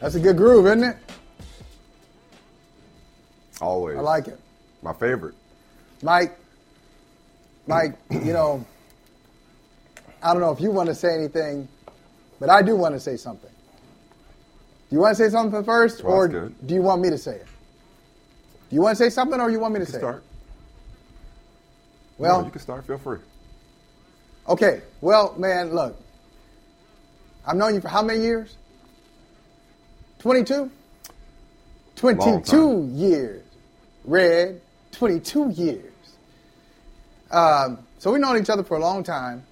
That's 0.00 0.14
a 0.14 0.20
good 0.20 0.36
groove, 0.36 0.66
isn't 0.66 0.84
it? 0.84 0.96
Always. 3.60 3.96
I 3.96 4.00
like 4.00 4.28
it. 4.28 4.38
My 4.82 4.92
favorite. 4.92 5.34
Mike, 6.02 6.38
Mike, 7.66 7.98
you 8.10 8.32
know, 8.32 8.64
I 10.22 10.32
don't 10.32 10.40
know 10.40 10.52
if 10.52 10.60
you 10.60 10.70
want 10.70 10.88
to 10.88 10.94
say 10.94 11.12
anything, 11.14 11.68
but 12.38 12.48
I 12.48 12.62
do 12.62 12.76
want 12.76 12.94
to 12.94 13.00
say 13.00 13.16
something. 13.16 13.50
Do 13.50 14.94
you 14.96 15.00
want 15.00 15.16
to 15.16 15.22
say 15.24 15.30
something 15.30 15.64
first, 15.64 16.02
Well, 16.04 16.14
or 16.14 16.28
do 16.28 16.74
you 16.74 16.80
want 16.82 17.02
me 17.02 17.10
to 17.10 17.18
say 17.18 17.34
it? 17.36 17.46
Do 18.70 18.76
you 18.76 18.80
want 18.82 18.96
to 18.96 19.04
say 19.04 19.10
something, 19.10 19.40
or 19.40 19.50
you 19.50 19.58
want 19.58 19.74
me 19.74 19.78
to 19.80 19.82
You 19.82 19.86
can 19.86 19.92
say 19.94 19.98
start. 19.98 20.16
it? 20.18 20.22
Well, 22.18 22.38
No, 22.40 22.44
you 22.46 22.50
can 22.52 22.60
start. 22.60 22.86
Feel 22.86 22.98
free. 22.98 23.18
okay. 24.48 24.82
Well, 25.00 25.34
man, 25.36 25.74
look, 25.74 25.96
I've 27.46 27.56
known 27.56 27.74
you 27.74 27.80
for 27.80 27.88
how 27.88 28.02
many 28.02 28.20
years? 28.20 28.56
22? 30.18 30.70
22 31.96 32.90
years. 32.92 33.44
Red, 34.04 34.60
22 34.92 35.50
years. 35.50 35.92
Um, 37.30 37.78
so 37.98 38.12
we've 38.12 38.20
known 38.20 38.40
each 38.40 38.50
other 38.50 38.64
for 38.64 38.76
a 38.76 38.80
long 38.80 39.02
time. 39.02 39.44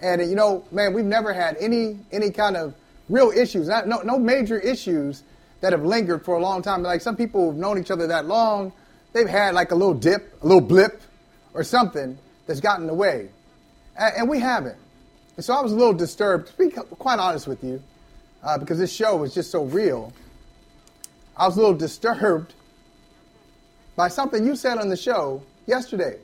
And, 0.00 0.20
you 0.28 0.34
know, 0.34 0.64
man, 0.72 0.92
we've 0.92 1.04
never 1.04 1.32
had 1.32 1.56
any 1.58 1.98
any 2.12 2.30
kind 2.30 2.56
of 2.56 2.74
real 3.08 3.30
issues, 3.30 3.68
not, 3.68 3.86
no, 3.86 4.00
no 4.02 4.18
major 4.18 4.58
issues 4.58 5.22
that 5.60 5.72
have 5.72 5.84
lingered 5.84 6.24
for 6.24 6.36
a 6.36 6.40
long 6.40 6.60
time. 6.60 6.82
Like 6.82 7.00
some 7.00 7.16
people 7.16 7.46
who've 7.50 7.58
known 7.58 7.78
each 7.78 7.90
other 7.90 8.06
that 8.08 8.26
long, 8.26 8.72
they've 9.12 9.28
had 9.28 9.54
like 9.54 9.70
a 9.70 9.74
little 9.74 9.94
dip, 9.94 10.42
a 10.42 10.46
little 10.46 10.60
blip, 10.60 11.00
or 11.54 11.64
something 11.64 12.18
that's 12.46 12.60
gotten 12.60 12.82
in 12.82 12.86
the 12.88 12.94
way. 12.94 13.28
And, 13.98 14.14
and 14.16 14.28
we 14.28 14.40
haven't. 14.40 14.76
And 15.36 15.44
so 15.44 15.54
I 15.54 15.62
was 15.62 15.72
a 15.72 15.76
little 15.76 15.94
disturbed, 15.94 16.48
to 16.48 16.58
be 16.58 16.70
quite 16.70 17.18
honest 17.18 17.46
with 17.46 17.62
you, 17.62 17.82
uh, 18.46 18.56
because 18.56 18.78
this 18.78 18.92
show 18.92 19.16
was 19.16 19.34
just 19.34 19.50
so 19.50 19.64
real. 19.64 20.12
I 21.36 21.46
was 21.46 21.56
a 21.56 21.60
little 21.60 21.76
disturbed 21.76 22.54
by 23.96 24.08
something 24.08 24.46
you 24.46 24.54
said 24.54 24.78
on 24.78 24.88
the 24.88 24.96
show 24.96 25.42
yesterday. 25.66 26.18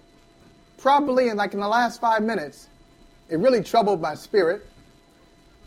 Probably 0.78 1.28
in 1.28 1.36
like 1.36 1.52
in 1.52 1.60
the 1.60 1.68
last 1.68 2.00
five 2.00 2.22
minutes, 2.22 2.68
it 3.28 3.38
really 3.38 3.62
troubled 3.62 4.00
my 4.00 4.14
spirit. 4.14 4.64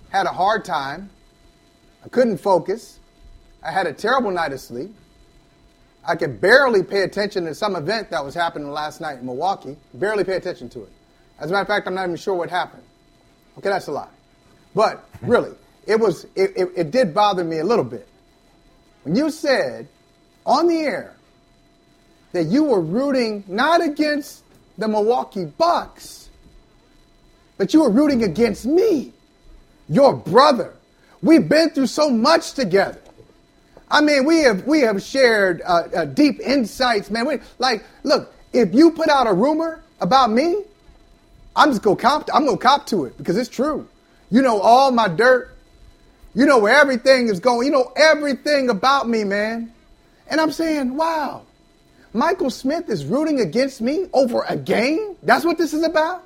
Had 0.10 0.28
a 0.28 0.32
hard 0.32 0.64
time. 0.64 1.10
I 2.04 2.08
couldn't 2.08 2.38
focus. 2.38 3.00
I 3.62 3.72
had 3.72 3.86
a 3.86 3.94
terrible 3.94 4.32
night 4.32 4.54
of 4.54 4.62
sleep. 4.62 4.96
I 6.08 6.16
could 6.16 6.40
barely 6.40 6.84
pay 6.84 7.02
attention 7.02 7.46
to 7.46 7.56
some 7.56 7.76
event 7.76 8.12
that 8.12 8.24
was 8.24 8.34
happening 8.34 8.70
last 8.70 9.02
night 9.02 9.20
in 9.20 9.26
Milwaukee. 9.26 9.76
Barely 9.94 10.24
pay 10.24 10.36
attention 10.36 10.70
to 10.70 10.84
it. 10.84 10.90
As 11.40 11.50
a 11.50 11.54
matter 11.54 11.64
of 11.64 11.68
fact, 11.68 11.88
I'm 11.88 11.96
not 11.96 12.04
even 12.04 12.16
sure 12.16 12.36
what 12.36 12.50
happened. 12.50 12.84
Okay, 13.58 13.70
that's 13.70 13.88
a 13.88 13.92
lie. 13.92 14.08
But 14.76 15.04
really, 15.22 15.52
it 15.88 16.00
was 16.00 16.26
it, 16.36 16.54
it, 16.56 16.70
it 16.76 16.92
did 16.92 17.14
bother 17.14 17.44
me 17.44 17.60
a 17.60 17.64
little 17.64 17.86
bit. 17.86 18.08
When 19.04 19.16
you 19.16 19.30
said 19.30 19.88
on 20.46 20.68
the 20.68 20.80
air 20.80 21.16
that 22.32 22.46
you 22.46 22.64
were 22.64 22.82
rooting 22.82 23.44
not 23.48 23.84
against 23.84 24.44
the 24.78 24.88
Milwaukee 24.88 25.46
Bucks, 25.46 26.30
but 27.58 27.74
you 27.74 27.82
were 27.82 27.90
rooting 27.90 28.24
against 28.24 28.66
me, 28.66 29.14
your 29.88 30.14
brother. 30.14 30.74
We've 31.22 31.48
been 31.48 31.70
through 31.70 31.88
so 31.88 32.10
much 32.10 32.54
together. 32.54 33.00
I 33.90 34.02
mean, 34.02 34.26
we 34.26 34.40
have 34.40 34.66
we 34.66 34.82
have 34.82 35.02
shared 35.02 35.62
uh, 35.64 35.88
uh, 35.96 36.06
deep 36.06 36.40
insights, 36.40 37.10
man. 37.10 37.26
We, 37.26 37.38
like, 37.60 37.84
look, 38.04 38.34
if 38.52 38.74
you 38.74 38.92
put 38.92 39.10
out 39.10 39.28
a 39.28 39.34
rumor 39.34 39.82
about 40.02 40.32
me, 40.32 40.64
I'm 41.56 41.70
just 41.70 41.82
gonna 41.82 41.96
cop. 41.96 42.30
I'm 42.34 42.46
gonna 42.46 42.58
cop 42.58 42.88
to 42.88 43.06
it 43.06 43.18
because 43.18 43.38
it's 43.38 43.50
true. 43.50 43.88
You 44.32 44.42
know 44.42 44.60
all 44.60 44.92
my 44.92 45.08
dirt. 45.08 45.55
You 46.36 46.46
know 46.46 46.60
where 46.60 46.76
everything 46.76 47.30
is 47.30 47.40
going. 47.40 47.66
You 47.66 47.72
know 47.72 47.94
everything 47.96 48.70
about 48.70 49.08
me, 49.08 49.24
man. 49.24 49.72
And 50.28 50.42
I'm 50.42 50.52
saying, 50.52 50.96
wow, 50.96 51.44
Michael 52.14 52.50
Smith 52.50 52.90
is 52.90 53.06
rooting 53.06 53.40
against 53.40 53.82
me 53.82 54.08
over 54.14 54.44
a 54.48 54.58
game. 54.58 55.16
That's 55.24 55.46
what 55.46 55.58
this 55.58 55.74
is 55.74 55.84
about. 55.84 56.24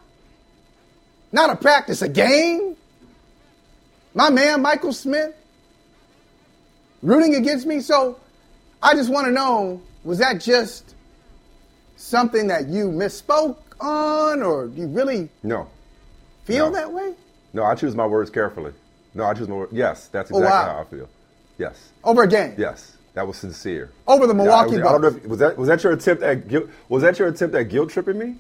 Not 1.32 1.52
a 1.52 1.56
practice, 1.56 2.02
a 2.02 2.10
game. 2.10 2.76
My 4.16 4.32
man, 4.32 4.62
Michael 4.64 4.94
Smith, 4.94 5.36
rooting 7.04 7.36
against 7.36 7.68
me. 7.68 7.80
So 7.80 8.20
I 8.82 8.96
just 8.96 9.12
want 9.12 9.28
to 9.28 9.32
know 9.32 9.80
was 10.04 10.18
that 10.20 10.42
just 10.42 10.96
something 11.98 12.48
that 12.48 12.68
you 12.68 12.86
misspoke 12.90 13.58
on, 13.80 14.42
or 14.42 14.68
do 14.68 14.82
you 14.82 14.88
really 14.88 15.30
No. 15.44 15.68
feel 16.46 16.72
No. 16.72 16.76
that 16.76 16.92
way? 16.92 17.14
No, 17.54 17.64
I 17.64 17.76
choose 17.76 17.96
my 17.96 18.06
words 18.08 18.30
carefully. 18.30 18.74
No, 19.14 19.24
I 19.26 19.34
choose 19.34 19.48
my. 19.48 19.66
Yes, 19.72 20.08
that's 20.08 20.32
Oh, 20.32 20.38
exactly 20.38 20.68
wow. 20.70 20.74
how 20.76 20.82
I 20.82 20.84
feel. 20.86 21.10
Yes. 21.58 21.90
Over 22.04 22.24
a 22.24 22.28
game? 22.28 22.54
Yes. 22.58 22.96
That 23.16 23.28
was 23.28 23.38
sincere. 23.38 23.90
Over 24.08 24.28
the 24.28 24.34
Yeah, 24.36 24.42
I 24.42 24.46
Milwaukee 24.46 24.78
was- 24.78 24.80
I 24.88 24.92
don't 24.92 25.02
know 25.02 25.10
Bucks. 25.12 25.24
if, 25.26 25.30
was 25.30 25.40
that 25.40 25.58
was 25.58 25.68
that 25.68 25.84
your 25.84 25.94
attempt 25.94 26.24
at 26.24 26.48
guilt 26.48 26.70
was 26.90 27.02
that 27.04 27.20
your 27.20 27.28
attempt 27.28 27.56
at 27.56 27.64
guilt 27.64 27.90
tripping 27.90 28.18
me? 28.20 28.36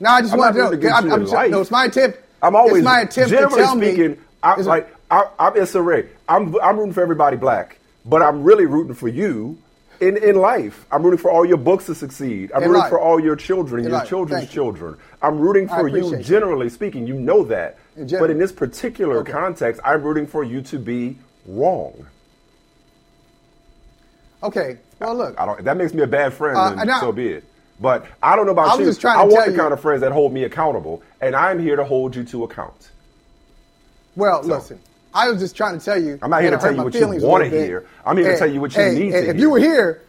No, 0.00 0.10
I 0.10 0.20
just 0.22 0.36
want 0.36 0.54
to 0.56 0.62
know. 0.62 0.66
I'm, 0.68 0.80
you 1.06 1.12
I'm 1.12 1.20
just- 1.26 1.50
no, 1.50 1.60
it's 1.60 1.70
my 1.70 1.84
attempt. 1.84 2.18
I'm 2.42 2.56
always 2.56 2.78
it's 2.78 2.84
my 2.84 3.00
attempt 3.02 3.30
to 3.30 3.36
generally 3.36 3.62
tell 3.62 3.76
speaking. 3.76 4.10
me. 4.12 4.16
I, 4.42 4.54
is 4.56 4.66
like 4.66 4.92
I, 5.10 5.24
I'm 5.38 5.56
it's 5.56 5.74
a 5.74 5.82
Ray. 5.82 6.08
I'm 6.28 6.56
I'm 6.60 6.76
rooting 6.78 6.92
for 6.94 7.02
everybody 7.02 7.36
black, 7.36 7.78
but 8.04 8.22
I'm 8.22 8.42
really 8.42 8.66
rooting 8.66 8.94
for 8.94 9.06
you 9.06 9.58
in 10.00 10.16
in 10.16 10.36
life. 10.36 10.84
I'm 10.90 11.04
rooting 11.04 11.18
for 11.18 11.30
all 11.30 11.44
your 11.44 11.58
books 11.58 11.86
to 11.86 11.94
succeed. 11.94 12.50
I'm 12.52 12.62
In 12.64 12.68
rooting 12.70 12.80
life. 12.80 12.90
for 12.90 12.98
all 12.98 13.20
your 13.20 13.36
children, 13.36 13.84
In 13.84 13.90
your 13.90 13.98
life. 14.00 14.08
children's 14.08 14.44
you. 14.46 14.50
children. 14.50 14.96
I'm 15.20 15.38
rooting 15.38 15.68
for 15.68 15.86
you. 15.86 16.16
generally 16.16 16.68
speaking. 16.70 17.06
You 17.06 17.14
know 17.14 17.44
that, 17.44 17.78
In 17.96 18.06
but 18.06 18.30
in 18.30 18.38
this 18.38 18.52
particular 18.52 19.18
Okay. 19.18 19.32
context, 19.32 19.80
I'm 19.84 20.02
rooting 20.02 20.26
for 20.26 20.42
you 20.44 20.62
to 20.62 20.78
be 20.78 21.18
wrong. 21.46 22.06
okay. 24.42 24.78
Well, 24.98 25.14
look. 25.14 25.38
I 25.40 25.46
don't. 25.46 25.64
That 25.64 25.76
makes 25.76 25.92
me 25.92 26.02
a 26.02 26.06
bad 26.06 26.32
friend, 26.32 26.56
Uh, 26.56 26.70
then 26.74 26.90
I- 26.90 27.00
so 27.00 27.12
be 27.12 27.28
it. 27.28 27.44
But 27.80 28.06
I 28.22 28.36
don't 28.36 28.46
know 28.46 28.52
about 28.52 28.68
I 28.68 28.70
was 28.76 28.80
you. 28.80 28.86
just 28.86 29.00
trying 29.00 29.16
to 29.16 29.20
I 29.22 29.24
want 29.24 29.46
the 29.46 29.52
you- 29.52 29.58
kind 29.58 29.72
of 29.72 29.80
friends 29.80 30.00
that 30.02 30.12
hold 30.12 30.32
me 30.32 30.44
accountable, 30.44 31.02
and 31.20 31.34
I'm 31.34 31.58
here 31.58 31.74
to 31.76 31.84
hold 31.84 32.14
you 32.14 32.22
to 32.24 32.44
account. 32.44 32.90
Well, 34.16 34.42
listen. 34.42 34.78
I 35.14 35.28
was 35.28 35.40
just 35.40 35.56
trying 35.56 35.78
to 35.78 35.84
tell 35.84 36.00
you. 36.00 36.18
I'm 36.22 36.30
not 36.30 36.40
here 36.42 36.50
to 36.52 36.56
tell 36.58 36.70
you 36.70 36.76
my 36.78 36.84
what 36.84 36.94
you 36.94 37.00
feelings 37.00 37.22
wanna 37.24 37.46
hear. 37.46 37.84
I'm 38.06 38.16
here 38.16 38.32
to 38.32 38.38
tell 38.38 38.50
you 38.50 38.60
what 38.60 38.74
you 38.74 38.82
hey, 38.82 38.94
need 38.98 39.10
to 39.12 39.18
If 39.18 39.24
hear. 39.24 39.34
you 39.34 39.50
were 39.50 39.58
here, 39.58 40.00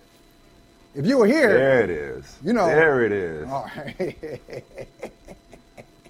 if 0.96 1.06
you 1.06 1.18
were 1.18 1.26
here, 1.26 1.50
There 1.58 1.82
it 1.82 1.90
is. 1.90 2.38
You 2.44 2.54
know- 2.54 2.68
There 2.68 3.02
it 3.04 3.12
is. 3.12 3.48
all 3.50 3.70
right. 3.76 4.16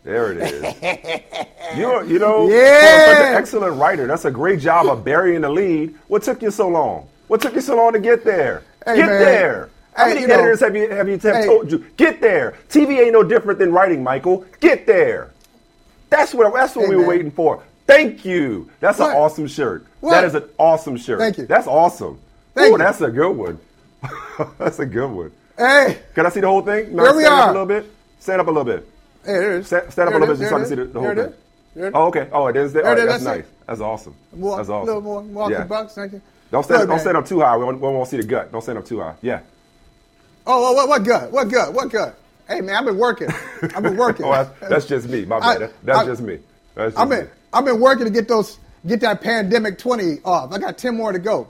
There 0.03 0.31
it 0.34 0.38
is. 0.38 1.78
You're, 1.78 2.03
you 2.03 2.19
know, 2.19 2.50
Yeah. 2.50 3.06
such 3.06 3.25
an 3.25 3.36
excellent 3.36 3.78
writer, 3.80 4.06
that's 4.07 4.25
a 4.25 4.31
great 4.31 4.60
job 4.60 4.88
of 4.88 5.04
burying 5.04 5.42
the 5.42 5.50
lead. 5.50 5.95
What 6.07 6.24
took 6.24 6.42
you 6.42 6.51
so 6.51 6.68
long? 6.68 7.07
What 7.28 7.42
took 7.42 7.54
you 7.56 7.62
so 7.62 7.75
long 7.75 7.94
to 7.94 8.00
get 8.00 8.24
there? 8.25 8.63
Hey, 8.86 8.98
get 8.98 9.07
man. 9.07 9.19
there. 9.22 9.69
How 9.94 10.04
Hey, 10.06 10.10
many 10.10 10.22
you 10.22 10.28
know- 10.28 10.33
editors 10.36 10.60
have 10.60 10.75
you 10.75 10.89
have 10.89 11.07
you 11.07 11.18
have 11.19 11.36
Hey. 11.36 11.45
told 11.45 11.72
you? 11.72 11.86
Get 11.98 12.19
there. 12.19 12.56
TV 12.69 13.00
ain't 13.00 13.13
no 13.13 13.24
different 13.24 13.60
than 13.60 13.72
writing, 13.72 14.04
Michael. 14.04 14.44
Get 14.60 14.86
there. 14.86 15.30
That's 16.10 16.33
what 16.33 16.54
that's 16.54 16.75
what 16.75 16.89
we 16.89 16.95
were 16.95 17.06
waiting 17.06 17.31
for. 17.31 17.62
Thank 17.88 18.25
you. 18.25 18.69
That's 18.80 19.00
What? 19.00 19.12
an 19.12 19.18
awesome 19.18 19.48
shirt. 19.48 19.86
What? 20.01 20.12
That 20.12 20.24
is 20.25 20.36
an 20.36 20.44
awesome 20.57 20.98
shirt. 20.98 21.19
Thank 21.19 21.38
you. 21.38 21.45
That's 21.45 21.68
awesome. 21.68 22.19
Thank 22.56 22.69
Ooh, 22.69 22.72
you. 22.74 22.78
that's 22.78 23.01
a 23.01 23.10
good 23.10 23.31
one. 23.31 23.60
that's 24.60 24.80
a 24.80 24.86
good 24.86 25.10
one. 25.10 25.31
hey, 25.57 26.00
Can 26.16 26.25
I 26.25 26.30
see 26.30 26.39
the 26.42 26.48
whole 26.48 26.62
thing? 26.62 26.95
No, 26.95 27.04
Here 27.04 27.13
we 27.16 27.24
stand 27.24 27.36
up 27.36 27.45
are. 27.48 27.50
a 27.50 27.51
little 27.54 27.66
bit. 27.68 27.86
Stand 28.19 28.42
up 28.42 28.48
a 28.48 28.51
little 28.51 28.63
bit. 28.66 28.88
Hey, 29.25 29.34
there 29.34 29.56
it 29.56 29.60
is. 29.62 29.68
Stand, 29.68 29.92
stand 29.92 30.10
up 30.10 30.16
a 30.16 30.18
little 30.20 30.36
bit 30.36 30.40
just 30.42 30.50
so 30.50 30.56
I 30.56 30.60
can 30.60 30.70
see 30.70 30.75
the, 30.75 30.86
the 30.86 31.00
whole 31.00 31.10
thing. 31.10 31.18
is, 31.20 31.34
there 31.75 31.86
it 31.86 31.90
is. 31.90 31.94
Oh, 31.96 32.06
okay. 32.08 32.30
Oh, 32.31 32.48
it 32.48 32.56
is 32.56 32.74
there. 32.74 32.86
All 32.88 32.96
right, 32.96 33.06
that's 33.08 33.24
nice. 33.24 33.46
That's 33.68 33.80
awesome. 33.81 34.16
More, 34.36 34.58
That's 34.58 34.70
awesome. 34.70 34.88
little 34.88 35.02
more 35.02 35.24
Milwaukee 35.24 35.54
Yeah. 35.54 35.64
Bucks. 35.64 35.96
Thank 35.96 36.14
you. 36.14 36.22
Don't 36.52 36.64
stand, 36.64 36.81
don't 36.81 36.90
man. 36.90 37.00
stand 37.00 37.18
up 37.18 37.25
too 37.25 37.40
high. 37.40 37.58
We 37.58 37.64
won't, 37.66 37.78
we 37.80 37.88
don't 37.88 38.06
see 38.06 38.18
the 38.18 38.24
gut. 38.24 38.52
Don't 38.52 38.62
stand 38.62 38.78
up 38.78 38.86
too 38.86 39.00
high. 39.00 39.16
Yeah. 39.22 39.40
Oh, 40.46 40.62
what, 40.62 40.75
what, 40.75 40.90
what 40.90 41.04
gut? 41.04 41.31
What 41.31 41.50
gut? 41.50 41.74
What 41.74 41.90
good? 41.90 42.14
Hey, 42.48 42.62
man, 42.62 42.75
I've 42.75 42.86
been 42.86 42.98
working. 42.98 43.30
I've 43.62 43.81
been 43.84 43.96
working. 44.06 44.25
Oh, 44.25 44.31
that's, 44.31 44.70
that's 44.70 44.86
just 44.86 45.08
me. 45.10 45.26
My 45.26 45.38
I- 45.38 45.58
bad. 45.58 45.74
that's 45.84 46.00
I- 46.00 46.06
just 46.06 46.22
me. 46.22 46.40
That's 46.76 46.96
I've 46.98 47.08
just 47.08 47.10
been 47.10 47.28
it. 47.28 47.34
I've 47.54 47.66
been 47.66 47.80
working 47.80 48.06
to 48.06 48.12
get 48.12 48.28
those 48.28 48.58
get 48.86 49.00
that 49.02 49.22
pandemic 49.22 49.78
twenty 49.78 50.18
off. 50.26 50.52
I 50.52 50.58
got 50.58 50.78
ten 50.78 50.98
more 50.98 51.12
to 51.12 51.19
go. 51.19 51.48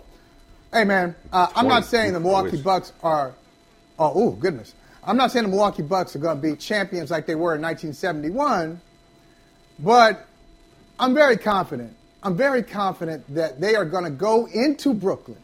Hey 0.71 0.83
man, 0.83 1.15
uh, 1.31 1.47
I'm 1.55 1.67
not 1.67 1.85
saying 1.85 2.13
the 2.13 2.19
Milwaukee 2.19 2.61
Bucks 2.61 2.91
are. 3.01 3.33
Oh, 3.97 4.11
oh 4.15 4.31
goodness. 4.31 4.73
I'm 5.05 5.17
not 5.17 5.31
saying 5.31 5.43
the 5.43 5.49
Milwaukee 5.49 5.83
Bucks 5.83 6.15
are 6.15 6.19
going 6.19 6.37
to 6.37 6.41
be 6.41 6.55
champions 6.55 7.11
like 7.11 7.25
they 7.25 7.35
were 7.35 7.55
in 7.55 7.61
1971, 7.61 8.79
but 9.79 10.25
I'm 10.97 11.13
very 11.13 11.37
confident. 11.37 11.93
I'm 12.21 12.37
very 12.37 12.63
confident 12.63 13.35
that 13.35 13.59
they 13.59 13.75
are 13.75 13.83
going 13.83 14.05
to 14.05 14.09
go 14.09 14.45
into 14.45 14.93
Brooklyn, 14.93 15.41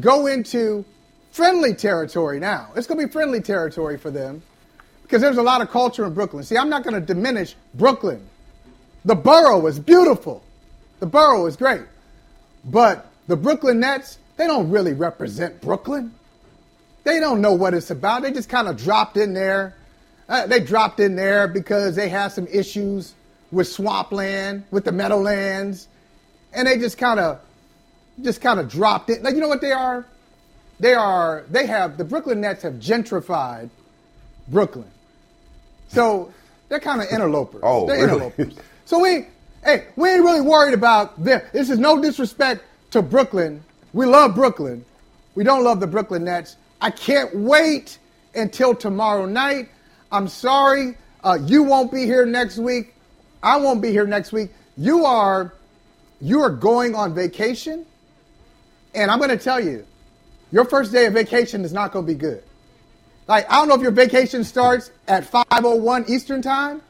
go 0.00 0.26
into 0.26 0.84
friendly 1.30 1.74
territory 1.74 2.40
now. 2.40 2.70
It's 2.74 2.86
going 2.86 2.98
to 3.00 3.06
be 3.06 3.12
friendly 3.12 3.40
territory 3.40 3.96
for 3.96 4.10
them 4.10 4.42
because 5.02 5.22
there's 5.22 5.36
a 5.36 5.42
lot 5.42 5.60
of 5.62 5.70
culture 5.70 6.04
in 6.04 6.14
Brooklyn. 6.14 6.42
See, 6.42 6.56
I'm 6.56 6.68
not 6.68 6.82
going 6.82 6.94
to 6.94 7.00
diminish 7.00 7.54
Brooklyn. 7.74 8.26
The 9.04 9.14
borough 9.14 9.66
is 9.66 9.78
beautiful. 9.78 10.42
The 10.98 11.06
borough 11.06 11.46
is 11.46 11.56
great. 11.56 11.82
But 12.64 13.06
the 13.28 13.36
Brooklyn 13.36 13.80
Nets, 13.80 14.18
they 14.36 14.46
don't 14.46 14.70
really 14.70 14.94
represent 14.94 15.60
Brooklyn. 15.60 16.14
They 17.04 17.20
don't 17.20 17.40
know 17.40 17.52
what 17.52 17.74
it's 17.74 17.90
about. 17.90 18.22
They 18.22 18.32
just 18.32 18.48
kind 18.48 18.66
of 18.66 18.76
dropped 18.76 19.16
in 19.16 19.34
there. 19.34 19.74
Uh, 20.28 20.46
they 20.46 20.60
dropped 20.60 21.00
in 21.00 21.16
there 21.16 21.46
because 21.46 21.94
they 21.96 22.08
had 22.08 22.28
some 22.28 22.46
issues 22.46 23.14
with 23.52 23.68
swampland, 23.68 24.64
with 24.70 24.84
the 24.84 24.92
meadowlands, 24.92 25.86
and 26.52 26.66
they 26.66 26.78
just 26.78 26.96
kind 26.98 27.20
of, 27.20 27.40
just 28.22 28.40
kind 28.40 28.58
of 28.58 28.70
dropped 28.70 29.10
it. 29.10 29.22
Like 29.22 29.34
you 29.34 29.40
know 29.40 29.48
what 29.48 29.60
they 29.60 29.72
are? 29.72 30.06
They 30.80 30.94
are. 30.94 31.44
They 31.50 31.66
have 31.66 31.98
the 31.98 32.04
Brooklyn 32.04 32.40
Nets 32.40 32.62
have 32.62 32.74
gentrified 32.74 33.68
Brooklyn. 34.48 34.90
So 35.88 36.32
they're 36.68 36.80
kind 36.80 37.02
of 37.02 37.08
interlopers. 37.08 37.60
Oh, 37.62 37.86
they're 37.86 38.06
really? 38.06 38.26
interlopers. 38.26 38.54
So 38.86 38.98
we, 39.00 39.26
hey, 39.62 39.86
we 39.96 40.10
ain't 40.10 40.22
really 40.22 40.40
worried 40.40 40.74
about 40.74 41.22
them. 41.22 41.42
This 41.52 41.70
is 41.70 41.78
no 41.78 42.00
disrespect 42.00 42.62
to 42.92 43.02
Brooklyn. 43.02 43.62
We 43.92 44.06
love 44.06 44.34
Brooklyn. 44.34 44.84
We 45.34 45.44
don't 45.44 45.64
love 45.64 45.80
the 45.80 45.86
Brooklyn 45.86 46.24
Nets. 46.24 46.56
I 46.80 46.90
can't 46.90 47.34
wait 47.34 47.98
until 48.34 48.74
tomorrow 48.74 49.26
night. 49.26 49.68
I'm 50.12 50.28
sorry, 50.28 50.96
uh, 51.22 51.38
you 51.44 51.62
won't 51.62 51.90
be 51.90 52.04
here 52.04 52.26
next 52.26 52.58
week. 52.58 52.94
I 53.42 53.56
won't 53.56 53.82
be 53.82 53.90
here 53.90 54.06
next 54.06 54.32
week. 54.32 54.50
You 54.76 55.04
are, 55.04 55.52
you 56.20 56.40
are 56.40 56.50
going 56.50 56.94
on 56.94 57.14
vacation, 57.14 57.86
and 58.94 59.10
I'm 59.10 59.18
going 59.18 59.30
to 59.30 59.36
tell 59.36 59.60
you, 59.60 59.86
your 60.52 60.64
first 60.64 60.92
day 60.92 61.06
of 61.06 61.14
vacation 61.14 61.64
is 61.64 61.72
not 61.72 61.92
going 61.92 62.06
to 62.06 62.12
be 62.12 62.18
good. 62.18 62.42
Like 63.26 63.50
I 63.50 63.56
don't 63.56 63.68
know 63.68 63.74
if 63.74 63.80
your 63.80 63.90
vacation 63.90 64.44
starts 64.44 64.90
at 65.08 65.24
5:01 65.24 66.08
Eastern 66.08 66.42
time, 66.42 66.82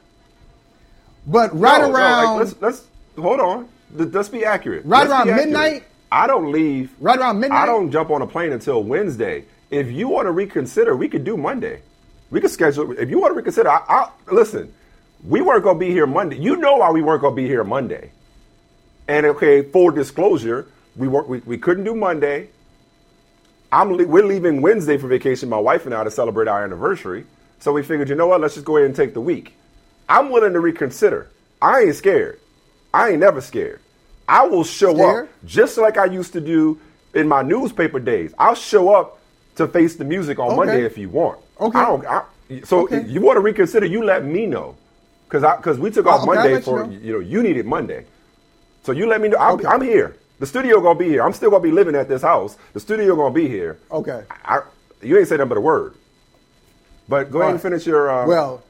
but 1.25 1.57
right 1.57 1.81
No, 1.81 1.87
no, 1.87 1.93
like, 1.93 2.01
around 2.01 2.37
let's 2.39 2.55
let's 2.61 2.83
hold 3.17 3.39
on. 3.39 3.69
Let's 3.93 4.29
be 4.29 4.43
accurate. 4.43 4.85
Right 4.85 4.99
Let's 4.99 5.11
around 5.11 5.29
accurate. 5.29 5.45
midnight? 5.45 5.83
I 6.11 6.27
don't 6.27 6.51
leave. 6.51 6.93
Right 6.99 7.17
around 7.17 7.39
midnight? 7.39 7.61
I 7.61 7.65
don't 7.65 7.91
jump 7.91 8.09
on 8.09 8.21
a 8.21 8.27
plane 8.27 8.51
until 8.51 8.83
Wednesday. 8.83 9.45
If 9.69 9.91
you 9.91 10.07
want 10.07 10.27
to 10.27 10.31
reconsider, 10.31 10.95
we 10.95 11.07
could 11.09 11.23
do 11.23 11.37
Monday. 11.37 11.81
We 12.29 12.41
could 12.41 12.51
schedule. 12.51 12.91
If 12.97 13.09
you 13.09 13.19
want 13.19 13.31
to 13.31 13.35
reconsider, 13.35 13.69
I, 13.69 13.83
I 13.87 14.11
listen. 14.31 14.73
We 15.23 15.41
weren't 15.41 15.63
gonna 15.63 15.79
be 15.79 15.89
here 15.89 16.05
Monday. 16.05 16.37
You 16.37 16.55
know 16.57 16.77
why 16.77 16.91
we 16.91 17.01
weren't 17.01 17.21
gonna 17.21 17.35
be 17.35 17.47
here 17.47 17.63
Monday. 17.63 18.11
And 19.07 19.25
okay, 19.25 19.61
full 19.63 19.91
disclosure, 19.91 20.67
we 20.95 21.07
work. 21.07 21.27
We, 21.27 21.39
we 21.39 21.57
couldn't 21.57 21.83
do 21.83 21.95
Monday. 21.95 22.49
I'm 23.71 23.91
le- 23.93 24.05
we're 24.07 24.25
leaving 24.25 24.61
Wednesday 24.61 24.97
for 24.97 25.07
vacation, 25.07 25.49
my 25.49 25.57
wife 25.57 25.85
and 25.85 25.93
I, 25.95 26.03
to 26.03 26.11
celebrate 26.11 26.47
our 26.47 26.63
anniversary. 26.63 27.25
So 27.59 27.73
we 27.73 27.81
figured, 27.83 28.09
you 28.09 28.15
know 28.15 28.27
what? 28.27 28.41
Let's 28.41 28.53
just 28.53 28.65
go 28.65 28.77
ahead 28.77 28.87
and 28.87 28.95
take 28.95 29.13
the 29.13 29.21
week. 29.21 29.55
I'm 30.07 30.29
willing 30.29 30.53
to 30.53 30.59
reconsider. 30.59 31.29
I 31.61 31.81
ain't 31.81 31.95
scared. 31.95 32.39
I 32.93 33.09
ain't 33.09 33.19
never 33.19 33.41
scared. 33.41 33.79
I 34.27 34.45
will 34.45 34.63
show 34.63 34.93
Scared? 34.93 35.25
up 35.25 35.33
just 35.45 35.77
like 35.77 35.97
I 35.97 36.05
used 36.05 36.33
to 36.33 36.41
do 36.41 36.79
in 37.13 37.27
my 37.27 37.41
newspaper 37.41 37.99
days. 37.99 38.33
I'll 38.37 38.55
show 38.55 38.93
up 38.93 39.19
to 39.55 39.67
face 39.67 39.95
the 39.95 40.05
music 40.05 40.39
on 40.39 40.47
Okay. 40.47 40.55
Monday 40.57 40.83
if 40.85 40.97
you 40.97 41.09
want. 41.09 41.39
Okay. 41.59 41.79
I 41.79 41.85
don't. 41.85 42.05
I, 42.05 42.23
so 42.63 42.81
Okay. 42.83 43.03
you 43.05 43.21
want 43.21 43.37
to 43.37 43.41
reconsider, 43.41 43.85
you 43.85 44.03
let 44.03 44.25
me 44.25 44.45
know, 44.45 44.75
because 45.27 45.43
because 45.57 45.79
we 45.79 45.91
took 45.91 46.05
Oh, 46.05 46.11
off 46.11 46.25
Monday 46.25 46.53
let 46.53 46.67
you 46.67 46.73
for 46.73 46.83
know. 46.85 46.91
you 46.91 47.13
know 47.13 47.19
you 47.19 47.43
needed 47.43 47.65
Monday. 47.65 48.05
So 48.83 48.91
you 48.91 49.07
let 49.07 49.21
me 49.21 49.29
know. 49.29 49.37
I'm. 49.37 49.65
I'm 49.67 49.81
here. 49.81 50.15
The 50.39 50.45
studio 50.45 50.81
gonna 50.81 50.99
be 50.99 51.07
here. 51.07 51.23
I'm 51.23 51.33
still 51.33 51.49
gonna 51.49 51.63
be 51.63 51.71
living 51.71 51.95
at 51.95 52.07
this 52.09 52.21
house. 52.21 52.57
The 52.73 52.79
studio 52.79 53.15
gonna 53.15 53.33
be 53.33 53.47
here. 53.47 53.79
Okay. 53.91 54.23
I, 54.43 54.61
you 55.01 55.17
ain't 55.17 55.27
said 55.27 55.37
nothing 55.37 55.49
but 55.49 55.57
a 55.57 55.61
word. 55.61 55.95
But 57.07 57.31
go 57.31 57.41
ahead 57.41 57.53
and 57.53 57.61
finish 57.61 57.85
your. 57.87 58.09
Uh, 58.09 58.27
well, 58.27 58.63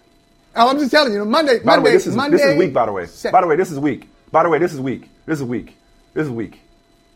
oh, 0.56 0.70
I'm 0.70 0.78
just 0.80 0.92
telling 0.92 1.14
you, 1.14 1.26
Monday. 1.26 1.60
by 1.60 1.78
the 1.78 1.82
way, 1.82 1.92
this 1.92 2.08
is 2.08 2.16
Monday, 2.16 2.38
this 2.38 2.46
is 2.46 2.58
weak. 2.58 2.74
By 2.74 2.86
the 2.86 2.92
way, 2.92 3.08
by 3.32 3.42
the 3.42 3.48
way, 3.48 3.56
this 3.56 3.72
is 3.72 3.80
weak. 3.80 4.08
By 4.32 4.44
the 4.44 4.50
way, 4.50 4.60
this 4.60 4.74
is 4.74 4.80
weak. 4.82 5.10
This 5.26 5.40
is 5.40 5.46
weak. 5.46 5.76
This 6.14 6.26
is 6.26 6.32
weak. 6.32 6.60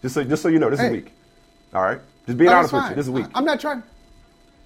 Just 0.02 0.16
so 0.16 0.24
just 0.24 0.42
so 0.42 0.50
you 0.50 0.60
know, 0.60 0.70
this 0.70 0.80
Hey. 0.80 0.88
is 0.88 0.92
week. 0.92 1.12
All 1.74 1.84
right, 1.84 2.00
just 2.30 2.38
being 2.38 2.52
honest 2.52 2.72
that's 2.72 2.84
with 2.84 2.90
you, 2.92 2.96
this 2.96 3.06
is 3.08 3.12
weak. 3.12 3.26
I'm 3.34 3.44
not 3.44 3.60
trying. 3.60 3.82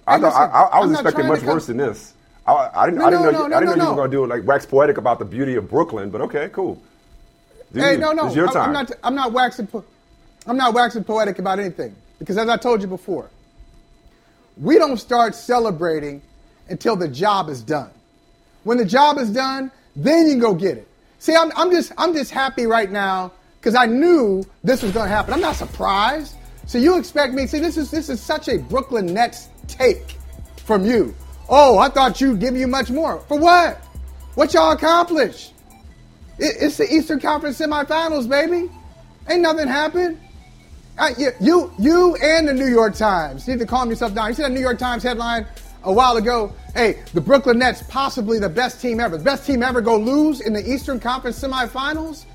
I 0.06 0.20
thought 0.20 0.34
I, 0.34 0.76
I, 0.76 0.80
was 0.80 0.92
expecting 0.92 1.26
much 1.26 1.40
worse 1.40 1.64
than 1.64 1.78
this. 1.78 2.12
I, 2.46 2.68
I 2.74 2.84
didn't 2.84 2.98
No, 2.98 3.06
I 3.06 3.10
didn't 3.10 3.24
no, 3.24 3.30
know, 3.30 3.38
no, 3.38 3.48
you, 3.48 3.54
I 3.54 3.60
didn't 3.60 3.78
no, 3.78 3.84
know 3.84 3.84
you 3.84 3.90
were 3.90 3.96
gonna 3.96 4.12
do 4.12 4.24
it 4.24 4.26
like 4.26 4.46
wax 4.46 4.66
poetic 4.66 4.98
about 4.98 5.18
the 5.18 5.24
beauty 5.24 5.54
of 5.54 5.70
Brooklyn. 5.70 6.10
But 6.10 6.20
okay, 6.20 6.50
cool. 6.52 6.78
Do 7.72 7.80
Hey, 7.80 7.96
no, 7.96 8.12
no. 8.12 8.30
Your 8.34 8.48
time. 8.48 8.68
I'm 8.68 8.72
not. 8.74 8.90
I'm 9.02 9.14
not 9.14 9.32
waxing. 9.32 9.66
Po- 9.66 9.84
I'm 10.46 10.58
not 10.58 10.74
waxing 10.74 11.04
poetic 11.04 11.38
about 11.38 11.58
anything 11.58 11.96
because, 12.18 12.36
as 12.36 12.50
I 12.50 12.58
told 12.58 12.82
you 12.82 12.86
before, 12.86 13.30
we 14.60 14.76
don't 14.76 14.98
start 14.98 15.34
celebrating 15.34 16.20
until 16.68 16.96
the 16.96 17.08
job 17.08 17.48
is 17.48 17.62
done. 17.62 17.90
When 18.64 18.76
the 18.76 18.84
job 18.84 19.16
is 19.16 19.30
done, 19.30 19.70
then 19.96 20.26
you 20.26 20.32
can 20.32 20.40
go 20.40 20.54
get 20.54 20.76
it. 20.76 20.88
See, 21.18 21.34
I'm, 21.34 21.50
I'm 21.56 21.70
just 21.70 21.92
I'm 21.96 22.12
just 22.12 22.30
happy 22.30 22.66
right 22.66 22.90
now 22.90 23.32
because 23.58 23.74
I 23.74 23.86
knew 23.86 24.44
this 24.62 24.82
was 24.82 24.92
going 24.92 25.06
to 25.06 25.14
happen. 25.14 25.32
I'm 25.32 25.40
not 25.40 25.56
surprised. 25.56 26.36
So 26.66 26.78
you 26.78 26.96
expect 26.98 27.34
me? 27.34 27.46
See, 27.46 27.58
this 27.58 27.76
is 27.76 27.90
this 27.90 28.08
is 28.08 28.20
such 28.20 28.48
a 28.48 28.58
Brooklyn 28.58 29.06
Nets 29.06 29.48
take 29.68 30.16
from 30.56 30.84
you. 30.84 31.14
Oh, 31.48 31.78
I 31.78 31.88
thought 31.88 32.20
you'd 32.20 32.40
give 32.40 32.56
you 32.56 32.66
much 32.66 32.90
more. 32.90 33.20
For 33.28 33.38
what? 33.38 33.76
What 34.34 34.54
y'all 34.54 34.72
accomplished? 34.72 35.52
It- 36.38 36.56
It's 36.60 36.76
the 36.78 36.92
Eastern 36.92 37.20
Conference 37.20 37.58
semifinals, 37.58 38.28
baby. 38.28 38.70
Ain't 39.28 39.42
nothing 39.42 39.68
happened. 39.68 40.18
Uh, 40.98 41.10
you, 41.18 41.30
you, 41.40 41.72
you 41.78 42.14
and 42.22 42.46
the 42.46 42.54
New 42.54 42.66
York 42.68 42.94
Times 42.94 43.46
you 43.48 43.54
need 43.54 43.60
to 43.60 43.66
calm 43.66 43.90
yourself 43.90 44.14
down. 44.14 44.28
You 44.28 44.34
see 44.34 44.42
that 44.42 44.52
New 44.52 44.60
York 44.60 44.78
Times 44.78 45.02
headline 45.02 45.44
a 45.82 45.92
while 45.92 46.16
ago? 46.16 46.52
Hey, 46.74 47.02
the 47.14 47.20
Brooklyn 47.20 47.58
Nets 47.58 47.82
possibly 47.88 48.38
the 48.38 48.48
best 48.48 48.80
team 48.80 49.00
ever. 49.00 49.18
The 49.18 49.24
best 49.24 49.44
team 49.46 49.62
ever 49.62 49.80
go 49.80 49.96
lose 49.98 50.40
in 50.40 50.52
the 50.52 50.66
Eastern 50.72 51.00
Conference 51.00 51.40
semifinals? 51.42 52.26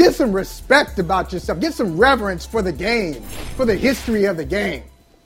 Get 0.00 0.14
some 0.14 0.32
respect 0.32 0.98
about 0.98 1.30
yourself. 1.30 1.60
Get 1.60 1.74
some 1.74 1.98
reverence 1.98 2.46
for 2.46 2.62
the 2.62 2.72
game, 2.72 3.20
for 3.54 3.66
the 3.66 3.76
history 3.76 4.24
of 4.24 4.38
the 4.38 4.46
game. 4.46 4.82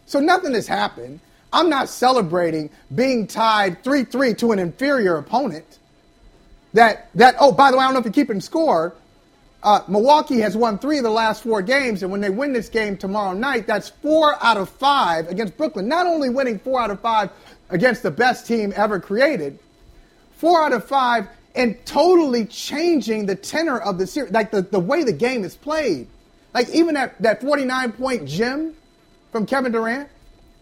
So 0.07 0.19
nothing 0.19 0.53
has 0.55 0.67
happened. 0.67 1.21
I'm 1.53 1.69
not 1.69 1.89
celebrating 1.89 2.71
being 2.93 3.29
tied 3.29 3.85
3 3.85 4.03
3 4.03 4.35
to 4.35 4.51
an 4.51 4.59
inferior 4.59 5.17
opponent 5.17 5.79
that 6.73 7.09
that 7.15 7.37
oh 7.39 7.53
by 7.53 7.71
the 7.71 7.77
way 7.77 7.85
I 7.85 7.87
don't 7.87 7.95
know 7.95 8.01
if 8.01 8.05
you're 8.05 8.13
keeping 8.13 8.41
score. 8.41 8.97
Uh, 9.63 9.83
Milwaukee 9.87 10.41
has 10.41 10.57
won 10.57 10.81
three 10.81 10.99
of 10.99 11.05
the 11.05 11.11
last 11.11 11.45
four 11.45 11.63
games, 11.63 12.03
and 12.03 12.11
when 12.11 12.21
they 12.21 12.29
win 12.29 12.53
this 12.53 12.69
game 12.69 12.97
tomorrow 12.97 13.33
night, 13.33 13.69
that's 13.69 13.91
four 13.91 14.35
out 14.45 14.57
of 14.57 14.69
five 14.69 15.29
against 15.29 15.57
Brooklyn. 15.57 15.87
Not 15.87 16.07
only 16.07 16.31
winning 16.31 16.59
four 16.59 16.81
out 16.81 16.91
of 16.91 17.01
five 17.01 17.31
against 17.71 18.03
the 18.03 18.11
best 18.11 18.45
team 18.45 18.73
ever 18.75 18.99
created, 18.99 19.61
four 20.33 20.61
out 20.61 20.73
of 20.73 20.85
five, 20.85 21.29
and 21.55 21.85
totally 21.87 22.45
changing 22.47 23.27
the 23.27 23.35
tenor 23.37 23.79
of 23.79 23.99
the 23.99 24.07
series, 24.07 24.33
like 24.33 24.51
the, 24.51 24.63
the 24.63 24.81
way 24.81 25.05
the 25.05 25.13
game 25.13 25.45
is 25.45 25.55
played. 25.57 26.09
Like 26.53 26.69
even 26.71 26.95
that, 26.95 27.21
that 27.23 27.41
49 27.41 27.93
point 27.93 28.27
gem 28.27 28.75
from 29.33 29.47
Kevin 29.47 29.73
Durant, 29.73 30.09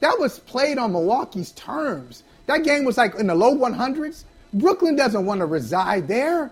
that 0.00 0.18
was 0.18 0.38
played 0.40 0.78
on 0.78 0.92
Milwaukee's 0.92 1.52
terms. 1.52 2.22
That 2.46 2.64
game 2.64 2.84
was 2.84 2.98
like 2.98 3.14
in 3.14 3.26
the 3.26 3.34
low 3.34 3.54
100s. 3.54 4.24
Brooklyn 4.52 4.96
doesn't 4.96 5.24
want 5.24 5.40
to 5.40 5.46
reside 5.46 6.08
there. 6.08 6.50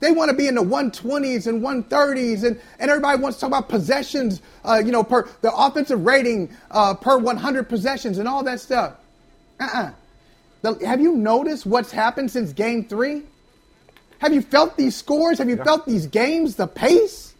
They 0.00 0.12
want 0.12 0.30
to 0.30 0.36
be 0.36 0.48
in 0.48 0.54
the 0.54 0.62
120s 0.62 1.46
and 1.46 1.62
130s, 1.62 2.44
and, 2.44 2.58
and 2.78 2.90
everybody 2.90 3.20
wants 3.20 3.36
to 3.36 3.42
talk 3.42 3.48
about 3.48 3.68
possessions, 3.68 4.40
uh, 4.64 4.82
you 4.84 4.92
know, 4.92 5.04
per 5.04 5.28
the 5.42 5.54
offensive 5.54 6.04
rating 6.04 6.50
uh, 6.70 6.94
per 6.94 7.18
100 7.18 7.68
possessions 7.68 8.16
and 8.16 8.26
all 8.26 8.42
that 8.42 8.60
stuff. 8.60 8.94
Uh-uh. 9.60 9.92
The- 10.62 10.86
have 10.86 11.02
you 11.02 11.16
noticed 11.16 11.66
what's 11.66 11.92
happened 11.92 12.30
since 12.30 12.52
Game 12.52 12.84
Three? 12.84 13.24
Have 14.20 14.34
you 14.34 14.42
felt 14.42 14.76
these 14.76 14.94
scores? 14.94 15.38
Have 15.38 15.48
you 15.48 15.56
felt 15.56 15.86
these 15.86 16.06
games? 16.06 16.54
The 16.54 16.66
pace? 16.66 17.34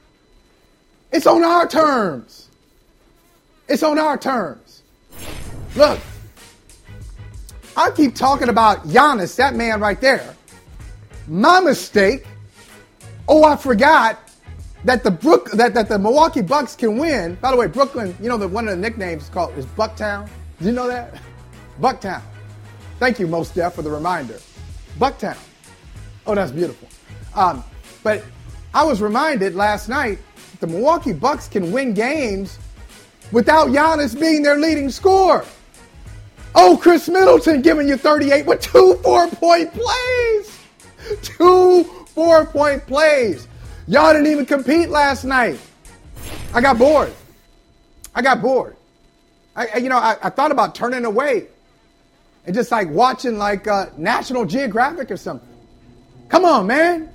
It's 1.13 1.27
on 1.27 1.45
our 1.45 1.69
terms. 1.69 2.49
It's 3.69 3.83
on 3.83 3.99
our 3.99 4.17
terms. 4.17 4.83
Look, 5.77 6.01
I 7.77 7.91
keep 7.91 8.15
talking 8.15 8.49
about 8.49 8.85
Giannis, 8.85 9.37
that 9.37 9.55
man 9.55 9.81
right 9.81 10.01
there. 10.01 10.35
My 11.29 11.61
mistake. 11.61 12.27
Oh, 13.29 13.45
I 13.45 13.57
forgot 13.57 14.19
that 14.85 15.05
the 15.05 15.11
Brook 15.11 15.51
that, 15.53 15.75
that 15.75 15.89
the 15.89 15.99
Milwaukee 15.99 16.43
Bucks 16.43 16.75
can 16.75 16.97
win. 16.97 17.35
By 17.37 17.51
the 17.51 17.57
way, 17.59 17.67
Brooklyn, 17.67 18.17
you 18.21 18.29
know 18.29 18.39
that 18.39 18.49
one 18.49 18.67
of 18.67 18.71
the 18.71 18.81
nicknames 18.81 19.25
is 19.25 19.29
called 19.29 19.57
is 19.57 19.67
Bucktown. 19.67 20.29
Did 20.59 20.69
you 20.69 20.73
know 20.73 20.89
that? 20.89 21.21
Bucktown. 21.81 22.23
Thank 22.99 23.21
you, 23.21 23.27
Mos 23.27 23.51
Def, 23.51 23.75
for 23.75 23.83
the 23.83 23.91
reminder. 23.91 24.39
Bucktown. 24.99 25.39
Oh, 26.31 26.35
that's 26.37 26.53
beautiful. 26.53 26.87
Um, 27.35 27.65
But 28.05 28.23
I 28.73 28.85
was 28.85 29.03
reminded 29.03 29.57
last 29.57 29.89
night 29.89 30.21
the 30.61 30.69
Milwaukee 30.69 31.13
Bucks 31.13 31.49
can 31.49 31.73
win 31.73 31.93
games 31.93 32.57
without 33.33 33.71
Giannis 33.71 34.19
being 34.19 34.45
their 34.45 34.57
leading 34.57 34.91
scorer. 34.91 35.45
Oh, 36.55 36.79
Khris 36.81 37.09
Middleton 37.09 37.63
giving 37.63 37.89
you 37.89 37.97
38 37.97 38.47
with 38.47 38.61
two 38.61 38.95
four 39.03 39.27
point 39.27 39.73
plays. 39.73 40.57
Two 41.23 41.83
four 42.15 42.47
point 42.47 42.87
plays. 42.87 43.49
Y'all 43.89 44.13
didn't 44.13 44.29
even 44.29 44.47
compete 44.47 44.89
last 44.89 45.25
night. 45.25 45.59
I 46.55 46.61
got 46.61 46.79
bored. 46.79 47.13
I 48.15 48.23
got 48.23 48.41
bored. 48.41 48.77
I, 49.57 49.79
you 49.79 49.89
know, 49.89 49.99
I, 49.99 50.17
I 50.23 50.31
thought 50.31 50.53
about 50.53 50.77
turning 50.77 51.05
away 51.05 51.49
and 52.47 52.55
just 52.55 52.71
like 52.71 52.89
watching 52.89 53.37
like 53.37 53.67
uh, 53.67 53.87
National 53.97 54.45
Geographic 54.45 55.11
or 55.11 55.17
something. 55.17 55.50
Come 56.31 56.45
on, 56.45 56.67
man. 56.67 57.13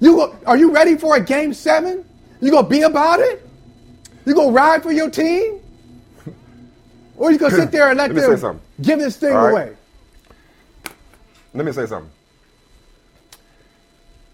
You 0.00 0.34
are 0.46 0.56
you 0.56 0.72
ready 0.74 0.96
for 0.96 1.16
a 1.16 1.20
game 1.20 1.54
seven? 1.54 2.04
You 2.40 2.50
gonna 2.50 2.68
be 2.68 2.82
about 2.82 3.20
it? 3.20 3.48
You 4.24 4.34
gonna 4.34 4.52
ride 4.52 4.82
for 4.82 4.92
your 4.92 5.10
team? 5.10 5.60
Or 7.18 7.32
you 7.32 7.38
gonna 7.38 7.54
sit 7.54 7.70
there 7.70 7.88
and 7.88 7.96
let, 7.96 8.12
let 8.12 8.38
them 8.38 8.60
give 8.82 8.98
this 8.98 9.16
thing 9.16 9.32
right. 9.32 9.50
away? 9.50 9.76
Let 11.54 11.64
me 11.64 11.72
say 11.72 11.86
something. 11.86 12.10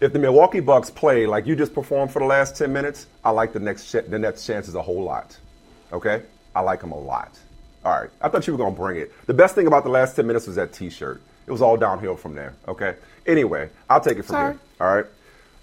If 0.01 0.11
the 0.11 0.19
Milwaukee 0.19 0.59
Bucks 0.59 0.89
play 0.89 1.25
like 1.25 1.45
you 1.45 1.55
just 1.55 1.73
performed 1.73 2.11
for 2.11 2.19
the 2.19 2.25
last 2.25 2.57
10 2.57 2.73
minutes, 2.73 3.07
I 3.23 3.29
like 3.29 3.53
the 3.53 3.59
next 3.61 3.89
ch- 3.89 4.05
the 4.09 4.19
next 4.19 4.45
chances 4.45 4.75
a 4.75 4.81
whole 4.81 5.01
lot. 5.01 5.37
Okay? 5.93 6.23
I 6.53 6.59
like 6.59 6.81
them 6.81 6.91
a 6.91 6.99
lot. 6.99 7.39
All 7.85 7.97
right. 7.97 8.09
I 8.21 8.27
thought 8.27 8.45
you 8.45 8.51
were 8.51 8.57
going 8.57 8.75
to 8.75 8.79
bring 8.79 8.97
it. 8.99 9.13
The 9.27 9.33
best 9.33 9.55
thing 9.55 9.65
about 9.65 9.85
the 9.85 9.89
last 9.89 10.17
10 10.17 10.27
minutes 10.27 10.45
was 10.45 10.57
that 10.57 10.73
t 10.73 10.89
shirt. 10.89 11.21
It 11.47 11.51
was 11.51 11.61
all 11.61 11.77
downhill 11.77 12.17
from 12.17 12.35
there. 12.35 12.53
Okay? 12.67 12.95
Anyway, 13.25 13.69
I'll 13.89 14.01
take 14.01 14.17
it 14.17 14.23
from 14.23 14.33
Sorry. 14.33 14.53
here. 14.53 14.61
All 14.81 14.95
right? 14.95 15.05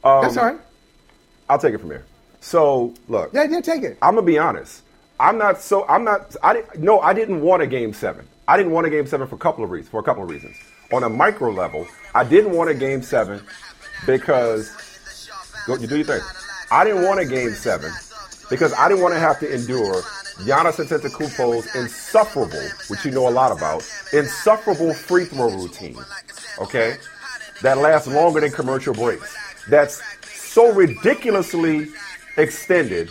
Um, 0.03 0.23
That's 0.23 0.37
all 0.37 0.45
right. 0.47 0.61
I'll 1.49 1.59
take 1.59 1.75
it 1.75 1.79
from 1.79 1.91
here. 1.91 2.05
So, 2.41 2.95
look. 3.09 3.33
Yeah, 3.33 3.47
yeah, 3.51 3.61
take 3.61 3.83
it. 3.83 3.99
I'm 4.01 4.17
to 4.17 4.23
be 4.23 4.39
honest. 4.39 4.83
I'm 5.19 5.37
not 5.37 5.61
so, 5.61 5.87
I'm 5.87 6.03
not, 6.05 6.35
I 6.43 6.55
didn't, 6.55 6.81
no, 6.81 7.01
I 7.01 7.13
didn't 7.13 7.43
want 7.43 7.63
a 7.63 7.67
game 7.67 7.93
seven. 7.93 8.27
I 8.49 8.57
didn't 8.57 8.73
want 8.73 8.87
a 8.87 8.91
game 8.91 9.07
seven 9.07 9.29
for 9.29 9.35
a 9.35 9.39
couple 9.39 9.63
of 9.63 9.71
reasons, 9.71 9.91
for 9.91 10.01
a 10.01 10.03
couple 10.03 10.23
of 10.23 10.31
reasons. 10.31 10.57
On 10.93 11.05
a 11.05 11.09
micro 11.11 11.51
level, 11.51 11.87
I 12.15 12.25
didn't 12.25 12.53
want 12.53 12.71
a 12.71 12.75
game 12.75 13.03
seven 13.03 13.43
because, 14.07 14.73
go, 15.67 15.77
you 15.77 15.87
do 15.87 15.97
your 15.97 16.07
thing. 16.07 16.23
I 16.71 16.85
didn't 16.85 17.05
want 17.05 17.21
a 17.21 17.27
game 17.27 17.51
seven 17.51 17.93
because 18.49 18.73
I 18.73 18.89
didn't 18.89 19.03
want 19.03 19.15
to 19.15 19.21
have 19.21 19.39
to 19.41 19.55
endure 19.55 20.03
Giannis 20.41 20.83
Antetokounmpo's 20.83 21.75
insufferable, 21.77 22.63
which 22.89 23.05
you 23.05 23.11
know 23.11 23.29
a 23.29 23.31
lot 23.31 23.53
about, 23.53 23.89
insufferable 24.15 24.95
free 24.95 25.27
throw 25.27 25.51
routine. 25.51 25.99
Okay, 26.59 26.97
that 27.63 27.79
lasts 27.79 28.09
longer 28.09 28.41
than 28.41 28.51
commercial 28.51 28.95
breaks. 28.95 29.37
That's 29.69 30.01
so 30.25 30.73
ridiculously 30.73 31.89
extended 32.37 33.11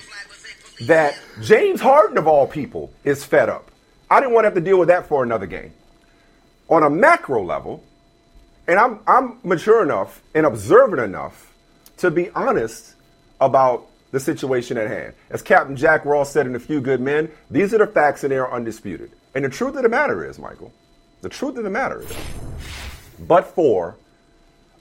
that 0.81 1.17
James 1.41 1.81
Harden 1.81 2.17
of 2.17 2.27
all 2.27 2.47
people 2.47 2.91
is 3.03 3.23
fed 3.23 3.49
up. 3.49 3.69
I 4.09 4.19
didn't 4.19 4.33
want 4.33 4.45
to 4.45 4.47
have 4.47 4.55
to 4.55 4.61
deal 4.61 4.79
with 4.79 4.87
that 4.87 5.07
for 5.07 5.23
another 5.23 5.45
game. 5.45 5.73
On 6.69 6.83
a 6.83 6.89
macro 6.89 7.43
level, 7.43 7.83
and 8.67 8.79
I'm 8.79 8.99
I'm 9.07 9.39
mature 9.43 9.81
enough 9.81 10.21
and 10.35 10.45
observant 10.45 11.01
enough 11.01 11.51
to 11.97 12.11
be 12.11 12.29
honest 12.31 12.93
about 13.41 13.87
the 14.11 14.19
situation 14.19 14.77
at 14.77 14.87
hand. 14.87 15.13
As 15.29 15.41
Captain 15.41 15.75
Jack 15.75 16.05
Ross 16.05 16.31
said 16.31 16.47
in 16.47 16.55
A 16.55 16.59
Few 16.59 16.81
Good 16.81 17.01
Men, 17.01 17.29
these 17.49 17.73
are 17.73 17.79
the 17.79 17.87
facts 17.87 18.23
and 18.23 18.31
they 18.31 18.37
are 18.37 18.51
undisputed. 18.51 19.11
And 19.35 19.45
the 19.45 19.49
truth 19.49 19.75
of 19.75 19.83
the 19.83 19.89
matter 19.89 20.25
is, 20.27 20.39
Michael, 20.39 20.73
the 21.21 21.29
truth 21.29 21.57
of 21.57 21.63
the 21.63 21.69
matter 21.69 22.01
is, 22.01 22.13
but 23.19 23.53
for 23.53 23.95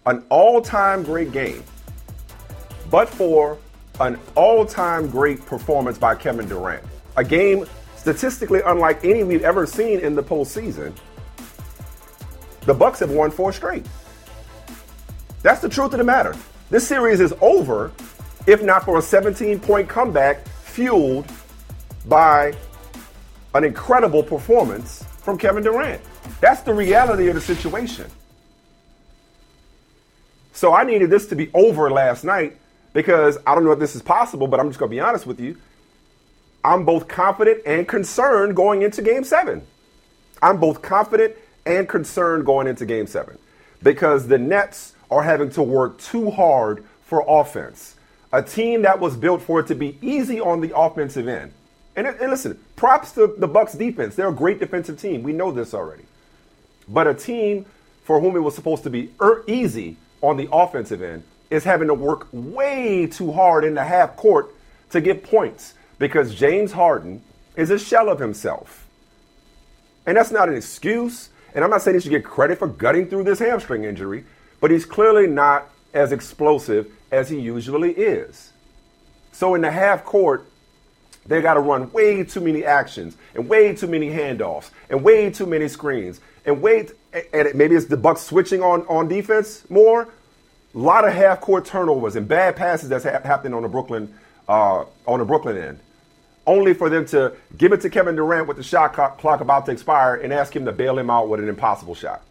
an 0.08 0.24
all 0.30 0.62
time 0.62 1.02
great 1.02 1.32
game, 1.32 1.62
but 2.90 3.08
for 3.08 3.58
an 4.00 4.18
all 4.34 4.64
time 4.64 5.08
great 5.08 5.44
performance 5.44 5.98
by 5.98 6.14
Kevin 6.14 6.48
Durant, 6.48 6.82
a 7.18 7.24
game 7.24 7.66
statistically 7.94 8.62
unlike 8.64 9.04
any 9.04 9.22
we've 9.22 9.44
ever 9.44 9.66
seen 9.66 10.00
in 10.00 10.14
the 10.14 10.22
postseason, 10.22 10.94
the 12.62 12.72
Bucks 12.72 13.00
have 13.00 13.10
won 13.10 13.30
four 13.30 13.52
straight. 13.52 13.84
That's 15.42 15.60
the 15.60 15.68
truth 15.68 15.92
of 15.92 15.98
the 15.98 16.04
matter. 16.04 16.34
This 16.70 16.88
series 16.88 17.20
is 17.20 17.34
over 17.42 17.92
if 18.46 18.62
not 18.62 18.84
for 18.84 18.98
a 18.98 19.02
17 19.02 19.60
point 19.60 19.90
comeback 19.90 20.48
fueled 20.48 21.30
by 22.06 22.54
an 23.54 23.62
incredible 23.62 24.22
performance 24.22 25.04
from 25.18 25.36
Kevin 25.36 25.62
Durant. 25.62 26.00
That's 26.40 26.62
the 26.62 26.72
reality 26.72 27.28
of 27.28 27.34
the 27.34 27.42
situation. 27.42 28.10
So 30.58 30.74
I 30.74 30.82
needed 30.82 31.08
this 31.08 31.26
to 31.26 31.36
be 31.36 31.52
over 31.54 31.88
last 31.88 32.24
night 32.24 32.56
because 32.92 33.38
I 33.46 33.54
don't 33.54 33.62
know 33.62 33.70
if 33.70 33.78
this 33.78 33.94
is 33.94 34.02
possible, 34.02 34.48
but 34.48 34.58
I'm 34.58 34.68
just 34.68 34.80
going 34.80 34.90
to 34.90 34.96
be 34.96 34.98
honest 34.98 35.24
with 35.24 35.38
you. 35.38 35.56
I'm 36.64 36.84
both 36.84 37.06
confident 37.06 37.62
and 37.64 37.86
concerned 37.86 38.56
going 38.56 38.82
into 38.82 39.00
game 39.00 39.22
seven. 39.22 39.64
I'm 40.42 40.58
both 40.58 40.82
confident 40.82 41.36
and 41.64 41.88
concerned 41.88 42.44
going 42.44 42.66
into 42.66 42.86
game 42.86 43.06
seven 43.06 43.38
because 43.84 44.26
the 44.26 44.36
Nets 44.36 44.94
are 45.12 45.22
having 45.22 45.48
to 45.50 45.62
work 45.62 45.96
too 46.00 46.28
hard 46.32 46.84
for 47.04 47.24
offense 47.28 47.94
a 48.32 48.42
team 48.42 48.82
that 48.82 48.98
was 48.98 49.16
built 49.16 49.40
for 49.40 49.60
it 49.60 49.68
to 49.68 49.76
be 49.76 49.96
easy 50.02 50.40
on 50.40 50.60
the 50.60 50.76
offensive 50.76 51.28
end. 51.28 51.52
And, 51.94 52.08
and 52.08 52.30
listen, 52.32 52.58
props 52.74 53.12
to 53.12 53.32
the 53.38 53.46
Bucks 53.46 53.74
defense. 53.74 54.16
They're 54.16 54.28
a 54.28 54.32
great 54.32 54.58
defensive 54.58 55.00
team. 55.00 55.22
We 55.22 55.32
know 55.32 55.52
this 55.52 55.72
already. 55.72 56.06
But 56.88 57.06
a 57.06 57.14
team 57.14 57.64
for 58.02 58.20
whom 58.20 58.34
it 58.34 58.40
was 58.40 58.56
supposed 58.56 58.82
to 58.82 58.90
be 58.90 59.12
er- 59.20 59.44
easy 59.46 59.96
on 60.22 60.36
the 60.36 60.48
offensive 60.52 61.02
end 61.02 61.22
is 61.50 61.64
having 61.64 61.88
to 61.88 61.94
work 61.94 62.28
way 62.32 63.06
too 63.06 63.32
hard 63.32 63.64
in 63.64 63.74
the 63.74 63.84
half 63.84 64.16
court 64.16 64.54
to 64.90 65.00
get 65.00 65.22
points 65.22 65.74
because 65.98 66.34
James 66.34 66.72
Harden 66.72 67.22
is 67.56 67.70
a 67.70 67.78
shell 67.78 68.08
of 68.08 68.18
himself. 68.18 68.86
And 70.06 70.16
that's 70.16 70.30
not 70.30 70.48
an 70.48 70.56
excuse. 70.56 71.30
And 71.54 71.64
I'm 71.64 71.70
not 71.70 71.82
saying 71.82 71.96
he 71.96 72.00
should 72.00 72.10
get 72.10 72.24
credit 72.24 72.58
for 72.58 72.68
gutting 72.68 73.08
through 73.08 73.24
this 73.24 73.38
hamstring 73.38 73.84
injury, 73.84 74.24
but 74.60 74.70
he's 74.70 74.86
clearly 74.86 75.26
not 75.26 75.68
as 75.94 76.12
explosive 76.12 76.90
as 77.10 77.28
he 77.28 77.38
usually 77.40 77.92
is. 77.92 78.52
So 79.32 79.54
in 79.54 79.62
the 79.62 79.70
half 79.70 80.04
court, 80.04 80.46
they 81.26 81.42
got 81.42 81.54
to 81.54 81.60
run 81.60 81.92
way 81.92 82.24
too 82.24 82.40
many 82.40 82.64
actions 82.64 83.16
and 83.34 83.48
way 83.48 83.74
too 83.74 83.86
many 83.86 84.08
handoffs 84.10 84.70
and 84.88 85.02
way 85.02 85.30
too 85.30 85.46
many 85.46 85.68
screens 85.68 86.20
and 86.48 86.62
wait 86.62 86.92
and 87.32 87.54
maybe 87.54 87.74
it's 87.74 87.86
the 87.86 87.96
Bucks 87.96 88.22
switching 88.22 88.62
on 88.62 88.82
on 88.86 89.08
defense 89.08 89.68
more. 89.70 90.08
A 90.74 90.78
lot 90.78 91.06
of 91.06 91.14
half 91.14 91.40
court 91.40 91.64
turnovers 91.64 92.16
and 92.16 92.28
bad 92.28 92.56
passes 92.56 92.88
that's 92.88 93.04
ha- 93.04 93.20
happening 93.24 93.54
on 93.54 93.62
the 93.62 93.68
Brooklyn 93.68 94.14
uh, 94.48 94.84
on 95.06 95.18
the 95.18 95.24
Brooklyn 95.24 95.56
end. 95.56 95.80
Only 96.46 96.72
for 96.72 96.88
them 96.88 97.04
to 97.06 97.34
give 97.56 97.72
it 97.72 97.82
to 97.82 97.90
Kevin 97.90 98.16
Durant 98.16 98.48
with 98.48 98.56
the 98.56 98.62
shot 98.62 98.94
clock 98.94 99.40
about 99.40 99.66
to 99.66 99.72
expire 99.72 100.14
and 100.14 100.32
ask 100.32 100.54
him 100.54 100.64
to 100.64 100.72
bail 100.72 100.98
him 100.98 101.10
out 101.10 101.28
with 101.28 101.40
an 101.40 101.48
impossible 101.48 101.94
shot. 101.94 102.22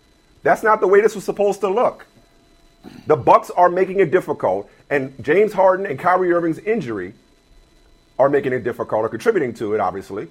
That's 0.44 0.64
not 0.64 0.80
the 0.82 0.88
way 0.88 1.02
this 1.02 1.14
was 1.14 1.24
supposed 1.24 1.60
to 1.62 1.70
look. 1.70 2.06
The 3.06 3.16
Bucks 3.16 3.52
are 3.52 3.70
making 3.70 4.00
it 4.00 4.12
difficult, 4.12 4.72
and 4.90 5.14
James 5.24 5.54
Harden 5.54 5.86
and 5.86 6.00
Kyrie 6.00 6.32
Irving's 6.32 6.60
injury 6.60 7.14
are 8.18 8.30
making 8.30 8.54
it 8.54 8.64
difficult 8.64 9.04
or 9.04 9.10
contributing 9.10 9.54
to 9.56 9.74
it, 9.74 9.80
obviously, 9.80 10.30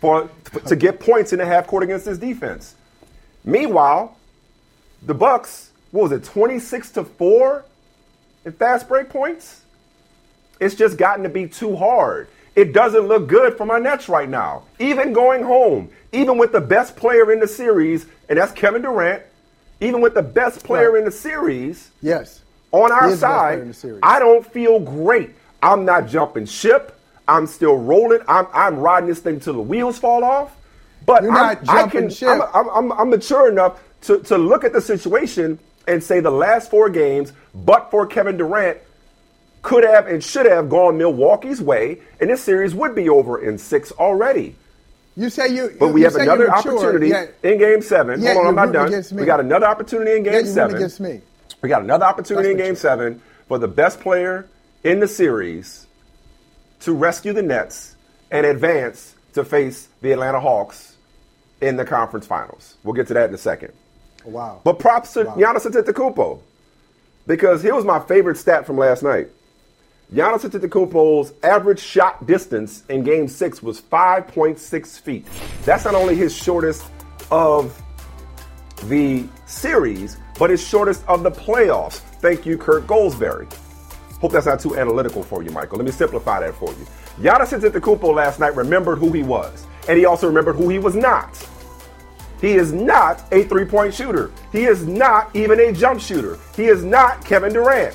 for 0.00 0.30
to 0.66 0.76
get 0.76 1.00
points 1.00 1.32
in 1.32 1.38
the 1.38 1.46
half 1.46 1.66
court 1.66 1.82
against 1.82 2.04
this 2.04 2.18
defense. 2.18 2.74
Meanwhile, 3.44 4.16
the 5.02 5.14
Bucks, 5.14 5.70
what 5.90 6.04
was 6.04 6.12
it, 6.12 6.24
26 6.24 6.90
to 6.92 7.04
4 7.04 7.64
in 8.44 8.52
fast 8.52 8.88
break 8.88 9.08
points? 9.08 9.62
It's 10.60 10.74
just 10.74 10.96
gotten 10.96 11.24
to 11.24 11.28
be 11.28 11.48
too 11.48 11.76
hard. 11.76 12.28
It 12.54 12.72
doesn't 12.72 13.08
look 13.08 13.26
good 13.26 13.56
for 13.56 13.66
my 13.66 13.78
Nets 13.78 14.08
right 14.08 14.28
now. 14.28 14.62
Even 14.78 15.12
going 15.12 15.42
home, 15.42 15.90
even 16.12 16.38
with 16.38 16.52
the 16.52 16.60
best 16.60 16.96
player 16.96 17.32
in 17.32 17.40
the 17.40 17.48
series, 17.48 18.06
and 18.28 18.38
that's 18.38 18.52
Kevin 18.52 18.82
Durant, 18.82 19.22
even 19.80 20.00
with 20.00 20.14
the 20.14 20.22
best 20.22 20.62
player 20.62 20.92
right. 20.92 21.00
in 21.00 21.04
the 21.04 21.10
series, 21.10 21.90
yes, 22.00 22.42
on 22.70 22.92
our 22.92 23.14
side, 23.16 23.74
I 24.02 24.18
don't 24.18 24.46
feel 24.46 24.78
great. 24.78 25.30
I'm 25.62 25.84
not 25.84 26.08
jumping 26.08 26.46
ship. 26.46 26.93
I'm 27.26 27.46
still 27.46 27.76
rolling. 27.76 28.20
I'm, 28.28 28.46
I'm 28.52 28.78
riding 28.78 29.08
this 29.08 29.20
thing 29.20 29.40
till 29.40 29.54
the 29.54 29.60
wheels 29.60 29.98
fall 29.98 30.24
off. 30.24 30.56
But 31.06 31.22
You're 31.22 31.36
I'm, 31.36 31.58
I 31.68 31.86
can, 31.88 32.08
ship. 32.10 32.28
I'm, 32.28 32.68
I'm, 32.70 32.92
I'm 32.92 33.10
mature 33.10 33.50
enough 33.50 33.80
to, 34.02 34.18
to 34.20 34.38
look 34.38 34.64
at 34.64 34.72
the 34.72 34.80
situation 34.80 35.58
and 35.86 36.02
say 36.02 36.20
the 36.20 36.30
last 36.30 36.70
four 36.70 36.88
games, 36.88 37.32
but 37.54 37.90
for 37.90 38.06
Kevin 38.06 38.36
Durant, 38.36 38.78
could 39.62 39.84
have 39.84 40.06
and 40.06 40.22
should 40.22 40.46
have 40.46 40.68
gone 40.68 40.98
Milwaukee's 40.98 41.60
way, 41.60 42.00
and 42.20 42.30
this 42.30 42.42
series 42.42 42.74
would 42.74 42.94
be 42.94 43.08
over 43.08 43.42
in 43.42 43.56
six 43.58 43.90
already. 43.92 44.56
You 45.16 45.30
say 45.30 45.48
you, 45.48 45.74
but 45.78 45.88
we 45.88 46.00
you 46.00 46.06
have 46.06 46.16
another 46.16 46.50
opportunity 46.50 47.12
in 47.42 47.58
Game 47.58 47.80
Seven. 47.80 48.20
Hold 48.20 48.36
on, 48.36 48.46
I'm 48.46 48.72
not 48.72 48.72
done. 48.72 49.04
We 49.12 49.24
got 49.24 49.40
another 49.40 49.66
opportunity 49.66 50.16
in 50.16 50.22
Game 50.22 50.46
Seven. 50.46 50.76
Against 50.76 51.00
me. 51.00 51.20
We 51.62 51.68
got 51.68 51.82
another 51.82 52.04
opportunity 52.04 52.48
That's 52.48 52.60
in 52.60 52.66
Game 52.66 52.76
Seven 52.76 53.22
for 53.48 53.58
the 53.58 53.68
best 53.68 54.00
player 54.00 54.46
in 54.82 55.00
the 55.00 55.08
series 55.08 55.83
to 56.84 56.92
rescue 56.92 57.32
the 57.32 57.42
Nets 57.42 57.96
and 58.30 58.44
advance 58.46 59.14
to 59.32 59.44
face 59.44 59.88
the 60.00 60.12
Atlanta 60.12 60.40
Hawks 60.40 60.96
in 61.60 61.76
the 61.76 61.84
conference 61.84 62.26
finals. 62.26 62.76
We'll 62.84 62.94
get 62.94 63.06
to 63.08 63.14
that 63.14 63.28
in 63.28 63.34
a 63.34 63.38
second. 63.38 63.72
Oh, 64.26 64.30
wow. 64.30 64.60
But 64.64 64.78
props 64.78 65.14
to 65.14 65.24
wow. 65.24 65.34
Giannis 65.36 65.70
Antetokounmpo. 65.70 66.40
because 67.26 67.62
here 67.62 67.74
was 67.74 67.84
my 67.84 68.00
favorite 68.00 68.36
stat 68.36 68.66
from 68.66 68.76
last 68.78 69.02
night. 69.02 69.28
Giannis 70.12 70.48
Antetokounmpo's 70.48 71.32
average 71.42 71.80
shot 71.80 72.26
distance 72.26 72.84
in 72.88 73.02
Game 73.02 73.28
Six 73.28 73.62
was 73.62 73.80
5.6 73.80 75.00
feet. 75.00 75.26
That's 75.64 75.84
not 75.84 75.94
only 75.94 76.14
his 76.14 76.34
shortest 76.36 76.84
of 77.30 77.80
the 78.84 79.24
series, 79.46 80.18
but 80.38 80.50
his 80.50 80.62
shortest 80.66 81.02
of 81.08 81.22
the 81.22 81.30
playoffs. 81.30 81.98
Thank 82.20 82.44
you, 82.44 82.58
Kirk 82.58 82.86
Goldsberry. 82.86 83.50
Hope 84.24 84.32
that's 84.32 84.46
not 84.46 84.58
too 84.58 84.74
analytical 84.74 85.22
for 85.22 85.42
you, 85.42 85.50
Michael. 85.50 85.76
Let 85.76 85.84
me 85.84 85.92
simplify 85.92 86.40
that 86.40 86.54
for 86.54 86.70
you. 86.70 86.86
Giannis 87.20 87.52
Antetokounmpo 87.52 88.14
last 88.14 88.40
night 88.40 88.56
remembered 88.56 88.96
who 88.96 89.12
he 89.12 89.22
was, 89.22 89.66
and 89.86 89.98
he 89.98 90.06
also 90.06 90.26
remembered 90.26 90.56
who 90.56 90.70
he 90.70 90.78
was 90.78 90.94
not. 90.94 91.46
He 92.40 92.52
is 92.52 92.72
not 92.72 93.22
a 93.32 93.42
three-point 93.42 93.92
shooter. 93.92 94.30
He 94.50 94.64
is 94.64 94.86
not 94.86 95.36
even 95.36 95.60
a 95.60 95.74
jump 95.74 96.00
shooter. 96.00 96.38
He 96.56 96.64
is 96.64 96.82
not 96.82 97.22
Kevin 97.22 97.52
Durant. 97.52 97.94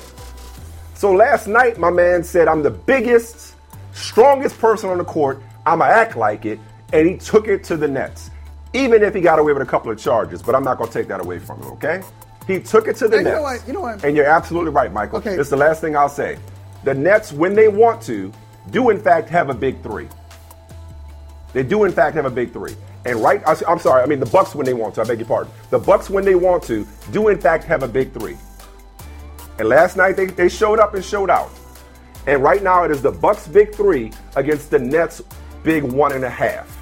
So 0.94 1.10
last 1.10 1.48
night, 1.48 1.80
my 1.80 1.90
man 1.90 2.22
said, 2.22 2.46
I'm 2.46 2.62
the 2.62 2.70
biggest, 2.70 3.56
strongest 3.90 4.56
person 4.60 4.88
on 4.88 4.98
the 4.98 5.04
court. 5.04 5.42
I'ma 5.66 5.86
act 5.86 6.14
like 6.14 6.46
it. 6.46 6.60
And 6.92 7.08
he 7.08 7.16
took 7.16 7.48
it 7.48 7.64
to 7.64 7.76
the 7.76 7.88
Nets. 7.88 8.30
Even 8.72 9.02
if 9.02 9.16
he 9.16 9.20
got 9.20 9.40
away 9.40 9.52
with 9.52 9.62
a 9.62 9.66
couple 9.66 9.90
of 9.90 9.98
charges, 9.98 10.42
but 10.42 10.54
I'm 10.54 10.62
not 10.62 10.78
gonna 10.78 10.92
take 10.92 11.08
that 11.08 11.20
away 11.20 11.40
from 11.40 11.60
him, 11.60 11.72
okay? 11.72 12.02
He 12.50 12.60
took 12.60 12.88
it 12.88 12.96
to 12.96 13.06
the 13.06 13.18
you 13.18 13.22
Nets. 13.22 13.36
know 13.36 13.42
what? 13.42 13.66
You 13.66 13.72
know 13.72 13.80
what? 13.82 14.04
And 14.04 14.16
you're 14.16 14.26
absolutely 14.26 14.72
right, 14.72 14.92
Michael. 14.92 15.18
Okay. 15.18 15.36
Is 15.38 15.50
the 15.50 15.56
last 15.56 15.80
thing 15.80 15.96
I'll 15.96 16.08
say. 16.08 16.36
The 16.82 16.94
Nets, 16.94 17.32
when 17.32 17.54
they 17.54 17.68
want 17.68 18.02
to, 18.02 18.32
do 18.70 18.90
in 18.90 19.00
fact 19.00 19.28
have 19.28 19.50
a 19.50 19.54
big 19.54 19.80
three. 19.82 20.08
They 21.52 21.62
do 21.62 21.84
in 21.84 21.92
fact 21.92 22.16
have 22.16 22.24
a 22.24 22.30
big 22.30 22.52
three. 22.52 22.74
And 23.04 23.20
right, 23.22 23.40
I'm 23.46 23.78
sorry, 23.78 24.02
I 24.02 24.06
mean 24.06 24.20
the 24.20 24.26
Bucks 24.26 24.54
when 24.54 24.66
they 24.66 24.74
want 24.74 24.96
to. 24.96 25.00
I 25.00 25.04
beg 25.04 25.18
your 25.18 25.28
pardon. 25.28 25.52
The 25.70 25.78
Bucks 25.78 26.10
when 26.10 26.24
they 26.24 26.34
want 26.34 26.62
to 26.64 26.86
do 27.12 27.28
in 27.28 27.40
fact 27.40 27.64
have 27.64 27.82
a 27.82 27.88
big 27.88 28.12
three. 28.12 28.36
And 29.58 29.68
last 29.68 29.96
night 29.96 30.16
they, 30.16 30.26
they 30.26 30.48
showed 30.48 30.80
up 30.80 30.94
and 30.94 31.04
showed 31.04 31.30
out. 31.30 31.50
And 32.26 32.42
right 32.42 32.62
now 32.62 32.84
it 32.84 32.90
is 32.90 33.00
the 33.00 33.12
Bucks 33.12 33.46
big 33.46 33.74
three 33.74 34.12
against 34.36 34.70
the 34.70 34.78
Nets 34.78 35.22
big 35.62 35.84
one 35.84 36.12
and 36.12 36.24
a 36.24 36.30
half. 36.30 36.76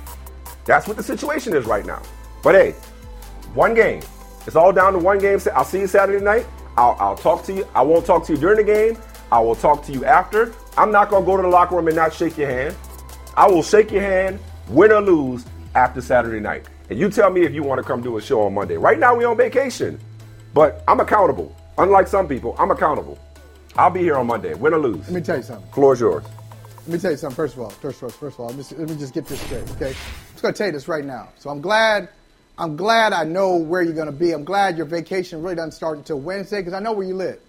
That's 0.65 0.89
what 0.89 0.97
the 0.97 1.03
situation 1.03 1.55
is 1.55 1.67
right 1.67 1.85
now. 1.85 2.03
But 2.43 2.55
hey, 2.55 2.71
one 3.55 3.75
game. 3.75 4.03
It's 4.49 4.57
all 4.57 4.73
down 4.73 4.95
to 4.95 4.99
one 4.99 5.19
game. 5.19 5.38
I'll 5.55 5.62
see 5.62 5.81
you 5.81 5.87
Saturday 5.87 6.25
night. 6.25 6.47
I'll, 6.78 6.97
I'll 6.99 7.17
talk 7.19 7.45
to 7.45 7.52
you. 7.52 7.69
I 7.75 7.83
won't 7.83 8.07
talk 8.07 8.25
to 8.28 8.33
you 8.33 8.38
during 8.38 8.57
the 8.57 8.64
game. 8.64 8.97
I 9.31 9.40
will 9.40 9.55
talk 9.55 9.85
to 9.85 9.93
you 9.93 10.07
after. 10.07 10.55
I'm 10.78 10.90
not 10.90 11.11
going 11.11 11.23
to 11.23 11.26
go 11.26 11.37
to 11.37 11.43
the 11.43 11.49
locker 11.49 11.76
room 11.76 11.87
and 11.87 11.95
not 11.95 12.14
shake 12.14 12.38
your 12.38 12.49
hand. 12.49 12.75
I 13.37 13.47
will 13.47 13.62
shake 13.62 13.90
your 13.93 14.00
hand, 14.00 14.40
win 14.69 14.90
or 14.90 15.02
lose, 15.02 15.45
after 15.75 16.00
Saturday 16.00 16.40
night. 16.40 16.64
And 16.88 16.99
you 16.99 17.11
tell 17.11 17.28
me 17.28 17.43
if 17.43 17.52
you 17.52 17.62
want 17.62 17.78
to 17.78 17.87
come 17.87 18.00
do 18.00 18.17
a 18.17 18.23
show 18.23 18.40
on 18.40 18.55
Monday. 18.55 18.78
Right 18.78 18.99
now, 18.99 19.14
we're 19.14 19.28
on 19.28 19.37
vacation, 19.37 20.00
but 20.55 20.83
I'm 20.88 21.00
accountable. 21.00 21.55
Unlike 21.76 22.09
some 22.09 22.26
people, 22.26 22.57
I'm 22.59 22.71
accountable. 22.71 23.19
I'll 23.76 23.90
be 23.90 24.00
here 24.00 24.17
on 24.17 24.26
Monday, 24.28 24.55
win 24.55 24.73
or 24.73 24.78
lose. 24.78 25.00
Let 25.00 25.11
me 25.11 25.21
tell 25.21 25.37
you 25.37 25.43
something. 25.43 25.71
Floor 25.73 25.93
is 25.93 26.00
yours. 26.00 26.25
Let 26.78 26.88
me 26.88 26.99
tell 26.99 27.11
you 27.11 27.19
something. 27.19 27.37
First 27.37 27.52
of 27.55 27.61
all, 27.61 27.69
first, 27.69 28.00
first, 28.00 28.17
first 28.17 28.37
of 28.37 28.40
all, 28.40 28.47
let 28.47 28.57
me, 28.57 28.62
just- 28.62 28.78
let 28.78 28.88
me 28.88 28.97
just 28.97 29.12
get 29.12 29.26
this 29.26 29.43
straight, 29.43 29.71
okay? 29.73 29.88
I'm 29.90 30.33
just 30.33 30.40
gonna 30.43 30.55
tell 30.55 30.69
you 30.69 30.73
this 30.73 30.88
right 30.88 31.05
now. 31.05 31.28
So 31.37 31.50
I'm 31.50 31.61
glad, 31.61 32.09
I'm 32.59 32.77
glad 32.77 33.12
I 33.12 33.25
know 33.25 33.57
where 33.57 33.83
you're 33.83 33.95
gonna 33.95 34.12
be. 34.12 34.33
I'm 34.33 34.45
glad 34.45 34.77
your 34.77 34.87
vacation 34.87 35.43
really 35.43 35.55
doesn't 35.55 35.73
start 35.73 35.97
until 35.97 36.19
Wednesday 36.21 36.59
because 36.59 36.75
I 36.75 36.81
know 36.81 36.93
where 36.93 37.07
you 37.07 37.15
live. 37.15 37.41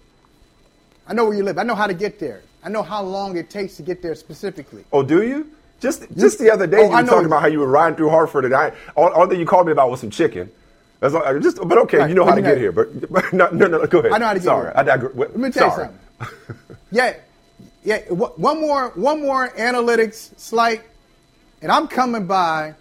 I 1.06 1.14
know 1.14 1.24
where 1.24 1.34
you 1.34 1.42
live. 1.42 1.58
I 1.58 1.64
know 1.64 1.74
how 1.74 1.88
to 1.88 1.94
get 1.94 2.20
there. 2.20 2.42
I 2.62 2.68
know 2.68 2.82
how 2.82 3.02
long 3.02 3.36
it 3.36 3.50
takes 3.50 3.76
to 3.76 3.82
get 3.82 4.02
there 4.02 4.14
specifically. 4.14 4.84
Oh, 4.92 5.02
do 5.02 5.22
you? 5.22 5.50
Just 5.80 6.06
just 6.16 6.38
the 6.38 6.50
other 6.52 6.66
day, 6.66 6.78
Oh, 6.78 6.90
you 6.90 6.90
were 6.90 7.02
talking 7.04 7.26
about 7.26 7.40
how 7.40 7.48
you 7.48 7.58
were 7.58 7.66
riding 7.68 7.96
through 7.96 8.10
Hartford, 8.10 8.44
and 8.44 8.54
I 8.54 8.72
all, 8.96 9.08
all 9.12 9.26
that 9.26 9.36
you 9.38 9.46
called 9.46 9.66
me 9.66 9.72
about 9.72 9.90
was 9.90 10.00
some 10.00 10.10
chicken. 10.10 10.50
That's 11.00 11.14
all, 11.14 11.38
just, 11.40 11.56
but 11.66 11.78
okay, 11.78 11.98
Right, 11.98 12.08
you 12.10 12.14
know 12.14 12.26
how 12.26 12.34
to 12.34 12.42
get 12.42 12.58
here. 12.58 12.72
But, 12.72 13.10
but 13.10 13.32
no, 13.32 13.48
no, 13.48 13.66
no, 13.66 13.86
go 13.86 14.00
ahead. 14.00 14.12
I 14.12 14.18
know 14.18 14.26
how 14.26 14.34
to 14.34 14.38
get 14.38 14.44
Sorry, 14.44 14.64
here. 14.66 14.72
I 14.76 14.82
digress. 14.82 15.12
Let 15.16 15.36
me 15.36 15.50
tell 15.50 15.70
Sorry. 15.70 15.88
you 15.88 16.26
something. 16.26 16.76
Yeah, 16.92 17.14
yeah. 17.82 17.98
One 18.10 18.60
more, 18.60 18.90
one 18.90 19.22
more 19.22 19.48
analytics 19.50 20.38
slight, 20.38 20.82
and 21.62 21.72
I'm 21.72 21.88
coming 21.88 22.26
by, 22.26 22.74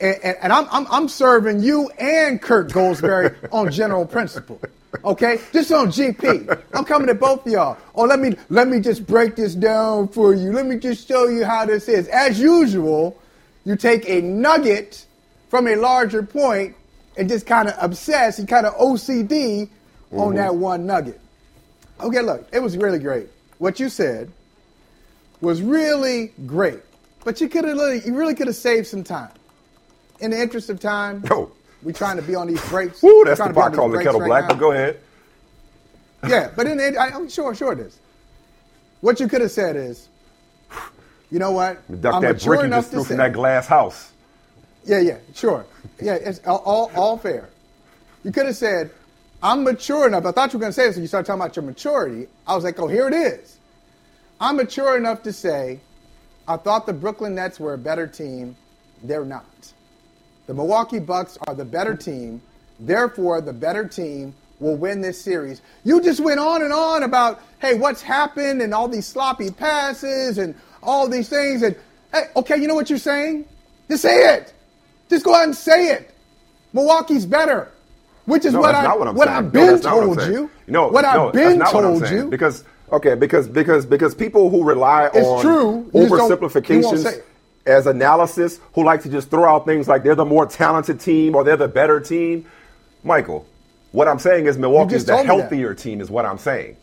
and, 0.00 0.16
and, 0.22 0.36
and 0.42 0.52
I'm, 0.52 0.66
I'm 0.70 0.86
I'm 0.90 1.08
serving 1.08 1.60
you 1.60 1.90
and 1.98 2.40
Kirk 2.40 2.68
Goldsberry 2.68 3.34
on 3.52 3.70
general 3.70 4.06
principle. 4.06 4.60
Okay, 5.04 5.38
just 5.52 5.70
on 5.70 5.88
GP. 5.88 6.62
I'm 6.72 6.84
coming 6.84 7.08
to 7.08 7.14
both 7.14 7.46
of 7.46 7.52
y'all. 7.52 7.76
Oh, 7.94 8.04
let 8.04 8.18
me 8.18 8.36
let 8.48 8.68
me 8.68 8.80
just 8.80 9.06
break 9.06 9.36
this 9.36 9.54
down 9.54 10.08
for 10.08 10.34
you. 10.34 10.52
Let 10.52 10.66
me 10.66 10.78
just 10.78 11.06
show 11.06 11.28
you 11.28 11.44
how 11.44 11.66
this 11.66 11.88
is. 11.88 12.08
As 12.08 12.40
usual, 12.40 13.20
you 13.64 13.76
take 13.76 14.08
a 14.08 14.20
nugget 14.20 15.04
from 15.48 15.66
a 15.66 15.76
larger 15.76 16.22
point 16.22 16.74
and 17.16 17.28
just 17.28 17.46
kind 17.46 17.68
of 17.68 17.74
obsess 17.80 18.38
and 18.38 18.48
kind 18.48 18.66
of 18.66 18.74
OCD 18.76 19.68
on 20.12 20.28
mm-hmm. 20.28 20.36
that 20.36 20.54
one 20.54 20.86
nugget. 20.86 21.20
Okay, 22.00 22.22
look, 22.22 22.48
it 22.52 22.60
was 22.60 22.76
really 22.76 22.98
great. 22.98 23.28
What 23.58 23.80
you 23.80 23.88
said 23.88 24.30
was 25.40 25.60
really 25.60 26.32
great, 26.46 26.80
but 27.24 27.40
you 27.40 27.48
could 27.48 27.64
have, 27.64 27.76
really- 27.76 28.00
you 28.06 28.14
really 28.14 28.34
could 28.34 28.46
have 28.46 28.56
saved 28.56 28.86
some 28.86 29.02
time. 29.02 29.30
In 30.20 30.30
the 30.32 30.40
interest 30.40 30.68
of 30.70 30.80
time, 30.80 31.22
No. 31.30 31.52
we're 31.82 31.92
trying 31.92 32.16
to 32.16 32.22
be 32.22 32.34
on 32.34 32.46
these 32.48 32.64
breaks. 32.68 33.02
Woo, 33.02 33.20
We're 33.20 33.24
that's 33.26 33.38
the 33.38 33.48
to 33.48 33.52
be 33.54 33.60
on 33.60 33.70
pot 33.70 33.76
calling 33.76 33.92
the 33.92 34.02
kettle 34.02 34.20
right 34.20 34.26
black. 34.28 34.42
now. 34.44 34.48
But 34.48 34.58
go 34.58 34.72
ahead. 34.72 35.00
Yeah, 36.26 36.50
but 36.56 36.66
in 36.66 36.78
the, 36.78 36.96
I, 36.96 37.14
I'm 37.14 37.28
sure, 37.28 37.54
sure 37.54 37.72
it 37.72 37.78
is. 37.78 37.98
What 39.00 39.20
you 39.20 39.28
could 39.28 39.40
have 39.40 39.52
said 39.52 39.76
is, 39.76 40.08
you 41.30 41.38
know 41.38 41.52
what? 41.52 41.76
Duck 42.02 42.14
I'm 42.16 42.22
that 42.22 42.32
mature 42.34 42.50
brick 42.54 42.60
you 42.62 42.66
enough 42.66 42.84
just 42.84 42.90
to 42.90 42.96
threw 42.96 43.04
from 43.04 43.16
that 43.18 43.32
glass 43.32 43.66
house. 43.68 44.12
Yeah, 44.84 44.98
yeah, 45.00 45.18
sure. 45.34 45.64
Yeah, 46.00 46.14
it's 46.14 46.40
all, 46.46 46.62
all, 46.64 46.90
all 46.96 47.18
fair. 47.18 47.48
You 48.24 48.32
could 48.32 48.46
have 48.46 48.56
said, 48.56 48.90
I'm 49.40 49.62
mature 49.62 50.08
enough. 50.08 50.24
I 50.24 50.32
thought 50.32 50.52
you 50.52 50.58
were 50.58 50.62
going 50.62 50.70
to 50.70 50.74
say 50.74 50.86
this 50.86 50.96
when 50.96 51.02
you 51.02 51.08
started 51.08 51.26
talking 51.26 51.40
about 51.40 51.54
your 51.54 51.64
maturity. 51.64 52.26
I 52.46 52.56
was 52.56 52.64
like, 52.64 52.80
oh, 52.80 52.88
here 52.88 53.06
it 53.06 53.14
is. 53.14 53.58
I'm 54.40 54.56
mature 54.56 54.96
enough 54.96 55.22
to 55.24 55.32
say, 55.32 55.78
I 56.48 56.56
thought 56.56 56.86
the 56.86 56.92
Brooklyn 56.92 57.34
Nets 57.36 57.60
were 57.60 57.74
a 57.74 57.78
better 57.78 58.06
team. 58.08 58.56
They're 59.04 59.24
not. 59.24 59.44
The 60.48 60.54
Milwaukee 60.54 60.98
Bucks 60.98 61.38
are 61.46 61.54
the 61.54 61.64
better 61.66 61.94
team. 61.94 62.40
Therefore, 62.80 63.42
the 63.42 63.52
better 63.52 63.86
team 63.86 64.34
will 64.60 64.76
win 64.76 65.02
this 65.02 65.20
series. 65.20 65.60
You 65.84 66.00
just 66.00 66.20
went 66.20 66.40
on 66.40 66.62
and 66.62 66.72
on 66.72 67.02
about, 67.02 67.42
hey, 67.60 67.74
what's 67.74 68.00
happened 68.00 68.62
and 68.62 68.72
all 68.72 68.88
these 68.88 69.06
sloppy 69.06 69.50
passes 69.50 70.38
and 70.38 70.54
all 70.82 71.06
these 71.06 71.28
things. 71.28 71.62
And 71.62 71.76
hey, 72.12 72.24
okay, 72.34 72.56
you 72.56 72.66
know 72.66 72.74
what 72.74 72.88
you're 72.88 72.98
saying? 72.98 73.44
Just 73.90 74.02
say 74.02 74.36
it. 74.36 74.54
Just 75.10 75.22
go 75.24 75.34
out 75.34 75.44
and 75.44 75.54
say 75.54 75.88
it. 75.92 76.14
Milwaukee's 76.72 77.26
better, 77.26 77.70
which 78.24 78.46
is 78.46 78.54
No, 78.54 78.60
what 78.60 78.74
I 78.74 78.96
what 78.96 79.14
what. 79.14 79.28
I've 79.28 79.52
been 79.52 79.66
that's 79.66 79.84
not 79.84 79.96
what 79.96 80.18
told 80.18 80.32
you. 80.32 80.50
No, 80.66 80.88
what 80.88 81.02
no, 81.02 81.28
I've 81.28 81.32
been 81.34 81.58
not 81.58 81.74
what 81.74 81.84
I'm 81.84 81.98
told 82.00 82.10
you. 82.10 82.28
Because 82.28 82.64
okay, 82.90 83.14
because 83.14 83.48
because 83.48 83.84
because 83.84 84.14
people 84.14 84.48
who 84.48 84.64
rely 84.64 85.10
It's 85.12 85.26
on 85.26 85.42
true. 85.42 85.90
Oversimplifications. 85.92 87.22
As 87.68 87.86
analysis, 87.86 88.58
who 88.74 88.84
like 88.84 89.02
to 89.02 89.08
just 89.08 89.30
throw 89.30 89.44
out 89.44 89.66
things 89.66 89.86
like 89.86 90.02
they're 90.02 90.14
the 90.14 90.24
more 90.24 90.46
talented 90.46 90.98
team 90.98 91.34
or 91.34 91.44
they're 91.44 91.56
the 91.56 91.68
better 91.68 92.00
team. 92.00 92.44
Michael, 93.04 93.46
what 93.92 94.08
I'm 94.08 94.18
saying 94.18 94.46
is 94.46 94.58
Milwaukee 94.58 94.96
is 94.96 95.04
the 95.04 95.12
told 95.12 95.26
me 95.26 95.26
that. 95.28 95.40
healthier 95.40 95.74
team, 95.74 96.00
is 96.00 96.10
what 96.10 96.24
I'm 96.24 96.38
saying. 96.38 96.76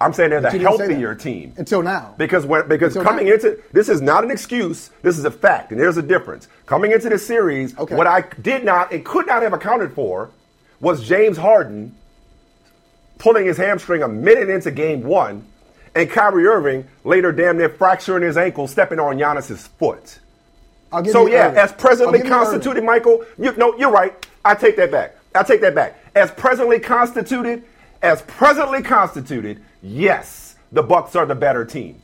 I'm 0.00 0.12
saying 0.12 0.30
they're 0.30 0.40
But 0.40 0.52
the 0.52 0.58
you 0.58 0.64
didn't 0.64 0.76
say 0.78 0.86
that. 0.86 0.92
healthier 0.92 1.14
team 1.14 1.54
Until 1.56 1.82
now. 1.82 2.14
Because 2.18 2.46
when 2.46 2.68
because 2.68 2.94
Until 2.94 3.10
coming 3.10 3.26
now. 3.26 3.32
into 3.34 3.58
this 3.72 3.88
is 3.88 4.00
not 4.00 4.22
an 4.24 4.30
excuse. 4.30 4.90
This 5.02 5.18
is 5.18 5.24
a 5.24 5.30
fact, 5.30 5.72
and 5.72 5.80
there's 5.80 5.96
a 5.96 6.02
difference. 6.02 6.46
Coming 6.66 6.92
into 6.92 7.08
this 7.08 7.26
series, 7.26 7.76
Okay. 7.78 7.94
what 7.96 8.06
I 8.06 8.22
did 8.42 8.64
not 8.64 8.92
and 8.92 9.04
could 9.04 9.26
not 9.26 9.42
have 9.42 9.52
accounted 9.52 9.92
for 9.94 10.30
was 10.80 11.02
James 11.06 11.36
Harden 11.38 11.94
pulling 13.18 13.46
his 13.46 13.56
hamstring 13.56 14.02
a 14.02 14.08
minute 14.08 14.48
into 14.48 14.70
game 14.70 15.02
one, 15.02 15.44
and 15.94 16.10
Kyrie 16.10 16.46
Irving 16.46 16.86
later 17.04 17.32
damn 17.32 17.58
near 17.58 17.68
fracturing 17.68 18.22
his 18.22 18.36
ankle, 18.36 18.66
stepping 18.68 18.98
on 19.00 19.18
Giannis's 19.18 19.66
foot. 19.66 20.18
I'll 20.92 21.02
give 21.02 21.12
So 21.12 21.26
yeah, 21.26 21.48
Irving. 21.48 21.58
as 21.58 21.72
presently 21.72 22.20
I'll 22.20 22.24
give 22.24 22.26
you 22.26 22.32
Irving. 22.34 22.50
constituted, 22.50 22.84
Michael, 22.84 23.24
you, 23.38 23.52
no, 23.56 23.76
you're 23.76 23.90
right. 23.90 24.26
I 24.44 24.54
take 24.54 24.76
that 24.76 24.90
back. 24.90 25.16
I 25.34 25.42
take 25.42 25.60
that 25.60 25.74
back. 25.74 25.96
As 26.14 26.30
presently 26.30 26.80
constituted, 26.80 27.64
as 28.02 28.22
presently 28.22 28.82
constituted, 28.82 29.62
yes, 29.82 30.56
the 30.72 30.82
Bucks 30.82 31.14
are 31.16 31.26
the 31.26 31.34
better 31.34 31.64
team. 31.64 32.00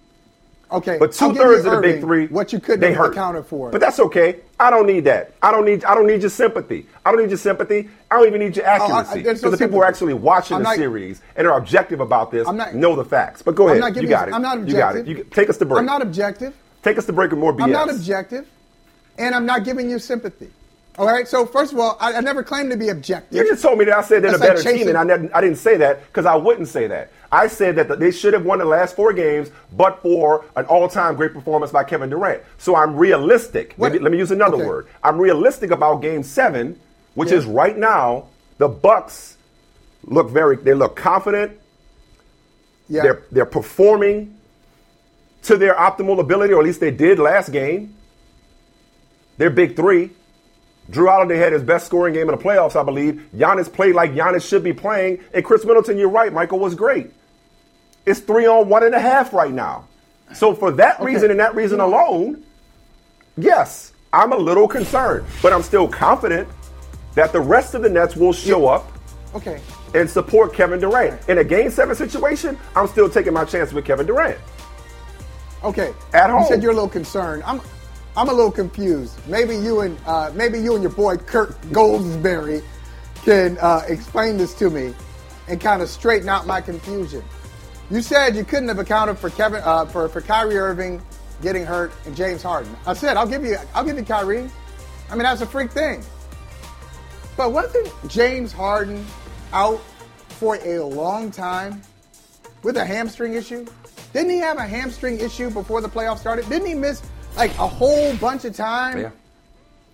Okay, 0.73 0.97
But 0.99 1.13
two 1.13 1.35
thirds 1.35 1.65
of 1.67 1.73
the 1.73 1.81
big 1.81 2.01
three, 2.01 2.27
What 2.29 2.53
you 2.53 2.59
couldn't 2.59 2.81
they 2.81 2.89
have 2.93 2.97
hurt. 2.97 3.13
accounted 3.13 3.47
for. 3.47 3.71
But 3.71 3.81
that's 3.81 4.01
okay. 4.01 4.41
I 4.59 4.71
don't 4.71 4.87
need 4.87 5.05
that. 5.05 5.33
I 5.43 5.53
don't 5.53 5.65
need. 5.65 5.85
I 5.85 5.95
don't 5.95 6.07
need 6.07 6.21
your 6.23 6.31
sympathy. 6.31 6.87
I 7.05 7.13
don't 7.13 7.21
need 7.21 7.31
your 7.31 7.39
sympathy. 7.39 7.89
I 8.11 8.17
don't 8.17 8.27
even 8.27 8.41
need 8.41 8.57
your 8.57 8.65
Oh, 8.67 8.71
accuracy. 8.71 9.19
Because 9.21 9.43
no 9.43 9.51
the 9.51 9.57
people 9.59 9.75
who 9.77 9.83
are 9.83 9.87
actually 9.87 10.15
watching 10.15 10.57
I'm 10.57 10.63
the 10.63 10.69
not- 10.71 10.77
series 10.77 11.21
and 11.37 11.47
are 11.47 11.57
objective 11.59 12.01
about 12.01 12.31
this 12.31 12.47
not- 12.51 12.75
know 12.75 12.97
the 12.97 13.05
facts. 13.05 13.43
But 13.43 13.55
go 13.55 13.65
I'm 13.65 13.79
ahead. 13.83 13.95
not 13.95 14.03
you 14.03 14.09
got 14.09 14.29
it. 14.29 14.35
I'm 14.35 14.43
not 14.43 14.59
objective. 14.59 14.73
You 14.75 14.79
got 14.79 14.97
it. 14.97 15.07
You, 15.07 15.25
take 15.31 15.51
us 15.51 15.59
to 15.59 15.65
break. 15.65 15.79
I'm 15.81 15.87
not 15.87 16.03
objective. 16.03 16.55
Take 16.83 16.99
us 16.99 17.07
to 17.07 17.13
break 17.13 17.31
and 17.33 17.41
more 17.41 17.53
BS. 17.53 17.63
I'm 17.65 17.73
not 17.73 17.91
objective, 17.91 18.47
and 19.19 19.35
I'm 19.35 19.47
not 19.47 19.65
giving 19.65 19.89
you 19.89 19.99
sympathy. 19.99 20.51
All 20.99 21.07
right. 21.07 21.27
So 21.27 21.45
first 21.47 21.73
of 21.73 21.79
all, 21.79 21.97
I, 22.01 22.15
I 22.15 22.21
never 22.21 22.43
claimed 22.43 22.71
to 22.71 22.77
be 22.77 22.89
objective. 22.89 23.37
You 23.37 23.49
just 23.49 23.63
told 23.63 23.79
me 23.79 23.85
that 23.87 23.97
I 23.99 24.03
said 24.03 24.23
they're 24.23 24.31
That's 24.33 24.43
the 24.43 24.49
like 24.49 24.57
better 24.65 24.77
team, 24.79 24.89
and 24.97 25.31
I, 25.33 25.39
I 25.39 25.41
didn't 25.41 25.59
say 25.59 25.77
that 25.79 26.07
because 26.07 26.25
I 26.27 26.37
wouldn't 26.37 26.69
say 26.69 26.87
that. 26.87 27.11
I 27.35 27.49
said 27.49 27.75
that 27.77 27.99
they 27.99 28.13
should 28.13 28.33
have 28.33 28.45
won 28.45 28.61
the 28.61 28.65
last 28.65 28.95
four 28.95 29.13
games, 29.13 29.51
but 29.73 30.01
for 30.03 30.45
an 30.55 30.67
all-time 30.67 31.17
great 31.17 31.33
performance 31.33 31.73
by 31.73 31.83
Kevin 31.83 32.09
Durant. 32.09 32.43
So 32.59 32.77
I'm 32.77 32.95
realistic. 32.97 33.77
Maybe, 33.77 33.99
let 33.99 34.13
me 34.13 34.19
use 34.19 34.31
another 34.31 34.57
okay. 34.57 34.67
word. 34.67 34.87
I'm 35.03 35.19
realistic 35.19 35.73
about 35.73 36.01
Game 36.01 36.23
Seven, 36.23 36.79
which 37.15 37.31
Yeah. 37.31 37.39
is 37.39 37.45
right 37.47 37.77
now 37.77 38.27
the 38.59 38.69
Bucks 38.69 39.37
look 40.05 40.31
very. 40.31 40.57
They 40.57 40.75
look 40.75 40.95
confident. 40.95 41.59
Yeah. 42.89 43.03
They're 43.03 43.23
they're 43.33 43.47
performing 43.47 44.37
to 45.43 45.57
their 45.57 45.75
optimal 45.75 46.21
ability, 46.21 46.53
or 46.55 46.61
at 46.61 46.65
least 46.65 46.81
they 46.81 46.91
did 46.93 47.19
last 47.19 47.51
game. 47.51 47.97
They're 49.39 49.51
big 49.51 49.75
three. 49.75 50.11
Jrue 50.91 51.09
Holiday 51.09 51.39
had 51.39 51.53
his 51.53 51.63
best 51.63 51.87
scoring 51.87 52.15
game 52.15 52.29
in 52.29 52.37
the 52.37 52.43
playoffs, 52.43 52.77
I 52.79 52.85
believe. 52.85 53.29
Giannis 53.35 53.73
played 53.73 53.95
like 53.95 54.13
Giannis 54.13 54.47
should 54.47 54.63
be 54.63 54.73
playing. 54.73 55.19
And 55.33 55.45
Khris 55.45 55.65
Middleton, 55.65 55.99
you're 55.99 56.11
right, 56.11 56.33
Michael, 56.33 56.59
was 56.61 56.75
great. 56.75 57.11
It's 58.07 58.21
three 58.21 58.47
on 58.47 58.69
one 58.69 58.83
and 58.85 58.95
a 58.95 59.01
half 59.01 59.33
right 59.33 59.53
now. 59.53 59.85
So 60.35 60.55
for 60.55 60.71
that 60.73 60.97
Okay. 60.97 61.05
reason 61.07 61.31
and 61.31 61.41
that 61.41 61.55
reason 61.55 61.81
alone, 61.81 62.43
yes, 63.37 63.93
I'm 64.13 64.33
a 64.33 64.37
little 64.37 64.69
concerned. 64.69 65.27
But 65.43 65.53
I'm 65.53 65.63
still 65.63 65.89
confident 65.89 66.49
that 67.15 67.33
the 67.33 67.41
rest 67.41 67.75
of 67.75 67.83
the 67.83 67.89
Nets 67.89 68.17
will 68.17 68.33
show 68.33 68.67
up 68.67 68.91
Okay. 69.35 69.61
and 69.95 70.09
support 70.09 70.53
Kevin 70.53 70.81
Durant. 70.81 71.21
In 71.29 71.39
a 71.39 71.45
game 71.45 71.71
seven 71.71 71.95
situation, 71.97 72.59
I'm 72.77 72.87
still 72.89 73.09
taking 73.09 73.33
my 73.33 73.45
chance 73.45 73.73
with 73.73 73.85
Kevin 73.85 74.07
Durant. 74.07 74.39
Okay. 75.63 75.95
At 76.13 76.31
home. 76.31 76.43
You 76.43 76.49
said 76.49 76.63
you're 76.63 76.73
a 76.73 76.75
little 76.75 76.89
concerned. 76.89 77.43
I'm 77.47 77.61
I'm 78.17 78.29
a 78.29 78.33
little 78.33 78.53
confused. 78.53 79.19
Maybe 79.27 79.57
you 79.57 79.81
and 79.81 79.99
uh, 80.07 80.31
maybe 80.35 80.59
you 80.61 80.75
and 80.75 80.83
your 80.83 80.93
boy 80.93 81.17
Kirk 81.17 81.61
Goldsberry 81.73 82.63
can 83.25 83.59
uh, 83.61 83.83
explain 83.89 84.37
this 84.37 84.55
to 84.55 84.71
me 84.71 84.95
and 85.49 85.61
kind 85.61 85.83
of 85.83 85.89
straighten 85.89 86.29
out 86.29 86.47
my 86.47 86.61
confusion. 86.61 87.25
You 87.91 88.01
said 88.01 88.35
you 88.35 88.45
couldn't 88.45 88.69
have 88.69 88.79
accounted 88.79 89.19
for 89.19 89.31
Kevin 89.31 89.63
uh, 89.63 89.85
for 89.87 90.09
for 90.09 90.21
Kyrie 90.21 90.57
Irving 90.57 91.03
getting 91.43 91.65
hurt 91.65 91.93
and 92.07 92.17
James 92.17 92.43
Harden. 92.43 92.75
I 92.87 92.95
said 92.95 93.17
I'll 93.17 93.27
give 93.27 93.45
you 93.45 93.57
I'll 93.75 93.85
give 93.85 93.97
you 93.97 94.05
Kyrie. 94.05 94.49
I 95.11 95.15
mean 95.15 95.25
that's 95.25 95.43
a 95.43 95.47
freak 95.47 95.71
thing. 95.71 96.03
But 97.37 97.53
wasn't 97.53 97.93
James 98.09 98.53
Harden 98.53 99.05
out 99.53 99.81
for 100.29 100.57
a 100.65 100.79
long 100.81 101.31
time 101.31 101.83
with 102.63 102.77
a 102.77 102.85
hamstring 102.85 103.35
issue? 103.35 103.67
Didn't 104.13 104.31
he 104.31 104.39
have 104.39 104.59
a 104.59 104.67
hamstring 104.67 105.21
issue 105.21 105.51
before 105.51 105.81
the 105.81 105.89
playoffs 105.89 106.19
started? 106.19 106.49
Didn't 106.49 106.69
he 106.69 106.75
miss 106.75 107.03
like 107.37 107.51
a 107.59 107.67
whole 107.67 108.15
bunch 108.17 108.45
of 108.45 108.55
time 108.55 109.13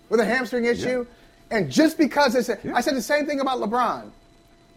with 0.09 0.19
a 0.19 0.25
hamstring 0.25 0.65
issue? 0.65 1.05
And 1.49 1.69
just 1.69 1.97
because 1.97 2.35
it's, 2.35 2.47
a, 2.47 2.57
I 2.73 2.81
said 2.81 2.95
the 2.95 3.01
same 3.01 3.25
thing 3.25 3.41
about 3.41 3.59
LeBron 3.59 4.09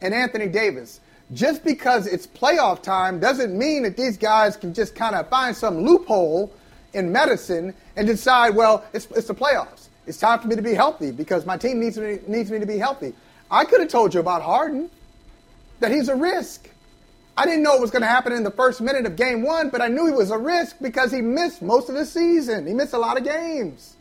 and 0.01 0.15
Anthony 0.15 0.49
Davis. 0.49 1.01
Just 1.33 1.65
because 1.65 2.07
it's 2.07 2.27
playoff 2.27 2.83
time 2.83 3.19
doesn't 3.19 3.57
mean 3.57 3.83
that 3.85 3.97
these 3.97 4.17
guys 4.19 4.57
can 4.57 4.75
just 4.75 4.95
kind 4.95 5.15
of 5.15 5.29
find 5.29 5.57
some 5.57 5.81
loophole 5.81 6.53
in 6.93 7.11
medicine 7.11 7.75
and 7.97 8.07
decide, 8.07 8.55
well, 8.55 8.85
it's, 8.93 9.07
it's 9.13 9.29
the 9.29 9.35
playoffs. 9.35 9.89
It's 10.07 10.19
time 10.19 10.39
for 10.41 10.49
me 10.49 10.57
to 10.57 10.63
be 10.63 10.75
healthy 10.75 11.11
because 11.11 11.47
my 11.47 11.57
team 11.57 11.81
needs 11.81 11.97
me, 11.97 12.19
needs 12.27 12.51
me 12.51 12.59
to 12.59 12.67
be 12.67 12.79
healthy. 12.79 13.15
I 13.51 13.65
could 13.65 13.81
have 13.81 13.89
told 13.89 14.13
you 14.13 14.21
about 14.21 14.43
Harden, 14.43 14.91
that 15.81 15.91
he's 15.91 16.09
a 16.09 16.15
risk. 16.17 16.69
I 17.37 17.47
didn't 17.47 17.63
know 17.63 17.75
it 17.75 17.81
was 17.81 17.91
going 17.91 18.03
to 18.03 18.09
happen 18.09 18.33
in 18.33 18.45
the 18.45 18.51
first 18.51 18.81
minute 18.81 19.07
of 19.07 19.17
game 19.17 19.43
one, 19.43 19.71
but 19.71 19.81
I 19.81 19.89
knew 19.89 20.07
he 20.07 20.13
was 20.13 20.31
a 20.31 20.39
risk 20.39 20.77
because 20.81 21.11
he 21.11 21.21
missed 21.21 21.63
most 21.63 21.89
of 21.89 21.95
the 21.95 22.07
season. 22.07 22.67
He 22.67 22.75
missed 22.75 22.93
a 22.93 22.99
lot 22.99 23.17
of 23.17 23.25
games 23.25 23.97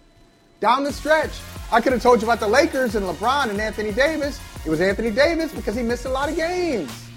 down 0.59 0.83
the 0.83 0.93
stretch. 0.93 1.31
I 1.71 1.81
could 1.81 1.93
have 1.93 2.01
told 2.01 2.21
you 2.21 2.27
about 2.27 2.39
the 2.39 2.47
Lakers 2.47 2.95
and 2.95 3.05
LeBron 3.05 3.49
and 3.49 3.59
Anthony 3.59 3.91
Davis. 3.91 4.39
It 4.65 4.69
was 4.69 4.81
Anthony 4.81 5.09
Davis 5.09 5.51
because 5.51 5.75
he 5.75 5.81
missed 5.81 6.05
a 6.05 6.09
lot 6.09 6.29
of 6.29 6.35
games. 6.35 7.09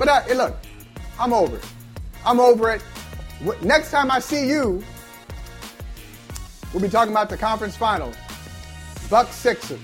But 0.00 0.08
uh, 0.08 0.22
hey, 0.22 0.34
look, 0.34 0.56
I'm 1.18 1.34
over 1.34 1.58
it. 1.58 1.66
I'm 2.24 2.40
over 2.40 2.70
it. 2.70 2.82
Next 3.62 3.90
time 3.90 4.10
I 4.10 4.18
see 4.18 4.48
you, 4.48 4.82
we'll 6.72 6.82
be 6.82 6.88
talking 6.88 7.12
about 7.12 7.28
the 7.28 7.36
conference 7.36 7.76
finals. 7.76 8.16
Buck 9.10 9.30
Sixers. 9.30 9.78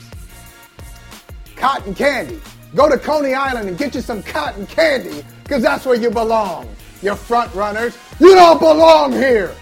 Cotton 1.55 1.94
candy. 1.94 2.40
Go 2.74 2.88
to 2.88 2.96
Coney 2.96 3.35
Island 3.35 3.68
and 3.68 3.76
get 3.76 3.94
you 3.94 4.00
some 4.00 4.22
cotton 4.22 4.66
candy, 4.66 5.22
because 5.42 5.62
that's 5.62 5.85
where 5.85 5.96
you 5.96 6.11
belong. 6.11 6.66
You 7.02 7.14
front 7.14 7.55
runners. 7.55 7.94
You 8.18 8.35
don't 8.35 8.59
belong 8.59 9.12
here. 9.12 9.55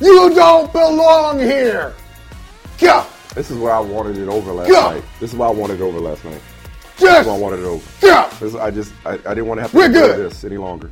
You 0.00 0.30
don't 0.34 0.72
belong 0.72 1.38
here. 1.38 1.94
Go. 2.78 3.06
This 3.36 3.52
is 3.52 3.56
why 3.56 3.70
I 3.70 3.78
wanted 3.78 4.18
it 4.18 4.28
over 4.28 4.52
last 4.52 4.68
Go. 4.68 4.94
night. 4.94 5.04
This 5.20 5.32
is 5.32 5.36
why 5.36 5.46
I 5.46 5.52
wanted 5.52 5.80
it 5.80 5.82
over 5.84 6.00
last 6.00 6.24
night. 6.24 6.40
Just 6.98 7.24
This 7.24 7.26
I 7.26 7.38
wanted 7.38 7.60
it 7.60 7.64
over. 7.64 7.84
go. 8.00 8.28
This- 8.40 8.54
I 8.54 8.70
just 8.70 8.92
I, 9.04 9.12
I 9.14 9.34
didn't 9.34 9.46
want 9.46 9.58
to 9.58 9.62
have 9.62 9.70
to 9.72 9.76
We're 9.76 9.88
good. 9.88 10.30
this 10.30 10.44
any 10.44 10.56
longer. 10.58 10.90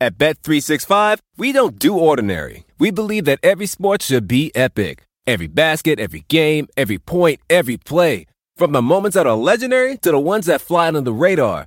At 0.00 0.18
Bet365, 0.18 1.20
we 1.38 1.52
don't 1.52 1.78
do 1.78 1.96
ordinary. 1.96 2.64
We 2.78 2.90
believe 2.90 3.24
that 3.24 3.38
every 3.42 3.66
sport 3.66 4.02
should 4.02 4.28
be 4.28 4.54
epic. 4.54 5.04
Every 5.26 5.46
basket, 5.46 5.98
every 5.98 6.24
game, 6.28 6.68
every 6.76 6.98
point, 6.98 7.40
every 7.48 7.78
play. 7.78 8.26
From 8.56 8.72
the 8.72 8.82
moments 8.82 9.14
that 9.14 9.26
are 9.26 9.34
legendary 9.36 9.96
to 9.98 10.10
the 10.10 10.18
ones 10.18 10.46
that 10.46 10.60
fly 10.60 10.88
under 10.88 11.00
the 11.00 11.12
radar. 11.14 11.66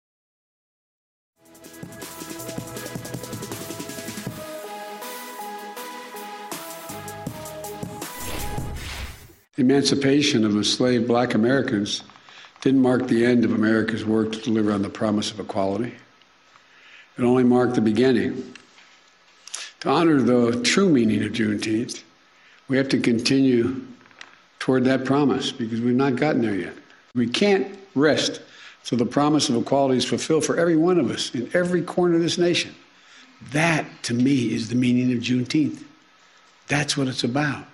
Emancipation 9.61 10.43
of 10.43 10.55
enslaved 10.55 11.07
black 11.07 11.33
Americans 11.33 12.03
didn't 12.61 12.81
mark 12.81 13.07
the 13.07 13.25
end 13.25 13.45
of 13.45 13.53
America's 13.53 14.05
work 14.05 14.31
to 14.33 14.39
deliver 14.39 14.71
on 14.71 14.81
the 14.81 14.89
promise 14.89 15.31
of 15.31 15.39
equality. 15.39 15.93
It 17.17 17.23
only 17.23 17.43
marked 17.43 17.75
the 17.75 17.81
beginning. 17.81 18.53
To 19.81 19.89
honor 19.89 20.21
the 20.21 20.61
true 20.61 20.89
meaning 20.89 21.23
of 21.23 21.31
Juneteenth, 21.31 22.03
we 22.67 22.77
have 22.77 22.89
to 22.89 22.99
continue 22.99 23.81
toward 24.59 24.83
that 24.85 25.05
promise 25.05 25.51
because 25.51 25.81
we've 25.81 25.95
not 25.95 26.15
gotten 26.15 26.41
there 26.41 26.55
yet. 26.55 26.73
We 27.15 27.27
can't 27.27 27.77
rest 27.95 28.41
till 28.83 28.97
the 28.97 29.05
promise 29.05 29.49
of 29.49 29.55
equality 29.55 29.97
is 29.97 30.05
fulfilled 30.05 30.45
for 30.45 30.57
every 30.57 30.77
one 30.77 30.99
of 30.99 31.09
us 31.09 31.33
in 31.33 31.49
every 31.53 31.81
corner 31.81 32.15
of 32.15 32.21
this 32.21 32.37
nation. 32.37 32.75
That, 33.51 33.85
to 34.03 34.13
me, 34.13 34.53
is 34.53 34.69
the 34.69 34.75
meaning 34.75 35.11
of 35.15 35.23
Juneteenth. 35.23 35.83
That's 36.67 36.95
what 36.95 37.07
it's 37.07 37.23
about. 37.23 37.65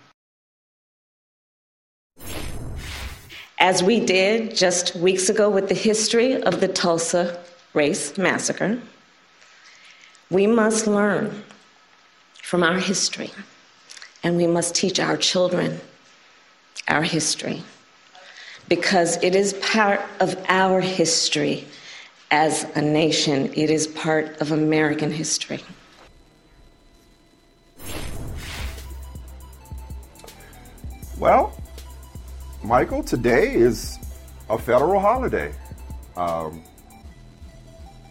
As 3.59 3.81
we 3.81 3.99
did 3.99 4.55
just 4.55 4.95
weeks 4.95 5.29
ago 5.29 5.49
with 5.49 5.67
the 5.67 5.75
history 5.75 6.41
of 6.43 6.59
the 6.59 6.67
Tulsa 6.67 7.39
Race 7.73 8.17
Massacre, 8.17 8.79
we 10.29 10.45
must 10.45 10.87
learn 10.87 11.43
from 12.41 12.63
our 12.63 12.77
history 12.77 13.31
and 14.23 14.37
we 14.37 14.47
must 14.47 14.75
teach 14.75 14.99
our 14.99 15.17
children 15.17 15.79
our 16.87 17.03
history 17.03 17.63
because 18.69 19.21
it 19.23 19.35
is 19.35 19.53
part 19.53 20.01
of 20.19 20.37
our 20.49 20.81
history 20.81 21.67
as 22.29 22.65
a 22.75 22.81
nation, 22.81 23.51
it 23.55 23.69
is 23.69 23.87
part 23.87 24.39
of 24.41 24.51
American 24.51 25.11
history. 25.11 25.63
Well, 31.17 31.53
Michael, 32.67 33.01
today 33.01 33.53
is 33.53 33.97
a 34.49 34.57
federal 34.57 34.99
holiday. 34.99 35.53
Um, 36.17 36.61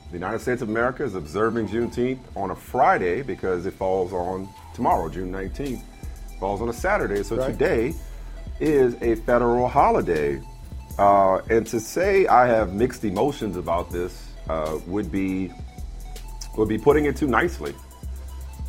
the 0.09 0.15
United 0.15 0.39
States 0.41 0.63
of 0.63 0.71
America 0.71 1.05
is 1.05 1.15
observing 1.15 1.69
Juneteenth 1.69 2.21
on 2.35 2.51
a 2.51 2.57
Friday 2.57 3.21
because 3.21 3.67
it 3.67 3.75
falls 3.75 4.15
on 4.15 4.49
tomorrow, 4.75 5.11
June 5.11 5.31
19th. 5.31 5.83
Falls 6.41 6.63
on 6.63 6.71
a 6.71 6.73
Saturday, 6.73 7.23
so 7.23 7.37
Right. 7.37 7.53
today 7.53 7.95
is 8.59 8.95
a 9.03 9.17
federal 9.17 9.69
holiday. 9.69 10.41
Uh, 10.99 11.41
and 11.51 11.67
to 11.67 11.79
say 11.79 12.27
I 12.27 12.47
have 12.47 12.73
mixed 12.73 13.05
emotions 13.05 13.57
about 13.59 13.91
this 13.91 14.27
uh, 14.49 14.79
would 14.87 15.13
be 15.13 15.53
would 16.57 16.69
be 16.71 16.79
putting 16.79 17.05
it 17.05 17.15
too 17.15 17.27
nicely. 17.27 17.75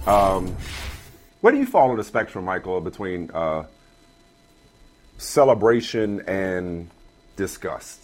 Um, 0.06 0.54
Where 1.39 1.54
do 1.54 1.60
you 1.60 1.65
fall 1.65 1.91
on 1.91 1.95
the 1.97 2.04
spectrum, 2.04 2.43
Michael, 2.43 2.82
between 2.82 3.32
uh, 3.34 3.63
celebration 5.17 6.21
and 6.27 6.89
disgust 7.36 8.01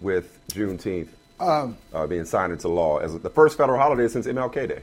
with 0.00 0.38
Juneteenth 0.48 1.08
um, 1.40 1.76
uh, 1.92 2.06
being 2.06 2.24
signed 2.24 2.52
into 2.52 2.68
law 2.68 2.98
as 2.98 3.18
the 3.18 3.30
first 3.30 3.56
federal 3.56 3.78
holiday 3.78 4.08
since 4.08 4.26
MLK 4.26 4.68
Day? 4.68 4.82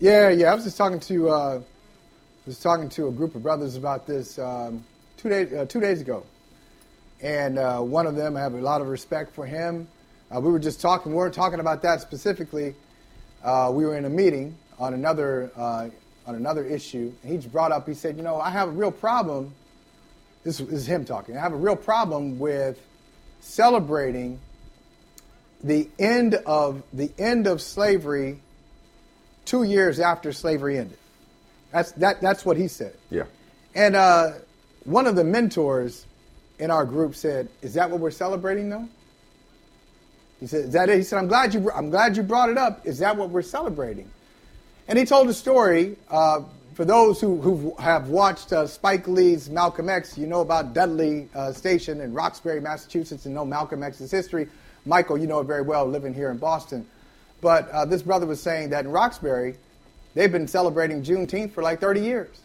Yeah, 0.00 0.30
yeah. 0.30 0.50
I 0.50 0.54
was 0.54 0.64
just 0.64 0.76
talking 0.76 1.00
to 1.00 1.30
uh, 1.30 1.60
was 2.46 2.58
talking 2.58 2.88
to 2.90 3.08
a 3.08 3.12
group 3.12 3.34
of 3.34 3.42
brothers 3.42 3.76
about 3.76 4.06
this 4.06 4.38
um, 4.38 4.84
two 5.16 5.28
days 5.28 5.52
uh, 5.52 5.64
two 5.66 5.80
days 5.80 6.00
ago, 6.00 6.24
and 7.20 7.58
uh, 7.58 7.78
one 7.80 8.06
of 8.06 8.16
them 8.16 8.36
I 8.36 8.40
have 8.40 8.54
a 8.54 8.60
lot 8.60 8.80
of 8.80 8.88
respect 8.88 9.32
for 9.32 9.46
him. 9.46 9.86
Uh, 10.34 10.40
we 10.40 10.50
were 10.50 10.58
just 10.58 10.80
talking. 10.80 11.12
We 11.12 11.18
weren't 11.18 11.34
talking 11.34 11.60
about 11.60 11.82
that 11.82 12.00
specifically. 12.00 12.74
Uh, 13.44 13.70
we 13.72 13.84
were 13.84 13.96
in 13.96 14.04
a 14.04 14.10
meeting 14.10 14.56
on 14.78 14.94
another 14.94 15.50
uh, 15.56 15.88
on 16.26 16.34
another 16.34 16.64
issue, 16.64 17.12
and 17.22 17.32
he 17.32 17.48
brought 17.48 17.72
up. 17.72 17.86
He 17.86 17.94
said, 17.94 18.16
"You 18.16 18.22
know, 18.22 18.40
I 18.40 18.50
have 18.50 18.68
a 18.68 18.72
real 18.72 18.92
problem." 18.92 19.54
This, 20.44 20.58
is 20.60 20.86
him 20.86 21.04
talking. 21.04 21.36
I 21.36 21.40
have 21.40 21.52
a 21.52 21.56
real 21.56 21.76
problem 21.76 22.38
with 22.38 22.80
celebrating 23.40 24.40
the 25.62 25.88
end 25.98 26.34
of 26.34 26.82
the 26.92 27.12
end 27.18 27.46
of 27.46 27.62
slavery 27.62 28.40
two 29.44 29.62
years 29.62 30.00
after 30.00 30.32
slavery 30.32 30.78
ended. 30.78 30.98
That's 31.70 31.92
that. 31.92 32.20
That's 32.20 32.44
what 32.44 32.56
he 32.56 32.68
said. 32.68 32.94
Yeah. 33.10 33.24
And 33.74 33.96
uh, 33.96 34.32
one 34.84 35.06
of 35.06 35.16
the 35.16 35.24
mentors 35.24 36.06
in 36.58 36.70
our 36.70 36.84
group 36.84 37.14
said, 37.14 37.48
"Is 37.62 37.74
that 37.74 37.90
what 37.90 38.00
we're 38.00 38.10
celebrating, 38.10 38.68
though?" 38.68 38.88
He 40.40 40.46
said, 40.46 40.66
"Is 40.66 40.72
that 40.72 40.88
it?" 40.88 40.98
He 40.98 41.02
said, 41.02 41.18
"I'm 41.18 41.28
glad 41.28 41.54
you. 41.54 41.70
I'm 41.72 41.90
glad 41.90 42.16
you 42.16 42.22
brought 42.22 42.50
it 42.50 42.58
up. 42.58 42.86
Is 42.86 42.98
that 42.98 43.16
what 43.16 43.30
we're 43.30 43.42
celebrating?" 43.42 44.10
And 44.88 44.98
he 44.98 45.04
told 45.04 45.28
a 45.28 45.34
story. 45.34 45.96
Uh, 46.10 46.42
for 46.74 46.84
those 46.84 47.20
who, 47.20 47.40
who 47.40 47.74
have 47.78 48.08
watched 48.08 48.52
uh, 48.52 48.66
Spike 48.66 49.06
Lee's 49.06 49.50
Malcolm 49.50 49.88
X, 49.88 50.16
you 50.16 50.26
know 50.26 50.40
about 50.40 50.72
Dudley 50.72 51.28
uh, 51.34 51.52
Station 51.52 52.00
in 52.00 52.14
Roxbury, 52.14 52.60
Massachusetts, 52.60 53.26
and 53.26 53.34
know 53.34 53.44
Malcolm 53.44 53.82
X's 53.82 54.10
history. 54.10 54.48
Michael, 54.86 55.18
you 55.18 55.26
know 55.26 55.40
it 55.40 55.44
very 55.44 55.62
well, 55.62 55.86
living 55.86 56.14
here 56.14 56.30
in 56.30 56.38
Boston. 56.38 56.86
But 57.40 57.68
uh, 57.70 57.84
this 57.84 58.02
brother 58.02 58.26
was 58.26 58.40
saying 58.40 58.70
that 58.70 58.84
in 58.84 58.90
Roxbury, 58.90 59.56
they've 60.14 60.32
been 60.32 60.48
celebrating 60.48 61.02
Juneteenth 61.02 61.52
for 61.52 61.62
like 61.62 61.80
30 61.80 62.00
years. 62.00 62.40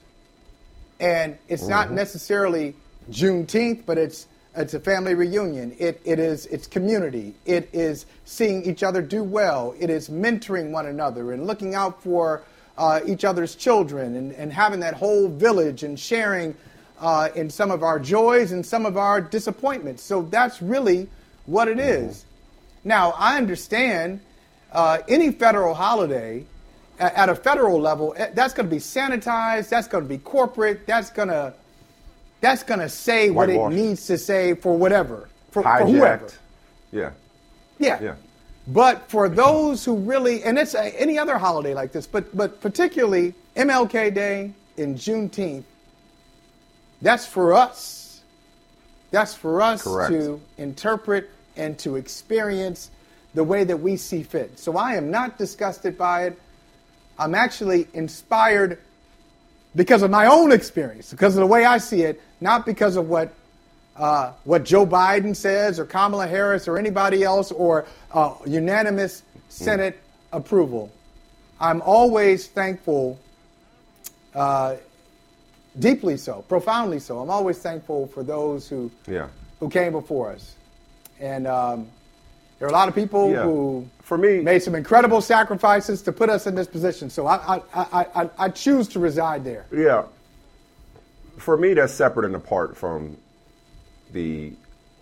And 0.99 1.37
it's 1.47 1.63
mm-hmm. 1.63 1.71
not 1.71 1.91
necessarily 1.91 2.75
Juneteenth, 3.09 3.85
but 3.85 3.97
it's 3.97 4.27
it's 4.57 4.73
a 4.73 4.79
family 4.79 5.13
reunion. 5.13 5.75
It, 5.77 6.01
it 6.03 6.19
is 6.19 6.47
it's 6.47 6.67
community. 6.67 7.35
It 7.45 7.69
is 7.73 8.05
seeing 8.25 8.65
each 8.65 8.83
other 8.83 9.01
do 9.01 9.23
well. 9.23 9.75
It 9.79 9.89
is 9.89 10.09
mentoring 10.09 10.71
one 10.71 10.87
another 10.87 11.31
and 11.31 11.45
looking 11.45 11.75
out 11.75 12.01
for 12.01 12.43
uh, 12.77 13.01
each 13.05 13.23
other's 13.23 13.55
children 13.55 14.15
and, 14.15 14.31
and 14.33 14.51
having 14.51 14.79
that 14.81 14.93
whole 14.93 15.27
village 15.27 15.83
and 15.83 15.99
sharing 15.99 16.55
uh, 16.99 17.29
in 17.35 17.49
some 17.49 17.71
of 17.71 17.83
our 17.83 17.99
joys 17.99 18.51
and 18.51 18.65
some 18.65 18.85
of 18.85 18.97
our 18.97 19.21
disappointments. 19.21 20.03
So 20.03 20.23
that's 20.23 20.61
really 20.61 21.07
what 21.45 21.67
it 21.67 21.77
mm-hmm. 21.77 22.11
Now, 22.83 23.13
I 23.17 23.37
understand 23.37 24.21
uh, 24.71 24.99
any 25.07 25.31
federal 25.31 25.73
holiday 25.73 26.45
at, 26.99 27.13
at 27.15 27.29
a 27.29 27.35
federal 27.35 27.79
level, 27.79 28.13
eh, 28.17 28.29
that's 28.33 28.53
going 28.53 28.67
to 28.69 28.75
be 28.75 28.81
sanitized. 28.81 29.69
That's 29.69 29.87
going 29.87 30.03
to 30.03 30.09
be 30.09 30.17
corporate. 30.17 30.87
That's 30.87 31.09
going 31.09 31.29
to 31.29 31.53
that's 32.41 32.63
going 32.63 32.79
to 32.79 32.89
say 32.89 33.29
what 33.29 33.49
it 33.49 33.69
needs 33.69 34.07
to 34.07 34.17
say 34.17 34.53
for 34.53 34.77
whatever 34.77 35.29
for, 35.51 35.63
for 35.63 35.85
whoever. 35.85 36.29
Yeah. 36.91 37.11
Yeah. 37.79 38.01
Yeah. 38.01 38.15
But 38.67 39.09
for 39.09 39.29
those 39.29 39.85
who 39.85 39.95
really, 39.95 40.43
and 40.43 40.57
it's 40.57 40.73
a, 40.73 40.99
any 40.99 41.17
other 41.17 41.37
holiday 41.37 41.73
like 41.73 41.93
this, 41.93 42.05
but 42.05 42.35
but 42.35 42.59
particularly 42.59 43.33
MLK 43.55 44.13
Day 44.13 44.51
and 44.77 44.97
Juneteenth, 44.97 45.63
that's 47.01 47.25
for 47.25 47.53
us. 47.53 48.21
That's 49.11 49.33
for 49.33 49.61
us 49.61 49.83
Correct. 49.83 50.11
to 50.11 50.41
interpret 50.57 51.29
and 51.55 51.79
to 51.79 51.95
experience 51.95 52.91
the 53.33 53.43
way 53.43 53.63
that 53.63 53.77
we 53.77 53.95
see 53.95 54.23
fit. 54.23 54.59
So 54.59 54.75
I 54.75 54.95
am 54.95 55.11
not 55.11 55.37
disgusted 55.37 55.97
by 55.97 56.25
it. 56.25 56.39
I'm 57.17 57.33
actually 57.33 57.87
inspired 57.93 58.79
because 59.77 60.01
of 60.01 60.09
my 60.09 60.25
own 60.25 60.51
experience, 60.51 61.11
because 61.11 61.35
of 61.35 61.41
the 61.41 61.47
way 61.47 61.63
I 61.63 61.77
see 61.77 62.01
it, 62.01 62.19
not 62.41 62.65
because 62.65 62.97
of 62.97 63.07
what 63.07 63.31
uh, 63.95 64.33
what 64.43 64.63
Joe 64.65 64.85
Biden 64.85 65.35
says 65.35 65.79
or 65.79 65.85
Kamala 65.85 66.27
Harris 66.27 66.67
or 66.67 66.77
anybody 66.77 67.23
else 67.23 67.51
or 67.51 67.85
uh, 68.11 68.35
unanimous 68.45 69.23
Senate 69.49 69.95
mm. 69.95 70.37
approval. 70.37 70.91
I'm 71.59 71.81
always 71.81 72.47
thankful, 72.47 73.19
uh, 74.35 74.75
deeply 75.79 76.17
so, 76.17 76.43
profoundly 76.47 76.99
so. 76.99 77.19
I'm 77.19 77.29
always 77.29 77.57
thankful 77.59 78.07
for 78.07 78.23
those 78.23 78.67
who 78.67 78.91
yeah. 79.07 79.27
who 79.59 79.69
came 79.69 79.93
before 79.93 80.31
us, 80.31 80.55
and 81.19 81.45
um, 81.45 81.87
there 82.59 82.67
are 82.67 82.69
a 82.69 82.73
lot 82.73 82.87
of 82.89 82.95
people 82.95 83.31
yeah. 83.31 83.43
who, 83.43 83.87
for 84.01 84.17
me, 84.17 84.39
made 84.41 84.63
some 84.63 84.73
incredible 84.73 85.21
sacrifices 85.21 86.01
to 86.03 86.11
put 86.11 86.29
us 86.29 86.47
in 86.47 86.55
this 86.55 86.67
position. 86.67 87.09
So 87.09 87.27
I, 87.27 87.57
I, 87.57 87.61
I, 87.73 88.07
I, 88.15 88.29
I 88.39 88.49
choose 88.49 88.87
to 88.89 88.99
reside 88.99 89.43
there. 89.43 89.65
Yeah. 89.71 90.05
For 91.37 91.55
me, 91.55 91.75
that's 91.75 91.93
separate 91.93 92.25
and 92.25 92.35
apart 92.35 92.75
from 92.75 93.15
the 94.11 94.53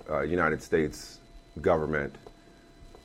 uh, 0.09 0.21
United 0.21 0.61
States 0.61 1.19
government 1.61 2.13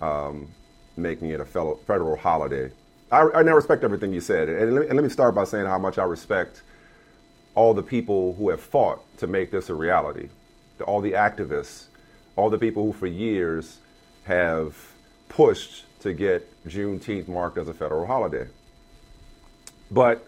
um, 0.00 0.48
making 0.96 1.30
it 1.30 1.40
a 1.40 1.44
fellow, 1.44 1.76
federal 1.86 2.16
holiday. 2.16 2.70
I, 3.12 3.28
I 3.34 3.42
now 3.42 3.54
respect 3.54 3.84
everything 3.84 4.12
you 4.12 4.20
said, 4.20 4.48
and 4.48 4.74
let, 4.74 4.86
and 4.86 4.94
let 4.94 5.02
me 5.04 5.10
start 5.10 5.34
by 5.34 5.44
saying 5.44 5.66
how 5.66 5.78
much 5.78 5.98
I 5.98 6.04
respect 6.04 6.62
all 7.54 7.74
the 7.74 7.82
people 7.82 8.34
who 8.34 8.50
have 8.50 8.60
fought 8.60 9.00
to 9.18 9.26
make 9.26 9.50
this 9.50 9.68
a 9.68 9.74
reality, 9.74 10.28
all 10.86 11.00
the 11.00 11.12
activists, 11.12 11.86
all 12.36 12.50
the 12.50 12.58
people 12.58 12.84
who 12.84 12.92
for 12.92 13.06
years 13.06 13.78
have 14.30 14.76
pushed 15.28 15.84
to 16.00 16.12
get 16.12 16.48
Juneteenth 16.66 17.26
marked 17.26 17.58
as 17.58 17.68
a 17.68 17.74
federal 17.74 18.06
holiday. 18.06 18.46
But 19.90 20.26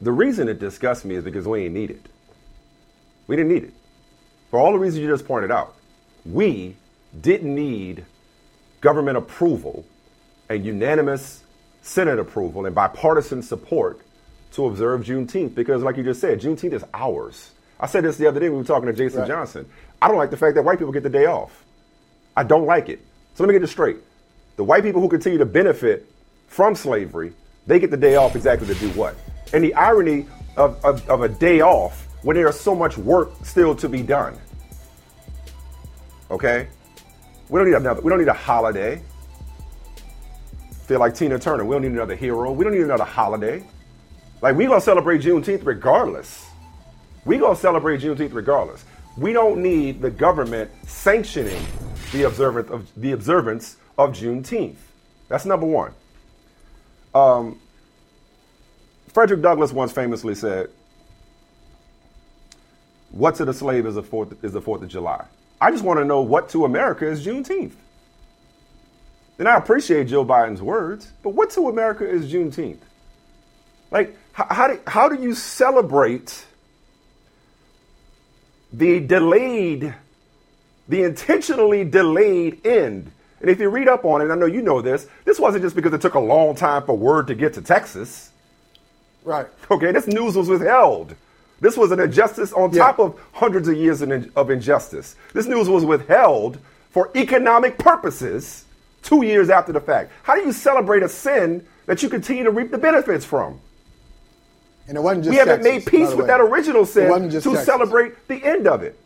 the 0.00 0.12
reason 0.12 0.48
it 0.48 0.60
disgusts 0.60 1.04
me 1.04 1.16
is 1.16 1.24
because 1.24 1.46
we 1.46 1.64
ain't 1.64 1.74
need 1.74 1.90
it. 1.90 2.06
We 3.26 3.34
didn't 3.34 3.52
need 3.52 3.64
it. 3.64 3.74
For 4.50 4.60
all 4.60 4.72
the 4.72 4.78
reasons 4.78 5.02
you 5.02 5.08
just 5.08 5.26
pointed 5.26 5.50
out, 5.50 5.74
we 6.24 6.76
didn't 7.20 7.52
need 7.52 8.04
government 8.80 9.16
approval 9.16 9.84
and 10.48 10.64
unanimous 10.64 11.42
Senate 11.82 12.20
approval 12.20 12.64
and 12.66 12.74
bipartisan 12.74 13.42
support 13.42 14.00
to 14.52 14.66
observe 14.66 15.02
Juneteenth 15.02 15.54
because, 15.54 15.82
like 15.82 15.96
you 15.96 16.04
just 16.04 16.20
said, 16.20 16.40
Juneteenth 16.40 16.74
is 16.74 16.84
ours. 16.94 17.50
I 17.80 17.86
said 17.86 18.04
this 18.04 18.18
the 18.18 18.28
other 18.28 18.38
day 18.38 18.48
we 18.48 18.56
were 18.56 18.64
talking 18.64 18.86
to 18.86 18.92
Jason 18.92 19.20
right. 19.20 19.28
Johnson. 19.28 19.68
I 20.00 20.06
don't 20.06 20.16
like 20.16 20.30
the 20.30 20.36
fact 20.36 20.54
that 20.54 20.62
white 20.62 20.78
people 20.78 20.92
get 20.92 21.02
the 21.02 21.10
day 21.10 21.26
off. 21.26 21.64
I 22.36 22.42
don't 22.42 22.66
like 22.66 22.88
it. 22.88 23.00
So 23.34 23.44
let 23.44 23.48
me 23.48 23.54
get 23.54 23.60
this 23.60 23.70
straight. 23.70 23.98
The 24.56 24.64
white 24.64 24.82
people 24.82 25.00
who 25.00 25.08
continue 25.08 25.38
to 25.38 25.46
benefit 25.46 26.10
from 26.46 26.74
slavery, 26.74 27.32
they 27.66 27.78
get 27.78 27.90
the 27.90 27.96
day 27.96 28.16
off 28.16 28.36
exactly 28.36 28.66
to 28.66 28.74
do 28.74 28.88
what? 28.90 29.16
And 29.52 29.64
the 29.64 29.74
irony 29.74 30.26
of, 30.56 30.84
of, 30.84 31.08
of 31.08 31.22
a 31.22 31.28
day 31.28 31.60
off 31.60 32.06
when 32.22 32.36
there 32.36 32.48
is 32.48 32.58
so 32.58 32.74
much 32.74 32.98
work 32.98 33.32
still 33.44 33.74
to 33.76 33.88
be 33.88 34.02
done. 34.02 34.38
Okay? 36.30 36.68
We 37.48 37.58
don't 37.58 37.68
need 37.68 37.76
another, 37.76 38.00
we 38.00 38.10
don't 38.10 38.18
need 38.18 38.28
a 38.28 38.32
holiday. 38.32 39.02
Feel 40.86 41.00
like 41.00 41.14
Tina 41.14 41.38
Turner. 41.38 41.64
We 41.64 41.74
don't 41.74 41.82
need 41.82 41.92
another 41.92 42.16
hero. 42.16 42.52
We 42.52 42.64
don't 42.64 42.74
need 42.74 42.82
another 42.82 43.04
holiday. 43.04 43.64
Like 44.42 44.56
we 44.56 44.66
gonna 44.66 44.80
celebrate 44.80 45.22
Juneteenth 45.22 45.64
regardless. 45.64 46.46
We 47.24 47.38
gonna 47.38 47.56
celebrate 47.56 48.00
Juneteenth 48.00 48.34
regardless. 48.34 48.84
We 49.16 49.32
don't 49.32 49.62
need 49.62 50.00
the 50.00 50.10
government 50.10 50.70
sanctioning 50.86 51.62
the 52.12 52.24
observance 52.24 52.70
of 52.70 52.88
the 52.96 53.12
observance 53.12 53.76
of 53.96 54.10
Juneteenth. 54.10 54.76
That's 55.28 55.44
number 55.44 55.66
one. 55.66 55.92
Um, 57.14 57.60
Frederick 59.08 59.42
Douglass 59.42 59.72
once 59.72 59.92
famously 59.92 60.34
said, 60.34 60.70
"What 63.10 63.34
to 63.36 63.44
the 63.44 63.54
slave 63.54 63.86
is 63.86 63.94
the 63.94 64.02
fourth 64.02 64.44
is 64.44 64.52
the 64.52 64.60
Fourth 64.60 64.82
of 64.82 64.88
July." 64.88 65.24
I 65.60 65.70
just 65.70 65.84
want 65.84 65.98
to 65.98 66.04
know 66.04 66.22
what 66.22 66.48
to 66.50 66.64
America 66.64 67.06
is 67.06 67.24
Juneteenth. 67.24 67.74
And 69.38 69.48
I 69.48 69.56
appreciate 69.56 70.04
Joe 70.08 70.24
Biden's 70.24 70.62
words, 70.62 71.12
but 71.22 71.30
what 71.30 71.50
to 71.50 71.68
America 71.68 72.08
is 72.08 72.32
Juneteenth? 72.32 72.80
Like, 73.90 74.16
how, 74.32 74.46
how 74.50 74.68
do, 74.68 74.80
how 74.86 75.08
do 75.08 75.20
you 75.20 75.34
celebrate 75.34 76.46
the 78.72 79.00
delayed, 79.00 79.94
the 80.90 81.02
intentionally 81.02 81.84
delayed 81.84 82.64
end? 82.66 83.10
And 83.40 83.48
if 83.48 83.58
you 83.58 83.70
read 83.70 83.88
up 83.88 84.04
on 84.04 84.20
it, 84.20 84.30
I 84.30 84.34
know 84.34 84.46
you 84.46 84.60
know 84.60 84.82
this, 84.82 85.08
this 85.24 85.40
wasn't 85.40 85.64
just 85.64 85.74
because 85.74 85.94
it 85.94 86.02
took 86.02 86.14
a 86.14 86.20
long 86.20 86.54
time 86.54 86.84
for 86.84 86.96
word 86.96 87.26
to 87.28 87.34
get 87.34 87.54
to 87.54 87.62
Texas. 87.62 88.30
Right. 89.24 89.46
Okay, 89.70 89.92
this 89.92 90.06
news 90.06 90.36
was 90.36 90.48
withheld. 90.48 91.14
This 91.60 91.76
was 91.76 91.90
an 91.90 92.00
injustice 92.00 92.52
on 92.52 92.72
yeah. 92.72 92.84
top 92.84 92.98
of 92.98 93.20
hundreds 93.32 93.68
of 93.68 93.76
years 93.76 94.02
of 94.02 94.50
injustice. 94.50 95.16
This 95.32 95.46
news 95.46 95.68
was 95.68 95.84
withheld 95.84 96.58
for 96.90 97.10
economic 97.14 97.78
purposes 97.78 98.64
two 99.02 99.24
years 99.24 99.48
after 99.48 99.72
the 99.72 99.80
fact. 99.80 100.12
How 100.22 100.34
do 100.34 100.42
you 100.42 100.52
celebrate 100.52 101.02
a 101.02 101.08
sin 101.08 101.66
that 101.90 102.04
you 102.04 102.08
continue 102.08 102.44
to 102.44 102.52
reap 102.52 102.70
the 102.70 102.78
benefits 102.78 103.24
from. 103.24 103.60
And 104.86 104.96
it 104.96 105.00
wasn't 105.00 105.24
just 105.24 105.32
we 105.32 105.38
haven't 105.38 105.64
Texas, 105.64 105.72
made 105.72 105.90
peace 105.90 106.10
with 106.10 106.20
way. 106.20 106.26
that 106.28 106.40
original 106.40 106.86
sin 106.86 107.28
to 107.30 107.40
Texas. 107.40 107.64
celebrate 107.64 108.28
the 108.28 108.44
end 108.44 108.68
of 108.68 108.84
it. 108.84 108.96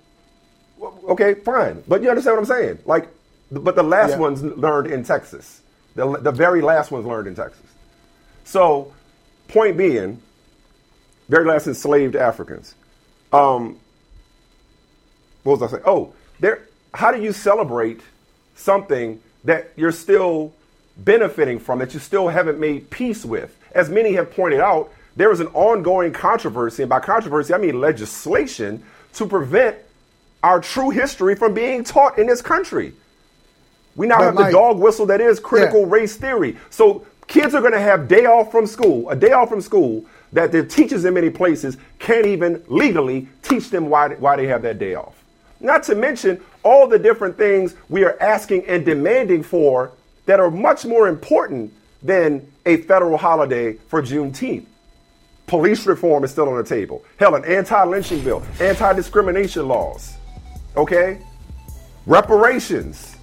Okay, 0.80 1.34
fine, 1.34 1.82
but 1.86 2.02
you 2.02 2.08
understand 2.10 2.36
what 2.36 2.40
I'm 2.40 2.46
saying? 2.46 2.78
Like, 2.84 3.08
but 3.50 3.76
the 3.76 3.82
last 3.82 4.10
Yeah. 4.10 4.18
ones 4.18 4.42
learned 4.42 4.90
in 4.90 5.04
Texas. 5.04 5.60
The, 5.94 6.18
the 6.18 6.32
very 6.32 6.60
last 6.60 6.90
ones 6.90 7.06
learned 7.06 7.28
in 7.28 7.34
Texas. 7.34 7.62
So, 8.44 8.92
point 9.48 9.76
being, 9.76 10.20
very 11.28 11.44
last 11.44 11.66
enslaved 11.66 12.16
Africans. 12.16 12.74
Um, 13.32 13.78
what 15.42 15.60
was 15.60 15.62
I 15.62 15.72
saying? 15.72 15.82
Oh, 15.86 16.12
there. 16.40 16.62
How 16.92 17.10
do 17.12 17.20
you 17.20 17.32
celebrate 17.32 18.00
something 18.54 19.20
that 19.44 19.72
you're 19.76 19.92
still 19.92 20.52
benefiting 20.96 21.58
from, 21.58 21.80
that 21.80 21.92
you 21.92 22.00
still 22.00 22.28
haven't 22.28 22.58
made 22.58 22.90
peace 22.90 23.24
with? 23.24 23.56
As 23.72 23.88
many 23.90 24.14
have 24.14 24.30
pointed 24.32 24.60
out, 24.60 24.92
there 25.16 25.30
is 25.32 25.40
an 25.40 25.48
ongoing 25.48 26.12
controversy, 26.12 26.82
and 26.82 26.90
by 26.90 27.00
controversy 27.00 27.54
I 27.54 27.58
mean 27.58 27.80
legislation 27.80 28.82
to 29.14 29.26
prevent 29.26 29.76
our 30.44 30.60
true 30.60 30.90
history 30.90 31.34
from 31.34 31.54
being 31.54 31.82
taught 31.82 32.18
in 32.18 32.26
this 32.26 32.42
country. 32.42 32.92
We 33.96 34.06
now 34.06 34.18
But 34.18 34.24
have 34.24 34.34
Mike- 34.34 34.46
the 34.46 34.52
dog 34.52 34.78
whistle 34.78 35.06
that 35.06 35.20
is 35.20 35.40
critical 35.40 35.80
Yeah. 35.80 35.86
race 35.88 36.16
theory. 36.16 36.56
So 36.70 37.02
kids 37.28 37.54
are 37.54 37.60
going 37.60 37.72
to 37.72 37.80
have 37.80 38.08
day 38.08 38.26
off 38.26 38.50
from 38.52 38.66
school, 38.66 39.08
a 39.08 39.16
day 39.16 39.32
off 39.32 39.48
from 39.48 39.62
school 39.62 40.04
that 40.34 40.52
their 40.52 40.64
teachers 40.64 41.04
in 41.06 41.14
many 41.14 41.30
places 41.30 41.76
can't 41.98 42.26
even 42.26 42.62
legally 42.68 43.26
teach 43.42 43.70
them 43.70 43.88
why, 43.88 44.08
why 44.10 44.36
they 44.36 44.46
have 44.46 44.62
that 44.62 44.78
day 44.78 44.94
off. 44.94 45.14
Not 45.60 45.82
to 45.84 45.94
mention 45.94 46.40
all 46.62 46.86
the 46.88 46.98
different 46.98 47.38
things 47.38 47.74
we 47.88 48.04
are 48.04 48.16
asking 48.20 48.66
and 48.66 48.84
demanding 48.84 49.42
for 49.42 49.92
that 50.26 50.40
are 50.40 50.50
much 50.50 50.84
more 50.84 51.08
important 51.08 51.72
than 52.02 52.46
a 52.66 52.78
federal 52.78 53.16
holiday 53.16 53.76
for 53.88 54.02
Juneteenth. 54.02 54.66
Police 55.46 55.86
reform 55.86 56.24
is 56.24 56.30
still 56.32 56.48
on 56.48 56.56
the 56.56 56.64
table. 56.64 57.02
Hell, 57.18 57.34
an 57.34 57.44
anti-lynching 57.44 58.20
bill, 58.20 58.42
anti-discrimination 58.60 59.68
laws. 59.68 60.14
Okay? 60.76 61.18
Reparations. 62.06 63.16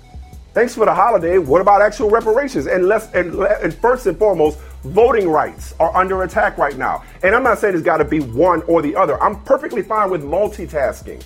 Thanks 0.54 0.76
for 0.76 0.86
the 0.86 0.94
holiday. 0.94 1.38
What 1.38 1.62
about 1.62 1.82
actual 1.82 2.10
reparations? 2.10 2.68
And 2.68 2.88
less 2.88 3.12
and, 3.14 3.34
and 3.36 3.74
first 3.76 4.06
and 4.08 4.18
foremost, 4.18 4.60
voting 4.84 5.30
rights 5.30 5.74
are 5.80 5.96
under 5.96 6.24
attack 6.24 6.58
right 6.58 6.78
now. 6.78 7.04
And 7.24 7.34
I'm 7.36 7.44
not 7.44 7.60
saying 7.60 7.74
it's 7.76 7.84
got 7.84 7.98
to 7.98 8.06
be 8.06 8.20
one 8.20 8.62
or 8.64 8.82
the 8.82 8.96
other. 8.96 9.22
I'm 9.24 9.42
perfectly 9.44 9.82
fine 9.82 10.10
with 10.10 10.24
multitasking. 10.24 11.24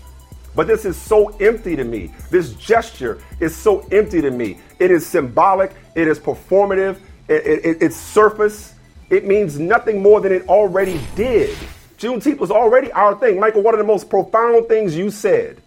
But 0.55 0.67
this 0.67 0.85
is 0.85 0.95
so 0.95 1.29
empty 1.39 1.75
to 1.75 1.83
me. 1.83 2.13
This 2.29 2.53
gesture 2.53 3.21
is 3.39 3.55
so 3.55 3.79
empty 3.91 4.21
to 4.21 4.31
me. 4.31 4.59
It 4.79 4.91
is 4.91 5.05
symbolic. 5.05 5.71
It 5.95 6.07
is 6.07 6.19
performative. 6.19 6.97
It, 7.27 7.45
it- 7.45 7.65
it- 7.65 7.77
it's 7.81 7.95
surface. 7.95 8.73
It 9.09 9.25
means 9.25 9.59
nothing 9.59 10.01
more 10.01 10.21
than 10.21 10.31
it 10.31 10.47
already 10.47 10.99
did. 11.15 11.55
Juneteenth 11.97 12.37
was 12.39 12.51
already 12.51 12.91
our 12.91 13.15
thing. 13.15 13.39
Michael, 13.39 13.61
one 13.63 13.73
of 13.73 13.77
the 13.79 13.83
most 13.85 14.09
profound 14.09 14.67
things 14.67 14.95
you 14.95 15.09
said 15.09 15.61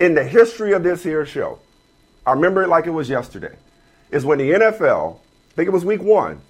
in 0.00 0.14
the 0.14 0.24
history 0.24 0.72
of 0.72 0.82
this 0.82 1.02
here 1.02 1.24
show, 1.26 1.58
I 2.26 2.32
remember 2.32 2.62
it 2.62 2.68
like 2.68 2.86
it 2.86 2.90
was 2.90 3.08
yesterday, 3.08 3.54
is 4.10 4.24
when 4.24 4.38
the 4.38 4.50
NFL, 4.52 5.16
I 5.16 5.54
think 5.54 5.68
it 5.68 5.72
was 5.72 5.84
week 5.84 6.02
one, 6.02 6.40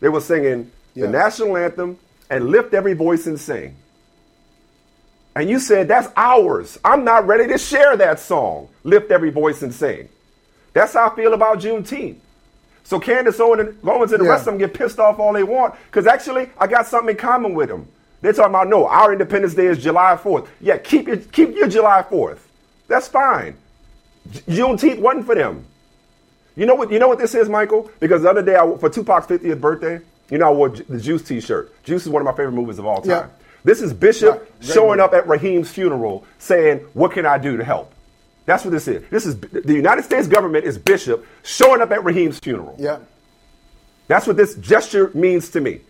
they 0.00 0.08
were 0.08 0.20
singing 0.20 0.70
Yeah. 0.94 1.06
the 1.06 1.12
national 1.12 1.56
anthem 1.56 1.98
and 2.30 2.48
lift 2.50 2.74
every 2.74 2.92
voice 2.94 3.26
and 3.26 3.38
sing. 3.40 3.76
And 5.36 5.50
you 5.50 5.58
said, 5.58 5.88
that's 5.88 6.08
ours. 6.16 6.78
I'm 6.84 7.04
not 7.04 7.26
ready 7.26 7.48
to 7.48 7.58
share 7.58 7.96
that 7.96 8.20
song. 8.20 8.68
Lift 8.84 9.10
every 9.10 9.30
voice 9.30 9.62
and 9.62 9.74
sing. 9.74 10.08
That's 10.74 10.92
how 10.92 11.10
I 11.10 11.16
feel 11.16 11.34
about 11.34 11.58
Juneteenth. 11.58 12.18
So 12.84 13.00
Candace 13.00 13.40
Owens 13.40 13.60
and 13.60 13.88
Owens 13.88 14.12
and 14.12 14.20
the 14.20 14.26
Yeah. 14.26 14.30
rest 14.30 14.42
of 14.46 14.52
them 14.52 14.58
get 14.58 14.74
pissed 14.74 15.00
off 15.00 15.18
all 15.18 15.32
they 15.32 15.42
want. 15.42 15.74
Because 15.86 16.06
actually, 16.06 16.50
I 16.58 16.66
got 16.68 16.86
something 16.86 17.10
in 17.10 17.16
common 17.16 17.54
with 17.54 17.68
them. 17.68 17.88
They're 18.20 18.32
talking 18.32 18.50
about, 18.54 18.68
no, 18.68 18.86
our 18.86 19.12
Independence 19.12 19.54
Day 19.54 19.66
is 19.66 19.82
July 19.82 20.16
4th. 20.16 20.46
Yeah, 20.60 20.76
keep 20.78 21.08
your, 21.08 21.16
keep 21.16 21.56
your 21.56 21.66
July 21.68 22.04
4th. 22.08 22.43
That's 22.88 23.08
fine. 23.08 23.56
Juneteenth 24.28 25.00
wasn't 25.00 25.26
for 25.26 25.34
them. 25.34 25.64
You 26.56 26.66
know 26.66 26.74
what? 26.74 26.90
You 26.90 26.98
know 26.98 27.08
what 27.08 27.18
this 27.18 27.34
is, 27.34 27.48
Michael? 27.48 27.90
Because 28.00 28.22
the 28.22 28.30
other 28.30 28.42
day, 28.42 28.56
I, 28.56 28.76
for 28.78 28.88
Tupac's 28.88 29.26
50th 29.26 29.60
birthday, 29.60 30.00
you 30.30 30.38
know, 30.38 30.48
I 30.48 30.52
wore 30.52 30.68
the 30.68 31.00
Juice 31.00 31.22
T-shirt. 31.22 31.82
Juice 31.84 32.02
is 32.02 32.08
one 32.08 32.22
of 32.22 32.26
my 32.26 32.32
favorite 32.32 32.52
movies 32.52 32.78
of 32.78 32.86
all 32.86 33.00
time. 33.00 33.10
Yeah. 33.10 33.26
This 33.64 33.80
is 33.82 33.92
Bishop. 33.92 34.38
Great 34.60 34.72
showing 34.72 34.98
movie. 34.98 35.00
up 35.00 35.14
at 35.14 35.26
Raheem's 35.26 35.70
funeral, 35.70 36.24
saying, 36.38 36.78
"What 36.92 37.12
can 37.12 37.26
I 37.26 37.38
do 37.38 37.56
to 37.56 37.64
help?" 37.64 37.92
That's 38.46 38.64
what 38.64 38.70
this 38.72 38.86
is. 38.88 39.02
This 39.10 39.26
is 39.26 39.40
the 39.40 39.72
United 39.74 40.04
States 40.04 40.28
government 40.28 40.64
is 40.64 40.78
Bishop 40.78 41.26
showing 41.42 41.80
up 41.80 41.90
at 41.90 42.04
Raheem's 42.04 42.38
funeral. 42.38 42.76
Yeah. 42.78 42.98
That's 44.06 44.26
what 44.26 44.36
this 44.36 44.54
gesture 44.56 45.10
means 45.14 45.48
to 45.50 45.60
me. 45.60 45.80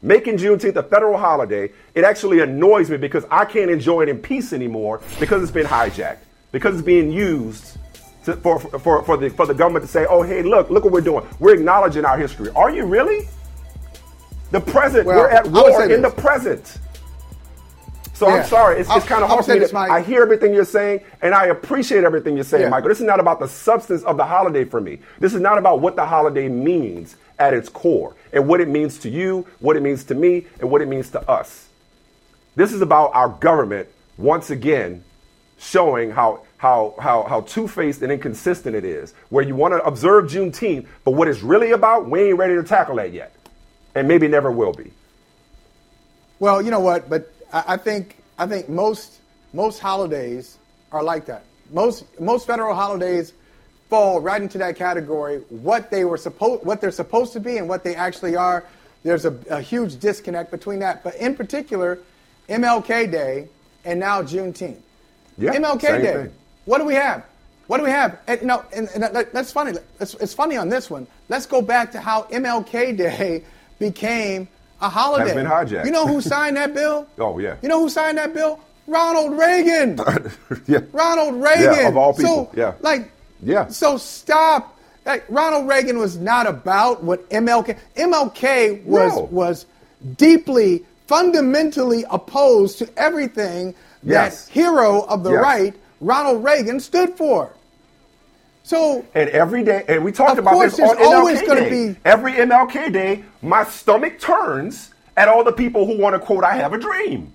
Making 0.00 0.36
Juneteenth 0.36 0.76
a 0.76 0.82
federal 0.84 1.18
holiday, 1.18 1.72
it 1.94 2.04
actually 2.04 2.38
annoys 2.38 2.88
me 2.88 2.98
because 2.98 3.24
I 3.32 3.44
can't 3.44 3.68
enjoy 3.68 4.02
it 4.02 4.08
in 4.08 4.18
peace 4.18 4.52
anymore 4.52 5.00
because 5.18 5.42
it's 5.42 5.50
been 5.50 5.66
hijacked, 5.66 6.18
because 6.52 6.74
it's 6.74 6.84
being 6.84 7.10
used 7.10 7.76
to, 8.24 8.36
for, 8.36 8.58
for, 8.58 9.02
for, 9.02 9.16
the, 9.16 9.30
for 9.30 9.46
the 9.46 9.54
government 9.54 9.84
to 9.84 9.90
say, 9.90 10.06
oh, 10.08 10.22
hey, 10.22 10.42
look, 10.42 10.70
look 10.70 10.84
what 10.84 10.92
we're 10.92 11.00
doing. 11.00 11.26
We're 11.38 11.54
acknowledging 11.54 12.04
our 12.04 12.18
history. 12.18 12.50
Are 12.50 12.70
you 12.70 12.84
really? 12.86 13.28
The 14.50 14.60
present, 14.60 15.06
Well, 15.06 15.18
we're 15.18 15.30
at 15.30 15.46
war 15.46 15.84
in 15.90 16.02
the 16.02 16.10
present. 16.10 16.78
So 18.14 18.26
Yeah. 18.28 18.36
I'm 18.36 18.46
sorry. 18.46 18.80
It's, 18.80 18.90
it's 18.90 19.06
kind 19.06 19.22
of 19.22 19.28
hard 19.30 19.44
for 19.44 19.52
me. 19.52 19.60
this, 19.60 19.70
To, 19.70 19.78
I 19.78 20.02
hear 20.02 20.22
everything 20.22 20.52
you're 20.52 20.64
saying, 20.64 21.02
and 21.22 21.34
I 21.34 21.46
appreciate 21.46 22.02
everything 22.02 22.34
you're 22.34 22.44
saying, 22.44 22.64
Yeah. 22.64 22.68
Michael. 22.70 22.88
This 22.88 22.98
is 22.98 23.06
not 23.06 23.20
about 23.20 23.38
the 23.38 23.46
substance 23.46 24.02
of 24.02 24.16
the 24.16 24.24
holiday 24.24 24.64
for 24.64 24.80
me. 24.80 24.98
This 25.20 25.34
is 25.34 25.40
not 25.40 25.58
about 25.58 25.80
what 25.80 25.94
the 25.96 26.04
holiday 26.04 26.48
means 26.48 27.16
at 27.38 27.54
its 27.54 27.68
core 27.68 28.16
and 28.32 28.48
what 28.48 28.60
it 28.60 28.68
means 28.68 28.98
to 28.98 29.08
you, 29.08 29.46
what 29.60 29.76
it 29.76 29.82
means 29.82 30.02
to 30.04 30.14
me, 30.14 30.46
and 30.60 30.68
what 30.68 30.82
it 30.82 30.88
means 30.88 31.10
to 31.10 31.30
us. 31.30 31.68
This 32.56 32.72
is 32.72 32.80
about 32.80 33.14
our 33.14 33.28
government 33.28 33.88
once 34.16 34.50
again 34.50 35.04
showing 35.58 36.10
how 36.10 36.40
how 36.56 36.94
how 36.98 37.24
how 37.24 37.40
two-faced 37.42 38.02
and 38.02 38.10
inconsistent 38.10 38.74
it 38.74 38.84
is. 38.84 39.12
Where 39.28 39.44
you 39.44 39.54
want 39.54 39.74
to 39.74 39.82
observe 39.84 40.26
Juneteenth, 40.26 40.86
but 41.04 41.12
what 41.12 41.28
it's 41.28 41.42
really 41.42 41.72
about, 41.72 42.08
we 42.08 42.22
ain't 42.30 42.38
ready 42.38 42.54
to 42.54 42.62
tackle 42.62 42.96
that 42.96 43.12
yet, 43.12 43.32
and 43.94 44.08
maybe 44.08 44.28
never 44.28 44.50
will 44.50 44.72
be. 44.72 44.92
Well, 46.38 46.62
you 46.62 46.70
know 46.70 46.80
what? 46.80 47.08
But 47.10 47.32
I, 47.52 47.64
I 47.68 47.76
think 47.76 48.16
I 48.38 48.46
think 48.46 48.68
most 48.68 49.18
most 49.52 49.80
holidays 49.80 50.58
are 50.92 51.02
like 51.02 51.26
that. 51.26 51.44
Most 51.70 52.04
most 52.20 52.46
federal 52.46 52.74
holidays 52.74 53.32
fall 53.88 54.20
right 54.20 54.40
into 54.40 54.58
that 54.58 54.76
category. 54.76 55.38
What 55.48 55.90
they 55.90 56.04
were 56.04 56.18
supposed, 56.18 56.64
what 56.64 56.80
they're 56.80 56.90
supposed 56.90 57.32
to 57.34 57.40
be, 57.40 57.56
and 57.56 57.68
what 57.68 57.84
they 57.84 57.94
actually 57.94 58.36
are. 58.36 58.64
There's 59.04 59.24
a, 59.24 59.38
a 59.48 59.60
huge 59.60 59.98
disconnect 60.00 60.50
between 60.50 60.80
that. 60.80 61.04
But 61.04 61.14
in 61.16 61.36
particular, 61.36 62.00
MLK 62.48 63.10
Day 63.10 63.48
and 63.84 64.00
now 64.00 64.22
Juneteenth. 64.22 64.80
Yeah, 65.38 65.54
MLK 65.54 65.80
Day. 65.80 66.12
thing. 66.12 66.32
What 66.64 66.78
do 66.78 66.84
we 66.84 66.94
have? 66.94 67.24
What 67.68 67.78
do 67.78 67.84
we 67.84 67.90
have? 67.90 68.18
And, 68.26 68.42
no, 68.42 68.64
and, 68.74 68.88
and 68.94 69.04
that's 69.32 69.52
funny. 69.52 69.78
It's, 70.00 70.14
it's 70.14 70.34
funny 70.34 70.56
on 70.56 70.68
this 70.68 70.90
one. 70.90 71.06
Let's 71.28 71.46
go 71.46 71.60
back 71.62 71.92
to 71.92 72.00
how 72.00 72.22
MLK 72.24 72.96
Day 72.96 73.44
became 73.78 74.48
a 74.80 74.88
holiday. 74.88 75.26
Has 75.26 75.34
been 75.34 75.46
hijacked. 75.46 75.84
You 75.84 75.90
know 75.90 76.06
who 76.06 76.20
signed 76.34 76.56
that 76.56 76.74
bill? 76.74 77.06
Oh, 77.18 77.38
yeah. 77.38 77.56
You 77.62 77.68
know 77.68 77.80
who 77.80 77.88
signed 77.88 78.18
that 78.18 78.32
bill? 78.34 78.58
Ronald 78.86 79.38
Reagan. 79.38 79.98
yeah. 80.66 80.78
Ronald 80.92 81.42
Reagan. 81.42 81.64
Yeah, 81.74 81.88
of 81.88 81.96
all 81.96 82.14
people. 82.14 82.50
So, 82.54 82.58
Yeah. 82.58 82.72
Like, 82.80 83.10
Yeah. 83.42 83.68
So 83.68 83.98
stop. 83.98 84.74
Like, 85.04 85.24
Ronald 85.28 85.68
Reagan 85.68 85.98
was 85.98 86.16
not 86.16 86.46
about 86.46 87.02
what 87.04 87.28
MLK. 87.30 87.78
MLK 87.96 88.82
was 88.84 89.14
No. 89.14 89.22
was 89.30 89.66
deeply, 90.16 90.84
fundamentally 91.06 92.04
opposed 92.10 92.78
to 92.78 92.88
everything 92.96 93.74
Yes. 94.02 94.46
that 94.46 94.52
hero 94.52 95.02
of 95.02 95.24
the 95.24 95.32
Yes. 95.32 95.42
right, 95.42 95.74
Ronald 96.00 96.44
Reagan, 96.44 96.80
stood 96.80 97.16
for. 97.16 97.50
So 98.62 99.04
And 99.14 99.30
every 99.30 99.64
day, 99.64 99.84
and 99.88 100.04
we 100.04 100.12
talked 100.12 100.38
about 100.38 100.58
this 100.60 100.78
on 100.78 100.96
always 101.02 101.40
MLK 101.40 101.54
Day. 101.54 101.88
be- 101.88 101.96
Every 102.04 102.32
MLK 102.34 102.90
Day, 102.90 103.24
my 103.42 103.64
stomach 103.64 104.20
turns 104.20 104.90
at 105.16 105.26
all 105.28 105.42
the 105.42 105.52
people 105.52 105.86
who 105.86 105.98
want 105.98 106.14
to 106.14 106.18
quote, 106.18 106.44
"I 106.44 106.54
have 106.56 106.72
a 106.74 106.78
dream." 106.78 107.32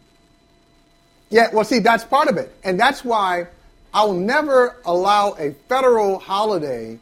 Yeah, 1.29 1.49
well, 1.51 1.63
see, 1.65 1.79
that's 1.79 2.03
part 2.03 2.27
of 2.27 2.37
it. 2.37 2.53
And 2.63 2.79
that's 2.79 3.03
why 3.03 3.47
I 3.93 4.03
will 4.05 4.13
never 4.13 4.75
allow 4.85 5.35
a 5.39 5.55
federal 5.67 6.19
holiday 6.19 6.99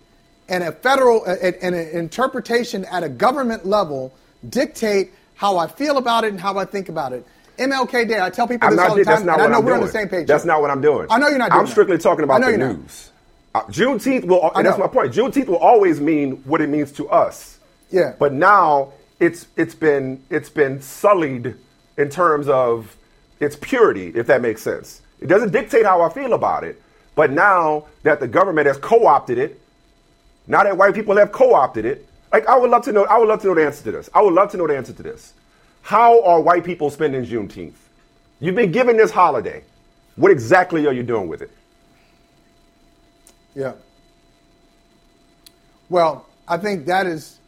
and 0.48 0.64
a 0.64 0.72
federal 0.72 1.26
and 1.26 1.54
an 1.62 1.74
interpretation 1.74 2.86
at 2.86 3.04
a 3.04 3.10
government 3.10 3.66
level 3.66 4.14
dictate 4.50 5.12
how 5.36 5.58
I 5.58 5.68
feel 5.68 5.98
about 5.98 6.24
it 6.24 6.30
and 6.32 6.40
how 6.40 6.58
I 6.58 6.66
think 6.66 6.88
about 6.88 7.12
it. 7.14 7.26
MLK 7.70 8.08
Day, 8.08 8.22
I 8.22 8.30
tell 8.30 8.48
people 8.48 8.68
I'm 8.68 8.76
this 8.78 8.86
all 8.86 8.96
the 8.96 9.04
That's 9.04 9.22
time, 9.22 9.30
I 9.42 9.48
know 9.48 9.60
I'm 9.60 9.66
we're 9.66 9.72
doing. 9.72 9.82
on 9.82 9.82
the 9.82 9.92
same 9.92 10.10
page. 10.10 10.28
That's 10.28 10.46
not 10.46 10.62
what 10.62 10.72
I'm 10.72 10.82
doing. 10.82 11.08
I 11.10 11.20
know 11.20 11.28
you're 11.30 11.38
not 11.38 11.52
doing 11.52 11.60
I'm 11.62 11.66
that. 11.66 11.72
strictly 11.72 11.98
talking 11.98 12.24
I 12.24 12.26
about 12.26 12.42
know 12.42 12.52
the 12.52 12.58
news. 12.58 13.12
Uh, 13.56 13.64
Juneteenth 13.64 14.26
will, 14.26 14.52
and 14.56 14.66
that's 14.66 14.78
my 14.80 14.88
point. 14.88 15.14
Juneteenth 15.14 15.48
will 15.48 15.58
always 15.58 16.02
mean 16.02 16.38
what 16.46 16.62
it 16.62 16.70
means 16.70 16.92
to 16.94 17.10
us. 17.10 17.60
Yeah. 17.92 18.14
But 18.20 18.34
now 18.34 18.94
it's 19.20 19.48
it's 19.58 19.76
been 19.76 20.24
it's 20.30 20.50
been 20.50 20.82
sullied 20.82 21.56
in 21.98 22.10
terms 22.10 22.48
of 22.50 22.96
its 23.40 23.56
purity, 23.58 24.10
if 24.16 24.28
that 24.28 24.42
makes 24.42 24.62
sense. 24.62 25.02
It 25.20 25.28
doesn't 25.28 25.52
dictate 25.52 25.86
how 25.86 26.02
I 26.02 26.10
feel 26.10 26.34
about 26.34 26.64
it. 26.64 26.82
But 27.16 27.32
now 27.32 27.88
that 28.04 28.20
the 28.22 28.28
government 28.28 28.68
has 28.68 28.78
co-opted 28.78 29.38
it, 29.38 29.60
now 30.48 30.64
that 30.64 30.78
white 30.78 30.96
people 30.96 31.18
have 31.18 31.32
co-opted 31.32 31.86
it, 31.86 32.08
Like 32.34 32.48
I 32.48 32.58
would 32.58 32.70
love 32.72 32.84
to 32.86 32.92
know. 32.94 33.06
I 33.06 33.18
would 33.20 33.28
love 33.28 33.42
to 33.42 33.48
know 33.48 33.56
the 33.56 33.66
answer 33.66 33.84
to 33.84 33.92
this. 33.92 34.10
I 34.14 34.22
would 34.22 34.34
love 34.34 34.52
to 34.52 34.58
know 34.58 34.68
the 34.68 34.78
answer 34.78 34.94
to 34.94 35.04
this. 35.04 35.34
How 35.82 36.24
are 36.24 36.40
white 36.40 36.64
people 36.64 36.90
spending 36.90 37.26
Juneteenth? 37.26 37.74
You've 38.40 38.56
been 38.56 38.72
given 38.72 38.98
this 38.98 39.12
holiday. 39.12 39.64
What 40.16 40.32
exactly 40.32 40.88
are 40.88 40.94
you 40.94 41.04
doing 41.04 41.28
with 41.28 41.42
it? 41.42 41.52
Yeah. 43.56 43.74
Well, 45.90 46.26
I 46.48 46.58
think 46.58 46.86
that 46.86 47.06
is 47.06 47.40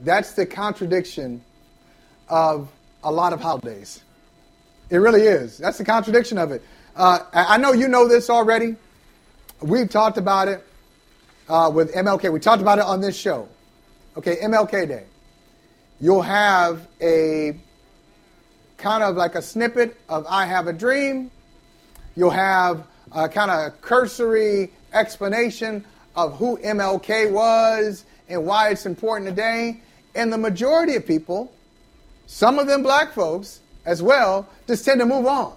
that's 0.00 0.32
the 0.32 0.46
contradiction 0.46 1.42
of 2.28 2.68
a 3.02 3.10
lot 3.10 3.32
of 3.32 3.40
holidays. 3.40 4.02
It 4.90 4.98
really 4.98 5.22
is. 5.22 5.58
That's 5.58 5.78
the 5.78 5.84
contradiction 5.84 6.38
of 6.38 6.52
it. 6.52 6.62
Uh, 6.94 7.20
I 7.32 7.58
know 7.58 7.72
you 7.72 7.88
know 7.88 8.08
this 8.08 8.30
already. 8.30 8.76
We've 9.60 9.88
talked 9.88 10.18
about 10.18 10.48
it 10.48 10.64
uh, 11.48 11.70
with 11.72 11.92
MLK. 11.94 12.32
We 12.32 12.40
talked 12.40 12.62
about 12.62 12.78
it 12.78 12.84
on 12.84 13.00
this 13.00 13.16
show. 13.16 13.48
Okay, 14.16 14.36
MLK 14.36 14.88
Day. 14.88 15.04
You'll 15.98 16.22
have 16.22 16.86
a 17.00 17.56
kind 18.76 19.02
of 19.02 19.16
like 19.16 19.34
a 19.34 19.40
snippet 19.40 19.96
of 20.10 20.26
I 20.28 20.44
Have 20.44 20.66
a 20.66 20.72
Dream. 20.72 21.30
You'll 22.14 22.30
have 22.30 22.86
a 23.12 23.28
kind 23.28 23.50
of 23.50 23.80
cursory 23.80 24.72
explanation 24.92 25.84
of 26.14 26.36
who 26.36 26.58
MLK 26.58 27.32
was 27.32 28.04
and 28.28 28.44
why 28.44 28.70
it's 28.70 28.84
important 28.84 29.30
today. 29.30 29.80
And 30.14 30.30
the 30.30 30.38
majority 30.38 30.96
of 30.96 31.06
people, 31.06 31.50
some 32.26 32.58
of 32.58 32.66
them 32.66 32.82
black 32.82 33.12
folks 33.12 33.60
as 33.86 34.02
well, 34.02 34.46
just 34.66 34.84
tend 34.84 35.00
to 35.00 35.06
move 35.06 35.26
on 35.26 35.56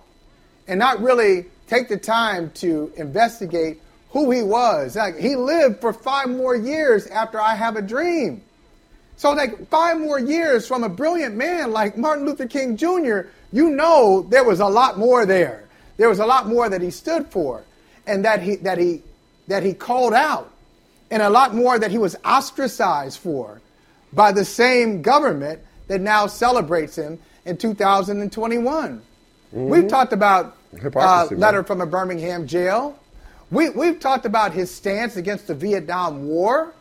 and 0.69 0.79
not 0.79 1.01
really 1.01 1.47
take 1.67 1.89
the 1.89 1.97
time 1.97 2.51
to 2.51 2.93
investigate 2.95 3.81
who 4.11 4.31
he 4.31 4.41
was. 4.41 4.95
Like 4.95 5.17
he 5.17 5.35
lived 5.35 5.81
for 5.81 5.91
five 5.91 6.29
more 6.29 6.55
years 6.55 7.07
after 7.07 7.41
I 7.41 7.55
Have 7.55 7.75
a 7.75 7.81
Dream. 7.81 8.41
So, 9.19 9.31
like 9.33 9.67
five 9.67 9.99
more 9.99 10.17
years 10.17 10.65
from 10.65 10.85
a 10.85 10.87
brilliant 10.87 11.35
man 11.35 11.73
like 11.73 11.97
Martin 11.97 12.25
Luther 12.25 12.47
King 12.47 12.77
Jr., 12.77 13.27
you 13.51 13.69
know 13.69 14.25
there 14.29 14.45
was 14.45 14.61
a 14.61 14.65
lot 14.65 14.97
more 14.97 15.25
there. 15.25 15.65
There 15.97 16.07
was 16.07 16.19
a 16.19 16.25
lot 16.25 16.47
more 16.47 16.69
that 16.69 16.81
he 16.81 16.89
stood 16.89 17.27
for, 17.27 17.61
and 18.07 18.23
that 18.23 18.41
he 18.41 18.55
that 18.55 18.77
he 18.77 19.01
that 19.49 19.61
he 19.61 19.73
called 19.73 20.13
out, 20.13 20.53
and 21.11 21.21
a 21.21 21.29
lot 21.29 21.53
more 21.53 21.77
that 21.77 21.91
he 21.91 21.97
was 21.97 22.15
ostracized 22.23 23.19
for 23.19 23.59
by 24.13 24.31
the 24.31 24.45
same 24.45 25.01
government 25.01 25.59
that 25.89 25.99
now 25.99 26.25
celebrates 26.25 26.97
him 26.97 27.19
in 27.43 27.57
2021. 27.57 29.01
Mm-hmm. 29.53 29.69
We've 29.69 29.89
talked 29.89 30.13
about 30.13 30.55
uh, 30.95 31.27
letter 31.31 31.65
from 31.65 31.81
a 31.81 31.85
Birmingham 31.85 32.47
jail. 32.47 32.97
We, 33.51 33.67
we've 33.67 33.99
talked 33.99 34.25
about 34.25 34.53
his 34.53 34.73
stance 34.73 35.17
against 35.17 35.47
the 35.47 35.55
Vietnam 35.55 36.25
War. 36.25 36.73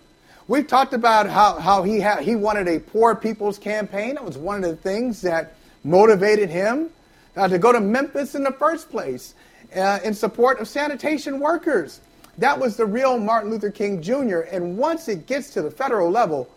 We've 0.49 0.67
talked 0.67 0.95
about 0.95 1.29
how, 1.29 1.59
how 1.59 1.83
he, 1.83 2.01
ha- 2.01 2.23
he 2.23 2.35
wanted 2.35 2.69
a 2.69 2.81
poor 2.81 3.15
people's 3.15 3.59
campaign. 3.59 4.15
That 4.15 4.25
was 4.25 4.39
one 4.39 4.65
of 4.65 4.71
the 4.71 4.77
things 4.77 5.21
that 5.21 5.55
motivated 5.85 6.49
him 6.49 6.89
uh, 7.37 7.49
to 7.49 7.59
go 7.59 7.71
to 7.71 7.81
Memphis 7.81 8.35
in 8.35 8.45
the 8.45 8.53
first 8.53 8.91
place 8.91 9.35
uh, 9.77 9.99
in 10.03 10.15
support 10.15 10.59
of 10.59 10.67
sanitation 10.67 11.39
workers. 11.39 12.01
That 12.39 12.59
was 12.59 12.77
the 12.79 12.87
real 12.87 13.19
Martin 13.19 13.51
Luther 13.51 13.71
King 13.71 14.01
Jr. 14.01 14.41
And 14.51 14.79
once 14.79 15.07
it 15.09 15.27
gets 15.27 15.51
to 15.51 15.61
the 15.61 15.71
federal 15.71 16.11
level, 16.11 16.49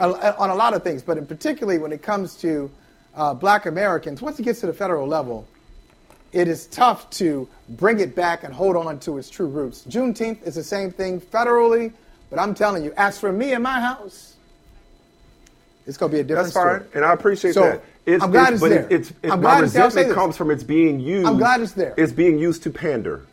uh, 0.00 0.32
on 0.36 0.50
a 0.50 0.54
lot 0.54 0.74
of 0.74 0.82
things, 0.82 1.00
but 1.00 1.16
in 1.16 1.24
particularly 1.24 1.78
when 1.78 1.92
it 1.92 2.02
comes 2.02 2.34
to 2.38 2.68
uh, 3.14 3.32
black 3.32 3.66
Americans, 3.66 4.20
once 4.22 4.40
it 4.40 4.42
gets 4.42 4.58
to 4.58 4.66
the 4.66 4.72
federal 4.72 5.06
level, 5.06 5.46
it 6.32 6.48
is 6.48 6.66
tough 6.66 7.08
to 7.10 7.48
bring 7.68 8.00
it 8.00 8.16
back 8.16 8.42
and 8.42 8.52
hold 8.52 8.74
on 8.74 8.98
to 8.98 9.18
its 9.18 9.30
true 9.30 9.46
roots. 9.46 9.84
Juneteenth 9.88 10.44
is 10.44 10.56
the 10.56 10.64
same 10.64 10.90
thing 10.90 11.20
federally, 11.20 11.92
but 12.34 12.42
I'm 12.42 12.54
telling 12.54 12.84
you, 12.84 12.92
as 12.96 13.18
for 13.18 13.32
me 13.32 13.52
and 13.52 13.62
my 13.62 13.80
house, 13.80 14.34
it's 15.86 15.96
going 15.96 16.10
to 16.10 16.16
be 16.16 16.20
a 16.20 16.24
different 16.24 16.46
That's 16.46 16.54
fine, 16.54 16.80
story. 16.80 16.90
and 16.94 17.04
I 17.04 17.12
appreciate 17.12 17.54
so, 17.54 17.62
that. 17.62 17.84
It's, 18.06 18.22
I'm 18.22 18.30
glad 18.30 18.54
it's, 18.54 18.62
it's 18.62 18.70
there. 18.70 18.86
It's, 18.90 19.10
it's, 19.10 19.18
I'm 19.24 19.40
my 19.40 19.50
glad 19.52 19.60
resentment 19.62 20.12
comes 20.12 20.36
from 20.36 20.50
it's 20.50 20.62
being 20.62 21.00
used. 21.00 21.26
I'm 21.26 21.38
glad 21.38 21.60
it's 21.60 21.72
there. 21.72 21.94
It's 21.96 22.12
being 22.12 22.38
used 22.38 22.62
to 22.64 22.70
pander. 22.70 23.26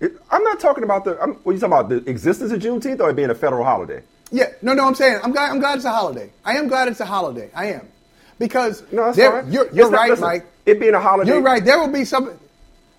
It, 0.00 0.12
I'm 0.30 0.44
not 0.44 0.60
talking 0.60 0.84
about 0.84 1.04
the. 1.04 1.20
I'm, 1.20 1.34
what 1.34 1.52
are 1.52 1.54
you 1.54 1.60
talking 1.60 1.72
about? 1.72 1.88
The 1.88 2.08
existence 2.08 2.52
of 2.52 2.60
Juneteenth 2.60 3.00
or 3.00 3.10
it 3.10 3.16
being 3.16 3.30
a 3.30 3.34
federal 3.34 3.64
holiday? 3.64 4.02
Yeah, 4.30 4.52
no, 4.62 4.74
no. 4.74 4.86
I'm 4.86 4.94
saying 4.94 5.20
I'm 5.24 5.32
glad. 5.32 5.50
I'm 5.50 5.58
glad 5.58 5.76
it's 5.76 5.84
a 5.84 5.90
holiday. 5.90 6.30
I 6.44 6.56
am 6.56 6.68
glad 6.68 6.88
it's 6.88 7.00
a 7.00 7.06
holiday. 7.06 7.50
I 7.54 7.72
am 7.72 7.88
because 8.38 8.84
no, 8.92 9.12
there, 9.12 9.44
you're, 9.48 9.72
you're 9.72 9.90
right, 9.90 10.10
listen, 10.10 10.24
Mike. 10.24 10.46
It 10.66 10.78
being 10.78 10.94
a 10.94 11.00
holiday. 11.00 11.32
You're 11.32 11.40
right. 11.40 11.64
There 11.64 11.78
will 11.78 11.92
be 11.92 12.04
some. 12.04 12.30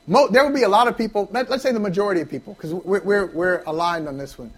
Mo, 0.08 0.28
there 0.28 0.44
will 0.44 0.56
be 0.56 0.64
a 0.64 0.70
lot 0.70 0.88
of 0.88 0.98
people. 0.98 1.30
Let, 1.32 1.50
us 1.52 1.62
say 1.62 1.72
the 1.72 1.80
majority 1.80 2.20
of 2.20 2.30
people, 2.30 2.56
because 2.56 2.74
we're, 2.74 3.04
we're 3.04 3.26
we're 3.28 3.64
aligned 3.66 4.08
on 4.08 4.18
this 4.18 4.38
one. 4.38 4.52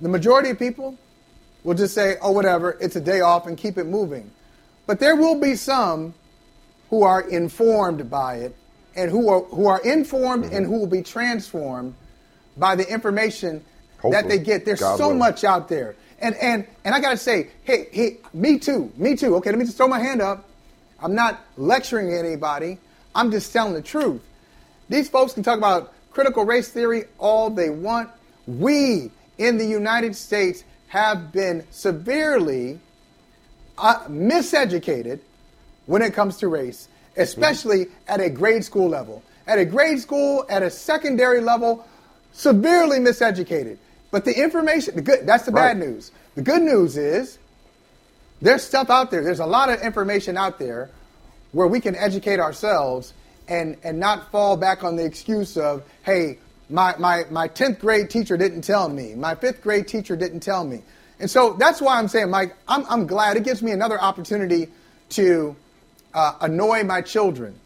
The 0.00 0.08
majority 0.08 0.50
of 0.50 0.58
people 0.58 0.96
will 1.62 1.74
just 1.74 1.94
say, 1.94 2.16
"Oh, 2.20 2.32
whatever. 2.32 2.76
It's 2.80 2.96
a 2.96 3.00
day 3.00 3.20
off," 3.20 3.46
and 3.46 3.56
keep 3.56 3.78
it 3.78 3.84
moving. 3.84 4.30
But 4.86 5.00
there 5.00 5.16
will 5.16 5.40
be 5.40 5.56
some 5.56 6.14
who 6.90 7.02
are 7.02 7.20
informed 7.22 8.10
by 8.10 8.36
it, 8.36 8.56
and 8.96 9.10
who 9.10 9.28
are 9.28 9.40
who 9.40 9.66
are 9.66 9.80
informed 9.80 10.44
mm-hmm. 10.44 10.56
and 10.56 10.66
who 10.66 10.78
will 10.78 10.86
be 10.86 11.02
transformed 11.02 11.94
by 12.56 12.76
the 12.76 12.88
information 12.90 13.64
Hopefully. 13.98 14.12
that 14.12 14.28
they 14.28 14.38
get. 14.38 14.64
There's 14.64 14.80
God 14.80 14.98
so 14.98 15.06
willing. 15.06 15.18
much 15.18 15.44
out 15.44 15.68
there. 15.68 15.96
And 16.20 16.36
and 16.36 16.66
and 16.84 16.94
I 16.94 17.00
gotta 17.00 17.16
say, 17.16 17.48
hey, 17.64 17.88
hey, 17.92 18.18
me 18.32 18.58
too, 18.58 18.92
me 18.96 19.16
too. 19.16 19.36
Okay, 19.36 19.50
let 19.50 19.58
me 19.58 19.64
just 19.64 19.76
throw 19.76 19.88
my 19.88 20.00
hand 20.00 20.22
up. 20.22 20.48
I'm 21.00 21.14
not 21.14 21.40
lecturing 21.56 22.14
anybody. 22.14 22.78
I'm 23.14 23.30
just 23.30 23.52
telling 23.52 23.74
the 23.74 23.82
truth. 23.82 24.22
These 24.88 25.08
folks 25.08 25.32
can 25.32 25.42
talk 25.42 25.58
about 25.58 25.92
critical 26.10 26.44
race 26.44 26.68
theory 26.68 27.04
all 27.18 27.50
they 27.50 27.70
want. 27.70 28.10
We 28.46 29.10
in 29.38 29.58
the 29.58 29.66
United 29.66 30.16
States 30.16 30.64
have 30.88 31.32
been 31.32 31.64
severely 31.70 32.78
uh, 33.78 34.04
miseducated 34.08 35.20
when 35.86 36.02
it 36.02 36.14
comes 36.14 36.36
to 36.38 36.48
race, 36.48 36.88
especially 37.16 37.88
at 38.08 38.20
a 38.20 38.30
grade 38.30 38.64
school 38.64 38.88
level. 38.88 39.22
At 39.46 39.58
a 39.58 39.64
grade 39.64 40.00
school, 40.00 40.46
at 40.48 40.62
a 40.62 40.70
secondary 40.70 41.40
level, 41.40 41.86
severely 42.32 42.98
miseducated. 42.98 43.78
But 44.10 44.24
the 44.24 44.40
information, 44.40 44.94
the 44.94 45.02
good, 45.02 45.26
that's 45.26 45.44
the 45.44 45.52
right. 45.52 45.74
bad 45.74 45.78
news. 45.78 46.12
The 46.34 46.42
good 46.42 46.62
news 46.62 46.96
is 46.96 47.38
there's 48.40 48.62
stuff 48.62 48.90
out 48.90 49.10
there. 49.10 49.22
There's 49.22 49.40
a 49.40 49.46
lot 49.46 49.70
of 49.70 49.80
information 49.82 50.36
out 50.36 50.58
there 50.58 50.90
where 51.52 51.66
we 51.66 51.80
can 51.80 51.96
educate 51.96 52.40
ourselves 52.40 53.12
and, 53.48 53.76
and 53.82 53.98
not 53.98 54.30
fall 54.30 54.56
back 54.56 54.84
on 54.84 54.96
the 54.96 55.04
excuse 55.04 55.56
of, 55.56 55.82
hey, 56.02 56.38
my, 56.68 56.94
my, 56.98 57.24
my 57.30 57.48
10th 57.48 57.78
grade 57.78 58.10
teacher 58.10 58.36
didn't 58.36 58.62
tell 58.62 58.88
me. 58.88 59.14
My 59.14 59.34
fifth 59.34 59.60
grade 59.60 59.86
teacher 59.86 60.16
didn't 60.16 60.40
tell 60.40 60.64
me. 60.64 60.82
And 61.20 61.30
so 61.30 61.54
that's 61.54 61.80
why 61.80 61.98
I'm 61.98 62.08
saying, 62.08 62.30
Mike, 62.30 62.56
I'm, 62.66 62.84
I'm 62.88 63.06
glad 63.06 63.36
it 63.36 63.44
gives 63.44 63.62
me 63.62 63.72
another 63.72 64.00
opportunity 64.00 64.68
to 65.10 65.54
uh, 66.12 66.34
annoy 66.40 66.84
my 66.84 67.02
children 67.02 67.58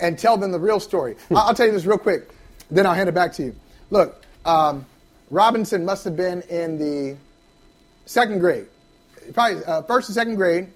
and 0.00 0.18
tell 0.18 0.36
them 0.36 0.52
the 0.52 0.58
real 0.58 0.80
story. 0.80 1.16
I'll, 1.30 1.38
I'll, 1.38 1.54
tell 1.54 1.66
you 1.66 1.72
this 1.72 1.84
real 1.84 1.98
quick, 1.98 2.30
then 2.70 2.86
I'll 2.86 2.94
hand 2.94 3.08
it 3.08 3.14
back 3.14 3.32
to 3.34 3.44
you. 3.44 3.56
Look, 3.90 4.22
um, 4.44 4.86
Robinson 5.30 5.84
must 5.84 6.04
have 6.04 6.16
been 6.16 6.42
in 6.42 6.78
the 6.78 7.16
second 8.06 8.40
grade, 8.40 8.66
probably 9.32 9.64
uh, 9.64 9.82
first 9.82 10.08
and 10.08 10.14
second 10.14 10.36
grade, 10.36 10.68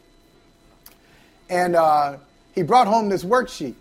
and 1.51 1.77
uh, 1.77 2.17
he 2.55 2.63
brought 2.63 2.87
home 2.87 3.09
this 3.09 3.25
worksheet. 3.25 3.75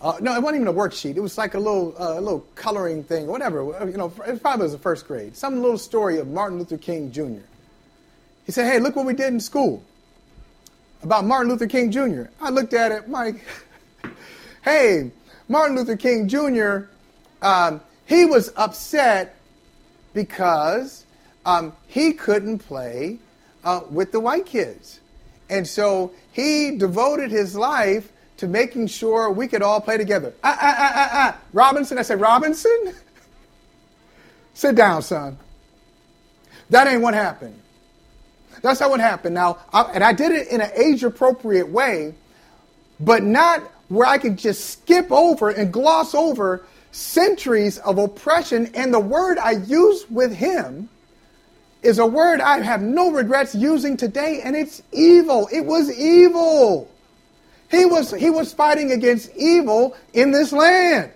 Uh, 0.00 0.18
no, 0.20 0.34
it 0.34 0.42
wasn't 0.42 0.62
even 0.62 0.68
a 0.68 0.72
worksheet. 0.72 1.16
It 1.16 1.20
was 1.20 1.38
like 1.38 1.54
a 1.54 1.58
little, 1.58 1.94
uh, 1.98 2.18
a 2.18 2.20
little 2.20 2.46
coloring 2.54 3.02
thing, 3.02 3.26
whatever. 3.26 3.62
You 3.88 3.96
know, 3.96 4.12
it 4.26 4.42
probably 4.42 4.64
was 4.64 4.72
the 4.72 4.78
first 4.78 5.08
grade. 5.08 5.34
Some 5.36 5.62
little 5.62 5.78
story 5.78 6.18
of 6.18 6.28
Martin 6.28 6.58
Luther 6.58 6.76
King 6.76 7.10
Jr. 7.10 7.44
He 8.44 8.52
said, 8.52 8.70
"Hey, 8.70 8.78
look 8.78 8.94
what 8.94 9.06
we 9.06 9.14
did 9.14 9.28
in 9.28 9.40
school 9.40 9.82
about 11.02 11.24
Martin 11.24 11.50
Luther 11.50 11.66
King 11.66 11.90
Jr." 11.90 12.24
I 12.40 12.50
looked 12.50 12.74
at 12.74 12.92
it, 12.92 13.08
Mike. 13.08 13.42
hey, 14.62 15.10
Martin 15.48 15.76
Luther 15.76 15.96
King 15.96 16.28
Jr. 16.28 16.88
Um, 17.40 17.80
he 18.04 18.24
was 18.24 18.52
upset 18.56 19.36
because 20.12 21.06
um, 21.44 21.72
he 21.86 22.12
couldn't 22.12 22.58
play 22.58 23.18
uh, 23.64 23.80
with 23.90 24.12
the 24.12 24.20
white 24.20 24.46
kids. 24.46 25.00
And 25.48 25.66
so 25.66 26.12
he 26.32 26.76
devoted 26.76 27.30
his 27.30 27.54
life 27.54 28.10
to 28.38 28.46
making 28.46 28.86
sure 28.86 29.30
we 29.30 29.48
could 29.48 29.62
all 29.62 29.80
play 29.80 29.96
together. 29.96 30.34
Ah, 30.44 30.58
ah, 30.60 30.74
ah, 30.78 30.92
ah, 30.94 31.10
ah. 31.12 31.38
Robinson, 31.52 31.98
I 31.98 32.02
said, 32.02 32.20
Robinson? 32.20 32.94
Sit 34.54 34.74
down, 34.74 35.02
son. 35.02 35.38
That 36.70 36.86
ain't 36.86 37.02
what 37.02 37.14
happened. 37.14 37.60
That's 38.62 38.80
not 38.80 38.90
what 38.90 39.00
happened. 39.00 39.34
Now, 39.34 39.58
I, 39.72 39.82
and 39.94 40.02
I 40.02 40.12
did 40.12 40.32
it 40.32 40.48
in 40.48 40.60
an 40.60 40.70
age 40.74 41.04
appropriate 41.04 41.68
way, 41.68 42.14
but 42.98 43.22
not 43.22 43.62
where 43.88 44.06
I 44.06 44.18
could 44.18 44.36
just 44.36 44.70
skip 44.70 45.12
over 45.12 45.50
and 45.50 45.72
gloss 45.72 46.14
over 46.14 46.64
centuries 46.90 47.78
of 47.78 47.98
oppression, 47.98 48.70
and 48.74 48.92
the 48.92 49.00
word 49.00 49.38
I 49.38 49.52
use 49.52 50.08
with 50.10 50.34
him 50.34 50.88
is 51.82 51.98
a 51.98 52.06
word 52.06 52.40
I 52.40 52.60
have 52.62 52.82
no 52.82 53.10
regrets 53.10 53.54
using 53.54 53.96
today, 53.96 54.40
and 54.42 54.56
it's 54.56 54.82
evil. 54.92 55.48
It 55.52 55.64
was 55.64 55.92
evil. 55.96 56.90
He 57.70 57.84
was, 57.84 58.12
he 58.12 58.30
was 58.30 58.52
fighting 58.52 58.92
against 58.92 59.34
evil 59.36 59.96
in 60.12 60.30
this 60.30 60.52
land. 60.52 61.10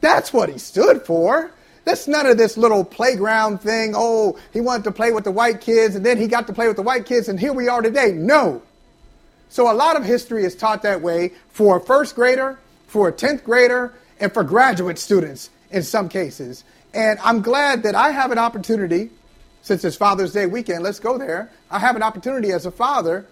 That's 0.00 0.32
what 0.32 0.48
he 0.48 0.58
stood 0.58 1.02
for. 1.02 1.50
That's 1.84 2.06
none 2.06 2.26
of 2.26 2.38
this 2.38 2.56
little 2.56 2.84
playground 2.84 3.60
thing. 3.60 3.94
Oh, 3.96 4.38
he 4.52 4.60
wanted 4.60 4.84
to 4.84 4.92
play 4.92 5.12
with 5.12 5.24
the 5.24 5.30
white 5.30 5.60
kids 5.60 5.94
and 5.94 6.04
then 6.06 6.18
he 6.18 6.26
got 6.26 6.46
to 6.46 6.52
play 6.52 6.68
with 6.68 6.76
the 6.76 6.82
white 6.82 7.06
kids 7.06 7.28
and 7.28 7.38
here 7.38 7.52
we 7.52 7.68
are 7.68 7.82
today. 7.82 8.12
No. 8.12 8.62
So 9.48 9.70
a 9.70 9.74
lot 9.74 9.96
of 9.96 10.04
history 10.04 10.44
is 10.44 10.54
taught 10.54 10.82
that 10.82 11.02
way 11.02 11.32
for 11.50 11.76
a 11.76 11.80
first 11.80 12.14
grader, 12.14 12.58
for 12.86 13.08
a 13.08 13.12
10th 13.12 13.44
grader, 13.44 13.92
and 14.18 14.32
for 14.32 14.44
graduate 14.44 14.98
students 14.98 15.50
in 15.70 15.82
some 15.82 16.08
cases. 16.08 16.64
And 16.94 17.18
I'm 17.20 17.42
glad 17.42 17.82
that 17.82 17.94
I 17.94 18.10
have 18.10 18.30
an 18.30 18.38
opportunity, 18.38 19.10
since 19.62 19.84
it's 19.84 19.96
Father's 19.96 20.32
Day 20.32 20.46
weekend, 20.46 20.82
let's 20.82 21.00
go 21.00 21.18
there. 21.18 21.50
I 21.70 21.78
have 21.78 21.96
an 21.96 22.02
opportunity 22.02 22.52
as 22.52 22.66
a 22.66 22.70
father 22.70 23.26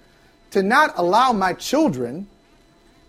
to 0.51 0.63
not 0.63 0.95
allow 0.97 1.33
my 1.33 1.53
children 1.53 2.27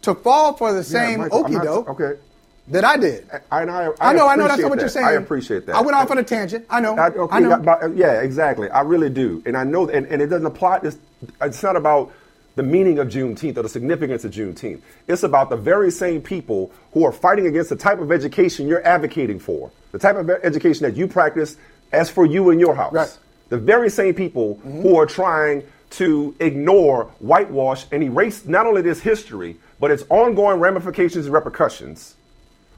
to 0.01 0.15
fall 0.15 0.53
for 0.53 0.73
the 0.73 0.83
same 0.83 1.21
yeah, 1.21 1.29
okey 1.31 1.53
doke. 1.53 1.89
Okay 1.89 2.19
that 2.67 2.83
I 2.85 2.97
did. 2.97 3.27
I, 3.31 3.39
I, 3.51 3.61
I, 3.61 3.91
I 3.99 4.13
know, 4.13 4.27
I 4.27 4.35
know. 4.35 4.47
That's 4.47 4.61
not 4.61 4.69
what 4.69 4.77
that. 4.77 4.83
you're 4.83 4.89
saying. 4.89 5.05
I 5.05 5.13
appreciate 5.13 5.65
that. 5.65 5.75
I 5.75 5.81
went 5.81 5.95
off 5.95 6.09
on 6.11 6.17
a 6.17 6.23
tangent. 6.23 6.65
I 6.69 6.79
know. 6.79 6.95
I, 6.95 7.07
okay, 7.09 7.39
know. 7.39 7.57
But, 7.57 7.95
yeah, 7.95 8.21
exactly. 8.21 8.69
I 8.69 8.81
really 8.81 9.09
do, 9.09 9.41
and 9.45 9.57
I 9.57 9.63
know, 9.63 9.89
and, 9.89 10.05
and 10.07 10.21
it 10.21 10.27
doesn't 10.27 10.45
apply. 10.45 10.79
It's, 10.83 10.97
it's 11.41 11.63
not 11.63 11.75
about 11.75 12.13
the 12.55 12.63
meaning 12.63 12.99
of 12.99 13.07
Juneteenth 13.07 13.57
or 13.57 13.63
the 13.63 13.69
significance 13.69 14.25
of 14.25 14.31
Juneteenth. 14.31 14.81
It's 15.07 15.23
about 15.23 15.49
the 15.49 15.57
very 15.57 15.91
same 15.91 16.21
people 16.21 16.71
who 16.93 17.05
are 17.05 17.11
fighting 17.11 17.47
against 17.47 17.69
the 17.69 17.75
type 17.75 17.99
of 17.99 18.11
education 18.11 18.67
you're 18.67 18.85
advocating 18.85 19.39
for, 19.39 19.71
the 19.91 19.99
type 19.99 20.15
of 20.15 20.29
education 20.29 20.83
that 20.83 20.95
you 20.95 21.07
practice 21.07 21.57
as 21.91 22.09
for 22.09 22.25
you 22.25 22.49
in 22.51 22.59
your 22.59 22.75
house. 22.75 22.93
Right. 22.93 23.17
The 23.49 23.57
very 23.57 23.89
same 23.89 24.13
people 24.13 24.55
mm-hmm. 24.55 24.81
who 24.81 24.97
are 24.97 25.05
trying 25.05 25.63
to 25.91 26.35
ignore, 26.39 27.05
whitewash, 27.19 27.85
and 27.91 28.03
erase 28.03 28.45
not 28.45 28.65
only 28.65 28.81
this 28.81 29.01
history, 29.01 29.57
but 29.79 29.91
its 29.91 30.03
ongoing 30.09 30.59
ramifications 30.59 31.25
and 31.25 31.33
repercussions 31.33 32.15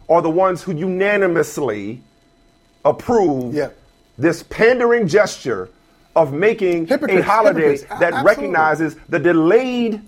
are 0.10 0.22
the 0.22 0.30
ones 0.30 0.64
who 0.64 0.76
unanimously 0.76 2.02
approve 2.84 3.54
yeah. 3.54 3.70
this 4.18 4.44
pandering 4.44 5.08
gesture 5.08 5.70
of 6.16 6.34
making 6.34 6.88
hypocrites, 6.88 7.22
a 7.22 7.24
holiday 7.24 7.78
that 7.78 8.14
Absolutely. 8.14 8.24
recognizes 8.24 8.96
the 9.10 9.20
delayed 9.20 10.02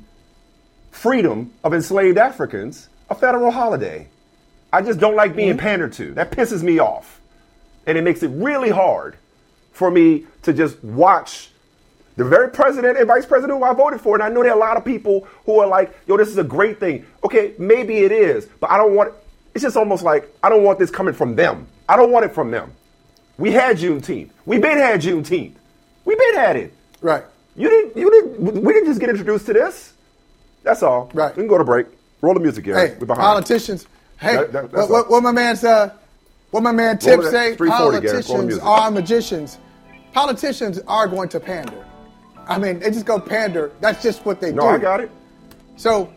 freedom 0.92 1.52
of 1.64 1.74
enslaved 1.74 2.18
Africans 2.18 2.90
a 3.10 3.16
federal 3.16 3.52
holiday. 3.52 4.08
I 4.72 4.82
just 4.82 5.00
don't 5.00 5.16
like 5.16 5.36
being 5.36 5.52
mm-hmm. 5.52 5.60
pandered 5.60 5.94
to. 5.94 6.14
That 6.14 6.32
pisses 6.32 6.64
me 6.64 6.80
off. 6.80 7.20
And 7.88 7.98
it 7.98 8.04
makes 8.04 8.24
it 8.24 8.30
really 8.30 8.70
hard 8.70 9.16
for 9.72 9.92
me 9.92 10.26
to 10.44 10.54
just 10.54 10.84
watch 10.84 11.52
the 12.16 12.24
very 12.24 12.50
president 12.50 12.98
and 12.98 13.08
vice 13.08 13.26
president 13.26 13.60
who 13.60 13.66
I 13.66 13.74
voted 13.74 14.02
for. 14.02 14.16
And 14.16 14.24
I 14.24 14.30
know 14.30 14.42
there 14.42 14.52
are 14.52 14.58
a 14.58 14.60
lot 14.60 14.78
of 14.78 14.86
people 14.86 15.28
who 15.46 15.60
are 15.60 15.68
like, 15.68 15.96
yo, 16.08 16.18
this 16.18 16.30
is 16.30 16.38
a 16.38 16.44
great 16.44 16.80
thing. 16.80 17.06
Okay, 17.24 17.54
maybe 17.58 17.98
it 18.00 18.12
is, 18.12 18.46
but 18.60 18.72
I 18.72 18.78
don't 18.78 18.96
want 18.96 19.14
it's 19.56 19.64
just 19.64 19.78
almost 19.78 20.04
like 20.04 20.30
I 20.44 20.50
don't 20.50 20.64
want 20.64 20.80
this 20.80 20.92
coming 20.92 21.14
from 21.14 21.36
them. 21.36 21.68
I 21.88 21.96
don't 21.96 22.12
want 22.12 22.26
it 22.26 22.34
from 22.36 22.52
them. 22.52 22.74
We 23.38 23.52
had 23.52 23.78
Juneteenth. 23.78 24.30
We 24.46 24.60
been 24.60 24.78
had 24.78 25.02
Juneteenth. 25.02 25.54
We 26.04 26.16
been 26.16 26.36
had 26.36 26.56
it. 26.58 26.74
Right. 27.02 27.24
You 27.56 27.70
didn't. 27.70 27.98
You 27.98 28.12
didn't. 28.12 28.64
We 28.64 28.74
didn't 28.74 28.88
just 28.90 29.00
get 29.00 29.10
introduced 29.10 29.46
to 29.48 29.54
this. 29.54 29.94
That's 30.64 30.84
all. 30.84 31.10
Right. 31.14 31.36
We 31.36 31.44
can 31.44 31.48
go 31.48 31.58
to 31.58 31.64
break. 31.64 31.88
Roll 32.22 32.34
the 32.34 32.40
music, 32.40 32.66
Gary. 32.66 32.90
Hey, 32.90 33.06
politicians. 33.06 33.88
Hey, 34.18 34.36
that, 34.36 34.52
that, 34.52 34.72
what, 34.72 34.90
what, 34.90 35.10
what, 35.10 35.24
my 35.24 35.32
man's 35.32 35.64
uh, 35.64 35.94
what 36.52 36.64
my 36.64 36.72
man 36.72 36.98
Tip 36.98 37.22
say? 37.24 37.56
Politicians 37.56 38.60
are 38.60 38.92
magicians. 38.92 39.58
Politicians 40.14 40.80
are 40.88 41.08
going 41.08 41.30
to 41.30 41.40
pander. 41.40 41.86
I 42.48 42.58
mean, 42.58 42.80
they 42.80 42.92
just 42.92 43.06
go 43.06 43.20
pander. 43.20 43.72
That's 43.82 44.02
just 44.04 44.26
what 44.26 44.40
they 44.40 44.52
no, 44.52 44.62
do. 44.62 44.68
No, 44.68 44.74
I 44.76 44.78
got 44.78 45.00
it. 45.00 45.12
So 45.78 46.14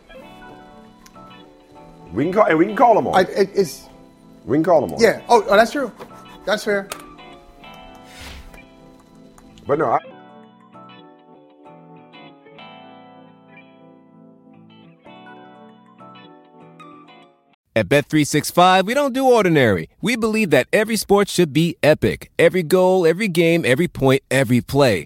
we 2.13 2.23
can 2.23 2.33
call 2.33 2.45
and 2.45 2.57
we 2.57 2.65
can 2.65 2.75
call 2.75 2.95
them 2.95 3.07
on. 3.07 3.15
I, 3.15 3.21
it, 3.21 3.49
it's 3.53 3.87
we 4.45 4.57
can 4.57 4.63
call 4.63 4.81
them 4.81 4.93
on. 4.93 5.01
Yeah. 5.01 5.21
Oh, 5.29 5.43
oh, 5.47 5.55
that's 5.55 5.71
true. 5.71 5.91
That's 6.45 6.63
fair. 6.63 6.87
But 9.67 9.79
no, 9.79 9.85
I, 9.85 9.99
At 17.75 17.87
Bet365, 17.87 18.83
we 18.85 18.93
don't 18.93 19.13
do 19.13 19.25
ordinary. 19.25 19.89
We 20.01 20.17
believe 20.17 20.49
that 20.49 20.67
every 20.73 20.97
sport 20.97 21.29
should 21.29 21.53
be 21.53 21.77
epic. 21.81 22.29
Every 22.37 22.61
goal, 22.61 23.05
every 23.05 23.29
game, 23.29 23.63
every 23.63 23.87
point, 23.87 24.21
every 24.29 24.59
play. 24.59 25.05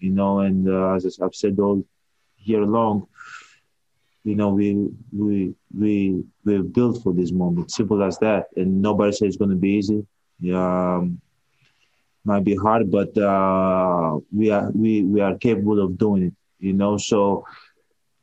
You 0.00 0.10
know, 0.10 0.40
and 0.40 0.68
uh, 0.68 0.94
as 0.94 1.18
I've 1.22 1.34
said 1.34 1.58
all 1.58 1.84
year 2.38 2.64
long, 2.64 3.06
you 4.24 4.34
know, 4.34 4.50
we 4.50 4.88
we 5.12 5.54
we 5.76 6.22
we're 6.44 6.62
built 6.62 7.02
for 7.02 7.12
this 7.12 7.32
moment. 7.32 7.70
Simple 7.70 8.02
as 8.02 8.18
that. 8.18 8.46
And 8.56 8.82
nobody 8.82 9.12
says 9.12 9.28
it's 9.28 9.36
going 9.36 9.50
to 9.50 9.56
be 9.56 9.70
easy. 9.70 10.06
Um, 10.52 11.20
might 12.24 12.44
be 12.44 12.56
hard, 12.56 12.90
but 12.90 13.16
uh, 13.16 14.18
we 14.34 14.50
are 14.50 14.70
we 14.72 15.02
we 15.02 15.20
are 15.20 15.36
capable 15.38 15.82
of 15.82 15.96
doing 15.96 16.24
it. 16.24 16.34
You 16.58 16.74
know, 16.74 16.98
so 16.98 17.46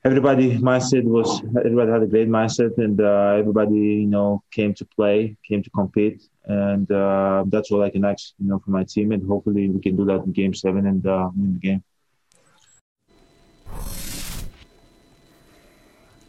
everybody 0.04 0.58
mindset 0.58 1.04
was 1.04 1.41
everybody 1.58 1.91
had 1.91 2.04
a 2.04 2.08
great 2.08 2.30
mindset, 2.30 2.78
and 2.78 3.00
uh, 3.00 3.36
everybody 3.39 3.76
you 3.76 4.08
know 4.08 4.43
came 4.52 4.74
to 4.76 4.86
play, 4.86 5.36
came 5.48 5.64
to 5.64 5.70
compete, 5.70 6.24
and 6.45 6.89
uh, 6.91 7.43
that's 7.48 7.72
all 7.72 7.84
I 7.84 7.89
can 7.89 8.06
ask, 8.06 8.34
you 8.39 8.50
know, 8.50 8.60
for 8.60 8.72
my 8.72 8.84
team, 8.84 9.12
and 9.12 9.28
hopefully 9.28 9.70
we 9.70 9.80
can 9.82 9.95
do 9.95 10.06
that 10.06 10.24
in 10.26 10.32
Game 10.32 10.54
Seven 10.54 10.86
and 10.88 11.06
uh, 11.06 11.30
win 11.36 11.54
the 11.54 11.60
game. 11.60 11.84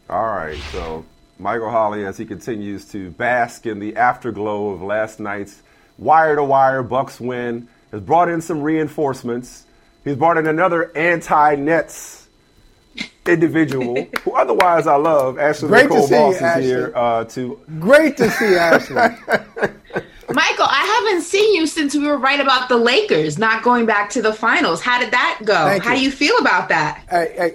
All 0.09 0.25
right, 0.25 0.57
so 0.71 1.05
Michael 1.37 1.69
Holley 1.69 2.03
as 2.05 2.17
he 2.17 2.25
continues 2.25 2.85
to 2.91 3.11
bask 3.11 3.67
in 3.67 3.79
the 3.79 3.95
afterglow 3.95 4.69
of 4.69 4.81
last 4.81 5.19
night's 5.19 5.61
wire 5.99 6.35
to 6.35 6.43
wire 6.43 6.81
Bucks 6.81 7.19
win, 7.19 7.67
has 7.91 8.01
brought 8.01 8.29
in 8.29 8.41
some 8.41 8.61
reinforcements. 8.61 9.65
He's 10.03 10.15
brought 10.15 10.37
in 10.37 10.47
another 10.47 10.95
anti-Nets 10.97 12.28
individual 13.31 14.07
who 14.23 14.31
otherwise 14.33 14.87
I 14.87 14.95
love. 14.95 15.37
Ashley 15.39 15.69
Great 15.69 15.83
Nicole 15.83 16.01
to 16.01 16.07
see 16.07 16.15
Moss 16.15 16.41
you, 16.41 16.47
is 16.47 16.65
here 16.65 16.93
uh, 16.95 17.23
to. 17.25 17.59
Great 17.79 18.17
to 18.17 18.29
see 18.31 18.55
Ashley. 18.55 18.95
Michael, 20.31 20.67
I 20.69 21.03
haven't 21.07 21.23
seen 21.23 21.55
you 21.55 21.65
since 21.65 21.95
we 21.95 22.05
were 22.05 22.17
right 22.17 22.39
about 22.39 22.69
the 22.69 22.77
Lakers 22.77 23.39
not 23.39 23.63
going 23.63 23.85
back 23.87 24.09
to 24.11 24.21
the 24.21 24.31
finals. 24.33 24.81
How 24.81 24.99
did 24.99 25.11
that 25.11 25.39
go? 25.43 25.53
Thank 25.55 25.83
How 25.83 25.93
you. 25.93 25.99
do 25.99 26.03
you 26.05 26.11
feel 26.11 26.37
about 26.37 26.69
that? 26.69 27.03
Hey, 27.09 27.33
hey. 27.35 27.53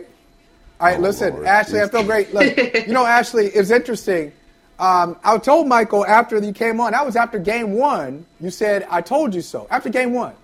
All 0.81 0.89
right, 0.89 0.99
Oh, 0.99 1.03
listen, 1.03 1.35
Lord. 1.35 1.47
Ashley, 1.47 1.81
I 1.81 1.89
feel 1.89 2.03
great. 2.03 2.35
Look, 2.35 2.57
you 2.87 2.93
know, 2.93 3.07
Ashley, 3.07 3.47
it's 3.47 3.71
interesting. 3.71 4.33
Um, 4.79 5.17
I 5.23 5.39
told 5.39 5.69
Michael 5.69 6.05
after 6.05 6.37
you 6.43 6.53
came 6.53 6.81
on, 6.81 6.93
that 6.93 7.07
was 7.07 7.15
after 7.15 7.39
game 7.39 7.75
one, 7.75 8.27
you 8.41 8.51
said, 8.51 8.85
I 8.91 9.01
told 9.03 9.35
you 9.35 9.41
so. 9.41 9.69
After 9.71 9.89
game 9.89 10.13
one. 10.13 10.35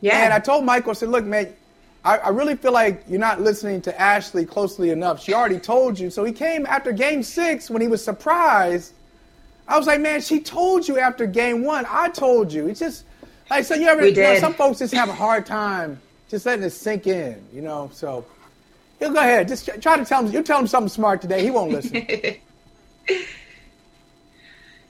Yeah. 0.00 0.22
And 0.24 0.32
I 0.32 0.38
told 0.38 0.64
Michael, 0.64 0.90
I 0.90 0.94
said, 0.94 1.08
look, 1.08 1.24
man, 1.24 1.52
I, 2.04 2.18
I 2.18 2.28
really 2.30 2.56
feel 2.56 2.72
like 2.72 3.04
you're 3.08 3.20
not 3.20 3.40
listening 3.40 3.82
to 3.82 4.00
Ashley 4.00 4.46
closely 4.46 4.90
enough. 4.90 5.22
She 5.22 5.34
already 5.34 5.58
told 5.58 5.98
you. 5.98 6.10
So 6.10 6.24
he 6.24 6.32
came 6.32 6.64
after 6.66 6.92
game 6.92 7.22
six 7.22 7.68
when 7.68 7.82
he 7.82 7.88
was 7.88 8.02
surprised. 8.02 8.94
I 9.68 9.76
was 9.78 9.86
like, 9.86 10.00
man, 10.00 10.20
she 10.20 10.40
told 10.40 10.88
you 10.88 10.98
after 10.98 11.26
game 11.26 11.62
one. 11.62 11.84
I 11.88 12.08
told 12.08 12.52
you. 12.52 12.68
It's 12.68 12.80
just 12.80 13.04
like 13.50 13.64
so 13.64 13.74
you 13.74 13.86
ever 13.86 14.06
you 14.06 14.14
know, 14.14 14.38
some 14.38 14.54
folks 14.54 14.78
just 14.78 14.94
have 14.94 15.08
a 15.08 15.14
hard 15.14 15.44
time 15.44 16.00
just 16.30 16.46
letting 16.46 16.64
it 16.64 16.70
sink 16.70 17.06
in, 17.06 17.42
you 17.52 17.60
know. 17.60 17.90
So 17.92 18.24
you 19.00 19.12
go 19.12 19.18
ahead. 19.18 19.48
Just 19.48 19.68
try 19.80 19.96
to 19.96 20.04
tell 20.04 20.24
him 20.24 20.32
you 20.32 20.42
tell 20.42 20.60
him 20.60 20.66
something 20.66 20.88
smart 20.88 21.20
today. 21.20 21.42
He 21.42 21.50
won't 21.50 21.72
listen. 21.72 22.06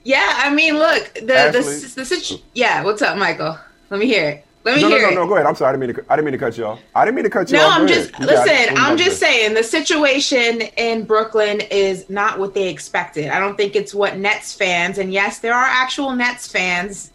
yeah, 0.04 0.34
I 0.36 0.54
mean, 0.54 0.74
look, 0.74 1.14
the 1.14 1.20
the, 1.22 1.34
Ashley? 1.38 1.62
the, 1.62 2.04
situ- 2.04 2.42
yeah. 2.54 2.84
What's 2.84 3.02
up, 3.02 3.16
Michael? 3.16 3.58
Let 3.88 3.98
me 3.98 4.06
hear 4.06 4.28
it. 4.28 4.46
Let 4.62 4.76
me 4.76 4.82
no, 4.82 4.88
hear 4.88 5.02
no, 5.02 5.08
no, 5.10 5.14
no. 5.22 5.26
Go 5.26 5.34
ahead. 5.34 5.46
I'm 5.46 5.54
sorry. 5.54 5.70
I 5.70 5.72
didn't 5.72 5.86
mean 5.86 6.04
to. 6.04 6.12
I 6.12 6.16
didn't 6.16 6.24
mean 6.26 6.32
to 6.32 6.38
cut 6.38 6.58
you 6.58 6.66
off. 6.66 6.80
I 6.94 7.04
didn't 7.04 7.14
mean 7.14 7.24
to 7.24 7.30
cut 7.30 7.50
you 7.50 7.56
No, 7.56 7.66
off. 7.66 7.76
Go 7.76 7.82
I'm 7.82 7.88
just 7.88 8.10
You 8.18 8.26
got 8.26 8.46
it. 8.46 8.50
listen. 8.50 8.76
I'm 8.76 8.96
just 8.98 9.18
saying 9.18 9.54
the 9.54 9.62
situation 9.62 10.60
in 10.76 11.04
Brooklyn 11.04 11.62
is 11.70 12.10
not 12.10 12.38
what 12.38 12.52
they 12.52 12.68
expected. 12.68 13.28
I 13.30 13.40
don't 13.40 13.56
think 13.56 13.74
it's 13.74 13.94
what 13.94 14.18
Nets 14.18 14.52
fans, 14.54 14.98
and 14.98 15.12
yes, 15.12 15.38
there 15.38 15.54
are 15.54 15.64
actual 15.64 16.14
Nets 16.14 16.46
fans. 16.46 17.10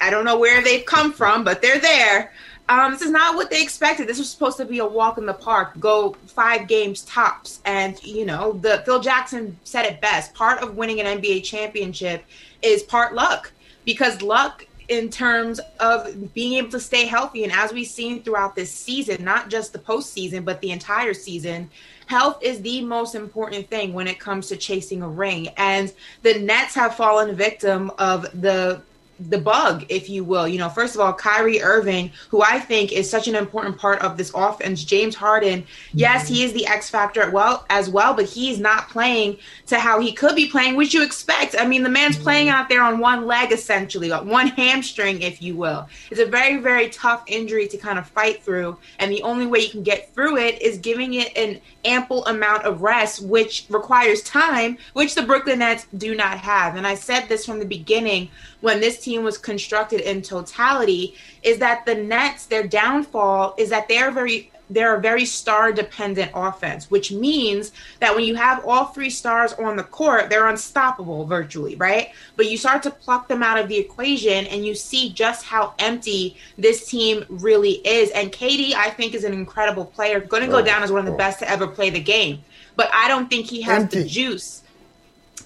I 0.00 0.10
don't 0.10 0.24
know 0.24 0.38
where 0.38 0.62
they've 0.62 0.84
come 0.84 1.12
from, 1.12 1.44
but 1.44 1.62
they're 1.62 1.78
there. 1.78 2.32
Um, 2.68 2.92
this 2.92 3.02
is 3.02 3.10
not 3.10 3.34
what 3.34 3.48
they 3.48 3.62
expected. 3.62 4.06
This 4.06 4.18
was 4.18 4.28
supposed 4.28 4.58
to 4.58 4.64
be 4.66 4.78
a 4.80 4.86
walk 4.86 5.16
in 5.18 5.24
the 5.24 5.32
park, 5.32 5.78
go 5.80 6.14
five 6.26 6.68
games 6.68 7.02
tops, 7.02 7.60
and 7.64 8.02
you 8.02 8.26
know, 8.26 8.52
the 8.54 8.82
Phil 8.84 9.00
Jackson 9.00 9.56
said 9.64 9.86
it 9.86 10.00
best. 10.00 10.34
Part 10.34 10.62
of 10.62 10.76
winning 10.76 11.00
an 11.00 11.20
NBA 11.20 11.44
championship 11.44 12.24
is 12.60 12.82
part 12.82 13.14
luck, 13.14 13.52
because 13.86 14.20
luck 14.20 14.66
in 14.88 15.10
terms 15.10 15.60
of 15.80 16.32
being 16.34 16.54
able 16.54 16.70
to 16.70 16.80
stay 16.80 17.06
healthy. 17.06 17.44
And 17.44 17.52
as 17.52 17.72
we've 17.72 17.86
seen 17.86 18.22
throughout 18.22 18.56
this 18.56 18.70
season, 18.70 19.22
not 19.22 19.50
just 19.50 19.72
the 19.72 19.78
postseason, 19.78 20.44
but 20.44 20.60
the 20.60 20.70
entire 20.70 21.14
season, 21.14 21.70
health 22.06 22.42
is 22.42 22.62
the 22.62 22.80
most 22.82 23.14
important 23.14 23.68
thing 23.68 23.92
when 23.92 24.08
it 24.08 24.18
comes 24.18 24.48
to 24.48 24.56
chasing 24.56 25.02
a 25.02 25.08
ring. 25.08 25.48
And 25.56 25.92
the 26.22 26.38
Nets 26.38 26.74
have 26.74 26.96
fallen 26.96 27.36
victim 27.36 27.90
of 27.98 28.22
the 28.40 28.80
the 29.20 29.38
bug, 29.38 29.84
if 29.88 30.08
you 30.08 30.24
will. 30.24 30.46
You 30.46 30.58
know, 30.58 30.68
first 30.68 30.94
of 30.94 31.00
all, 31.00 31.12
Kyrie 31.12 31.62
Irving, 31.62 32.10
who 32.28 32.42
I 32.42 32.58
think 32.58 32.92
is 32.92 33.10
such 33.10 33.28
an 33.28 33.34
important 33.34 33.78
part 33.78 34.00
of 34.00 34.16
this 34.16 34.32
offense. 34.34 34.84
James 34.84 35.14
Harden, 35.14 35.66
yes, 35.92 36.28
he 36.28 36.44
is 36.44 36.52
the 36.52 36.66
X 36.66 36.88
factor 36.88 37.30
well 37.30 37.66
as 37.70 37.88
well, 37.90 38.14
but 38.14 38.26
he's 38.26 38.58
not 38.58 38.88
playing 38.88 39.38
to 39.66 39.78
how 39.78 40.00
he 40.00 40.12
could 40.12 40.36
be 40.36 40.48
playing, 40.48 40.76
which 40.76 40.94
you 40.94 41.02
expect. 41.04 41.56
I 41.58 41.66
mean, 41.66 41.82
the 41.82 41.88
man's 41.88 42.16
playing 42.16 42.48
out 42.48 42.68
there 42.68 42.82
on 42.82 42.98
one 42.98 43.26
leg 43.26 43.52
essentially, 43.52 44.10
on 44.12 44.28
one 44.28 44.48
hamstring, 44.48 45.22
if 45.22 45.42
you 45.42 45.56
will. 45.56 45.88
It's 46.10 46.20
a 46.20 46.26
very, 46.26 46.58
very 46.58 46.88
tough 46.88 47.24
injury 47.26 47.68
to 47.68 47.76
kind 47.76 47.98
of 47.98 48.06
fight 48.08 48.42
through, 48.42 48.76
and 48.98 49.10
the 49.10 49.22
only 49.22 49.46
way 49.46 49.60
you 49.60 49.70
can 49.70 49.82
get 49.82 50.14
through 50.14 50.36
it 50.38 50.60
is 50.62 50.78
giving 50.78 51.14
it 51.14 51.36
an 51.36 51.60
ample 51.84 52.24
amount 52.26 52.64
of 52.64 52.82
rest, 52.82 53.22
which 53.22 53.66
requires 53.68 54.22
time, 54.22 54.78
which 54.92 55.14
the 55.14 55.22
Brooklyn 55.22 55.58
Nets 55.60 55.86
do 55.96 56.14
not 56.14 56.38
have. 56.38 56.76
And 56.76 56.86
I 56.86 56.94
said 56.94 57.28
this 57.28 57.44
from 57.44 57.58
the 57.58 57.64
beginning 57.64 58.30
when 58.60 58.80
this 58.80 59.00
team 59.00 59.22
was 59.22 59.38
constructed 59.38 60.00
in 60.00 60.22
totality 60.22 61.14
is 61.42 61.58
that 61.58 61.86
the 61.86 61.94
Nets, 61.94 62.46
their 62.46 62.66
downfall 62.66 63.54
is 63.58 63.70
that 63.70 63.88
they're 63.88 64.10
very 64.10 64.50
they're 64.70 64.96
a 64.96 65.00
very 65.00 65.24
star 65.24 65.72
dependent 65.72 66.30
offense, 66.34 66.90
which 66.90 67.10
means 67.10 67.72
that 68.00 68.14
when 68.14 68.24
you 68.24 68.34
have 68.34 68.62
all 68.66 68.86
three 68.86 69.08
stars 69.08 69.54
on 69.54 69.76
the 69.76 69.82
court, 69.82 70.28
they're 70.28 70.48
unstoppable 70.48 71.24
virtually, 71.24 71.74
right? 71.76 72.10
But 72.36 72.50
you 72.50 72.58
start 72.58 72.82
to 72.82 72.90
pluck 72.90 73.28
them 73.28 73.42
out 73.42 73.58
of 73.58 73.68
the 73.68 73.78
equation 73.78 74.46
and 74.46 74.66
you 74.66 74.74
see 74.74 75.10
just 75.10 75.46
how 75.46 75.74
empty 75.78 76.36
this 76.58 76.86
team 76.86 77.24
really 77.30 77.76
is. 77.86 78.10
And 78.10 78.30
Katie, 78.30 78.74
I 78.74 78.90
think, 78.90 79.14
is 79.14 79.24
an 79.24 79.32
incredible 79.32 79.86
player, 79.86 80.20
going 80.20 80.42
to 80.42 80.50
go 80.50 80.58
Oh, 80.58 80.62
down 80.62 80.82
as 80.82 80.92
one 80.92 81.00
of 81.00 81.06
the 81.06 81.16
best 81.16 81.38
to 81.38 81.48
ever 81.50 81.66
play 81.66 81.88
the 81.88 82.00
game. 82.00 82.44
But 82.76 82.90
I 82.92 83.08
don't 83.08 83.30
think 83.30 83.46
he 83.46 83.62
has 83.62 83.88
the 83.88 84.04
juice 84.04 84.62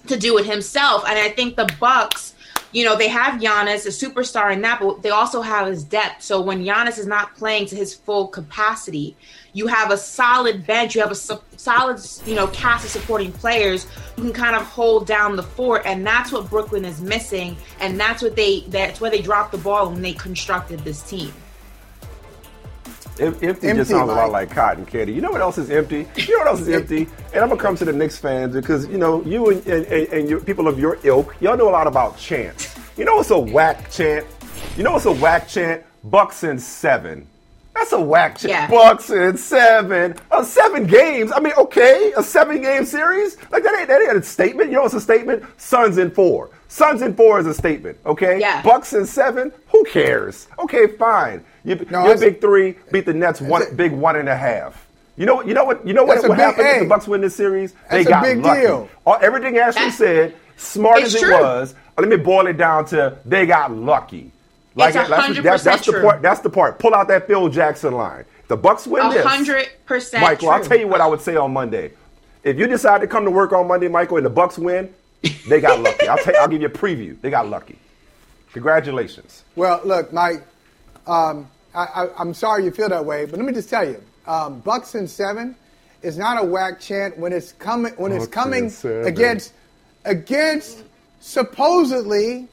to 0.07 0.17
do 0.17 0.37
it 0.37 0.45
himself. 0.45 1.03
And 1.07 1.17
I 1.17 1.29
think 1.29 1.55
the 1.55 1.73
Bucks, 1.79 2.32
you 2.73 2.83
know, 2.83 2.97
they 2.97 3.07
have 3.07 3.39
Giannis, 3.39 3.85
a 3.85 3.89
superstar 3.89 4.51
in 4.51 4.61
that, 4.61 4.79
but 4.81 5.01
they 5.03 5.11
also 5.11 5.41
have 5.41 5.67
his 5.67 5.83
depth. 5.83 6.23
So 6.23 6.41
when 6.41 6.65
Giannis 6.65 6.97
is 6.97 7.05
not 7.05 7.35
playing 7.35 7.67
to 7.67 7.75
his 7.75 7.93
full 7.93 8.27
capacity, 8.27 9.15
you 9.53 9.67
have 9.67 9.91
a 9.91 9.97
solid 9.97 10.65
bench, 10.65 10.95
you 10.95 11.01
have 11.01 11.11
a 11.11 11.15
su- 11.15 11.41
solid, 11.55 11.99
you 12.25 12.33
know, 12.33 12.47
cast 12.47 12.83
of 12.83 12.91
supporting 12.91 13.31
players 13.31 13.85
who 14.15 14.23
can 14.23 14.33
kind 14.33 14.55
of 14.55 14.63
hold 14.63 15.05
down 15.05 15.35
the 15.35 15.43
fort, 15.43 15.83
and 15.85 16.05
that's 16.05 16.31
what 16.31 16.49
Brooklyn 16.49 16.83
is 16.83 16.99
missing, 16.99 17.55
and 17.79 17.99
that's 17.99 18.21
what 18.23 18.35
they 18.35 18.61
that's 18.69 18.99
where 18.99 19.11
they 19.11 19.21
dropped 19.21 19.51
the 19.51 19.59
ball 19.59 19.91
when 19.91 20.01
they 20.01 20.13
constructed 20.13 20.79
this 20.79 21.03
team. 21.03 21.31
Em- 23.19 23.27
Empty, 23.27 23.47
Empty, 23.47 23.73
just 23.73 23.91
sounds 23.91 24.09
a 24.09 24.13
lot 24.13 24.31
like 24.31 24.49
cotton 24.49 24.85
candy. 24.85 25.13
You 25.13 25.21
know 25.21 25.29
what 25.31 25.41
else 25.41 25.57
is 25.59 25.69
empty? 25.69 26.07
You 26.17 26.33
know 26.33 26.39
what 26.39 26.47
else 26.47 26.61
is 26.61 26.69
empty? 26.69 27.07
And 27.33 27.43
I'm 27.43 27.49
gonna 27.49 27.61
come 27.61 27.75
to 27.77 27.85
the 27.85 27.93
Knicks 27.93 28.17
fans 28.17 28.53
because 28.55 28.87
you 28.87 28.97
know 28.97 29.23
you 29.23 29.49
and, 29.51 29.65
and, 29.67 29.85
and, 29.85 30.07
and 30.13 30.29
your 30.29 30.39
people 30.39 30.67
of 30.67 30.79
your 30.79 30.97
ilk, 31.03 31.35
y'all 31.39 31.55
know 31.55 31.69
a 31.69 31.71
lot 31.71 31.85
about 31.85 32.17
chants. 32.17 32.75
You 32.97 33.05
know 33.05 33.17
what's 33.17 33.29
a 33.29 33.37
whack 33.37 33.91
chant? 33.91 34.25
You 34.75 34.83
know 34.83 34.93
what's 34.93 35.05
a 35.05 35.11
whack 35.11 35.47
chant? 35.47 35.83
Bucks 36.03 36.43
and 36.43 36.59
seven. 36.61 37.27
That's 37.75 37.91
a 37.91 37.99
whack 38.01 38.37
chant. 38.37 38.51
Yeah. 38.51 38.69
Bucks 38.69 39.09
and 39.09 39.39
seven. 39.39 40.15
Uh, 40.31 40.43
seven 40.43 40.85
games. 40.85 41.31
I 41.31 41.39
mean, 41.39 41.53
okay, 41.57 42.13
a 42.17 42.23
seven 42.23 42.61
game 42.61 42.85
series. 42.85 43.37
Like 43.51 43.63
that 43.63 43.77
ain't 43.79 43.89
that 43.89 44.01
ain't 44.01 44.17
a 44.17 44.23
statement. 44.23 44.69
You 44.69 44.77
know 44.77 44.83
what's 44.83 44.93
a 44.95 45.01
statement? 45.01 45.43
Suns 45.57 45.97
in 45.99 46.09
four. 46.11 46.49
Suns 46.67 47.03
in 47.03 47.15
four 47.15 47.39
is 47.39 47.45
a 47.45 47.53
statement. 47.53 47.99
Okay. 48.05 48.39
Yeah. 48.39 48.61
Bucks 48.63 48.93
and 48.93 49.07
seven. 49.07 49.51
Who 49.69 49.83
cares? 49.85 50.47
Okay, 50.59 50.87
fine. 50.87 51.45
You, 51.63 51.85
No, 51.89 52.05
your 52.07 52.17
big 52.17 52.41
three 52.41 52.75
beat 52.91 53.05
the 53.05 53.13
Nets 53.13 53.39
one 53.41 53.63
a- 53.63 53.73
big 53.73 53.91
one 53.91 54.15
and 54.15 54.27
a 54.27 54.35
half. 54.35 54.85
You 55.15 55.25
know, 55.25 55.43
you 55.43 55.53
know 55.53 55.63
what? 55.63 55.85
You 55.87 55.93
know 55.93 56.03
what? 56.03 56.15
That's 56.15 56.25
a 56.25 56.29
What 56.29 56.37
happened 56.39 56.67
if 56.67 56.79
the 56.81 56.87
Bucks 56.89 57.07
win 57.07 57.21
this 57.21 57.35
series? 57.35 57.73
They 57.91 58.03
that's 58.03 58.07
a 58.07 58.09
got 58.09 58.23
big 58.23 58.37
lucky. 58.43 58.61
deal. 58.61 58.89
All, 59.05 59.17
everything 59.21 59.57
Ashley 59.57 59.83
That- 59.85 59.93
said, 59.93 60.35
smart 60.57 60.99
It's 60.99 61.07
as 61.07 61.15
it 61.15 61.25
true. 61.25 61.39
was, 61.39 61.73
uh, 61.97 62.01
let 62.01 62.09
me 62.09 62.17
boil 62.17 62.47
it 62.47 62.57
down 62.57 62.85
to 62.87 63.17
they 63.25 63.45
got 63.45 63.71
lucky. 63.71 64.31
It's 64.75 64.93
that's, 64.95 65.07
100% 65.09 65.43
that's, 65.43 65.63
that's 65.63 65.85
the 65.85 65.91
true. 65.91 66.01
part. 66.01 66.21
That's 66.23 66.39
the 66.39 66.49
part. 66.49 66.79
Pull 66.79 66.95
out 66.95 67.07
that 67.09 67.27
Phil 67.27 67.47
Jackson 67.49 67.93
line. 67.93 68.25
The 68.47 68.57
Bucks 68.57 68.87
win 68.87 69.05
A 69.05 69.09
this, 69.13 69.23
hundred 69.25 69.69
percent. 69.85 70.21
Michael, 70.23 70.49
I'll 70.49 70.63
tell 70.63 70.79
you 70.79 70.87
what 70.87 70.99
I 70.99 71.05
would 71.07 71.21
say 71.21 71.35
on 71.35 71.53
Monday. 71.53 71.91
If 72.43 72.57
you 72.57 72.65
decide 72.67 73.01
to 73.01 73.07
come 73.07 73.23
to 73.23 73.31
work 73.31 73.53
on 73.53 73.67
Monday, 73.67 73.87
Michael, 73.87 74.17
and 74.17 74.25
the 74.25 74.29
Bucks 74.31 74.57
win, 74.57 74.93
they 75.47 75.61
got 75.61 75.79
lucky. 75.79 76.07
I'll 76.07 76.17
tell 76.17 76.35
I'll 76.39 76.47
give 76.47 76.59
you 76.61 76.67
a 76.67 76.71
preview. 76.71 77.15
They 77.21 77.29
got 77.29 77.47
lucky. 77.47 77.77
Congratulations. 78.53 79.43
Well, 79.55 79.79
look, 79.85 80.11
Mike, 80.11 80.43
um, 81.07 81.49
I, 81.73 81.85
I, 81.85 82.07
I'm 82.17 82.33
sorry 82.33 82.65
you 82.65 82.71
feel 82.71 82.89
that 82.89 83.05
way, 83.05 83.25
but 83.25 83.37
let 83.37 83.45
me 83.45 83.53
just 83.53 83.69
tell 83.69 83.87
you, 83.87 84.01
um, 84.27 84.59
Bucks 84.59 84.95
and 84.95 85.09
seven 85.09 85.55
is 86.01 86.17
not 86.17 86.41
a 86.41 86.45
whack 86.45 86.79
chant 86.79 87.17
when 87.17 87.33
it's 87.33 87.53
coming 87.53 87.93
when 87.93 88.11
it's 88.11 88.25
Bucks 88.25 88.33
coming 88.33 88.71
against 89.05 89.53
against 90.05 90.83
supposedly 91.19 92.47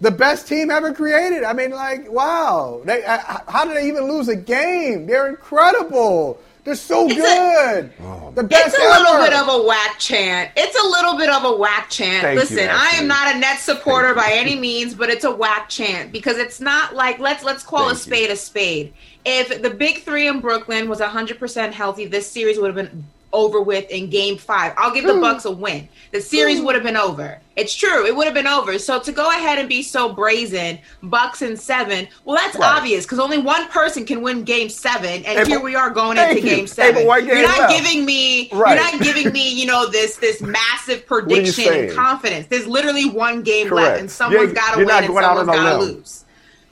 the 0.00 0.10
best 0.10 0.48
team 0.48 0.70
ever 0.70 0.92
created. 0.92 1.44
I 1.44 1.52
mean, 1.52 1.70
like, 1.70 2.10
wow, 2.10 2.80
they, 2.84 3.04
uh, 3.04 3.18
how 3.48 3.66
did 3.66 3.76
they 3.76 3.86
even 3.86 4.04
lose 4.04 4.28
a 4.28 4.36
game? 4.36 5.06
They're 5.06 5.28
incredible. 5.28 6.40
They're 6.64 6.74
so 6.74 7.06
It's 7.08 7.16
a- 7.16 7.20
good. 7.20 7.92
Oh, 8.02 8.32
the 8.34 8.42
best 8.42 8.74
It's 8.74 8.78
a 8.78 8.88
little 8.88 9.16
bit 9.24 9.32
of 9.32 9.48
a 9.48 9.62
whack 9.66 9.98
chant. 9.98 10.50
It's 10.56 10.78
a 10.78 10.86
little 10.86 11.16
bit 11.16 11.30
of 11.30 11.44
a 11.44 11.56
whack 11.56 11.88
chant. 11.90 12.22
Thank 12.22 12.34
you, 12.34 12.40
Listen, 12.40 12.68
I 12.70 12.90
am 12.96 13.06
not 13.06 13.34
a 13.34 13.38
net 13.38 13.58
supporter 13.60 14.14
Thank 14.14 14.26
by 14.26 14.32
you. 14.34 14.40
any 14.40 14.56
means, 14.56 14.94
but 14.94 15.08
it's 15.10 15.24
a 15.24 15.30
whack 15.30 15.68
chant 15.68 16.12
because 16.12 16.36
it's 16.36 16.60
not 16.60 16.94
like 16.94 17.18
let's 17.18 17.42
let's 17.42 17.62
call 17.62 17.86
Thank 17.86 17.92
a 17.92 17.96
spade 17.96 18.30
a 18.30 18.36
spade. 18.36 18.92
If 19.24 19.62
the 19.62 19.70
big 19.70 20.02
three 20.02 20.28
in 20.28 20.40
Brooklyn 20.40 20.88
was 20.88 21.00
100% 21.00 21.72
healthy, 21.72 22.06
this 22.06 22.30
series 22.30 22.58
would 22.58 22.74
have 22.74 22.76
been 22.76 23.04
over 23.32 23.60
with 23.60 23.88
in 23.90 24.10
game 24.10 24.36
five. 24.36 24.72
I'll 24.76 24.92
give 24.92 25.04
the 25.04 25.14
hmm. 25.14 25.20
Bucks 25.20 25.44
a 25.44 25.50
win. 25.50 25.88
The 26.12 26.20
series 26.20 26.58
hmm. 26.58 26.66
would 26.66 26.74
have 26.74 26.84
been 26.84 26.96
over. 26.96 27.38
It's 27.56 27.74
true. 27.74 28.06
It 28.06 28.16
would 28.16 28.24
have 28.24 28.34
been 28.34 28.46
over. 28.46 28.78
So 28.78 28.98
to 29.00 29.12
go 29.12 29.28
ahead 29.30 29.58
and 29.58 29.68
be 29.68 29.82
so 29.82 30.12
brazen, 30.12 30.78
Bucks 31.02 31.42
in 31.42 31.56
seven, 31.56 32.08
well, 32.24 32.36
that's 32.36 32.56
Right. 32.56 32.76
obvious 32.76 33.04
because 33.04 33.18
only 33.18 33.38
one 33.38 33.68
person 33.68 34.04
can 34.04 34.22
win 34.22 34.44
game 34.44 34.68
seven. 34.68 35.24
And 35.24 35.38
Hey, 35.38 35.44
here 35.44 35.60
we 35.60 35.74
are 35.76 35.90
going 35.90 36.16
into 36.16 36.40
game 36.40 36.66
seven. 36.66 37.02
You're 37.04 37.42
not 37.42 37.58
left. 37.58 37.72
giving 37.72 38.04
me 38.04 38.48
Right. 38.52 38.74
you're 38.74 38.92
not 38.92 39.00
giving 39.00 39.32
me, 39.32 39.52
you 39.52 39.66
know, 39.66 39.88
this 39.88 40.16
this 40.16 40.40
massive 40.40 41.06
prediction 41.06 41.72
and 41.72 41.92
confidence. 41.92 42.46
There's 42.48 42.66
literally 42.66 43.10
one 43.10 43.42
game 43.42 43.68
Correct. 43.68 43.86
left, 43.88 44.00
and 44.00 44.10
someone's 44.10 44.52
got 44.52 44.72
to 44.72 44.78
you're 44.78 44.86
win 44.86 45.04
and 45.04 45.14
someone's 45.14 45.48
on 45.48 45.54
a 45.54 45.58
got 45.58 45.78
to 45.78 45.84
lose. 45.84 46.24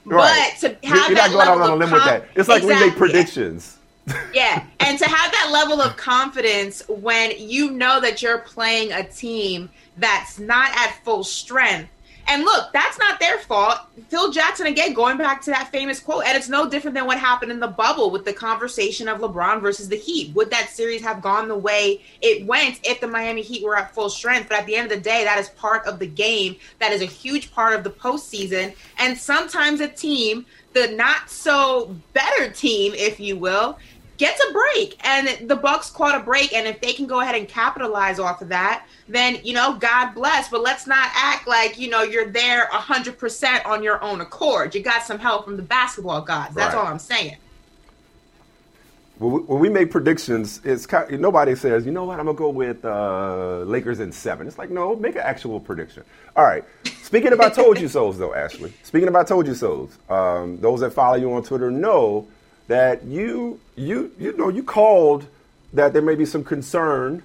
Right. 0.05 0.53
But 0.61 0.79
to 0.81 0.87
You're- 0.87 0.99
You're 0.99 1.15
that 1.15 1.31
not 1.31 1.31
going 1.31 1.47
out 1.47 1.57
level 1.57 1.63
on 1.63 1.69
a 1.69 1.73
of 1.73 1.79
limb 1.79 1.91
with 1.91 2.01
com- 2.01 2.09
that. 2.09 2.25
It's 2.35 2.49
like 2.49 2.63
we 2.63 2.69
make 2.69 2.77
Exactly. 2.81 2.97
predictions. 2.97 3.78
Yeah, 4.33 4.65
and 4.79 4.97
to 4.99 5.05
have 5.05 5.31
that 5.31 5.49
level 5.51 5.81
of 5.81 5.97
confidence 5.97 6.83
when 6.87 7.31
you 7.37 7.71
know 7.71 7.99
that 8.01 8.21
you're 8.21 8.39
playing 8.39 8.91
a 8.91 9.03
team 9.03 9.69
that's 9.97 10.39
not 10.39 10.71
at 10.75 10.99
full 11.03 11.23
strength. 11.23 11.89
And 12.29 12.43
look, 12.43 12.71
that's 12.73 12.99
not 12.99 13.19
their 13.19 13.39
fault. 13.39 13.79
Phil 14.09 14.31
Jackson, 14.31 14.67
again, 14.67 14.93
going 14.93 15.17
back 15.17 15.41
to 15.41 15.51
that 15.51 15.71
famous 15.71 15.99
quote, 15.99 16.25
and 16.25 16.37
it's 16.37 16.47
no 16.47 16.69
different 16.69 16.93
than 16.93 17.07
what 17.07 17.17
happened 17.17 17.51
in 17.51 17.59
the 17.59 17.67
bubble 17.67 18.11
with 18.11 18.23
the 18.23 18.33
conversation 18.33 19.07
of 19.07 19.17
LeBron 19.19 19.61
versus 19.61 19.89
the 19.89 19.95
Heat. 19.95 20.35
Would 20.35 20.51
that 20.51 20.69
series 20.69 21.01
have 21.01 21.23
gone 21.23 21.47
the 21.47 21.57
way 21.57 22.03
it 22.21 22.45
went 22.45 22.81
if 22.83 23.01
the 23.01 23.07
Miami 23.07 23.41
Heat 23.41 23.63
were 23.63 23.75
at 23.75 23.95
full 23.95 24.11
strength? 24.11 24.47
But 24.47 24.59
at 24.59 24.67
the 24.67 24.75
end 24.75 24.91
of 24.91 24.95
the 24.95 25.03
day, 25.03 25.23
that 25.23 25.39
is 25.39 25.49
part 25.49 25.87
of 25.87 25.97
the 25.97 26.05
game. 26.05 26.55
That 26.77 26.91
is 26.91 27.01
a 27.01 27.05
huge 27.05 27.51
part 27.51 27.73
of 27.73 27.83
the 27.83 27.89
postseason. 27.89 28.75
And 28.99 29.17
sometimes 29.17 29.81
a 29.81 29.87
team, 29.87 30.45
the 30.73 30.87
not 30.89 31.31
so 31.31 31.95
better 32.13 32.51
team, 32.51 32.93
if 32.93 33.19
you 33.19 33.37
will, 33.37 33.79
gets 34.19 34.39
a 34.49 34.53
break 34.53 34.99
and 35.07 35.49
the 35.49 35.55
bucks 35.55 35.89
caught 35.89 36.13
a 36.13 36.23
break 36.23 36.53
and 36.53 36.67
if 36.67 36.79
they 36.81 36.93
can 36.93 37.07
go 37.07 37.21
ahead 37.21 37.35
and 37.35 37.47
capitalize 37.47 38.19
off 38.19 38.41
of 38.41 38.49
that 38.49 38.85
then 39.07 39.39
you 39.43 39.53
know 39.53 39.73
god 39.79 40.11
bless 40.13 40.49
but 40.49 40.61
let's 40.61 40.85
not 40.85 41.09
act 41.15 41.47
like 41.47 41.79
you 41.79 41.89
know 41.89 42.03
you're 42.03 42.29
there 42.29 42.67
100% 42.71 43.65
on 43.65 43.81
your 43.81 44.03
own 44.03 44.21
accord 44.21 44.75
you 44.75 44.83
got 44.83 45.03
some 45.03 45.17
help 45.17 45.45
from 45.45 45.55
the 45.57 45.63
basketball 45.63 46.21
gods 46.21 46.53
that's 46.53 46.75
Right. 46.75 46.81
all 46.81 46.87
i'm 46.87 46.99
saying 46.99 47.37
when 49.19 49.59
we, 49.59 49.67
make 49.67 49.91
predictions, 49.91 50.61
it's 50.63 50.85
kind 50.85 51.13
of, 51.13 51.19
nobody 51.19 51.53
says, 51.53 51.85
you 51.85 51.91
know 51.91 52.05
what, 52.05 52.21
I'm 52.21 52.25
gonna 52.27 52.37
go 52.37 52.49
with 52.49 52.85
uh, 52.85 53.63
Lakers 53.65 53.99
in 53.99 54.13
seven. 54.13 54.47
It's 54.47 54.57
like, 54.57 54.69
no, 54.69 54.95
make 54.95 55.15
an 55.15 55.23
actual 55.25 55.59
prediction. 55.59 56.03
All 56.37 56.45
right. 56.45 56.63
Speaking 57.03 57.33
about 57.33 57.53
told 57.55 57.81
you 57.81 57.89
so's, 57.89 58.17
though, 58.17 58.33
Ashley. 58.33 58.71
Speaking 58.83 59.09
about 59.09 59.27
told 59.27 59.45
you 59.45 59.55
so's, 59.55 59.97
um, 60.09 60.57
those 60.61 60.79
that 60.79 60.91
follow 60.91 61.17
you 61.17 61.33
on 61.33 61.43
Twitter 61.43 61.69
know 61.69 62.29
that 62.69 63.03
you 63.03 63.59
you 63.75 64.11
you 64.17 64.37
know 64.37 64.47
you 64.47 64.63
called 64.63 65.25
that 65.73 65.91
there 65.91 66.01
may 66.01 66.15
be 66.15 66.25
some 66.25 66.43
concern 66.43 67.21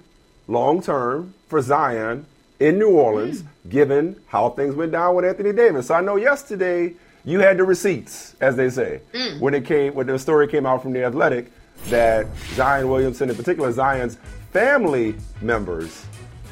long 0.47 0.81
term 0.81 1.33
for 1.47 1.61
Zion 1.61 2.25
in 2.59 2.79
New 2.79 2.89
Orleans, 2.89 3.43
mm. 3.43 3.47
given 3.69 4.19
how 4.27 4.49
things 4.49 4.75
went 4.75 4.91
down 4.91 5.15
with 5.15 5.23
Anthony 5.23 5.53
Davis. 5.53 5.87
So 5.87 5.93
I 5.93 6.01
know 6.01 6.15
yesterday 6.15 6.93
you 7.23 7.39
had 7.39 7.57
the 7.57 7.63
receipts, 7.63 8.35
as 8.41 8.55
they 8.55 8.69
say, 8.69 9.01
mm. 9.13 9.39
when 9.39 9.53
it 9.53 9.65
came 9.65 9.93
when 9.93 10.07
the 10.07 10.17
story 10.19 10.47
came 10.47 10.65
out 10.65 10.81
from 10.81 10.93
the 10.93 11.03
Athletic 11.05 11.51
that 11.89 12.25
Zion 12.55 12.89
Williamson, 12.89 13.29
in 13.29 13.35
particular 13.35 13.71
Zion's 13.71 14.17
family 14.51 15.15
members, 15.41 16.05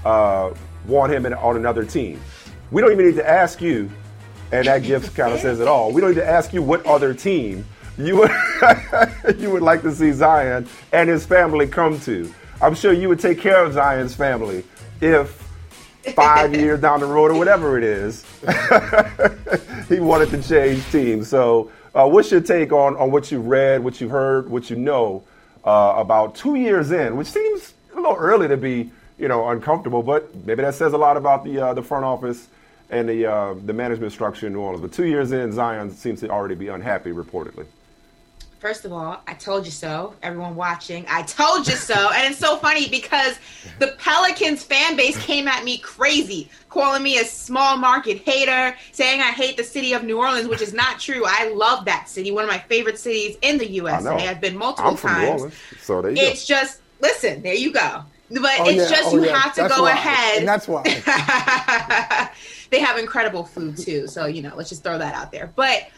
uh, 0.05 0.53
want 0.87 1.11
him 1.11 1.25
in, 1.25 1.33
on 1.33 1.55
another 1.55 1.83
team. 1.83 2.21
We 2.69 2.81
don't 2.81 2.91
even 2.91 3.07
need 3.07 3.15
to 3.15 3.27
ask 3.27 3.59
you, 3.59 3.89
and 4.51 4.67
that 4.67 4.83
gift 4.83 5.15
kind 5.15 5.33
of 5.33 5.39
says 5.39 5.59
it 5.59 5.67
all. 5.67 5.91
We 5.91 6.01
don't 6.01 6.11
need 6.11 6.21
to 6.21 6.29
ask 6.29 6.53
you 6.53 6.61
what 6.61 6.85
other 6.85 7.13
team 7.15 7.65
you 7.97 8.17
would 8.17 8.31
you 9.39 9.51
would 9.51 9.61
like 9.61 9.81
to 9.83 9.93
see 9.93 10.11
Zion 10.11 10.67
and 10.91 11.09
his 11.09 11.25
family 11.25 11.67
come 11.67 11.99
to. 12.01 12.33
I'm 12.61 12.75
sure 12.75 12.93
you 12.93 13.09
would 13.09 13.19
take 13.19 13.39
care 13.39 13.63
of 13.63 13.73
Zion's 13.73 14.15
family 14.15 14.63
if 15.01 15.43
five 16.15 16.53
years 16.59 16.79
down 16.79 16.99
the 16.99 17.05
road 17.05 17.31
or 17.31 17.37
whatever 17.37 17.77
it 17.77 17.83
is, 17.83 18.25
he 19.89 19.99
wanted 19.99 20.29
to 20.29 20.41
change 20.41 20.83
teams. 20.91 21.27
So 21.27 21.71
uh, 21.95 22.07
what's 22.07 22.31
your 22.31 22.41
take 22.41 22.71
on, 22.71 22.95
on 22.97 23.11
what 23.11 23.31
you've 23.31 23.45
read, 23.45 23.83
what 23.83 24.01
you've 24.01 24.11
heard, 24.11 24.49
what 24.49 24.69
you 24.69 24.75
know 24.75 25.23
uh, 25.63 25.95
about 25.97 26.35
two 26.35 26.55
years 26.55 26.91
in, 26.91 27.15
which 27.15 27.27
seems 27.27 27.73
a 27.93 27.95
little 27.95 28.15
early 28.15 28.47
to 28.47 28.57
be, 28.57 28.91
you 29.17 29.27
know, 29.27 29.47
uncomfortable, 29.49 30.03
but 30.03 30.33
maybe 30.45 30.61
that 30.61 30.75
says 30.75 30.93
a 30.93 30.97
lot 30.97 31.17
about 31.17 31.43
the 31.43 31.59
uh, 31.59 31.73
the 31.73 31.83
front 31.83 32.03
office 32.03 32.47
and 32.89 33.07
the 33.07 33.25
uh, 33.25 33.53
the 33.65 33.73
management 33.73 34.11
structure 34.11 34.47
in 34.47 34.53
New 34.53 34.59
Orleans. 34.59 34.81
But 34.81 34.91
two 34.91 35.05
years 35.05 35.31
in, 35.31 35.51
Zion 35.53 35.91
seems 35.91 36.19
to 36.21 36.29
already 36.29 36.55
be 36.55 36.67
unhappy, 36.67 37.11
reportedly. 37.11 37.65
First 38.63 38.85
of 38.85 38.93
all, 38.93 39.21
I 39.27 39.33
told 39.33 39.65
you 39.65 39.73
so. 39.73 40.15
Everyone 40.23 40.55
watching, 40.55 41.05
I 41.09 41.23
told 41.23 41.67
you 41.67 41.75
so. 41.75 42.11
and 42.13 42.31
it's 42.31 42.39
so 42.39 42.55
funny 42.55 42.87
because 42.87 43.37
the 43.79 43.87
Pelicans 43.99 44.63
fan 44.63 44.95
base 44.95 45.21
came 45.21 45.49
at 45.49 45.65
me 45.65 45.79
crazy, 45.79 46.49
calling 46.69 47.03
me 47.03 47.17
a 47.17 47.25
small 47.25 47.75
market 47.75 48.19
hater, 48.19 48.73
saying 48.93 49.19
I 49.19 49.31
hate 49.31 49.57
the 49.57 49.65
city 49.65 49.91
of 49.91 50.05
New 50.05 50.17
Orleans, 50.17 50.47
which 50.47 50.61
is 50.61 50.73
not 50.73 50.97
true. 50.97 51.23
I 51.27 51.49
love 51.49 51.83
that 51.83 52.07
city, 52.07 52.31
one 52.31 52.45
of 52.45 52.49
my 52.49 52.59
favorite 52.59 52.97
cities 52.97 53.35
in 53.41 53.57
the 53.57 53.69
USA. 53.69 54.29
I've 54.29 54.39
been 54.39 54.57
multiple 54.57 54.91
I'm 54.91 54.95
from 54.95 55.09
times. 55.09 55.41
Orleans, 55.41 55.55
so 55.81 56.01
there 56.01 56.11
you 56.11 56.21
it's 56.21 56.47
go. 56.47 56.55
just 56.55 56.79
listen, 57.01 57.41
there 57.41 57.55
you 57.55 57.73
go. 57.73 58.05
But 58.31 58.59
oh, 58.61 58.69
it's 58.69 58.89
yeah. 58.89 58.97
just 58.97 59.13
oh, 59.13 59.17
you 59.17 59.25
yeah. 59.25 59.39
have 59.39 59.55
to 59.55 59.63
that's 59.63 59.75
go 59.75 59.83
why. 59.83 59.91
ahead. 59.91 60.39
And 60.39 60.47
that's 60.47 60.69
why. 60.69 60.83
they 62.69 62.79
have 62.79 62.97
incredible 62.97 63.43
food 63.43 63.75
too. 63.75 64.07
So, 64.07 64.25
you 64.25 64.41
know, 64.41 64.53
let's 64.55 64.69
just 64.69 64.83
throw 64.83 64.97
that 64.99 65.15
out 65.15 65.33
there. 65.33 65.51
But 65.53 65.89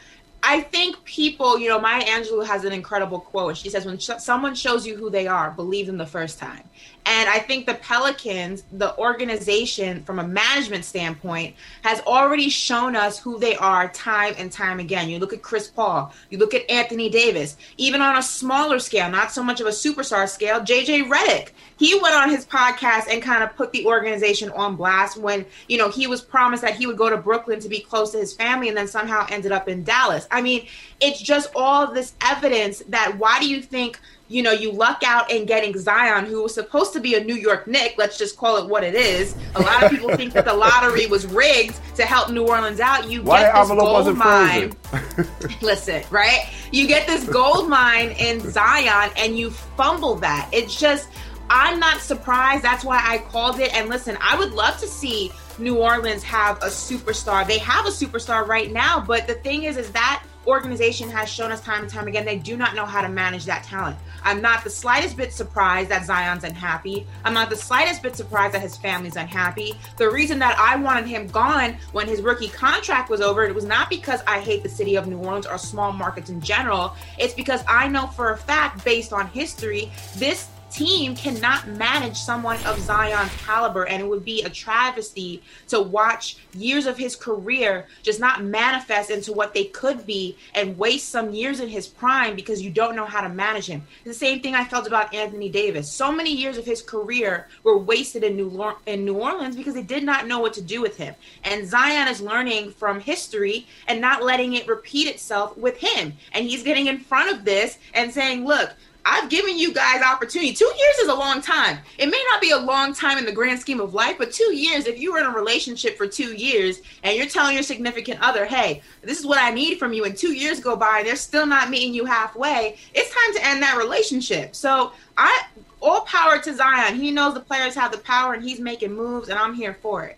I 0.48 0.62
think 0.62 1.04
people, 1.06 1.58
you 1.58 1.70
know, 1.70 1.80
Maya 1.80 2.04
Angelou 2.04 2.46
has 2.46 2.66
an 2.66 2.72
incredible 2.72 3.20
quote. 3.20 3.58
She 3.58 3.70
says, 3.70 3.84
when 3.84 3.98
sh- 3.98 4.12
someone 4.20 4.54
shows 4.54 4.86
you 4.86 4.96
who 4.96 5.10
they 5.10 5.26
are, 5.26 5.50
believe 5.50 5.88
them 5.88 5.98
the 5.98 6.06
first 6.06 6.38
time. 6.38 6.64
And 7.06 7.30
I 7.30 7.38
think 7.38 7.68
the 7.68 7.76
Pelicans, 7.76 8.64
the 8.72 8.98
organization 8.98 10.04
from 10.04 10.18
a 10.18 10.28
management 10.28 10.86
standpoint, 10.86 11.56
has 11.84 12.02
already 12.02 12.50
shown 12.50 12.96
us 12.96 13.20
who 13.20 13.38
they 13.38 13.56
are 13.58 13.90
time 13.90 14.34
and 14.38 14.52
time 14.52 14.80
again. 14.80 15.10
You 15.10 15.20
look 15.20 15.32
at 15.32 15.44
Chris 15.44 15.68
Paul, 15.68 16.12
you 16.32 16.40
look 16.40 16.56
at 16.56 16.70
Anthony 16.70 17.10
Davis, 17.10 17.58
even 17.78 18.02
on 18.02 18.18
a 18.18 18.24
smaller 18.24 18.80
scale, 18.80 19.10
not 19.10 19.32
so 19.32 19.44
much 19.44 19.62
of 19.62 19.68
a 19.68 19.72
superstar 19.72 20.28
scale, 20.28 20.62
JJ 20.62 21.08
Redick. 21.10 21.50
He 21.78 22.00
went 22.00 22.16
on 22.16 22.30
his 22.30 22.46
podcast 22.46 23.08
and 23.12 23.22
kind 23.22 23.44
of 23.44 23.56
put 23.56 23.72
the 23.72 23.86
organization 23.86 24.50
on 24.52 24.76
blast 24.76 25.18
when, 25.18 25.46
you 25.68 25.78
know, 25.78 25.90
he 25.90 26.08
was 26.08 26.22
promised 26.22 26.64
that 26.64 26.76
he 26.76 26.88
would 26.88 26.98
go 26.98 27.10
to 27.10 27.18
Brooklyn 27.18 27.60
to 27.60 27.70
be 27.70 27.82
close 27.82 28.12
to 28.14 28.18
his 28.18 28.34
family 28.34 28.70
and 28.70 28.78
then 28.78 28.88
somehow 28.88 29.28
ended 29.30 29.52
up 29.52 29.68
in 29.68 29.84
Dallas. 29.84 30.28
I 30.32 30.42
mean, 30.42 30.68
it's 31.02 31.22
just 31.22 31.52
all 31.56 31.94
this 31.94 32.14
evidence 32.22 32.80
that 32.88 33.18
why 33.18 33.40
do 33.40 33.48
you 33.48 33.62
think 33.62 34.00
you 34.28 34.42
know, 34.42 34.52
you 34.52 34.72
luck 34.72 35.04
out 35.06 35.32
in 35.32 35.46
getting 35.46 35.78
Zion, 35.78 36.26
who 36.26 36.44
was 36.44 36.54
supposed 36.54 36.94
to 36.94 37.00
be 37.00 37.14
a 37.16 37.24
New 37.24 37.36
York 37.36 37.68
Knick. 37.68 37.96
Let's 37.98 38.18
just 38.18 38.38
call 38.38 38.58
it 38.58 38.68
what 38.68 38.84
it 38.84 38.96
is. 38.96 39.36
A 39.56 39.62
lot 39.62 39.84
of 39.84 39.92
people 39.92 40.16
think 40.16 40.34
that 40.34 40.46
the 40.46 40.54
lottery 40.54 41.06
was 41.06 41.28
rigged 41.28 41.80
to 41.96 42.04
help 42.04 42.32
New 42.32 42.48
Orleans 42.48 42.80
out. 42.80 43.10
You 43.10 43.22
Why 43.22 43.42
get 43.42 43.54
this 43.54 43.70
gold 43.70 44.18
mine. 44.18 44.74
listen, 45.62 46.04
right? 46.10 46.50
You 46.72 46.88
get 46.88 47.06
this 47.06 47.24
gold 47.26 47.70
mine 47.70 48.16
in 48.18 48.40
Zion, 48.40 49.12
and 49.18 49.38
you 49.38 49.52
fumble 49.52 50.16
that. 50.16 50.50
It's 50.52 50.80
just, 50.80 51.08
I'm 51.50 51.80
not 51.80 52.02
surprised. 52.02 52.64
That's 52.64 52.84
why 52.84 53.02
I 53.04 53.20
called 53.30 53.60
it. 53.60 53.76
And 53.76 53.90
listen, 53.90 54.18
I 54.22 54.38
would 54.38 54.54
love 54.54 54.80
to 54.80 54.88
see 54.88 55.32
New 55.60 55.78
Orleans 55.78 56.24
have 56.24 56.58
a 56.64 56.68
superstar. 56.68 57.46
They 57.46 57.60
have 57.60 57.86
a 57.86 57.90
superstar 57.90 58.48
right 58.48 58.72
now, 58.72 59.00
but 59.00 59.28
the 59.28 59.36
thing 59.36 59.64
is, 59.64 59.78
is 59.78 59.92
that 59.92 60.24
organization 60.48 61.10
has 61.10 61.30
shown 61.30 61.52
us 61.52 61.62
time 61.62 61.82
and 61.82 61.90
time 61.90 62.08
again 62.08 62.26
they 62.26 62.38
do 62.38 62.58
not 62.58 62.76
know 62.76 62.86
how 62.86 63.02
to 63.02 63.10
manage 63.10 63.46
that 63.46 63.64
talent. 63.64 63.98
I'm 64.24 64.42
not 64.42 64.64
the 64.64 64.70
slightest 64.70 65.18
bit 65.18 65.34
surprised 65.34 65.90
that 65.90 66.06
Zion's 66.06 66.44
unhappy. 66.44 67.06
I'm 67.24 67.34
not 67.34 67.50
the 67.50 67.56
slightest 67.56 68.02
bit 68.02 68.16
surprised 68.16 68.54
that 68.54 68.62
his 68.62 68.78
family's 68.78 69.16
unhappy. 69.16 69.74
The 69.98 70.10
reason 70.10 70.40
that 70.40 70.58
I 70.58 70.76
wanted 70.76 71.08
him 71.08 71.28
gone 71.28 71.78
when 71.92 72.08
his 72.08 72.22
rookie 72.22 72.50
contract 72.50 73.10
was 73.10 73.22
over, 73.22 73.44
it 73.44 73.54
was 73.54 73.66
not 73.66 73.90
because 73.90 74.22
I 74.28 74.40
hate 74.40 74.64
the 74.64 74.70
city 74.70 74.96
of 74.96 75.08
New 75.08 75.18
Orleans 75.18 75.46
or 75.46 75.58
small 75.58 75.92
markets 75.92 76.30
in 76.30 76.42
general. 76.42 76.96
It's 77.18 77.34
because 77.34 77.64
I 77.68 77.88
know 77.88 78.08
for 78.08 78.32
a 78.32 78.38
fact, 78.38 78.84
based 78.84 79.14
on 79.14 79.28
history, 79.28 79.92
this 80.16 80.50
team 80.76 81.16
cannot 81.16 81.68
manage 81.68 82.18
someone 82.18 82.58
of 82.66 82.80
Zion's 82.80 83.32
caliber, 83.38 83.84
and 83.84 84.04
it 84.04 84.08
would 84.08 84.26
be 84.26 84.42
a 84.42 84.50
travesty 84.50 85.42
to 85.70 85.82
watch 85.82 86.38
years 86.54 86.86
of 86.86 86.98
his 86.98 87.16
career 87.16 87.88
just 88.04 88.20
not 88.20 88.44
manifest 88.44 89.10
into 89.10 89.32
what 89.32 89.54
they 89.54 89.66
could 89.66 90.06
be 90.06 90.38
and 90.54 90.78
waste 90.78 91.10
some 91.10 91.32
years 91.32 91.62
in 91.62 91.70
his 91.70 91.88
prime 91.88 92.36
because 92.36 92.62
you 92.62 92.70
don't 92.70 92.96
know 92.96 93.06
how 93.06 93.22
to 93.22 93.30
manage 93.30 93.68
him. 93.68 93.84
the 94.04 94.14
same 94.14 94.42
thing 94.42 94.54
I 94.54 94.66
felt 94.66 94.88
about 94.88 95.14
Anthony 95.14 95.50
Davis. 95.50 95.90
So 95.90 96.12
many 96.12 96.34
years 96.36 96.58
of 96.58 96.66
his 96.66 96.82
career 96.82 97.48
were 97.64 97.78
wasted 97.78 98.24
in 98.24 98.36
New 98.36 98.76
in 98.86 99.06
New 99.06 99.16
Orleans 99.16 99.56
because 99.56 99.74
they 99.74 99.84
did 99.84 100.04
not 100.04 100.28
know 100.28 100.40
what 100.40 100.54
to 100.54 100.62
do 100.62 100.82
with 100.82 100.98
him. 100.98 101.16
And 101.44 101.68
Zion 101.68 102.08
is 102.08 102.22
learning 102.22 102.72
from 102.72 103.00
history 103.00 103.68
and 103.88 104.02
not 104.02 104.24
letting 104.24 104.54
it 104.54 104.68
repeat 104.68 105.08
itself 105.08 105.56
with 105.58 105.78
him. 105.78 106.14
And 106.34 106.46
he's 106.46 106.64
getting 106.64 106.88
in 106.88 107.00
front 107.00 107.32
of 107.32 107.46
this 107.46 107.78
and 107.94 108.14
saying, 108.14 108.46
"Look, 108.46 108.72
I've 109.08 109.30
given 109.30 109.58
you 109.58 109.72
guys 109.72 110.02
opportunity. 110.02 110.52
Two 110.52 110.66
years 110.66 110.96
is 110.98 111.10
a 111.10 111.14
long 111.14 111.40
time. 111.40 111.78
It 112.00 112.08
may 112.08 112.24
not 112.32 112.42
be 112.42 112.50
a 112.50 112.58
long 112.58 112.92
time 112.92 113.20
in 113.20 113.26
the 113.26 113.32
grand 113.32 113.60
scheme 113.60 113.80
of 113.80 113.94
life, 113.94 114.18
but 114.18 114.32
two 114.32 114.56
years, 114.56 114.88
if 114.88 115.00
you 115.00 115.14
were 115.14 115.20
in 115.20 115.28
a 115.28 115.32
relationship 115.32 115.96
for 115.96 116.08
two 116.08 116.34
years 116.34 116.82
and 117.04 117.16
you're 117.16 117.28
telling 117.28 117.54
your 117.54 117.62
significant 117.62 118.20
other, 118.22 118.46
hey, 118.46 118.82
this 119.04 119.20
is 119.20 119.26
what 119.26 119.38
I 119.38 119.52
need 119.52 119.78
from 119.78 119.94
you, 119.94 120.06
and 120.06 120.18
two 120.18 120.34
years 120.34 120.60
go 120.60 120.76
by 120.76 121.00
and 121.00 121.08
they're 121.08 121.16
still 121.16 121.46
not 121.46 121.70
meeting 121.70 121.94
you 121.94 122.06
halfway, 122.06 122.78
it's 122.96 123.14
time 123.14 123.34
to 123.36 123.46
end 123.46 123.62
that 123.62 123.78
relationship. 123.78 124.56
So 124.56 124.92
I 125.16 125.44
all 125.84 126.02
power 126.02 126.40
to 126.40 126.56
Zion. 126.56 126.96
He 126.96 127.12
knows 127.12 127.36
the 127.36 127.42
players 127.42 127.76
have 127.76 127.92
the 127.92 128.00
power 128.00 128.34
and 128.34 128.44
he's 128.44 128.60
making 128.60 128.94
moves, 128.94 129.30
and 129.30 129.38
I'm 129.38 129.54
here 129.54 129.78
for 129.84 130.04
it. 130.06 130.18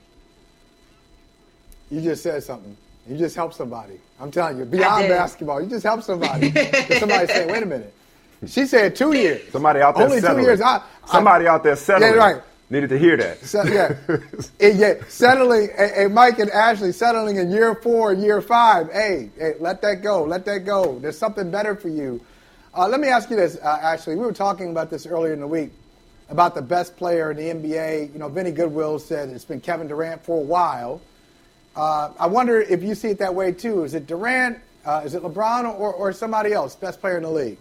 You 1.91 1.99
just 1.99 2.23
said 2.23 2.41
something. 2.41 2.75
You 3.09 3.17
just 3.17 3.35
helped 3.35 3.55
somebody. 3.55 3.99
I'm 4.19 4.31
telling 4.31 4.57
you, 4.57 4.65
beyond 4.65 5.09
basketball, 5.09 5.61
you 5.61 5.69
just 5.69 5.83
helped 5.83 6.05
somebody. 6.05 6.51
somebody 6.99 7.27
say, 7.27 7.45
wait 7.51 7.63
a 7.63 7.65
minute 7.65 7.93
she 8.45 8.65
said 8.65 8.95
two 8.95 9.13
years. 9.13 9.51
Somebody 9.51 9.81
out 9.81 9.95
there 9.95 10.05
Only 10.05 10.19
settling. 10.19 10.43
two 10.43 10.49
years. 10.49 10.61
I, 10.61 10.81
Somebody 11.05 11.47
I, 11.47 11.53
out 11.53 11.63
there 11.63 11.75
settling. 11.75 12.11
Yeah, 12.11 12.17
right. 12.17 12.41
Needed 12.69 12.89
to 12.89 12.99
hear 12.99 13.15
that. 13.15 13.39
So, 13.45 13.63
yeah. 13.63 13.95
it, 14.59 14.75
yeah. 14.75 14.95
Settling, 15.07 15.69
and, 15.77 15.91
and, 15.91 16.13
Mike 16.13 16.37
and 16.39 16.51
Ashley 16.51 16.91
settling 16.91 17.37
in 17.37 17.49
year 17.49 17.75
four, 17.75 18.11
year 18.11 18.41
five. 18.41 18.91
Hey, 18.91 19.29
hey, 19.37 19.53
let 19.59 19.81
that 19.83 20.03
go. 20.03 20.25
Let 20.25 20.45
that 20.45 20.65
go. 20.65 20.99
There's 20.99 21.17
something 21.17 21.49
better 21.49 21.75
for 21.75 21.87
you. 21.87 22.19
Uh, 22.75 22.87
let 22.87 22.99
me 22.99 23.07
ask 23.07 23.29
you 23.29 23.37
this, 23.37 23.57
uh, 23.63 23.79
Ashley. 23.81 24.15
We 24.15 24.25
were 24.25 24.33
talking 24.33 24.69
about 24.69 24.89
this 24.89 25.05
earlier 25.07 25.33
in 25.33 25.39
the 25.39 25.47
week 25.47 25.71
about 26.29 26.55
the 26.55 26.61
best 26.61 26.97
player 26.97 27.31
in 27.31 27.37
the 27.37 27.69
NBA. 27.69 28.13
You 28.13 28.19
know, 28.19 28.27
Vinny 28.27 28.51
Goodwill 28.51 28.99
said 28.99 29.29
it's 29.29 29.45
been 29.45 29.61
Kevin 29.61 29.87
Durant 29.87 30.23
for 30.23 30.37
a 30.37 30.43
while. 30.43 31.01
Uh, 31.75 32.11
I 32.19 32.27
wonder 32.27 32.59
if 32.59 32.83
you 32.83 32.95
see 32.95 33.09
it 33.09 33.19
that 33.19 33.33
way 33.33 33.51
too. 33.51 33.83
Is 33.83 33.93
it 33.93 34.07
Durant? 34.07 34.59
Uh, 34.85 35.01
is 35.05 35.15
it 35.15 35.23
LeBron 35.23 35.65
or, 35.65 35.93
or 35.93 36.11
somebody 36.13 36.53
else, 36.53 36.75
best 36.75 36.99
player 36.99 37.17
in 37.17 37.23
the 37.23 37.29
league? 37.29 37.57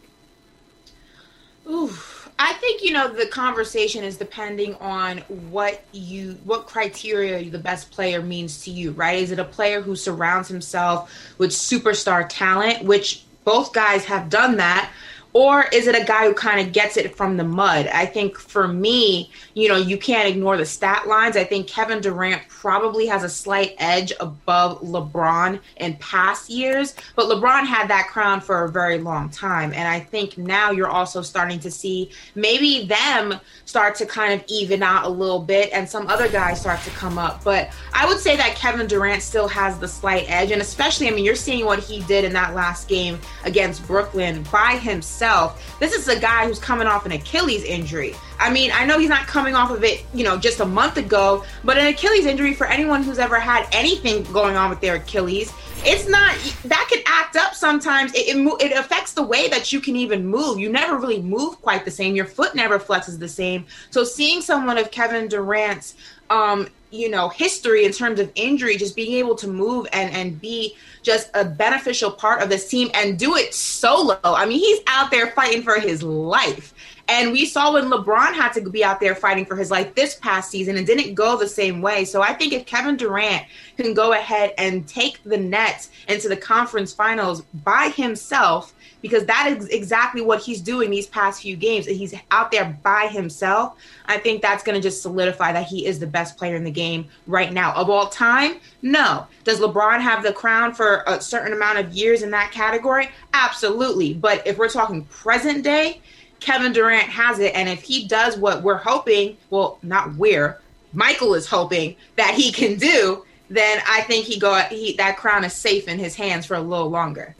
Ooh, 1.68 1.92
I 2.38 2.52
think 2.54 2.82
you 2.82 2.92
know 2.92 3.12
the 3.12 3.26
conversation 3.26 4.04
is 4.04 4.16
depending 4.16 4.74
on 4.76 5.18
what 5.50 5.82
you 5.92 6.38
what 6.44 6.66
criteria 6.66 7.50
the 7.50 7.58
best 7.58 7.90
player 7.90 8.22
means 8.22 8.62
to 8.64 8.70
you, 8.70 8.92
right? 8.92 9.18
Is 9.18 9.32
it 9.32 9.38
a 9.38 9.44
player 9.44 9.80
who 9.80 9.96
surrounds 9.96 10.48
himself 10.48 11.12
with 11.38 11.50
superstar 11.50 12.26
talent, 12.28 12.84
which 12.84 13.24
both 13.44 13.72
guys 13.72 14.04
have 14.04 14.28
done 14.28 14.56
that, 14.58 14.90
or 15.36 15.66
is 15.70 15.86
it 15.86 15.94
a 15.94 16.02
guy 16.02 16.26
who 16.26 16.32
kind 16.32 16.66
of 16.66 16.72
gets 16.72 16.96
it 16.96 17.14
from 17.14 17.36
the 17.36 17.44
mud? 17.44 17.88
I 17.88 18.06
think 18.06 18.38
for 18.38 18.66
me, 18.66 19.30
you 19.52 19.68
know, 19.68 19.76
you 19.76 19.98
can't 19.98 20.26
ignore 20.26 20.56
the 20.56 20.64
stat 20.64 21.06
lines. 21.06 21.36
I 21.36 21.44
think 21.44 21.66
Kevin 21.66 22.00
Durant 22.00 22.48
probably 22.48 23.06
has 23.08 23.22
a 23.22 23.28
slight 23.28 23.74
edge 23.76 24.14
above 24.18 24.80
LeBron 24.80 25.60
in 25.76 25.94
past 25.96 26.48
years, 26.48 26.94
but 27.16 27.26
LeBron 27.26 27.66
had 27.66 27.88
that 27.88 28.08
crown 28.08 28.40
for 28.40 28.64
a 28.64 28.70
very 28.70 28.96
long 28.96 29.28
time. 29.28 29.74
And 29.74 29.86
I 29.86 30.00
think 30.00 30.38
now 30.38 30.70
you're 30.70 30.88
also 30.88 31.20
starting 31.20 31.60
to 31.60 31.70
see 31.70 32.12
maybe 32.34 32.86
them 32.86 33.38
start 33.66 33.94
to 33.96 34.06
kind 34.06 34.32
of 34.32 34.42
even 34.48 34.82
out 34.82 35.04
a 35.04 35.10
little 35.10 35.40
bit 35.40 35.68
and 35.70 35.86
some 35.86 36.06
other 36.06 36.30
guys 36.30 36.62
start 36.62 36.80
to 36.84 36.90
come 36.92 37.18
up. 37.18 37.44
But 37.44 37.68
I 37.92 38.06
would 38.06 38.20
say 38.20 38.38
that 38.38 38.56
Kevin 38.56 38.86
Durant 38.86 39.20
still 39.20 39.48
has 39.48 39.78
the 39.78 39.88
slight 39.88 40.30
edge. 40.30 40.50
And 40.50 40.62
especially, 40.62 41.08
I 41.08 41.10
mean, 41.10 41.26
you're 41.26 41.34
seeing 41.34 41.66
what 41.66 41.80
he 41.80 42.00
did 42.04 42.24
in 42.24 42.32
that 42.32 42.54
last 42.54 42.88
game 42.88 43.18
against 43.44 43.86
Brooklyn 43.86 44.42
by 44.50 44.78
himself 44.78 45.25
himself. 45.26 45.78
This 45.80 45.92
is 45.92 46.08
a 46.08 46.18
guy 46.18 46.46
who's 46.46 46.58
coming 46.58 46.86
off 46.86 47.06
an 47.06 47.12
Achilles 47.12 47.64
injury. 47.64 48.14
I 48.38 48.50
mean, 48.50 48.70
I 48.72 48.84
know 48.84 48.98
he's 48.98 49.08
not 49.08 49.26
coming 49.26 49.54
off 49.54 49.70
of 49.70 49.82
it, 49.82 50.04
you 50.14 50.24
know, 50.24 50.36
just 50.36 50.60
a 50.60 50.64
month 50.64 50.96
ago, 50.96 51.44
but 51.64 51.78
an 51.78 51.86
Achilles 51.86 52.26
injury 52.26 52.54
for 52.54 52.66
anyone 52.66 53.02
who's 53.02 53.18
ever 53.18 53.38
had 53.38 53.66
anything 53.72 54.22
going 54.32 54.56
on 54.56 54.70
with 54.70 54.80
their 54.80 54.96
Achilles, 54.96 55.52
it's 55.84 56.08
not 56.08 56.34
that 56.64 56.86
can 56.90 57.02
act 57.06 57.36
up 57.36 57.54
sometimes. 57.54 58.14
It, 58.14 58.28
it, 58.28 58.62
it 58.62 58.76
affects 58.76 59.12
the 59.12 59.22
way 59.22 59.48
that 59.48 59.72
you 59.72 59.80
can 59.80 59.96
even 59.96 60.26
move. 60.26 60.58
You 60.58 60.70
never 60.70 60.96
really 60.96 61.20
move 61.20 61.60
quite 61.60 61.84
the 61.84 61.90
same. 61.90 62.14
Your 62.14 62.24
foot 62.24 62.54
never 62.54 62.78
flexes 62.78 63.18
the 63.18 63.28
same. 63.28 63.66
So 63.90 64.04
seeing 64.04 64.40
someone 64.40 64.78
of 64.78 64.90
Kevin 64.90 65.28
Durant's 65.28 65.94
um, 66.30 66.68
you 66.90 67.08
know 67.08 67.28
history 67.28 67.84
in 67.84 67.92
terms 67.92 68.20
of 68.20 68.30
injury 68.34 68.76
just 68.76 68.96
being 68.96 69.12
able 69.14 69.34
to 69.34 69.48
move 69.48 69.86
and 69.92 70.14
and 70.14 70.40
be 70.40 70.74
just 71.02 71.30
a 71.34 71.44
beneficial 71.44 72.10
part 72.10 72.42
of 72.42 72.48
this 72.48 72.68
team 72.68 72.90
and 72.94 73.18
do 73.18 73.36
it 73.36 73.52
solo 73.54 74.18
i 74.24 74.46
mean 74.46 74.58
he's 74.58 74.80
out 74.86 75.10
there 75.10 75.30
fighting 75.32 75.62
for 75.62 75.78
his 75.78 76.02
life 76.02 76.72
and 77.08 77.30
we 77.32 77.46
saw 77.46 77.72
when 77.72 77.84
LeBron 77.84 78.34
had 78.34 78.52
to 78.54 78.68
be 78.68 78.82
out 78.82 78.98
there 78.98 79.14
fighting 79.14 79.44
for 79.44 79.54
his 79.54 79.70
life 79.70 79.94
this 79.94 80.16
past 80.16 80.50
season 80.50 80.76
and 80.76 80.86
didn't 80.86 81.14
go 81.14 81.36
the 81.36 81.46
same 81.46 81.80
way. 81.80 82.04
So 82.04 82.20
I 82.20 82.32
think 82.32 82.52
if 82.52 82.66
Kevin 82.66 82.96
Durant 82.96 83.44
can 83.76 83.94
go 83.94 84.12
ahead 84.12 84.54
and 84.58 84.88
take 84.88 85.22
the 85.22 85.36
Nets 85.36 85.90
into 86.08 86.28
the 86.28 86.36
conference 86.36 86.92
finals 86.92 87.42
by 87.42 87.92
himself, 87.94 88.74
because 89.06 89.24
that 89.26 89.54
is 89.56 89.68
exactly 89.68 90.20
what 90.20 90.40
he's 90.40 90.60
doing 90.60 90.90
these 90.90 91.06
past 91.06 91.42
few 91.42 91.56
games. 91.56 91.86
He's 91.86 92.14
out 92.30 92.50
there 92.50 92.78
by 92.82 93.06
himself. 93.06 93.76
I 94.06 94.18
think 94.18 94.42
that's 94.42 94.62
going 94.62 94.74
to 94.74 94.82
just 94.82 95.02
solidify 95.02 95.52
that 95.52 95.66
he 95.66 95.86
is 95.86 95.98
the 95.98 96.06
best 96.06 96.36
player 96.36 96.56
in 96.56 96.64
the 96.64 96.70
game 96.70 97.06
right 97.26 97.52
now. 97.52 97.72
Of 97.74 97.90
all 97.90 98.08
time, 98.08 98.56
no. 98.82 99.26
Does 99.44 99.60
LeBron 99.60 100.00
have 100.00 100.22
the 100.22 100.32
crown 100.32 100.74
for 100.74 101.04
a 101.06 101.20
certain 101.20 101.52
amount 101.52 101.78
of 101.78 101.92
years 101.92 102.22
in 102.22 102.30
that 102.32 102.50
category? 102.50 103.10
Absolutely. 103.32 104.14
But 104.14 104.46
if 104.46 104.58
we're 104.58 104.68
talking 104.68 105.04
present 105.04 105.62
day, 105.64 106.00
Kevin 106.40 106.72
Durant 106.72 107.08
has 107.08 107.38
it. 107.38 107.54
And 107.54 107.68
if 107.68 107.82
he 107.82 108.06
does 108.06 108.36
what 108.36 108.62
we're 108.62 108.76
hoping, 108.76 109.36
well, 109.50 109.78
not 109.82 110.14
we're, 110.16 110.60
Michael 110.92 111.34
is 111.34 111.46
hoping 111.46 111.96
that 112.16 112.34
he 112.34 112.52
can 112.52 112.76
do, 112.78 113.24
then 113.48 113.80
I 113.86 114.02
think 114.02 114.24
he 114.24 114.38
got 114.38 114.68
he 114.68 114.94
that 114.94 115.16
crown 115.16 115.44
is 115.44 115.52
safe 115.52 115.88
in 115.88 115.98
his 115.98 116.14
hands 116.14 116.46
for 116.46 116.54
a 116.54 116.60
little 116.60 116.90
longer. 116.90 117.36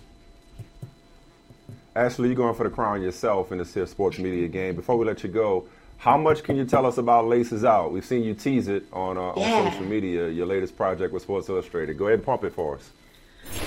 Ashley, 1.97 2.28
you're 2.28 2.36
going 2.36 2.55
for 2.55 2.64
the 2.64 2.70
crown 2.70 3.01
yourself 3.01 3.53
in 3.53 3.59
this 3.59 3.72
here 3.72 3.86
sports 3.86 4.18
media 4.18 4.49
game. 4.49 4.76
Before 4.76 4.99
we 4.99 5.07
let 5.07 5.22
you 5.22 5.30
go, 5.30 5.66
how 5.97 6.18
much 6.18 6.42
can 6.42 6.55
you 6.55 6.66
tell 6.66 6.84
us 6.84 6.99
about 6.99 7.26
Laces 7.26 7.64
Out? 7.64 7.90
We've 7.90 8.05
seen 8.05 8.22
you 8.22 8.34
tease 8.34 8.68
it 8.68 8.84
on, 8.92 9.16
uh, 9.16 9.32
yeah. 9.34 9.55
on 9.55 9.72
social 9.72 9.86
media, 9.86 10.28
your 10.28 10.44
latest 10.44 10.76
project 10.76 11.14
with 11.14 11.22
Sports 11.22 11.49
Illustrated. 11.49 11.97
Go 11.97 12.05
ahead 12.05 12.18
and 12.18 12.26
pump 12.26 12.44
it 12.44 12.53
for 12.53 12.74
us. 12.74 12.90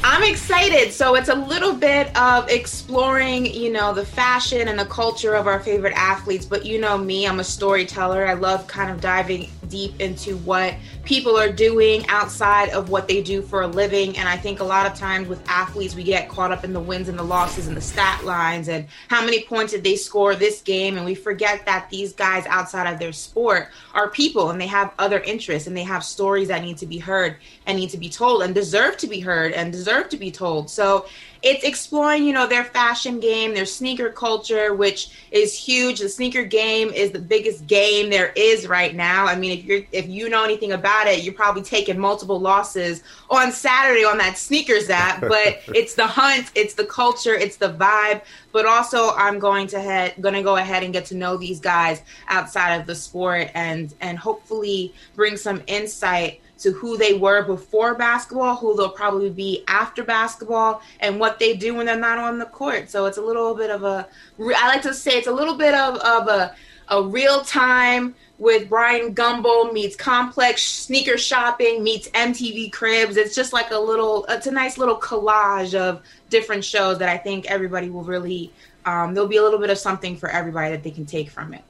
I'm 0.04 0.24
excited. 0.24 0.92
So 0.94 1.16
it's 1.16 1.30
a 1.30 1.36
little 1.36 1.74
bit 1.74 2.16
of 2.16 2.48
exploring, 2.50 3.48
you 3.48 3.72
know, 3.72 3.94
the 3.96 4.06
fashion 4.06 4.68
and 4.68 4.78
the 4.78 4.86
culture 4.86 5.34
of 5.34 5.48
our 5.48 5.60
favorite 5.60 5.94
athletes. 5.96 6.46
But 6.46 6.66
you 6.66 6.80
know 6.80 7.00
me, 7.00 7.26
I'm 7.26 7.40
a 7.40 7.44
storyteller. 7.44 8.28
I 8.28 8.34
love 8.34 8.68
kind 8.68 8.92
of 8.92 9.02
diving 9.02 9.50
deep 9.70 10.00
into 10.02 10.36
what 10.38 10.74
people 11.06 11.38
are 11.38 11.52
doing 11.52 12.06
outside 12.08 12.70
of 12.70 12.90
what 12.90 13.08
they 13.08 13.22
do 13.22 13.42
for 13.42 13.62
a 13.62 13.68
living. 13.68 14.18
And 14.18 14.28
I 14.28 14.36
think 14.36 14.60
a 14.60 14.64
lot 14.64 14.86
of 14.86 14.98
times 14.98 15.28
with 15.28 15.42
athletes, 15.48 15.96
we 15.96 16.04
get 16.04 16.28
caught 16.30 16.52
up 16.52 16.64
in 16.64 16.74
the 16.74 16.80
wins 16.80 17.08
and 17.08 17.18
the 17.18 17.24
losses 17.24 17.68
and 17.68 17.78
the 17.78 17.82
stat 17.82 18.24
lines 18.26 18.68
and 18.68 18.88
how 19.08 19.24
many 19.24 19.44
points 19.44 19.72
did 19.74 19.84
they 19.84 19.96
score 19.96 20.36
this 20.36 20.62
game. 20.62 20.98
And 20.98 21.06
we 21.06 21.16
forget 21.16 21.66
that 21.66 21.90
these 21.90 22.14
guys 22.14 22.46
outside 22.48 22.92
of 22.92 23.00
their 23.00 23.14
sport 23.14 23.70
are 23.94 24.10
people 24.10 24.50
and 24.50 24.60
they 24.60 24.68
have 24.68 24.94
other 25.00 25.20
interests 25.20 25.68
and 25.68 25.78
they 25.78 25.84
have 25.84 26.04
stories 26.04 26.48
that 26.50 26.64
need 26.64 26.78
to 26.78 26.86
be 26.86 26.98
heard 26.98 27.38
and 27.66 27.78
need 27.78 27.90
to 27.92 27.98
be 27.98 28.10
told 28.10 28.44
and 28.44 28.54
deserve 28.54 28.98
to 28.98 29.08
be 29.08 29.20
heard 29.20 29.54
and 29.54 29.72
deserve 29.72 30.10
to 30.10 30.18
be 30.18 30.32
told. 30.32 30.70
So 30.70 31.06
it's 31.42 31.64
exploring, 31.64 32.24
you 32.24 32.34
know, 32.34 32.48
their 32.48 32.66
fashion 32.66 33.20
game, 33.20 33.54
their 33.54 33.66
sneaker 33.66 34.10
culture, 34.10 34.74
which 34.74 35.10
is 35.32 35.58
huge. 35.58 36.00
The 36.00 36.10
sneaker 36.10 36.44
game 36.44 36.90
is 36.90 37.12
the 37.12 37.20
biggest 37.20 37.66
game 37.68 38.10
there 38.10 38.34
is 38.36 38.68
right 38.68 38.94
now. 38.94 39.26
I 39.26 39.36
mean, 39.36 39.58
if 39.58 39.66
you're 39.66 39.82
if 39.92 40.08
you 40.08 40.30
know 40.30 40.44
anything 40.44 40.74
about 40.74 41.08
it, 41.08 41.24
you're 41.24 41.34
probably 41.34 41.62
taking 41.62 41.98
multiple 41.98 42.40
losses 42.40 43.04
on 43.30 43.52
Saturday 43.52 44.04
on 44.04 44.18
that 44.18 44.38
sneakers 44.38 44.90
app. 44.90 45.24
But 45.30 45.62
it's 45.68 45.94
the 45.94 46.08
hunt, 46.08 46.52
it's 46.56 46.74
the 46.74 46.86
culture, 46.86 47.36
it's 47.36 47.58
the 47.58 47.72
vibe. 47.72 48.24
But 48.52 48.66
also, 48.66 49.12
I'm 49.12 49.38
going 49.38 49.68
to 49.68 49.80
head 49.80 50.16
to 50.16 50.44
go 50.44 50.58
ahead 50.58 50.84
and 50.84 50.92
get 50.92 51.06
to 51.06 51.16
know 51.16 51.38
these 51.38 51.60
guys 51.60 52.02
outside 52.28 52.76
of 52.76 52.88
the 52.88 52.96
sport 52.96 53.50
and 53.54 53.94
and 54.02 54.18
hopefully 54.18 54.94
bring 55.16 55.38
some 55.38 55.62
insight 55.68 56.42
to 56.60 56.72
who 56.74 56.98
they 56.98 57.14
were 57.14 57.44
before 57.44 57.96
basketball, 57.96 58.56
who 58.56 58.76
they'll 58.76 58.90
probably 58.90 59.30
be 59.30 59.64
after 59.68 60.04
basketball, 60.04 60.82
and 61.00 61.20
what 61.20 61.40
they 61.40 61.56
do 61.56 61.74
when 61.74 61.86
they're 61.86 61.98
not 61.98 62.18
on 62.18 62.38
the 62.38 62.46
court. 62.46 62.90
So 62.90 63.06
it's 63.06 63.18
a 63.18 63.22
little 63.22 63.56
bit 63.56 63.70
of 63.70 63.84
a, 63.84 64.08
I 64.40 64.68
like 64.68 64.82
to 64.84 64.94
say 64.94 65.12
it's 65.14 65.28
a 65.28 65.32
little 65.32 65.56
bit 65.56 65.74
of, 65.74 65.96
of 65.98 66.28
a, 66.28 66.56
a 66.90 67.02
real 67.02 67.42
time 67.42 68.16
with 68.38 68.70
Bryant 68.70 69.16
Gumbel 69.16 69.72
meets 69.74 69.96
complex 69.96 70.64
sneaker 70.64 71.18
shopping 71.18 71.84
meets 71.84 72.10
MTV 72.10 72.72
Cribs. 72.72 73.18
It's 73.18 73.36
just 73.36 73.54
like 73.54 73.72
a 73.72 73.78
little, 73.78 74.26
it's 74.28 74.48
a 74.48 74.52
nice 74.52 74.78
little 74.78 75.00
collage 75.00 75.76
of 75.76 76.02
different 76.30 76.64
shows 76.64 77.00
that 77.00 77.10
I 77.10 77.18
think 77.18 77.46
everybody 77.48 77.90
will 77.90 78.04
really, 78.04 78.52
um, 78.86 79.14
there'll 79.14 79.30
be 79.30 79.38
a 79.38 79.44
little 79.44 79.60
bit 79.60 79.70
of 79.70 79.78
something 79.78 80.18
for 80.18 80.30
everybody 80.30 80.72
that 80.72 80.84
they 80.84 80.92
can 80.92 81.06
take 81.06 81.30
from 81.30 81.54
it. 81.54 81.64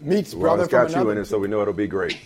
Meets 0.00 0.34
well, 0.34 0.42
brother 0.42 0.64
it's 0.64 0.72
got 0.72 0.90
from 0.90 1.04
you 1.04 1.10
in 1.10 1.18
it, 1.18 1.24
so 1.24 1.38
we 1.38 1.48
know 1.48 1.62
it'll 1.62 1.72
be 1.72 1.86
great. 1.86 2.18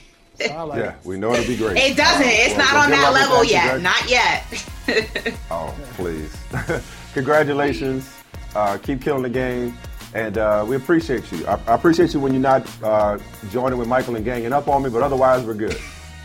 Like 0.49 0.78
yeah, 0.78 0.95
we 1.05 1.18
know 1.18 1.32
it'll 1.34 1.47
be 1.47 1.57
great. 1.57 1.76
It 1.76 1.97
doesn't. 1.97 2.26
It's 2.26 2.57
well, 2.57 2.74
not 2.74 2.84
on 2.84 2.91
that 2.91 3.12
level 3.12 3.45
yet. 3.45 3.80
Not 3.80 4.09
yet. 4.09 4.45
oh, 5.51 5.74
please. 5.95 6.36
Congratulations. 7.14 8.11
Uh, 8.55 8.78
keep 8.78 9.03
killing 9.03 9.22
the 9.22 9.30
game. 9.30 9.76
And 10.12 10.38
uh, 10.38 10.64
we 10.66 10.76
appreciate 10.76 11.30
you. 11.30 11.47
I, 11.47 11.61
I, 11.68 11.74
appreciate 11.74 12.12
you 12.14 12.20
when 12.20 12.32
you're 12.32 12.43
not 12.43 12.66
uh, 12.82 13.18
joining 13.51 13.78
with 13.78 13.86
Michael 13.86 14.16
and 14.16 14.24
ganging 14.24 14.53
up 14.53 14.66
on 14.66 14.82
me, 14.82 14.91
but 14.91 15.03
otherwise, 15.03 15.45
we're 15.45 15.55
good. 15.55 15.78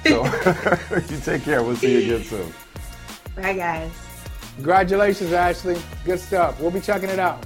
So 0.07 0.26
you 1.09 1.20
take 1.20 1.43
care. 1.43 1.61
We'll 1.61 1.76
see 1.76 1.91
you 1.91 2.16
again 2.16 2.24
soon. 2.24 2.53
Bye, 3.36 3.53
guys. 3.53 3.91
Congratulations, 4.55 5.34
Ashley. 5.34 5.80
Good 6.03 6.20
stuff. 6.20 6.59
We'll 6.59 6.72
be 6.72 6.82
checking 6.82 7.09
it 7.09 7.20
out. 7.20 7.45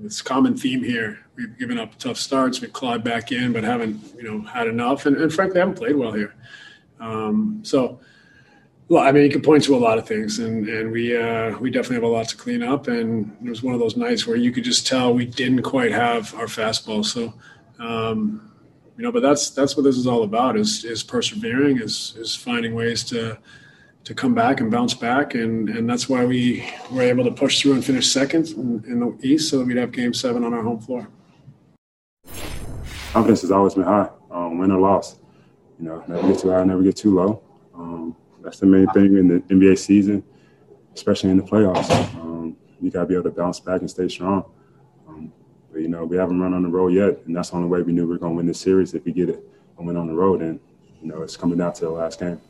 This 0.00 0.22
common 0.22 0.56
theme 0.56 0.82
here. 0.82 1.18
We've 1.36 1.56
given 1.58 1.78
up 1.78 1.96
tough 1.98 2.16
starts, 2.16 2.60
we've 2.60 2.72
clawed 2.72 3.04
back 3.04 3.32
in, 3.32 3.52
but 3.52 3.64
haven't 3.64 4.00
you 4.16 4.22
know 4.22 4.40
had 4.42 4.66
enough, 4.66 5.06
and, 5.06 5.16
and 5.16 5.32
frankly 5.32 5.60
haven't 5.60 5.76
played 5.76 5.96
well 5.96 6.12
here. 6.12 6.34
Um, 7.00 7.60
so, 7.62 8.00
well, 8.88 9.02
I 9.02 9.12
mean, 9.12 9.24
you 9.24 9.30
can 9.30 9.42
point 9.42 9.64
to 9.64 9.76
a 9.76 9.78
lot 9.78 9.98
of 9.98 10.06
things, 10.06 10.38
and 10.38 10.68
and 10.68 10.90
we 10.90 11.16
uh, 11.16 11.56
we 11.58 11.70
definitely 11.70 11.96
have 11.96 12.04
a 12.04 12.08
lot 12.08 12.28
to 12.28 12.36
clean 12.36 12.62
up. 12.62 12.88
And 12.88 13.36
it 13.44 13.48
was 13.48 13.62
one 13.62 13.74
of 13.74 13.80
those 13.80 13.96
nights 13.96 14.26
where 14.26 14.36
you 14.36 14.52
could 14.52 14.64
just 14.64 14.86
tell 14.86 15.12
we 15.12 15.26
didn't 15.26 15.62
quite 15.62 15.92
have 15.92 16.34
our 16.34 16.46
fastball. 16.46 17.04
So, 17.04 17.34
um, 17.78 18.52
you 18.96 19.04
know, 19.04 19.12
but 19.12 19.22
that's 19.22 19.50
that's 19.50 19.76
what 19.76 19.82
this 19.82 19.96
is 19.96 20.06
all 20.06 20.22
about: 20.22 20.56
is 20.56 20.84
is 20.84 21.02
persevering, 21.02 21.80
is 21.80 22.14
is 22.16 22.34
finding 22.34 22.74
ways 22.74 23.04
to 23.04 23.38
to 24.04 24.14
come 24.14 24.34
back 24.34 24.60
and 24.60 24.70
bounce 24.70 24.94
back, 24.94 25.34
and 25.34 25.68
and 25.68 25.88
that's 25.88 26.08
why 26.08 26.24
we 26.24 26.64
were 26.90 27.02
able 27.02 27.24
to 27.24 27.30
push 27.30 27.60
through 27.60 27.74
and 27.74 27.84
finish 27.84 28.10
second 28.10 28.48
in, 28.48 28.84
in 28.86 29.00
the 29.00 29.18
East, 29.22 29.50
so 29.50 29.58
that 29.58 29.66
we'd 29.66 29.76
have 29.76 29.92
Game 29.92 30.14
Seven 30.14 30.44
on 30.44 30.54
our 30.54 30.62
home 30.62 30.80
floor. 30.80 31.08
confidence 33.12 33.42
has 33.42 33.50
always 33.50 33.74
been 33.74 33.84
high, 33.84 34.08
um, 34.30 34.58
win 34.58 34.70
or 34.70 34.80
loss. 34.80 35.18
You 35.78 35.86
know, 35.86 36.04
never 36.08 36.28
get 36.28 36.40
too 36.40 36.50
high, 36.50 36.64
never 36.64 36.82
get 36.82 36.96
too 36.96 37.14
low. 37.14 37.42
Um, 37.74 38.16
that's 38.42 38.58
the 38.60 38.66
main 38.66 38.86
thing 38.88 39.16
in 39.16 39.28
the 39.28 39.40
NBA 39.40 39.78
season, 39.78 40.24
especially 40.94 41.30
in 41.30 41.36
the 41.36 41.42
playoffs. 41.42 41.90
Um, 42.14 42.56
you 42.80 42.90
got 42.90 43.00
to 43.00 43.06
be 43.06 43.14
able 43.14 43.24
to 43.24 43.30
bounce 43.30 43.60
back 43.60 43.80
and 43.80 43.90
stay 43.90 44.08
strong. 44.08 44.44
Um, 45.08 45.32
but, 45.72 45.82
you 45.82 45.88
know, 45.88 46.04
we 46.04 46.16
haven't 46.16 46.40
run 46.40 46.54
on 46.54 46.62
the 46.62 46.68
road 46.68 46.92
yet, 46.92 47.20
and 47.26 47.36
that's 47.36 47.50
the 47.50 47.56
only 47.56 47.68
way 47.68 47.82
we 47.82 47.92
knew 47.92 48.06
we 48.06 48.12
were 48.12 48.18
going 48.18 48.32
to 48.32 48.36
win 48.36 48.46
this 48.46 48.60
series 48.60 48.94
if 48.94 49.04
we 49.04 49.12
get 49.12 49.28
it 49.28 49.44
and 49.76 49.86
win 49.86 49.96
on 49.96 50.06
the 50.06 50.14
road. 50.14 50.42
And, 50.42 50.58
you 51.00 51.08
know, 51.08 51.22
it's 51.22 51.36
coming 51.36 51.58
down 51.58 51.72
to 51.74 51.80
the 51.82 51.90
last 51.90 52.18
game. 52.18 52.40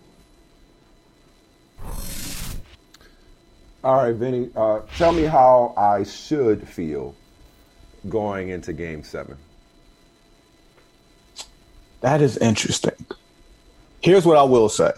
All 3.85 3.95
right, 3.95 4.15
Vinny, 4.15 4.51
uh, 4.57 4.81
tell 4.97 5.13
me 5.13 5.23
how 5.23 5.73
I 5.77 6.03
should 6.03 6.67
feel 6.67 7.15
going 8.09 8.49
into 8.49 8.73
game 8.73 9.05
seven. 9.05 9.37
That 12.01 12.21
is 12.21 12.37
interesting. 12.39 13.07
Here's 14.01 14.27
what 14.27 14.37
I 14.37 14.43
will 14.43 14.69
say. 14.69 14.93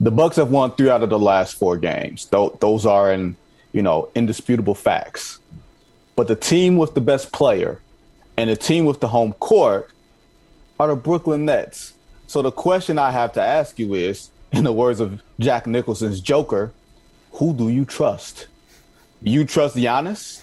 The 0.00 0.10
Bucks 0.10 0.36
have 0.36 0.50
won 0.50 0.72
three 0.72 0.90
out 0.90 1.02
of 1.02 1.10
the 1.10 1.18
last 1.18 1.54
four 1.54 1.76
games. 1.76 2.26
Those 2.26 2.86
are 2.86 3.12
in, 3.12 3.36
you 3.72 3.82
know, 3.82 4.08
indisputable 4.14 4.74
facts. 4.74 5.38
But 6.16 6.26
the 6.26 6.36
team 6.36 6.76
with 6.76 6.94
the 6.94 7.00
best 7.00 7.32
player 7.32 7.80
and 8.36 8.50
the 8.50 8.56
team 8.56 8.84
with 8.84 9.00
the 9.00 9.08
home 9.08 9.32
court 9.34 9.90
are 10.78 10.88
the 10.88 10.96
Brooklyn 10.96 11.44
Nets. 11.44 11.92
So 12.26 12.42
the 12.42 12.50
question 12.50 12.98
I 12.98 13.10
have 13.10 13.32
to 13.34 13.42
ask 13.42 13.78
you 13.78 13.94
is, 13.94 14.30
in 14.52 14.64
the 14.64 14.72
words 14.72 14.98
of 15.00 15.22
Jack 15.38 15.66
Nicholson's 15.66 16.20
Joker, 16.20 16.72
who 17.40 17.54
do 17.54 17.70
you 17.70 17.86
trust? 17.86 18.48
You 19.22 19.46
trust 19.46 19.74
Giannis? 19.74 20.42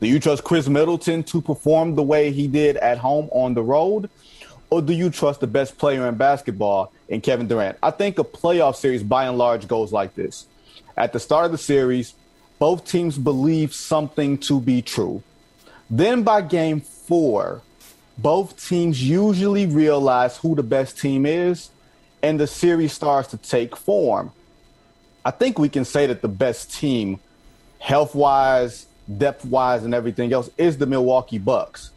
do 0.00 0.06
you 0.08 0.18
trust 0.18 0.44
Khris 0.44 0.66
Middleton 0.66 1.22
to 1.24 1.42
perform 1.42 1.94
the 1.94 2.02
way 2.02 2.32
he 2.32 2.48
did 2.48 2.78
at 2.78 2.96
home 2.96 3.28
on 3.32 3.52
the 3.52 3.62
road? 3.62 4.08
Or 4.70 4.80
do 4.80 4.94
you 4.94 5.10
trust 5.10 5.40
the 5.40 5.46
best 5.46 5.76
player 5.76 6.08
in 6.08 6.14
basketball 6.14 6.90
in 7.06 7.20
Kevin 7.20 7.48
Durant? 7.48 7.76
I 7.82 7.90
think 7.90 8.18
a 8.18 8.24
playoff 8.24 8.76
series 8.76 9.02
by 9.02 9.26
and 9.26 9.36
large 9.36 9.68
goes 9.68 9.92
like 9.92 10.14
this. 10.14 10.46
At 10.96 11.12
the 11.12 11.20
start 11.20 11.44
of 11.44 11.52
the 11.52 11.58
series, 11.58 12.14
both 12.58 12.86
teams 12.86 13.18
believe 13.18 13.74
something 13.74 14.38
to 14.38 14.58
be 14.58 14.80
true. 14.80 15.22
Then 15.90 16.22
by 16.22 16.40
game 16.40 16.80
four, 16.80 17.60
both 18.16 18.66
teams 18.66 19.06
usually 19.06 19.66
realize 19.66 20.38
who 20.38 20.54
the 20.54 20.62
best 20.62 20.98
team 20.98 21.26
is, 21.26 21.68
and 22.22 22.40
the 22.40 22.46
series 22.46 22.94
starts 22.94 23.28
to 23.32 23.36
take 23.36 23.76
form. 23.76 24.32
I 25.28 25.30
think 25.30 25.58
we 25.58 25.68
can 25.68 25.84
say 25.84 26.06
that 26.06 26.22
the 26.22 26.28
best 26.28 26.72
team, 26.72 27.20
health 27.80 28.14
wise, 28.14 28.86
depth 29.18 29.44
wise, 29.44 29.84
and 29.84 29.92
everything 29.92 30.32
else, 30.32 30.48
is 30.56 30.78
the 30.78 30.86
Milwaukee 30.86 31.36
Bucks. 31.36 31.90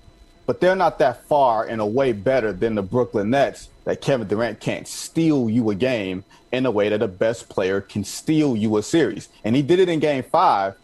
But 0.45 0.59
they're 0.59 0.75
not 0.75 0.99
that 0.99 1.23
far 1.27 1.63
and 1.63 1.95
way 1.95 2.11
better 2.11 2.51
than 2.51 2.75
the 2.75 2.82
Brooklyn 2.82 3.29
Nets 3.29 3.69
that 3.86 4.01
Kevin 4.01 4.27
Durant 4.27 4.59
can't 4.59 4.86
steal 4.86 5.49
you 5.49 5.69
a 5.69 5.75
game 5.75 6.25
in 6.51 6.65
a 6.65 6.71
way 6.71 6.89
that 6.89 7.01
a 7.01 7.07
best 7.07 7.47
player 7.47 7.79
can 7.79 8.03
steal 8.03 8.57
you 8.57 8.75
a 8.75 8.84
series. 8.84 9.29
And 9.45 9.55
he 9.55 9.61
did 9.61 9.79
it 9.79 9.88
in 9.88 9.99
game 9.99 10.23
five, 10.23 10.75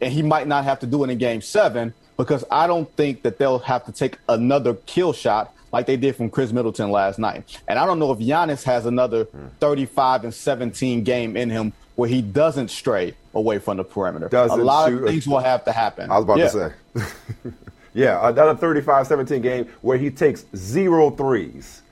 and 0.00 0.12
he 0.12 0.22
might 0.22 0.48
not 0.48 0.64
have 0.64 0.80
to 0.80 0.88
do 0.88 1.04
it 1.04 1.10
in 1.10 1.18
game 1.18 1.42
seven 1.42 1.94
because 2.16 2.42
I 2.50 2.66
don't 2.66 2.90
think 2.96 3.22
that 3.22 3.38
they'll 3.38 3.60
have 3.60 3.84
to 3.84 3.92
take 3.92 4.18
another 4.28 4.74
kill 4.74 5.12
shot 5.12 5.54
like 5.72 5.86
they 5.86 5.96
did 5.96 6.16
from 6.16 6.28
Khris 6.28 6.52
Middleton 6.52 6.90
last 6.90 7.20
night. 7.20 7.60
And 7.68 7.78
I 7.78 7.86
don't 7.86 8.00
know 8.00 8.10
if 8.10 8.18
Giannis 8.18 8.64
has 8.64 8.84
another 8.84 9.24
hmm. 9.26 9.46
35 9.60 10.24
and 10.24 10.34
17 10.34 11.04
game 11.04 11.36
in 11.36 11.50
him 11.50 11.72
where 11.96 12.08
he 12.08 12.22
doesn't 12.22 12.68
stray 12.68 13.14
away 13.34 13.58
from 13.58 13.76
the 13.76 13.84
perimeter. 13.84 14.28
Doesn't 14.28 14.58
a 14.58 14.62
lot 14.62 14.92
of 14.92 15.04
things 15.04 15.26
will 15.26 15.38
have 15.38 15.64
to 15.64 15.72
happen. 15.72 16.10
I 16.10 16.18
was 16.18 16.24
about 16.24 16.38
yeah. 16.38 16.48
to 16.48 16.74
say. 16.96 17.52
yeah, 17.94 18.28
another 18.28 18.54
35-17 18.54 19.42
game 19.42 19.68
where 19.82 19.98
he 19.98 20.10
takes 20.10 20.44
zero 20.56 21.10
threes. 21.10 21.82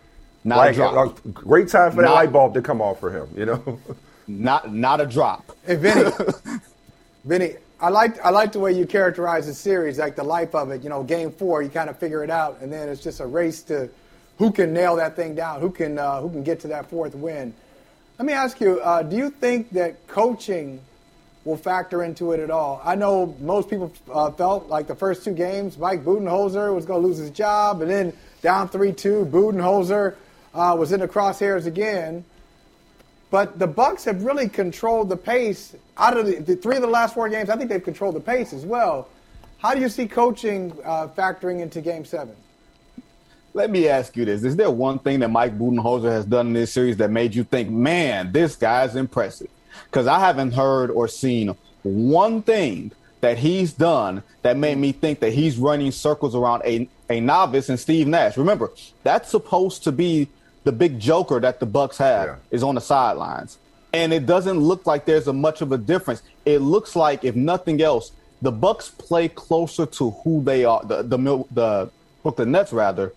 Not 0.45 0.59
like, 0.59 0.73
a 0.73 0.77
drop. 0.77 1.25
A 1.25 1.29
great 1.29 1.69
time 1.69 1.93
for 1.93 2.03
not, 2.03 2.09
that 2.09 2.15
light 2.15 2.33
bulb 2.33 2.55
to 2.55 2.63
come 2.63 2.81
off 2.81 2.99
for 2.99 3.11
him, 3.11 3.29
you 3.37 3.47
know? 3.47 3.81
not 4.27 4.73
not 4.73 5.01
a 5.01 5.07
drop. 5.07 5.57
Hey, 5.67 5.77
Vinny. 5.77 6.11
Vinny, 7.25 7.55
I 7.81 7.89
like 7.89 8.25
I 8.25 8.31
like 8.31 8.53
the 8.53 8.59
way 8.59 8.73
you 8.73 8.87
characterize 8.87 9.47
the 9.47 9.55
series, 9.55 9.99
like 9.99 10.17
the 10.17 10.25
life 10.25 10.55
of 10.55 10.71
it. 10.71 10.83
You 10.83 10.89
know, 10.89 11.03
game 11.03 11.31
four, 11.31 11.63
you 11.63 11.69
kind 11.69 11.89
of 11.89 11.99
figure 11.99 12.25
it 12.25 12.31
out, 12.31 12.59
and 12.61 12.73
then 12.73 12.89
it's 12.89 13.03
just 13.03 13.21
a 13.21 13.27
race 13.27 13.63
to 13.65 13.89
who 14.39 14.51
can 14.51 14.73
nail 14.73 14.97
that 14.97 15.15
thing 15.15 15.35
down, 15.35 15.61
who 15.61 15.71
can 15.71 15.99
uh, 15.99 16.21
who 16.21 16.31
can 16.31 16.43
get 16.43 16.61
to 16.61 16.69
that 16.69 16.91
fourth 16.91 17.15
win. 17.15 17.55
Let 18.19 18.27
me 18.27 18.33
ask 18.33 18.61
you: 18.61 18.81
uh, 18.81 19.03
Do 19.03 19.17
you 19.17 19.31
think 19.31 19.71
that 19.71 20.07
coaching 20.07 20.81
will 21.45 21.57
factor 21.57 22.03
into 22.03 22.33
it 22.33 22.41
at 22.41 22.51
all? 22.51 22.81
I 22.85 22.95
know 22.95 23.35
most 23.41 23.71
people 23.71 23.93
uh, 24.13 24.31
felt 24.31 24.69
like 24.69 24.87
the 24.87 24.95
first 24.95 25.25
two 25.25 25.33
games, 25.33 25.79
Mike 25.79 26.05
Budenholzer 26.05 26.75
was 26.75 26.85
going 26.85 27.03
to 27.03 27.09
lose 27.09 27.19
his 27.19 27.31
job, 27.31 27.81
and 27.81 27.91
then 27.91 28.13
down 28.43 28.69
three-two, 28.69 29.27
Budenholzer 29.31 30.17
uh, 30.55 30.77
was 30.79 30.93
in 30.93 31.01
the 31.01 31.09
crosshairs 31.09 31.67
again. 31.67 32.25
But 33.31 33.59
the 33.59 33.67
Bucks 33.67 34.05
have 34.05 34.25
really 34.25 34.49
controlled 34.49 35.09
the 35.09 35.17
pace 35.17 35.75
out 35.97 36.19
of 36.19 36.27
the, 36.27 36.35
the, 36.35 36.55
three 36.55 36.77
of 36.77 36.83
the 36.83 36.89
last 36.89 37.15
four 37.15 37.31
games. 37.31 37.49
I 37.49 37.57
think 37.57 37.71
they've 37.71 37.83
controlled 37.83 38.15
the 38.15 38.21
pace 38.21 38.53
as 38.53 38.67
well. 38.67 39.09
How 39.57 39.75
do 39.75 39.81
you 39.81 39.89
see 39.89 40.07
coaching 40.07 40.73
uh, 40.85 41.09
factoring 41.09 41.61
into 41.61 41.81
Game 41.81 42.05
Seven? 42.05 42.37
Let 43.55 43.71
me 43.71 43.89
ask 43.89 44.17
you 44.17 44.25
this: 44.25 44.45
Is 44.45 44.57
there 44.57 44.71
one 44.71 44.99
thing 44.99 45.21
that 45.21 45.29
Mike 45.29 45.59
Budenholzer 45.59 46.11
has 46.11 46.25
done 46.25 46.49
in 46.49 46.53
this 46.55 46.73
series 46.73 46.97
that 46.99 47.11
made 47.11 47.35
you 47.35 47.45
think, 47.45 47.71
"Man, 47.71 48.33
this 48.33 48.57
guy's 48.57 48.97
impressive"? 48.97 49.49
Because 49.85 50.07
I 50.07 50.19
haven't 50.19 50.53
heard 50.53 50.91
or 50.91 51.07
seen 51.09 51.55
one 51.83 52.43
thing 52.43 52.93
that 53.21 53.39
he's 53.39 53.73
done 53.73 54.23
that 54.43 54.57
made 54.57 54.79
me 54.79 54.93
think 54.93 55.21
that 55.21 55.33
he's 55.33 55.57
running 55.57 55.93
circles 55.93 56.35
around 56.35 56.63
a, 56.65 56.89
a 57.09 57.21
novice 57.21 57.69
and 57.69 57.79
Steve 57.79 58.07
Nash. 58.07 58.37
Remember, 58.37 58.71
that's 59.03 59.31
supposed 59.31 59.85
to 59.85 59.93
be 59.93 60.29
the 60.65 60.73
big 60.73 60.99
joker 60.99 61.41
that 61.41 61.61
the 61.61 61.67
Bucks 61.67 61.99
have 61.99 62.27
yeah. 62.27 62.37
is 62.51 62.63
on 62.63 62.75
the 62.75 62.81
sidelines. 62.81 63.59
And 63.93 64.13
it 64.13 64.27
doesn't 64.27 64.59
look 64.59 64.87
like 64.87 65.05
there's 65.05 65.29
a 65.29 65.33
much 65.33 65.61
of 65.61 65.73
a 65.73 65.79
difference. 65.79 66.23
It 66.45 66.59
looks 66.59 66.97
like, 66.97 67.25
if 67.25 67.37
nothing 67.37 67.83
else, 67.83 68.13
the 68.41 68.51
Bucks 68.51 68.89
play 68.89 69.29
closer 69.29 69.87
to 69.87 70.11
who 70.11 70.43
they 70.43 70.65
are. 70.65 70.83
The 70.85 71.03
the, 71.03 71.45
the 71.51 71.91
Brooklyn 72.23 72.53
Nets 72.53 72.73
rather 72.73 73.13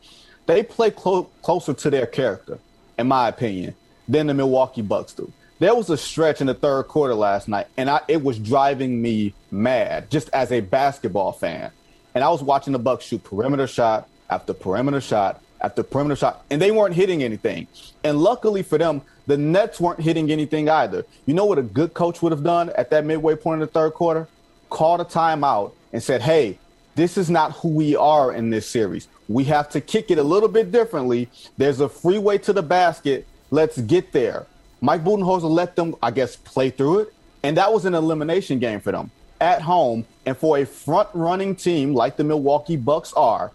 they 0.45 0.63
play 0.63 0.91
clo- 0.91 1.29
closer 1.41 1.73
to 1.73 1.89
their 1.89 2.05
character, 2.05 2.59
in 2.97 3.07
my 3.07 3.27
opinion, 3.27 3.75
than 4.07 4.27
the 4.27 4.33
Milwaukee 4.33 4.81
Bucks 4.81 5.13
do. 5.13 5.31
There 5.59 5.73
was 5.73 5.89
a 5.89 5.97
stretch 5.97 6.41
in 6.41 6.47
the 6.47 6.53
third 6.53 6.83
quarter 6.83 7.15
last 7.15 7.47
night, 7.47 7.67
and 7.77 7.89
I, 7.89 8.01
it 8.07 8.21
was 8.21 8.37
driving 8.37 9.01
me 9.01 9.33
mad 9.51 10.11
just 10.11 10.29
as 10.33 10.51
a 10.51 10.59
basketball 10.59 11.31
fan. 11.31 11.71
And 12.13 12.23
I 12.23 12.29
was 12.29 12.43
watching 12.43 12.73
the 12.73 12.79
Bucks 12.79 13.05
shoot 13.05 13.23
perimeter 13.23 13.67
shot 13.67 14.07
after 14.29 14.53
perimeter 14.53 15.01
shot 15.01 15.41
after 15.61 15.81
perimeter 15.81 16.15
shot, 16.15 16.45
and 16.51 16.61
they 16.61 16.71
weren't 16.71 16.93
hitting 16.93 17.23
anything. 17.23 17.67
And 18.03 18.19
luckily 18.19 18.63
for 18.63 18.77
them, 18.77 19.01
the 19.27 19.37
Nets 19.37 19.79
weren't 19.79 20.01
hitting 20.01 20.29
anything 20.31 20.69
either. 20.69 21.05
You 21.25 21.33
know 21.33 21.45
what 21.45 21.57
a 21.57 21.63
good 21.63 21.93
coach 21.93 22.21
would 22.21 22.31
have 22.31 22.43
done 22.43 22.69
at 22.77 22.89
that 22.91 23.05
midway 23.05 23.35
point 23.35 23.55
in 23.55 23.59
the 23.61 23.71
third 23.71 23.93
quarter? 23.93 24.27
Called 24.69 25.01
a 25.01 25.05
timeout 25.05 25.71
and 25.93 26.03
said, 26.03 26.21
hey, 26.21 26.59
this 26.95 27.17
is 27.17 27.29
not 27.29 27.51
who 27.53 27.69
we 27.69 27.95
are 27.95 28.33
in 28.33 28.49
this 28.49 28.67
series. 28.67 29.07
We 29.27 29.43
have 29.45 29.69
to 29.69 29.81
kick 29.81 30.11
it 30.11 30.17
a 30.17 30.23
little 30.23 30.49
bit 30.49 30.71
differently. 30.71 31.29
There's 31.57 31.79
a 31.79 31.89
freeway 31.89 32.37
to 32.39 32.53
the 32.53 32.63
basket. 32.63 33.27
Let's 33.51 33.79
get 33.79 34.11
there. 34.11 34.47
Mike 34.81 35.03
Budenholzer 35.03 35.49
let 35.49 35.75
them, 35.75 35.95
I 36.01 36.11
guess, 36.11 36.35
play 36.35 36.69
through 36.69 36.99
it. 36.99 37.13
And 37.43 37.57
that 37.57 37.71
was 37.71 37.85
an 37.85 37.93
elimination 37.93 38.59
game 38.59 38.79
for 38.79 38.91
them 38.91 39.11
at 39.41 39.61
home. 39.61 40.05
And 40.25 40.37
for 40.37 40.57
a 40.57 40.65
front 40.65 41.09
running 41.13 41.55
team 41.55 41.93
like 41.93 42.17
the 42.17 42.23
Milwaukee 42.23 42.77
Bucks 42.77 43.13
are, 43.13 43.51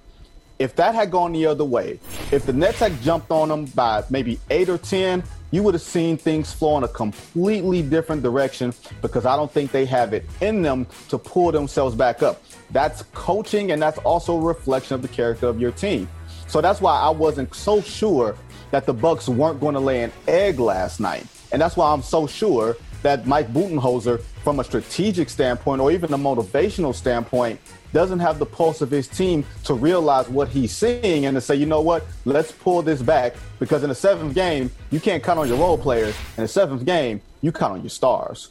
if 0.58 0.76
that 0.76 0.94
had 0.94 1.10
gone 1.10 1.32
the 1.32 1.46
other 1.46 1.64
way, 1.64 1.98
if 2.30 2.44
the 2.44 2.52
Nets 2.52 2.78
had 2.80 3.00
jumped 3.00 3.30
on 3.30 3.48
them 3.48 3.64
by 3.64 4.04
maybe 4.10 4.38
eight 4.50 4.68
or 4.68 4.76
10, 4.76 5.24
you 5.50 5.62
would 5.62 5.74
have 5.74 5.82
seen 5.82 6.16
things 6.16 6.52
flow 6.52 6.76
in 6.78 6.84
a 6.84 6.88
completely 6.88 7.82
different 7.82 8.22
direction 8.22 8.72
because 9.02 9.26
I 9.26 9.36
don't 9.36 9.50
think 9.50 9.72
they 9.72 9.84
have 9.86 10.12
it 10.12 10.24
in 10.40 10.62
them 10.62 10.86
to 11.08 11.18
pull 11.18 11.50
themselves 11.50 11.96
back 11.96 12.22
up. 12.22 12.42
That's 12.72 13.02
coaching 13.12 13.72
and 13.72 13.80
that's 13.80 13.98
also 13.98 14.36
a 14.36 14.40
reflection 14.40 14.94
of 14.94 15.02
the 15.02 15.08
character 15.08 15.46
of 15.46 15.60
your 15.60 15.72
team. 15.72 16.08
So 16.46 16.60
that's 16.60 16.80
why 16.80 16.98
I 16.98 17.10
wasn't 17.10 17.54
so 17.54 17.80
sure 17.80 18.36
that 18.70 18.86
the 18.86 18.94
Bucks 18.94 19.28
weren't 19.28 19.60
going 19.60 19.74
to 19.74 19.80
lay 19.80 20.02
an 20.02 20.12
egg 20.26 20.58
last 20.58 21.00
night. 21.00 21.26
And 21.52 21.60
that's 21.60 21.76
why 21.76 21.92
I'm 21.92 22.02
so 22.02 22.26
sure 22.26 22.76
that 23.02 23.26
Mike 23.26 23.52
Budenholzer, 23.52 24.20
from 24.44 24.60
a 24.60 24.64
strategic 24.64 25.30
standpoint 25.30 25.80
or 25.80 25.90
even 25.90 26.12
a 26.12 26.18
motivational 26.18 26.94
standpoint, 26.94 27.60
doesn't 27.92 28.20
have 28.20 28.38
the 28.38 28.46
pulse 28.46 28.80
of 28.82 28.90
his 28.90 29.08
team 29.08 29.44
to 29.64 29.74
realize 29.74 30.28
what 30.28 30.48
he's 30.48 30.72
seeing 30.72 31.26
and 31.26 31.34
to 31.34 31.40
say, 31.40 31.54
you 31.54 31.66
know 31.66 31.80
what, 31.80 32.04
let's 32.24 32.52
pull 32.52 32.82
this 32.82 33.02
back 33.02 33.34
because 33.58 33.82
in 33.82 33.88
the 33.88 33.94
seventh 33.94 34.34
game, 34.34 34.70
you 34.90 35.00
can't 35.00 35.22
count 35.22 35.38
on 35.38 35.48
your 35.48 35.58
role 35.58 35.78
players. 35.78 36.14
In 36.36 36.42
the 36.42 36.48
seventh 36.48 36.84
game, 36.84 37.20
you 37.40 37.52
count 37.52 37.72
on 37.72 37.82
your 37.82 37.90
stars. 37.90 38.50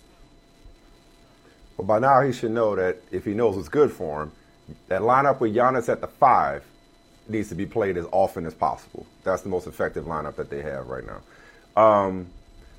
Well, 1.79 1.87
by 1.87 1.99
now 1.99 2.19
he 2.19 2.33
should 2.33 2.51
know 2.51 2.75
that 2.75 2.97
if 3.09 3.23
he 3.23 3.33
knows 3.33 3.55
what's 3.55 3.69
good 3.69 3.89
for 3.89 4.23
him, 4.23 4.33
that 4.89 4.99
lineup 4.99 5.39
with 5.39 5.55
Giannis 5.55 5.87
at 5.87 6.01
the 6.01 6.07
five 6.07 6.61
needs 7.29 7.47
to 7.49 7.55
be 7.55 7.65
played 7.65 7.95
as 7.95 8.05
often 8.11 8.45
as 8.45 8.53
possible. 8.53 9.05
That's 9.23 9.43
the 9.43 9.49
most 9.49 9.65
effective 9.65 10.03
lineup 10.03 10.35
that 10.35 10.49
they 10.49 10.61
have 10.61 10.87
right 10.87 11.05
now. 11.07 11.81
Um, 11.81 12.27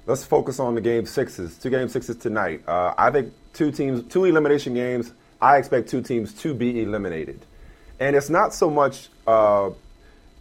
let's 0.04 0.22
focus 0.22 0.60
on 0.60 0.74
the 0.74 0.82
game 0.82 1.06
sixes. 1.06 1.56
Two 1.56 1.70
game 1.70 1.88
sixes 1.88 2.16
tonight. 2.16 2.62
Uh, 2.68 2.92
I 2.98 3.10
think 3.10 3.32
two 3.54 3.72
teams, 3.72 4.06
two 4.12 4.26
elimination 4.26 4.74
games. 4.74 5.12
I 5.40 5.56
expect 5.56 5.88
two 5.88 6.02
teams 6.02 6.34
to 6.42 6.52
be 6.52 6.82
eliminated, 6.82 7.40
and 8.00 8.14
it's 8.14 8.28
not 8.28 8.52
so 8.52 8.68
much 8.68 9.08
uh, 9.26 9.70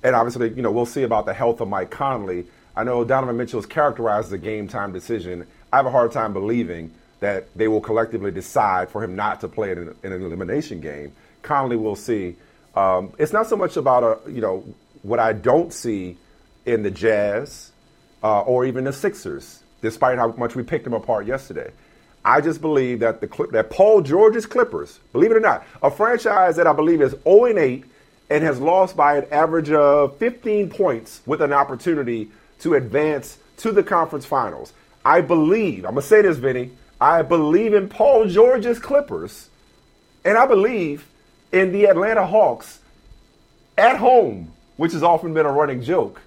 and 0.04 0.18
obviously, 0.18 0.50
you 0.50 0.62
know, 0.62 0.72
we'll 0.72 0.86
see 0.86 1.04
about 1.04 1.26
the 1.26 1.34
health 1.34 1.62
of 1.62 1.70
Mike 1.70 1.92
Conley. 1.92 2.48
I 2.76 2.84
know 2.84 3.06
Donovan 3.06 3.38
Mitchell 3.38 3.62
is 3.62 3.66
characterized 3.66 4.28
as 4.28 4.34
a 4.34 4.38
game 4.38 4.68
time 4.68 4.92
decision. 4.92 5.48
I 5.72 5.78
have 5.78 5.86
a 5.86 5.92
hard 5.92 6.12
time 6.12 6.34
believing 6.34 6.92
that 7.20 7.48
they 7.56 7.68
will 7.68 7.82
collectively 7.82 8.32
decide 8.32 8.90
for 8.90 9.04
him 9.04 9.16
not 9.16 9.42
to 9.42 9.48
play 9.48 9.72
in 9.72 9.78
an, 9.78 9.96
in 10.04 10.12
an 10.14 10.24
elimination 10.24 10.80
game. 10.80 11.12
Conley 11.42 11.76
will 11.76 11.96
see. 11.96 12.36
Um, 12.76 13.14
it's 13.18 13.34
not 13.34 13.48
so 13.48 13.56
much 13.56 13.78
about 13.78 14.04
a, 14.04 14.32
you 14.32 14.42
know, 14.42 14.64
what 15.02 15.20
I 15.20 15.34
don't 15.34 15.74
see 15.74 16.18
in 16.66 16.84
the 16.84 16.92
Jazz 16.92 17.72
uh, 18.24 18.42
or 18.42 18.66
even 18.66 18.84
the 18.84 18.94
Sixers, 18.94 19.64
despite 19.82 20.18
how 20.18 20.28
much 20.34 20.56
we 20.56 20.64
picked 20.64 20.84
them 20.84 20.94
apart 20.94 21.26
yesterday. 21.26 21.72
I 22.24 22.42
just 22.42 22.62
believe 22.62 23.00
that 23.00 23.22
the 23.22 23.48
that 23.52 23.70
Paul 23.70 24.02
George's 24.02 24.46
Clippers, 24.46 25.00
believe 25.14 25.32
it 25.32 25.38
or 25.38 25.42
not, 25.42 25.66
a 25.82 25.90
franchise 25.90 26.58
that 26.58 26.68
I 26.68 26.74
believe 26.74 27.02
is 27.02 27.16
0 27.24 27.46
and 27.46 27.58
8 27.58 27.86
and 28.30 28.44
has 28.44 28.60
lost 28.60 28.96
by 28.96 29.18
an 29.18 29.26
average 29.32 29.72
of 29.72 30.18
15 30.18 30.70
points 30.70 31.22
with 31.26 31.42
an 31.42 31.54
opportunity 31.54 32.30
to 32.60 32.76
advance 32.76 33.38
to 33.58 33.72
the 33.72 33.84
conference 33.84 34.26
finals. 34.26 34.74
I 35.04 35.22
believe, 35.22 35.86
I'm 35.86 35.94
going 35.94 36.02
to 36.02 36.08
say 36.08 36.22
this, 36.22 36.38
Vinny, 36.38 36.72
I 37.02 37.22
believe 37.22 37.74
in 37.74 37.88
Paul 37.90 38.28
George's 38.28 38.80
Clippers, 38.80 39.50
and 40.26 40.38
I 40.38 40.46
believe 40.46 41.08
in 41.52 41.72
the 41.72 41.86
Atlanta 41.86 42.26
Hawks 42.26 42.80
at 43.78 43.98
home, 43.98 44.52
which 44.78 44.92
has 44.92 45.04
often 45.04 45.34
been 45.34 45.46
a 45.46 45.52
running 45.52 45.82
joke, 45.82 46.22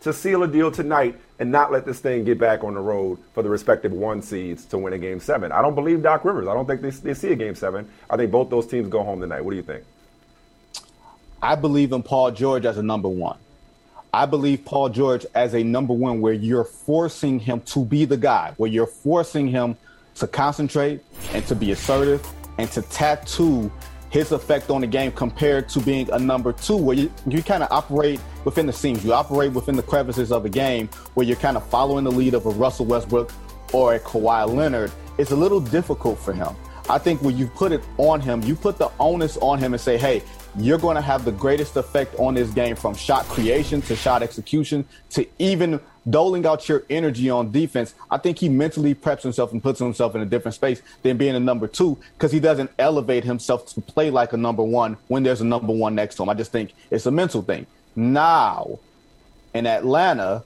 to 0.00 0.12
seal 0.12 0.42
a 0.42 0.48
deal 0.48 0.70
tonight 0.70 1.18
and 1.38 1.52
not 1.52 1.70
let 1.70 1.84
this 1.84 2.00
thing 2.00 2.24
get 2.24 2.38
back 2.38 2.64
on 2.64 2.74
the 2.74 2.80
road 2.80 3.18
for 3.34 3.42
the 3.42 3.48
respective 3.48 3.92
one 3.92 4.22
seeds 4.22 4.64
to 4.66 4.78
win 4.78 4.92
a 4.92 4.98
game 4.98 5.20
seven. 5.20 5.52
I 5.52 5.60
don't 5.60 5.74
believe 5.74 6.02
Doc 6.02 6.24
Rivers. 6.24 6.48
I 6.48 6.54
don't 6.54 6.66
think 6.66 6.80
they, 6.80 6.90
they 6.90 7.14
see 7.14 7.32
a 7.32 7.36
game 7.36 7.54
seven. 7.54 7.88
I 8.08 8.16
think 8.16 8.30
both 8.30 8.50
those 8.50 8.66
teams 8.66 8.88
go 8.88 9.02
home 9.02 9.20
tonight. 9.20 9.42
What 9.44 9.50
do 9.50 9.56
you 9.56 9.62
think? 9.62 9.84
I 11.42 11.54
believe 11.54 11.92
in 11.92 12.02
Paul 12.02 12.32
George 12.32 12.64
as 12.64 12.78
a 12.78 12.82
number 12.82 13.08
one. 13.08 13.38
I 14.12 14.26
believe 14.26 14.64
Paul 14.64 14.88
George 14.88 15.26
as 15.34 15.54
a 15.54 15.62
number 15.62 15.92
one, 15.92 16.20
where 16.20 16.32
you're 16.32 16.64
forcing 16.64 17.38
him 17.38 17.60
to 17.66 17.84
be 17.84 18.04
the 18.06 18.16
guy, 18.16 18.54
where 18.56 18.70
you're 18.70 18.86
forcing 18.86 19.48
him 19.48 19.76
to 20.18 20.26
concentrate 20.26 21.02
and 21.32 21.46
to 21.46 21.54
be 21.54 21.72
assertive 21.72 22.26
and 22.58 22.70
to 22.72 22.82
tattoo 22.82 23.70
his 24.10 24.32
effect 24.32 24.70
on 24.70 24.80
the 24.80 24.86
game 24.86 25.12
compared 25.12 25.68
to 25.68 25.80
being 25.80 26.10
a 26.12 26.18
number 26.18 26.52
two, 26.52 26.76
where 26.76 26.96
you, 26.96 27.12
you 27.26 27.42
kind 27.42 27.62
of 27.62 27.70
operate 27.70 28.20
within 28.44 28.66
the 28.66 28.72
seams, 28.72 29.04
you 29.04 29.12
operate 29.12 29.52
within 29.52 29.76
the 29.76 29.82
crevices 29.82 30.32
of 30.32 30.44
a 30.44 30.48
game, 30.48 30.88
where 31.14 31.26
you're 31.26 31.36
kind 31.36 31.56
of 31.56 31.68
following 31.68 32.04
the 32.04 32.10
lead 32.10 32.34
of 32.34 32.46
a 32.46 32.50
Russell 32.50 32.86
Westbrook 32.86 33.30
or 33.72 33.94
a 33.94 34.00
Kawhi 34.00 34.48
Leonard. 34.52 34.90
It's 35.18 35.30
a 35.30 35.36
little 35.36 35.60
difficult 35.60 36.18
for 36.18 36.32
him. 36.32 36.54
I 36.88 36.96
think 36.96 37.20
when 37.20 37.36
you 37.36 37.48
put 37.48 37.72
it 37.72 37.82
on 37.98 38.20
him, 38.20 38.42
you 38.42 38.54
put 38.54 38.78
the 38.78 38.90
onus 38.98 39.36
on 39.38 39.58
him 39.58 39.74
and 39.74 39.80
say, 39.80 39.98
hey, 39.98 40.22
you're 40.56 40.78
going 40.78 40.96
to 40.96 41.02
have 41.02 41.26
the 41.26 41.32
greatest 41.32 41.76
effect 41.76 42.14
on 42.18 42.34
this 42.34 42.50
game 42.50 42.76
from 42.76 42.94
shot 42.94 43.26
creation 43.26 43.82
to 43.82 43.94
shot 43.94 44.22
execution 44.22 44.86
to 45.10 45.26
even 45.38 45.78
doling 46.10 46.46
out 46.46 46.68
your 46.68 46.84
energy 46.90 47.30
on 47.30 47.50
defense. 47.50 47.94
I 48.10 48.18
think 48.18 48.38
he 48.38 48.48
mentally 48.48 48.94
preps 48.94 49.22
himself 49.22 49.52
and 49.52 49.62
puts 49.62 49.78
himself 49.78 50.14
in 50.14 50.20
a 50.20 50.26
different 50.26 50.54
space 50.54 50.82
than 51.02 51.16
being 51.16 51.34
a 51.34 51.40
number 51.40 51.66
two 51.66 51.98
because 52.14 52.32
he 52.32 52.40
doesn't 52.40 52.70
elevate 52.78 53.24
himself 53.24 53.66
to 53.74 53.80
play 53.80 54.10
like 54.10 54.32
a 54.32 54.36
number 54.36 54.62
one 54.62 54.96
when 55.08 55.22
there's 55.22 55.40
a 55.40 55.44
number 55.44 55.72
one 55.72 55.94
next 55.94 56.16
to 56.16 56.22
him. 56.22 56.28
I 56.28 56.34
just 56.34 56.52
think 56.52 56.74
it's 56.90 57.06
a 57.06 57.10
mental 57.10 57.42
thing. 57.42 57.66
Now, 57.96 58.78
in 59.54 59.66
Atlanta, 59.66 60.44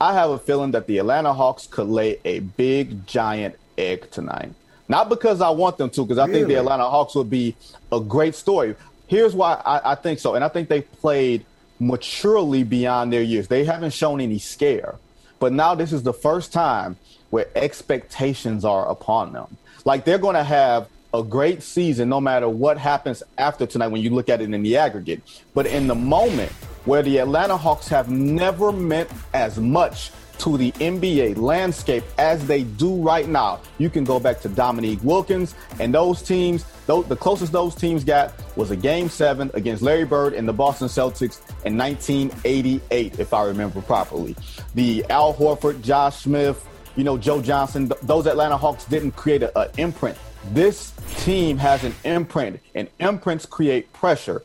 I 0.00 0.12
have 0.14 0.30
a 0.30 0.38
feeling 0.38 0.72
that 0.72 0.86
the 0.86 0.98
Atlanta 0.98 1.32
Hawks 1.32 1.66
could 1.66 1.88
lay 1.88 2.18
a 2.24 2.40
big, 2.40 3.06
giant 3.06 3.56
egg 3.78 4.10
tonight. 4.10 4.52
Not 4.88 5.08
because 5.08 5.40
I 5.40 5.50
want 5.50 5.78
them 5.78 5.90
to, 5.90 6.02
because 6.02 6.18
I 6.18 6.26
really? 6.26 6.40
think 6.40 6.48
the 6.48 6.54
Atlanta 6.56 6.88
Hawks 6.88 7.14
would 7.16 7.28
be 7.28 7.56
a 7.90 7.98
great 7.98 8.34
story, 8.34 8.76
Here's 9.06 9.34
why 9.34 9.60
I, 9.64 9.92
I 9.92 9.94
think 9.94 10.18
so. 10.18 10.34
And 10.34 10.44
I 10.44 10.48
think 10.48 10.68
they 10.68 10.82
played 10.82 11.44
maturely 11.78 12.64
beyond 12.64 13.12
their 13.12 13.22
years. 13.22 13.48
They 13.48 13.64
haven't 13.64 13.92
shown 13.92 14.20
any 14.20 14.38
scare. 14.38 14.96
But 15.38 15.52
now 15.52 15.74
this 15.74 15.92
is 15.92 16.02
the 16.02 16.12
first 16.12 16.52
time 16.52 16.96
where 17.30 17.46
expectations 17.54 18.64
are 18.64 18.88
upon 18.88 19.32
them. 19.32 19.56
Like 19.84 20.04
they're 20.04 20.18
going 20.18 20.36
to 20.36 20.44
have 20.44 20.88
a 21.12 21.22
great 21.22 21.62
season 21.62 22.08
no 22.08 22.20
matter 22.20 22.48
what 22.48 22.78
happens 22.78 23.22
after 23.38 23.66
tonight 23.66 23.88
when 23.88 24.02
you 24.02 24.10
look 24.10 24.28
at 24.28 24.40
it 24.40 24.52
in 24.52 24.62
the 24.62 24.76
aggregate. 24.76 25.22
But 25.54 25.66
in 25.66 25.86
the 25.86 25.94
moment 25.94 26.52
where 26.84 27.02
the 27.02 27.18
Atlanta 27.18 27.56
Hawks 27.56 27.88
have 27.88 28.10
never 28.10 28.72
meant 28.72 29.10
as 29.34 29.58
much 29.58 30.10
to 30.38 30.56
the 30.56 30.72
NBA 30.72 31.36
landscape 31.36 32.04
as 32.18 32.46
they 32.46 32.62
do 32.62 32.94
right 33.02 33.28
now. 33.28 33.60
You 33.78 33.90
can 33.90 34.04
go 34.04 34.20
back 34.20 34.40
to 34.40 34.48
Dominique 34.48 35.00
Wilkins 35.02 35.54
and 35.80 35.94
those 35.94 36.22
teams. 36.22 36.64
The 36.86 37.16
closest 37.16 37.52
those 37.52 37.74
teams 37.74 38.04
got 38.04 38.32
was 38.56 38.70
a 38.70 38.76
game 38.76 39.08
seven 39.08 39.50
against 39.54 39.82
Larry 39.82 40.04
Bird 40.04 40.34
and 40.34 40.48
the 40.48 40.52
Boston 40.52 40.88
Celtics 40.88 41.40
in 41.64 41.76
1988, 41.76 43.18
if 43.18 43.34
I 43.34 43.44
remember 43.44 43.82
properly. 43.82 44.36
The 44.74 45.04
Al 45.10 45.34
Horford, 45.34 45.82
Josh 45.82 46.16
Smith, 46.22 46.64
you 46.94 47.04
know, 47.04 47.18
Joe 47.18 47.42
Johnson, 47.42 47.88
th- 47.88 48.00
those 48.02 48.26
Atlanta 48.26 48.56
Hawks 48.56 48.84
didn't 48.84 49.12
create 49.12 49.42
an 49.42 49.68
imprint. 49.76 50.16
This 50.52 50.92
team 51.18 51.58
has 51.58 51.82
an 51.84 51.94
imprint, 52.04 52.60
and 52.74 52.88
imprints 53.00 53.46
create 53.46 53.92
pressure. 53.92 54.42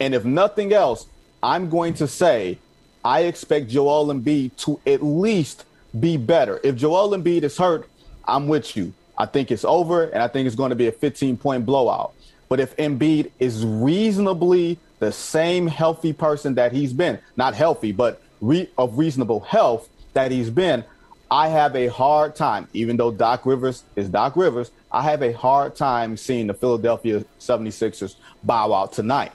And 0.00 0.14
if 0.14 0.24
nothing 0.24 0.72
else, 0.72 1.06
I'm 1.42 1.70
going 1.70 1.94
to 1.94 2.08
say 2.08 2.58
I 3.04 3.22
expect 3.22 3.68
Joel 3.68 4.06
Embiid 4.06 4.56
to 4.64 4.80
at 4.86 5.02
least 5.02 5.66
be 5.98 6.16
better. 6.16 6.58
If 6.64 6.76
Joel 6.76 7.10
Embiid 7.10 7.42
is 7.42 7.58
hurt, 7.58 7.88
I'm 8.26 8.48
with 8.48 8.76
you. 8.76 8.94
I 9.18 9.26
think 9.26 9.50
it's 9.50 9.64
over, 9.64 10.04
and 10.04 10.22
I 10.22 10.28
think 10.28 10.46
it's 10.46 10.56
going 10.56 10.70
to 10.70 10.76
be 10.76 10.88
a 10.88 10.92
15 10.92 11.36
point 11.36 11.66
blowout. 11.66 12.14
But 12.48 12.60
if 12.60 12.76
Embiid 12.76 13.30
is 13.38 13.64
reasonably 13.64 14.78
the 14.98 15.12
same 15.12 15.66
healthy 15.66 16.12
person 16.12 16.54
that 16.54 16.72
he's 16.72 16.92
been, 16.92 17.18
not 17.36 17.54
healthy, 17.54 17.92
but 17.92 18.22
re- 18.40 18.70
of 18.78 18.98
reasonable 18.98 19.40
health 19.40 19.88
that 20.14 20.30
he's 20.30 20.50
been, 20.50 20.84
I 21.30 21.48
have 21.48 21.74
a 21.76 21.88
hard 21.88 22.36
time, 22.36 22.68
even 22.72 22.96
though 22.96 23.10
Doc 23.10 23.44
Rivers 23.44 23.82
is 23.96 24.08
Doc 24.08 24.36
Rivers, 24.36 24.70
I 24.90 25.02
have 25.02 25.22
a 25.22 25.32
hard 25.32 25.74
time 25.74 26.16
seeing 26.16 26.46
the 26.46 26.54
Philadelphia 26.54 27.24
76ers 27.40 28.14
bow 28.42 28.72
out 28.72 28.92
tonight. 28.92 29.32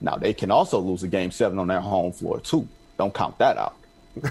Now, 0.00 0.16
they 0.16 0.34
can 0.34 0.50
also 0.50 0.78
lose 0.78 1.02
a 1.02 1.08
game 1.08 1.30
seven 1.30 1.58
on 1.58 1.66
their 1.66 1.80
home 1.80 2.12
floor, 2.12 2.40
too. 2.40 2.68
Don't 2.98 3.14
count 3.14 3.38
that 3.38 3.56
out. 3.56 3.76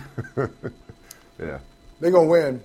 yeah. 1.40 1.60
They're 2.00 2.12
going 2.12 2.28
to 2.28 2.32
win. 2.32 2.64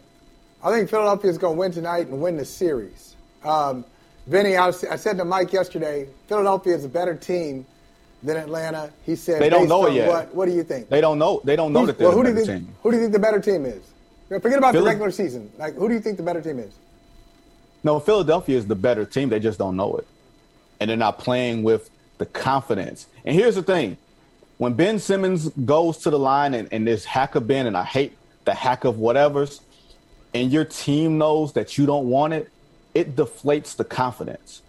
I 0.62 0.70
think 0.70 0.90
Philadelphia 0.90 1.30
is 1.30 1.38
going 1.38 1.54
to 1.54 1.60
win 1.60 1.72
tonight 1.72 2.08
and 2.08 2.20
win 2.20 2.36
the 2.36 2.44
series. 2.44 3.16
Um, 3.44 3.84
Vinny, 4.26 4.56
I, 4.56 4.66
was, 4.66 4.84
I, 4.84 4.96
said 4.96 5.16
to 5.18 5.24
Mike 5.24 5.52
yesterday, 5.52 6.06
Philadelphia 6.28 6.74
is 6.74 6.84
a 6.84 6.88
better 6.88 7.14
team 7.14 7.66
than 8.22 8.36
Atlanta. 8.36 8.92
He 9.04 9.16
said 9.16 9.40
they 9.40 9.48
don't 9.48 9.68
know 9.68 9.86
it 9.86 9.94
yet. 9.94 10.08
What, 10.08 10.34
what, 10.34 10.46
do 10.46 10.52
you 10.52 10.62
think? 10.62 10.88
They 10.88 11.00
don't 11.00 11.18
know. 11.18 11.40
They 11.42 11.56
don't 11.56 11.72
know 11.72 11.80
Who's, 11.80 11.86
that 11.88 11.98
they're 11.98 12.08
well, 12.08 12.16
who 12.16 12.22
do 12.22 12.28
you 12.30 12.36
think, 12.36 12.66
team. 12.66 12.74
Who 12.82 12.90
do 12.90 12.96
you 12.96 13.02
think 13.02 13.12
the 13.12 13.18
better 13.18 13.40
team 13.40 13.66
is? 13.66 13.82
Forget 14.28 14.58
about 14.58 14.72
Philly, 14.72 14.84
the 14.84 14.90
regular 14.90 15.10
season. 15.10 15.50
Like, 15.58 15.74
who 15.74 15.88
do 15.88 15.94
you 15.94 16.00
think 16.00 16.16
the 16.16 16.22
better 16.22 16.40
team 16.40 16.58
is? 16.58 16.72
No, 17.84 17.98
Philadelphia 17.98 18.56
is 18.56 18.66
the 18.66 18.76
better 18.76 19.04
team. 19.04 19.28
They 19.28 19.40
just 19.40 19.58
don't 19.58 19.76
know 19.76 19.96
it, 19.96 20.06
and 20.78 20.88
they're 20.88 20.96
not 20.96 21.18
playing 21.18 21.64
with 21.64 21.90
the 22.18 22.26
confidence. 22.26 23.06
And 23.24 23.34
here's 23.34 23.56
the 23.56 23.62
thing: 23.62 23.98
when 24.58 24.74
Ben 24.74 24.98
Simmons 24.98 25.48
goes 25.48 25.98
to 25.98 26.10
the 26.10 26.18
line 26.18 26.54
and, 26.54 26.68
and 26.72 26.86
there's 26.86 27.04
hack 27.04 27.34
of 27.34 27.46
Ben, 27.46 27.66
and 27.66 27.76
I 27.76 27.84
hate 27.84 28.16
the 28.44 28.54
hack 28.54 28.84
of 28.84 28.98
whatever's, 28.98 29.60
and 30.34 30.52
your 30.52 30.64
team 30.64 31.18
knows 31.18 31.52
that 31.54 31.76
you 31.76 31.86
don't 31.86 32.08
want 32.08 32.32
it, 32.32 32.50
it 32.94 33.16
deflates 33.16 33.76
the 33.76 33.84
confidence. 33.84 34.62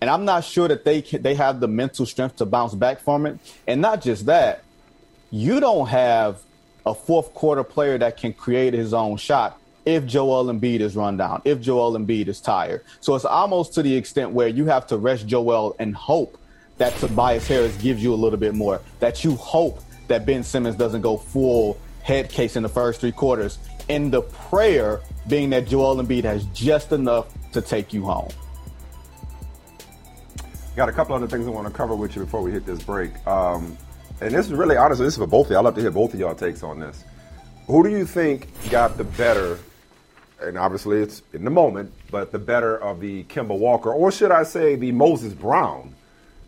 And 0.00 0.08
I'm 0.08 0.24
not 0.24 0.44
sure 0.44 0.68
that 0.68 0.84
they 0.84 1.02
can, 1.02 1.22
they 1.22 1.34
have 1.34 1.60
the 1.60 1.68
mental 1.68 2.06
strength 2.06 2.36
to 2.36 2.46
bounce 2.46 2.74
back 2.74 3.00
from 3.00 3.26
it. 3.26 3.38
And 3.66 3.80
not 3.80 4.00
just 4.00 4.26
that, 4.26 4.62
you 5.30 5.60
don't 5.60 5.88
have 5.88 6.40
a 6.86 6.94
fourth 6.94 7.34
quarter 7.34 7.64
player 7.64 7.98
that 7.98 8.16
can 8.16 8.32
create 8.32 8.74
his 8.74 8.94
own 8.94 9.16
shot 9.16 9.60
if 9.84 10.06
Joel 10.06 10.46
Embiid 10.46 10.80
is 10.80 10.96
run 10.96 11.16
down, 11.16 11.42
if 11.44 11.60
Joel 11.60 11.98
Embiid 11.98 12.28
is 12.28 12.40
tired. 12.40 12.84
So 13.00 13.14
it's 13.14 13.24
almost 13.24 13.74
to 13.74 13.82
the 13.82 13.96
extent 13.96 14.30
where 14.30 14.48
you 14.48 14.66
have 14.66 14.86
to 14.88 14.96
rest 14.96 15.26
Joel 15.26 15.74
and 15.78 15.94
hope 15.94 16.38
that 16.78 16.94
Tobias 16.96 17.46
Harris 17.46 17.76
gives 17.76 18.02
you 18.02 18.14
a 18.14 18.16
little 18.16 18.38
bit 18.38 18.54
more, 18.54 18.80
that 19.00 19.24
you 19.24 19.36
hope 19.36 19.80
that 20.08 20.24
Ben 20.24 20.42
Simmons 20.42 20.76
doesn't 20.76 21.02
go 21.02 21.16
full 21.16 21.78
head 22.02 22.30
case 22.30 22.56
in 22.56 22.62
the 22.62 22.68
first 22.68 23.00
three 23.00 23.12
quarters, 23.12 23.58
and 23.88 24.10
the 24.10 24.22
prayer 24.22 25.00
being 25.28 25.50
that 25.50 25.68
Joel 25.68 25.96
Embiid 25.96 26.24
has 26.24 26.44
just 26.46 26.92
enough 26.92 27.26
to 27.52 27.60
take 27.60 27.92
you 27.92 28.04
home. 28.04 28.30
Got 30.76 30.88
a 30.88 30.92
couple 30.92 31.14
other 31.14 31.26
things 31.26 31.46
I 31.46 31.50
want 31.50 31.66
to 31.66 31.72
cover 31.72 31.94
with 31.94 32.14
you 32.14 32.24
before 32.24 32.40
we 32.40 32.52
hit 32.52 32.64
this 32.64 32.82
break. 32.82 33.10
Um, 33.26 33.76
and 34.20 34.32
this 34.32 34.46
is 34.46 34.52
really 34.52 34.76
honestly, 34.76 35.04
this 35.04 35.14
is 35.14 35.18
for 35.18 35.26
both 35.26 35.46
of 35.46 35.50
you. 35.52 35.58
I'd 35.58 35.64
love 35.64 35.74
to 35.74 35.80
hear 35.80 35.90
both 35.90 36.14
of 36.14 36.20
y'all 36.20 36.34
takes 36.34 36.62
on 36.62 36.80
this. 36.80 37.04
Who 37.66 37.82
do 37.82 37.90
you 37.90 38.06
think 38.06 38.48
got 38.70 38.96
the 38.96 39.04
better, 39.04 39.58
and 40.40 40.56
obviously 40.56 40.98
it's 40.98 41.22
in 41.32 41.44
the 41.44 41.50
moment, 41.50 41.92
but 42.10 42.32
the 42.32 42.38
better 42.38 42.78
of 42.78 43.00
the 43.00 43.24
Kemba 43.24 43.58
Walker, 43.58 43.92
or 43.92 44.10
should 44.10 44.30
I 44.30 44.44
say 44.44 44.76
the 44.76 44.92
Moses 44.92 45.34
Brown 45.34 45.94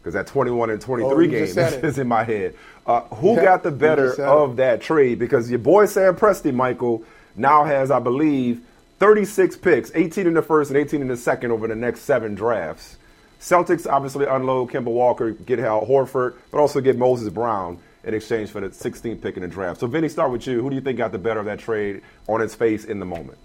because 0.01 0.15
that 0.15 0.27
21 0.27 0.71
and 0.71 0.81
23 0.81 1.13
oh, 1.13 1.31
game 1.31 1.43
is, 1.85 1.99
in 1.99 2.09
my 2.09 2.25
head. 2.25 2.55
Uh, 2.87 3.03
who 3.03 3.35
yeah, 3.35 3.45
got 3.45 3.63
the 3.63 3.71
better 3.71 4.21
of 4.23 4.57
that 4.57 4.81
trade? 4.81 5.19
Because 5.19 5.51
your 5.51 5.59
boy 5.59 5.87
Sam 5.87 6.17
Presti, 6.17 6.53
Michael, 6.53 7.05
now 7.37 7.65
has, 7.65 7.91
I 7.91 7.99
believe, 7.99 8.63
36 8.99 9.57
picks, 9.59 9.91
18 9.95 10.27
in 10.27 10.35
the 10.35 10.43
first 10.43 10.71
and 10.71 10.79
18 10.79 11.01
in 11.01 11.09
the 11.09 11.17
second 11.17 11.53
over 11.53 11.69
the 11.69 11.75
next 11.75 12.01
seven 12.01 12.35
drafts. 12.35 12.97
Celtics 13.41 13.91
obviously 13.91 14.27
unload 14.27 14.71
Kemba 14.71 14.85
Walker, 14.85 15.31
get 15.33 15.59
Al 15.59 15.87
Horford, 15.87 16.35
but 16.51 16.59
also 16.59 16.81
get 16.81 16.99
Moses 16.99 17.33
Brown. 17.33 17.79
in 18.05 18.15
exchange 18.15 18.51
for 18.51 18.61
the 18.61 18.69
16th 18.69 19.23
pick 19.23 19.37
in 19.37 19.43
the 19.43 19.49
draft. 19.49 19.81
So, 19.81 19.87
Vinny, 19.87 20.09
start 20.09 20.31
with 20.31 20.47
you. 20.47 20.63
Who 20.63 20.71
do 20.71 20.77
you 20.77 20.83
think 20.83 20.99
got 20.99 21.13
the 21.13 21.19
better 21.19 21.41
of 21.41 21.47
that 21.47 21.59
trade 21.59 22.03
on 22.29 22.41
its 22.41 22.55
face 22.55 22.85
in 22.85 22.99
the 22.99 23.07
moment? 23.07 23.39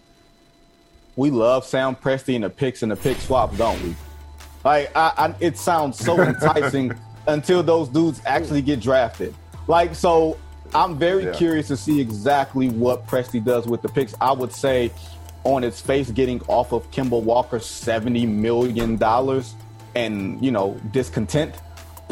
We 1.18 1.32
love 1.32 1.66
Sam 1.66 1.96
Presti 1.96 2.36
and 2.36 2.44
the 2.44 2.50
picks 2.50 2.84
and 2.84 2.92
the 2.92 2.98
pick 2.98 3.18
swaps, 3.18 3.58
don't 3.58 3.82
we? 3.84 3.96
Like, 4.66 4.92
I, 4.96 5.14
I, 5.16 5.36
it 5.40 5.60
sounds 5.60 5.98
so 5.98 6.20
enticing 6.20 6.92
until 7.28 7.62
those 7.62 7.88
dudes 7.88 8.20
actually 8.26 8.64
get 8.64 8.80
drafted. 8.80 9.36
Like, 9.68 9.94
so 9.94 10.38
I'm 10.74 10.98
very 10.98 11.26
Yeah. 11.26 11.34
curious 11.34 11.68
to 11.68 11.78
see 11.78 12.02
exactly 12.02 12.70
what 12.70 13.08
Presti 13.08 13.44
does 13.44 13.68
with 13.68 13.84
the 13.84 13.90
picks. 13.90 14.16
I 14.20 14.32
would 14.32 14.52
say, 14.52 14.92
on 15.44 15.64
its 15.64 15.80
face, 15.80 16.10
getting 16.10 16.42
off 16.48 16.74
of 16.74 16.90
Kemba 16.90 17.22
Walker 17.22 17.60
seventy 17.60 18.26
million 18.26 18.98
dollars, 18.98 19.54
and 19.94 20.44
you 20.44 20.52
know 20.52 20.76
discontent 20.92 21.54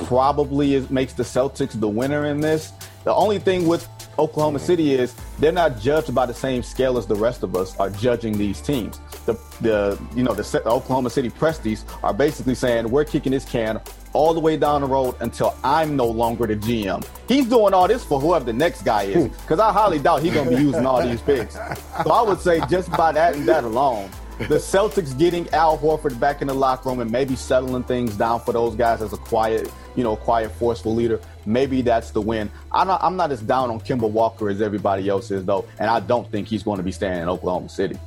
probably 0.06 0.76
is, 0.76 0.90
makes 0.92 1.14
the 1.14 1.24
Celtics 1.24 1.80
the 1.80 1.90
winner 1.90 2.26
in 2.26 2.40
this. 2.40 2.72
The 3.04 3.14
only 3.14 3.40
thing 3.40 3.68
with 3.68 3.88
Oklahoma 4.20 4.60
mm-hmm. 4.60 4.68
City 4.68 4.94
is 4.94 5.16
they're 5.40 5.52
not 5.52 5.80
judged 5.80 6.14
by 6.14 6.28
the 6.28 6.34
same 6.34 6.62
scale 6.62 6.98
as 7.00 7.08
the 7.08 7.16
rest 7.16 7.42
of 7.42 7.56
us 7.56 7.76
are 7.80 7.90
judging 7.90 8.38
these 8.38 8.62
teams. 8.62 9.00
The 9.26 9.40
the 9.62 10.00
you 10.16 10.24
know 10.24 10.34
the 10.34 10.62
Oklahoma 10.66 11.10
City 11.10 11.30
Presties 11.30 11.84
are 12.04 12.14
basically 12.14 12.56
saying 12.56 12.90
we're 12.90 13.06
kicking 13.06 13.32
this 13.32 13.46
can 13.46 13.80
all 14.14 14.34
the 14.34 14.40
way 14.40 14.58
down 14.58 14.82
the 14.82 14.88
road 14.88 15.16
until 15.20 15.56
I'm 15.64 15.96
no 15.96 16.06
longer 16.06 16.46
the 16.46 16.56
GM. 16.56 17.06
He's 17.28 17.48
doing 17.48 17.74
all 17.74 17.88
this 17.88 18.04
for 18.04 18.20
whoever 18.20 18.46
the 18.46 18.54
next 18.54 18.84
guy 18.84 19.04
is, 19.04 19.28
hmm. 19.28 19.34
because 19.42 19.60
I 19.60 19.72
highly 19.72 20.00
doubt 20.00 20.22
he's 20.22 20.34
going 20.34 20.50
to 20.50 20.56
be 20.56 20.62
using 20.62 20.86
all 20.86 21.02
these 21.06 21.22
picks. 21.22 21.56
So 21.56 22.12
I 22.12 22.22
would 22.22 22.40
say 22.40 22.62
just 22.70 22.92
by 22.92 23.12
that 23.14 23.36
and 23.36 23.48
that 23.48 23.64
alone, 23.64 24.10
the 24.40 24.56
Celtics 24.56 25.18
getting 25.18 25.48
Al 25.54 25.78
Horford 25.78 26.20
back 26.20 26.42
in 26.42 26.48
the 26.48 26.54
locker 26.54 26.90
room 26.90 27.00
and 27.00 27.12
maybe 27.12 27.36
settling 27.36 27.84
things 27.84 28.16
down 28.16 28.40
for 28.42 28.52
those 28.52 28.76
guys 28.76 29.02
as 29.02 29.14
a 29.14 29.18
quiet, 29.18 29.72
you 29.96 30.04
know, 30.04 30.16
quiet, 30.16 30.52
forceful 30.52 30.94
leader. 30.94 31.20
Maybe 31.46 31.82
that's 31.82 32.12
the 32.12 32.22
win. 32.22 32.50
I'm 32.72 32.88
not, 32.88 33.04
I'm 33.04 33.16
not 33.16 33.32
as 33.32 33.42
down 33.42 33.70
on 33.70 33.80
Kemba 33.80 34.10
Walker 34.10 34.50
as 34.50 34.62
everybody 34.62 35.08
else 35.08 35.32
is, 35.32 35.46
though, 35.46 35.66
and 35.80 35.90
I 35.90 36.00
don't 36.00 36.30
think 36.32 36.48
he's 36.48 36.64
going 36.64 36.78
to 36.78 36.84
be 36.84 36.92
staying 36.92 37.22
in 37.22 37.30
Oklahoma 37.30 37.70
City. 37.70 37.98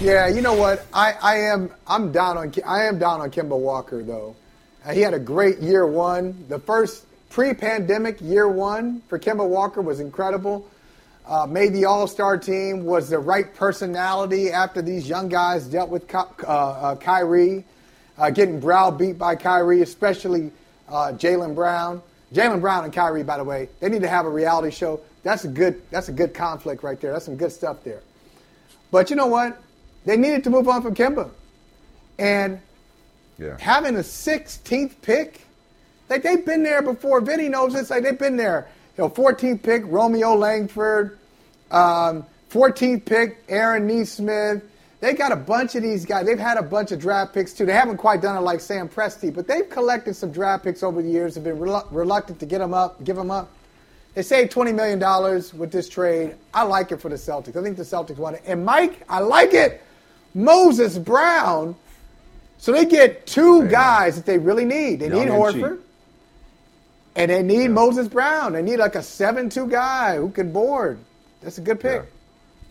Yeah, 0.00 0.26
you 0.28 0.40
know 0.40 0.54
what? 0.54 0.84
I, 0.92 1.12
I 1.22 1.36
am 1.38 1.70
I'm 1.86 2.10
down 2.10 2.36
on 2.36 2.52
I 2.66 2.84
am 2.84 2.98
down 2.98 3.20
on 3.20 3.30
Kemba 3.30 3.56
Walker 3.58 4.02
though. 4.02 4.34
Uh, 4.84 4.92
he 4.92 5.00
had 5.00 5.14
a 5.14 5.18
great 5.18 5.58
year 5.60 5.86
one. 5.86 6.44
The 6.48 6.58
first 6.58 7.04
pre-pandemic 7.30 8.20
year 8.20 8.48
one 8.48 9.00
for 9.08 9.18
Kemba 9.18 9.46
Walker 9.48 9.80
was 9.80 10.00
incredible. 10.00 10.68
Uh, 11.24 11.46
made 11.46 11.72
the 11.72 11.84
All-Star 11.84 12.36
team. 12.36 12.84
Was 12.84 13.08
the 13.08 13.18
right 13.18 13.54
personality 13.54 14.50
after 14.50 14.82
these 14.82 15.08
young 15.08 15.28
guys 15.28 15.66
dealt 15.66 15.88
with 15.88 16.08
Ky- 16.08 16.44
uh, 16.44 16.50
uh, 16.50 16.96
Kyrie, 16.96 17.64
uh, 18.18 18.30
getting 18.30 18.58
browbeat 18.58 19.18
by 19.18 19.36
Kyrie, 19.36 19.82
especially 19.82 20.50
uh, 20.88 21.12
Jaylen 21.12 21.54
Brown. 21.54 22.02
Jaylen 22.34 22.60
Brown 22.60 22.82
and 22.82 22.92
Kyrie, 22.92 23.22
by 23.22 23.36
the 23.36 23.44
way, 23.44 23.68
they 23.78 23.88
need 23.88 24.02
to 24.02 24.08
have 24.08 24.26
a 24.26 24.30
reality 24.30 24.74
show. 24.74 24.98
That's 25.22 25.44
a 25.44 25.48
good. 25.48 25.80
That's 25.90 26.08
a 26.08 26.12
good 26.12 26.34
conflict 26.34 26.82
right 26.82 27.00
there. 27.00 27.12
That's 27.12 27.26
some 27.26 27.36
good 27.36 27.52
stuff 27.52 27.84
there. 27.84 28.00
But 28.90 29.08
you 29.10 29.14
know 29.16 29.28
what? 29.28 29.62
They 30.04 30.16
needed 30.16 30.44
to 30.44 30.50
move 30.50 30.68
on 30.68 30.82
from 30.82 30.94
Kemba. 30.94 31.30
And 32.18 32.60
Yeah. 33.38 33.56
having 33.58 33.96
a 33.96 34.02
16th 34.02 35.00
pick, 35.02 35.40
like 36.08 36.22
they've 36.22 36.44
been 36.44 36.62
there 36.62 36.82
before. 36.82 37.20
Vinny 37.20 37.48
knows 37.48 37.72
this. 37.72 37.90
Like 37.90 38.02
they've 38.02 38.18
been 38.18 38.36
there. 38.36 38.66
You 38.98 39.04
know, 39.04 39.08
14th 39.10 39.62
pick, 39.62 39.82
Romeo 39.86 40.34
Langford. 40.34 41.18
Um, 41.70 42.26
14th 42.50 43.04
pick, 43.06 43.38
Aaron 43.48 43.86
Nesmith. 43.86 44.62
They 45.00 45.14
got 45.14 45.32
a 45.32 45.36
bunch 45.36 45.74
of 45.74 45.82
these 45.82 46.04
guys. 46.04 46.26
They've 46.26 46.38
had 46.38 46.58
a 46.58 46.62
bunch 46.62 46.92
of 46.92 47.00
draft 47.00 47.32
picks 47.34 47.52
too. 47.52 47.66
They 47.66 47.72
haven't 47.72 47.96
quite 47.96 48.20
done 48.20 48.36
it 48.36 48.40
like 48.42 48.60
Sam 48.60 48.88
Presti, 48.88 49.34
but 49.34 49.48
they've 49.48 49.68
collected 49.68 50.14
some 50.14 50.30
draft 50.30 50.62
picks 50.64 50.82
over 50.82 51.02
the 51.02 51.08
years. 51.08 51.34
Have 51.34 51.42
been 51.44 51.58
relu- 51.58 51.86
reluctant 51.90 52.38
to 52.40 52.46
get 52.46 52.58
them 52.58 52.72
up, 52.74 53.02
give 53.02 53.16
them 53.16 53.30
up. 53.30 53.48
They 54.14 54.22
saved 54.22 54.52
twenty 54.52 54.72
million 54.72 54.98
dollars 54.98 55.54
with 55.54 55.72
this 55.72 55.88
trade. 55.88 56.36
I 56.52 56.62
like 56.64 56.92
it 56.92 57.00
for 57.00 57.08
the 57.08 57.16
Celtics. 57.16 57.56
I 57.56 57.62
think 57.62 57.78
the 57.78 57.82
Celtics 57.82 58.18
want 58.18 58.36
it. 58.36 58.42
And 58.46 58.64
Mike, 58.64 59.02
I 59.08 59.20
like 59.20 59.54
it. 59.54 59.82
Moses 60.34 60.98
Brown. 60.98 61.74
So 62.58 62.72
they 62.72 62.84
get 62.84 63.26
two 63.26 63.66
guys 63.68 64.16
that 64.16 64.24
they 64.24 64.38
really 64.38 64.64
need. 64.64 65.00
They 65.00 65.08
Young 65.08 65.18
need 65.18 65.22
and 65.28 65.32
Horford, 65.32 65.76
cheap. 65.78 65.86
and 67.16 67.30
they 67.30 67.42
need 67.42 67.68
Moses 67.68 68.06
Brown. 68.08 68.52
They 68.52 68.62
need 68.62 68.76
like 68.76 68.94
a 68.94 69.02
seven-two 69.02 69.66
guy 69.66 70.16
who 70.16 70.30
can 70.30 70.52
board. 70.52 70.98
That's 71.40 71.58
a 71.58 71.60
good 71.60 71.80
pick. 71.80 72.02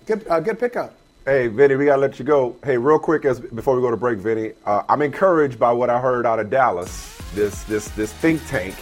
Good, 0.06 0.26
uh, 0.30 0.40
good 0.40 0.60
pickup. 0.60 0.94
Hey, 1.26 1.48
Vinny, 1.48 1.76
we 1.76 1.86
gotta 1.86 2.02
let 2.02 2.18
you 2.20 2.26
go. 2.26 2.56
Hey, 2.64 2.78
real 2.78 2.98
quick, 2.98 3.26
as 3.26 3.40
before 3.40 3.76
we 3.76 3.82
go 3.82 3.92
to 3.92 3.98
break, 3.98 4.18
Vinny, 4.18 4.54
uh, 4.66 4.84
I'm 4.90 5.02
encouraged 5.02 5.60
by 5.60 5.72
what 5.72 5.90
I 5.90 6.00
heard 6.00 6.26
out 6.26 6.40
of 6.40 6.50
Dallas. 6.50 7.16
This 7.36 7.64
this 7.66 7.90
this 7.90 8.12
think 8.14 8.42
tank, 8.48 8.76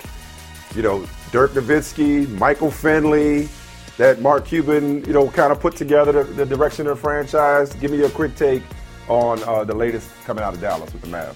you 0.76 0.82
know, 0.82 1.06
Dirk 1.32 1.52
Nowitzki, 1.52 2.30
Michael 2.38 2.72
Finley, 2.72 3.50
that 4.00 4.22
Mark 4.22 4.46
Cuban, 4.46 5.04
you 5.04 5.12
know, 5.12 5.28
kind 5.28 5.52
of 5.52 5.60
put 5.60 5.76
together 5.76 6.24
the, 6.24 6.24
the 6.24 6.46
direction 6.46 6.88
of 6.88 6.96
the 6.96 7.02
franchise. 7.02 7.74
Give 7.74 7.92
me 7.92 7.98
your 7.98 8.10
quick 8.10 8.34
take 8.34 8.64
on 9.10 9.44
uh, 9.44 9.66
the 9.66 9.76
latest 9.76 10.10
coming 10.24 10.42
out 10.42 10.54
of 10.54 10.62
Dallas 10.62 10.94
with 10.94 11.02
the 11.02 11.10
Mavs. 11.10 11.36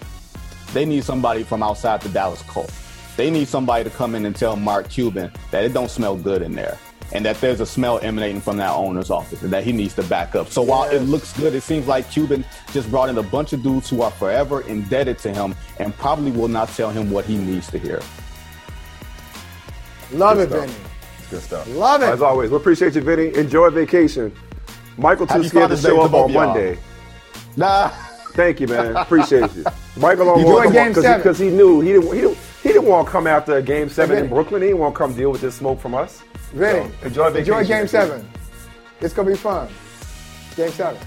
They 0.71 0.85
need 0.85 1.03
somebody 1.03 1.43
from 1.43 1.61
outside 1.61 2.01
the 2.01 2.07
Dallas 2.07 2.41
Cult. 2.43 2.71
They 3.17 3.29
need 3.29 3.49
somebody 3.49 3.83
to 3.83 3.89
come 3.89 4.15
in 4.15 4.25
and 4.25 4.33
tell 4.33 4.55
Mark 4.55 4.89
Cuban 4.89 5.29
that 5.51 5.65
it 5.65 5.73
don't 5.73 5.91
smell 5.91 6.15
good 6.15 6.41
in 6.41 6.53
there. 6.53 6.79
And 7.11 7.25
that 7.25 7.39
there's 7.41 7.59
a 7.59 7.65
smell 7.65 7.99
emanating 7.99 8.39
from 8.39 8.55
that 8.57 8.71
owner's 8.71 9.11
office 9.11 9.43
and 9.43 9.51
that 9.51 9.65
he 9.65 9.73
needs 9.73 9.93
to 9.95 10.03
back 10.03 10.33
up. 10.33 10.47
So 10.47 10.61
while 10.61 10.89
it 10.89 10.99
looks 10.99 11.37
good, 11.37 11.53
it 11.53 11.63
seems 11.63 11.85
like 11.85 12.09
Cuban 12.09 12.45
just 12.71 12.89
brought 12.89 13.09
in 13.09 13.17
a 13.17 13.23
bunch 13.23 13.51
of 13.51 13.61
dudes 13.61 13.89
who 13.89 14.01
are 14.01 14.09
forever 14.09 14.61
indebted 14.61 15.19
to 15.19 15.33
him 15.33 15.53
and 15.79 15.93
probably 15.97 16.31
will 16.31 16.47
not 16.47 16.69
tell 16.69 16.91
him 16.91 17.11
what 17.11 17.25
he 17.25 17.37
needs 17.37 17.69
to 17.71 17.77
hear. 17.77 18.01
Love 20.13 20.37
Good 20.37 20.51
it, 20.53 20.69
stuff. 20.69 20.92
Vinny. 21.33 21.41
Good 21.41 21.47
stuff. 21.47 21.67
Love 21.75 22.01
it. 22.01 22.09
As 22.09 22.21
always, 22.21 22.49
we 22.51 22.57
appreciate 22.57 22.95
you, 22.95 23.01
Vinny. 23.01 23.35
Enjoy 23.35 23.69
vacation. 23.69 24.33
Michael 24.97 25.25
too 25.27 25.33
Happy 25.35 25.47
scared 25.49 25.69
to 25.69 25.77
Father's 25.77 25.83
Day 25.83 25.89
show 25.89 26.01
up 26.01 26.13
on 26.13 26.31
y'all. 26.31 26.45
Monday. 26.47 26.77
Nah. 27.57 27.89
Thank 28.33 28.59
you, 28.59 28.67
man. 28.67 28.95
Appreciate 28.95 29.53
you. 29.55 29.63
Michael 29.97 30.29
on 30.29 30.39
Enjoy 30.39 30.71
game 30.71 30.93
seven. 30.93 31.19
because 31.19 31.37
he, 31.37 31.49
knew 31.49 31.81
he 31.81 31.93
didn't 31.93 32.13
he 32.13 32.21
didn't 32.21 32.37
he 32.63 32.69
didn't 32.69 32.85
want 32.87 33.07
to 33.07 33.11
come 33.11 33.27
after 33.27 33.61
game 33.61 33.89
seven 33.89 34.17
in 34.17 34.27
Brooklyn. 34.27 34.61
He 34.63 34.69
didn't 34.69 34.79
want 34.79 34.95
to 34.95 34.97
come 34.97 35.13
deal 35.13 35.31
with 35.31 35.41
this 35.41 35.53
smoke 35.55 35.79
from 35.79 35.93
us. 35.93 36.21
Vinny, 36.53 36.89
So, 37.01 37.07
enjoy 37.07 37.29
vacation. 37.29 37.53
enjoy 37.53 37.67
game 37.67 37.87
seven. 37.87 38.27
It's 39.01 39.13
gonna 39.13 39.29
be 39.29 39.35
fun. 39.37 39.67
Game 40.55 40.71
seven. 40.71 40.99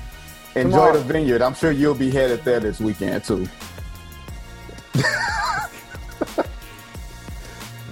Enjoy 0.55 0.71
Tomorrow. 0.71 0.93
the 0.99 1.01
vineyard. 1.05 1.43
I'm 1.43 1.55
sure 1.55 1.71
you'll 1.73 1.95
be 1.95 2.11
headed 2.11 2.45
there 2.45 2.61
this 2.61 2.79
weekend 2.81 3.25
too. 3.25 3.47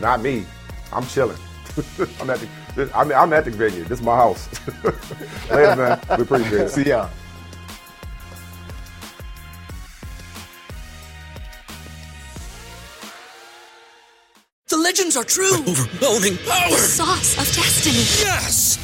Not 0.00 0.20
me. 0.22 0.44
I'm 0.92 1.06
chilling. 1.06 1.36
I'm 2.20 2.30
at 2.30 2.40
the 2.76 2.90
I'm, 2.94 3.12
I'm 3.12 3.32
at 3.32 3.44
the 3.44 3.50
vineyard. 3.50 3.88
This 3.88 3.98
is 3.98 4.04
my 4.04 4.14
house. 4.14 4.48
Later, 5.50 5.76
man. 5.76 6.00
We 6.16 6.22
appreciate 6.22 6.60
it. 6.60 6.70
See 6.70 6.84
ya. 6.84 7.08
The 14.68 14.76
legends 14.76 15.16
are 15.16 15.24
true. 15.24 15.54
overwhelming 15.66 16.36
power! 16.38 16.70
The 16.70 16.76
Sauce 16.76 17.38
of 17.38 17.46
destiny. 17.54 17.96
Yes! 18.24 18.83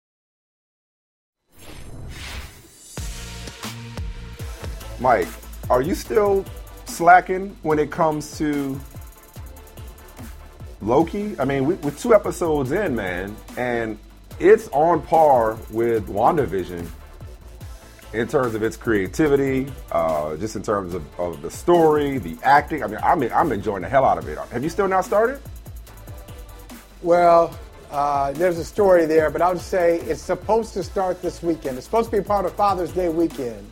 Mike, 5.01 5.27
are 5.71 5.81
you 5.81 5.95
still 5.95 6.45
slacking 6.85 7.57
when 7.63 7.79
it 7.79 7.89
comes 7.89 8.37
to 8.37 8.79
Loki? 10.79 11.35
I 11.39 11.45
mean, 11.45 11.65
we, 11.65 11.73
we're 11.75 11.89
two 11.89 12.13
episodes 12.13 12.71
in, 12.71 12.95
man, 12.95 13.35
and 13.57 13.97
it's 14.39 14.67
on 14.67 15.01
par 15.01 15.57
with 15.71 16.07
WandaVision 16.07 16.87
in 18.13 18.27
terms 18.27 18.53
of 18.53 18.61
its 18.61 18.77
creativity, 18.77 19.73
uh, 19.91 20.35
just 20.35 20.55
in 20.55 20.61
terms 20.61 20.93
of, 20.93 21.03
of 21.19 21.41
the 21.41 21.49
story, 21.49 22.19
the 22.19 22.37
acting. 22.43 22.83
I 22.83 22.87
mean, 22.87 22.99
I'm, 23.01 23.23
I'm 23.33 23.51
enjoying 23.51 23.81
the 23.81 23.89
hell 23.89 24.05
out 24.05 24.19
of 24.19 24.27
it. 24.27 24.37
Have 24.37 24.63
you 24.63 24.69
still 24.69 24.87
not 24.87 25.03
started? 25.03 25.41
Well, 27.01 27.57
uh, 27.89 28.33
there's 28.33 28.59
a 28.59 28.65
story 28.65 29.07
there, 29.07 29.31
but 29.31 29.41
I'll 29.41 29.55
just 29.55 29.69
say 29.69 29.99
it's 30.01 30.21
supposed 30.21 30.75
to 30.75 30.83
start 30.83 31.23
this 31.23 31.41
weekend. 31.41 31.77
It's 31.77 31.87
supposed 31.87 32.11
to 32.11 32.17
be 32.17 32.23
part 32.23 32.45
of 32.45 32.53
Father's 32.53 32.91
Day 32.91 33.09
weekend. 33.09 33.67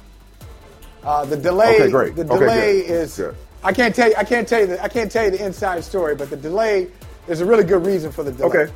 Uh, 1.04 1.26
the 1.26 1.38
delay, 1.38 1.76
Okay, 1.76 1.92
great. 1.92 2.16
the 2.16 2.24
Okay, 2.24 2.40
delay 2.40 2.82
good. 2.82 2.92
is. 2.92 3.16
Good. 3.18 3.36
I 3.64 3.74
can't 3.74 3.94
tell 3.96 4.10
you. 4.10 4.16
I 4.18 4.24
can't 4.24 4.48
tell 4.48 4.60
you. 4.62 4.68
The, 4.68 4.84
I 4.84 4.88
can't 4.88 5.12
tell 5.12 5.26
you 5.26 5.32
the 5.32 5.44
inside 5.46 5.84
story, 5.84 6.16
but 6.16 6.30
the 6.30 6.38
delay. 6.38 6.88
There's 7.28 7.42
a 7.42 7.46
really 7.46 7.64
good 7.64 7.86
reason 7.86 8.12
for 8.12 8.24
the 8.24 8.32
delay. 8.32 8.48
Okay. 8.64 8.74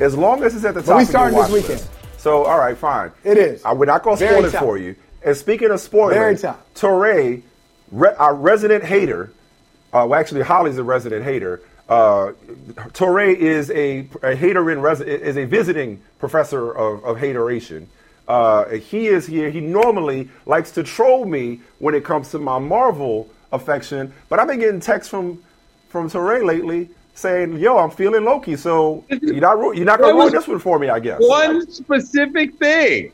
As 0.00 0.16
long 0.16 0.42
as 0.42 0.54
it's 0.54 0.64
at 0.64 0.74
the 0.74 0.80
But 0.80 0.86
top 0.86 0.98
we 0.98 1.04
starting 1.04 1.38
this 1.38 1.50
weekend. 1.50 1.80
list. 1.80 1.90
So, 2.18 2.44
all 2.44 2.58
right, 2.58 2.76
fine. 2.76 3.12
It 3.22 3.36
is. 3.38 3.64
I, 3.64 3.72
we're 3.72 3.86
not 3.86 4.02
going 4.02 4.16
to 4.16 4.24
Very 4.26 4.48
spoil 4.48 4.54
it 4.54 4.58
for 4.64 4.78
you. 4.78 4.96
And 5.24 5.36
speaking 5.36 5.70
of 5.70 5.80
spoilers, 5.80 6.14
Very 6.14 6.36
top. 6.36 6.66
Touré, 6.74 7.42
re, 7.92 8.08
our 8.18 8.34
resident 8.34 8.84
hater, 8.84 9.32
uh, 9.92 10.06
well, 10.08 10.14
actually, 10.18 10.42
Holley's 10.42 10.78
a 10.78 10.84
resident 10.84 11.24
hater. 11.24 11.60
Uh, 11.88 12.32
Touré 12.92 13.36
is 13.36 13.70
a, 13.70 14.08
a 14.22 14.34
hater 14.34 14.70
in 14.70 14.78
resi- 14.78 15.06
is 15.06 15.36
a 15.36 15.44
visiting 15.44 16.00
professor 16.18 16.72
of, 16.72 17.04
of 17.04 17.18
hateration. 17.18 17.88
Uh, 18.26 18.68
he 18.70 19.08
is 19.08 19.26
here. 19.26 19.50
He 19.50 19.60
normally 19.60 20.28
likes 20.46 20.70
to 20.72 20.82
troll 20.82 21.26
me 21.26 21.60
when 21.78 21.94
it 21.94 22.04
comes 22.04 22.30
to 22.30 22.38
my 22.38 22.58
Marvel 22.58 23.28
affection, 23.52 24.12
but 24.28 24.38
I've 24.38 24.48
been 24.48 24.60
getting 24.60 24.80
texts 24.80 25.10
from 25.10 25.42
from 25.88 26.08
Touré 26.10 26.44
lately 26.44 26.90
saying, 27.14 27.58
"Yo, 27.58 27.76
I'm 27.76 27.90
feeling 27.90 28.24
Loki." 28.24 28.56
So 28.56 29.04
you're 29.08 29.34
not 29.34 29.58
ru- 29.58 29.74
you're 29.74 29.84
not 29.84 30.00
gonna 30.00 30.14
ruin 30.14 30.32
this 30.32 30.48
one 30.48 30.58
for 30.58 30.78
me, 30.78 30.88
I 30.88 31.00
guess. 31.00 31.20
One 31.20 31.70
specific 31.70 32.54
thing. 32.56 33.12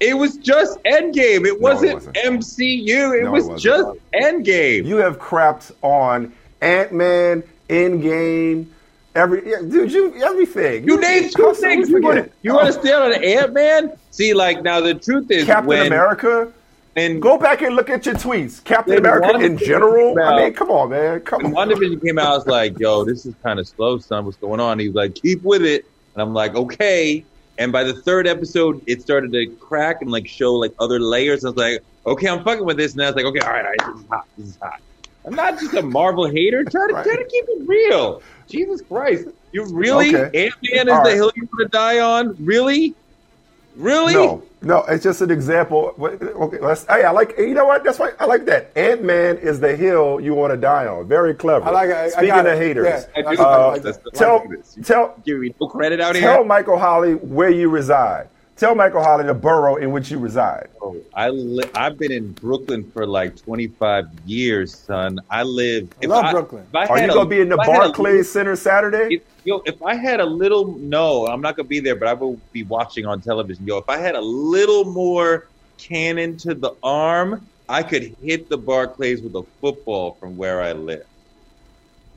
It 0.00 0.14
was 0.14 0.36
just 0.36 0.82
Endgame. 0.82 1.46
It 1.46 1.60
wasn't, 1.60 1.94
wasn't. 1.94 2.16
MCU. 2.16 3.18
It 3.18 3.24
No, 3.24 3.36
it 3.36 3.44
was 3.46 3.62
just 3.62 3.88
Endgame. 4.12 4.84
You 4.84 4.96
have 4.96 5.18
crapped 5.18 5.70
on 5.80 6.32
Ant 6.60 6.92
Man, 6.92 7.44
Endgame, 7.68 8.66
every 9.14 9.48
yeah, 9.48 9.60
dude, 9.60 9.92
you 9.92 10.14
everything. 10.22 10.86
You 10.86 11.00
named 11.00 11.32
two 11.36 11.54
things. 11.54 11.88
You 11.88 12.00
want, 12.00 12.24
to, 12.24 12.30
you 12.42 12.54
want 12.54 12.72
to 12.72 12.78
oh. 12.78 12.80
stay 12.80 12.92
on 12.92 13.12
an 13.12 13.24
Ant 13.24 13.52
Man? 13.52 13.92
See, 14.10 14.34
like 14.34 14.62
now 14.62 14.80
the 14.80 14.94
truth 14.94 15.30
is 15.30 15.44
Captain 15.46 15.68
when, 15.68 15.86
America. 15.86 16.52
And 16.94 17.22
Go 17.22 17.38
back 17.38 17.62
and 17.62 17.74
look 17.74 17.88
at 17.88 18.04
your 18.04 18.16
tweets. 18.16 18.62
Captain 18.62 18.98
America 18.98 19.38
in 19.38 19.56
general. 19.56 20.14
came 20.14 20.24
I 20.24 20.36
mean, 20.36 20.52
come 20.52 20.70
on, 20.70 20.90
man. 20.90 21.20
Come 21.20 21.42
when 21.42 21.56
on. 21.56 21.68
WandaVision 21.68 22.02
came 22.02 22.18
out, 22.18 22.26
I 22.26 22.36
was 22.36 22.46
like, 22.46 22.78
"Yo, 22.78 23.02
this 23.04 23.24
is 23.24 23.34
kind 23.42 23.58
of 23.58 23.66
slow, 23.66 23.98
son. 23.98 24.26
What's 24.26 24.36
going 24.36 24.60
on?" 24.60 24.78
He 24.78 24.88
was 24.88 24.94
like, 24.94 25.14
"Keep 25.14 25.42
with 25.42 25.62
it," 25.62 25.86
and 26.14 26.22
I'm 26.22 26.34
like, 26.34 26.54
"Okay." 26.54 27.24
And 27.58 27.72
by 27.72 27.84
the 27.84 27.94
third 27.94 28.26
episode, 28.26 28.82
it 28.86 29.00
started 29.00 29.32
to 29.32 29.46
crack 29.46 30.02
and 30.02 30.10
like 30.10 30.28
show 30.28 30.54
like 30.54 30.74
other 30.80 31.00
layers. 31.00 31.44
I 31.44 31.48
was 31.48 31.56
like, 31.56 31.82
"Okay, 32.06 32.28
I'm 32.28 32.44
fucking 32.44 32.64
with 32.64 32.76
this." 32.76 32.92
And 32.92 33.02
I 33.02 33.06
was 33.06 33.16
like, 33.16 33.24
"Okay, 33.24 33.40
all 33.40 33.52
right, 33.52 33.64
all 33.64 33.70
right 33.70 33.94
this 33.94 34.02
is 34.02 34.08
hot. 34.10 34.26
This 34.36 34.48
is 34.48 34.58
hot." 34.60 34.82
I'm 35.24 35.34
not 35.34 35.58
just 35.60 35.74
a 35.74 35.82
Marvel 35.82 36.26
hater. 36.26 36.64
Try 36.64 36.86
to 36.88 36.92
try 36.94 37.16
to 37.16 37.24
keep 37.30 37.44
it 37.48 37.68
real. 37.68 38.22
Jesus 38.48 38.82
Christ, 38.82 39.28
you 39.52 39.64
really 39.64 40.14
Okay. 40.16 40.46
Ant 40.46 40.54
Man 40.72 40.88
is 40.88 40.92
All 40.92 41.02
the 41.04 41.10
right. 41.10 41.14
hill 41.14 41.32
you 41.36 41.48
want 41.52 41.72
to 41.72 41.76
die 41.76 42.00
on? 42.00 42.36
Really? 42.44 42.96
Really? 43.74 44.12
No, 44.14 44.42
no, 44.60 44.82
it's 44.84 45.02
just 45.02 45.22
an 45.22 45.30
example. 45.30 45.94
Okay, 45.98 46.58
let's, 46.60 46.84
hey, 46.86 47.04
I 47.04 47.10
like. 47.10 47.34
You 47.38 47.54
know 47.54 47.64
what? 47.64 47.84
That's 47.84 47.98
why 47.98 48.10
I 48.20 48.26
like 48.26 48.44
that. 48.46 48.70
Ant 48.76 49.02
Man 49.02 49.38
is 49.38 49.60
the 49.60 49.74
hill 49.76 50.20
you 50.20 50.34
want 50.34 50.52
to 50.52 50.58
die 50.58 50.86
on. 50.86 51.08
Very 51.08 51.34
clever. 51.34 51.66
I 51.66 51.70
like 51.70 51.88
it. 51.90 51.96
I- 51.96 52.04
I 52.04 52.08
Speaking 52.10 52.28
got 52.28 52.46
of 52.46 52.52
it. 52.52 52.58
haters, 52.58 53.06
Yeah, 53.16 53.28
I 53.28 53.34
do 53.34 53.42
uh, 53.42 53.70
like. 53.72 53.86
I 53.86 54.18
tell 54.18 54.36
like 54.36 54.48
this. 54.50 54.78
Tell 54.84 55.16
Give 55.24 55.38
me 55.38 55.54
no 55.60 55.68
credit 55.68 56.00
out 56.02 56.16
here. 56.16 56.24
tell 56.24 56.44
Michael 56.44 56.78
Holley 56.78 57.14
where 57.14 57.48
you 57.50 57.70
reside. 57.70 58.28
Tell 58.62 58.76
Michael 58.76 59.02
Holley 59.02 59.24
the 59.24 59.34
borough 59.34 59.74
in 59.74 59.90
which 59.90 60.08
you 60.12 60.20
reside. 60.20 60.68
Oh, 60.80 60.94
I 61.16 61.30
li- 61.30 61.68
I've 61.74 61.98
been 61.98 62.12
in 62.12 62.30
Brooklyn 62.30 62.88
for 62.92 63.08
like 63.08 63.34
25 63.34 64.04
years, 64.24 64.72
son. 64.72 65.18
I 65.28 65.42
live. 65.42 65.92
I 66.00 66.06
love 66.06 66.30
Brooklyn. 66.30 66.68
if 66.68 66.76
I 66.76 66.86
Are 66.86 67.00
you 67.00 67.08
gonna 67.08 67.28
be 67.28 67.40
in 67.40 67.48
the 67.48 67.56
if 67.56 67.60
I 67.60 67.64
had 67.64 67.74
a 67.74 67.78
Barclays 67.86 68.30
Center 68.30 68.54
Saturday? 68.54 69.16
If, 69.16 69.22
yo, 69.42 69.62
if 69.64 69.82
I 69.82 69.96
had 69.96 70.20
a 70.20 70.24
little, 70.24 70.78
no, 70.78 71.26
I'm 71.26 71.40
not 71.40 71.56
gonna 71.56 71.66
be 71.66 71.80
there, 71.80 71.96
but 71.96 72.06
I 72.06 72.12
will 72.12 72.40
be 72.52 72.62
watching 72.62 73.04
on 73.04 73.20
television. 73.20 73.66
Yo, 73.66 73.78
if 73.78 73.88
I 73.88 73.98
had 73.98 74.14
a 74.14 74.20
little 74.20 74.84
more 74.84 75.48
cannon 75.76 76.36
to 76.36 76.54
the 76.54 76.76
arm, 76.84 77.48
I 77.68 77.82
could 77.82 78.14
hit 78.22 78.48
the 78.48 78.58
Barclays 78.58 79.22
with 79.22 79.34
a 79.34 79.42
football 79.60 80.18
from 80.20 80.36
where 80.36 80.62
I 80.62 80.70
live. 80.70 81.02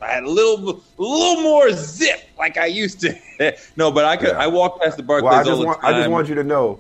I 0.02 0.08
had 0.08 0.24
a 0.24 0.30
little, 0.30 0.82
a 1.00 1.02
little 1.02 1.42
more 1.42 1.72
zip 1.72 2.22
like 2.38 2.58
I 2.58 2.66
used 2.66 3.00
to. 3.02 3.18
no, 3.76 3.92
but 3.92 4.06
I 4.06 4.18
could. 4.18 4.30
Yeah. 4.30 4.40
I 4.40 4.48
walk 4.48 4.82
past 4.82 4.98
the 4.98 5.04
Barclays 5.04 5.32
Well, 5.32 5.34
I 5.34 5.38
all 5.40 5.46
just 5.46 5.60
the 5.60 5.66
want 5.66 5.82
time. 5.82 5.96
I 5.96 5.98
just 6.00 6.10
want 6.10 6.30
you 6.30 6.36
to 6.36 6.44
know, 6.44 6.80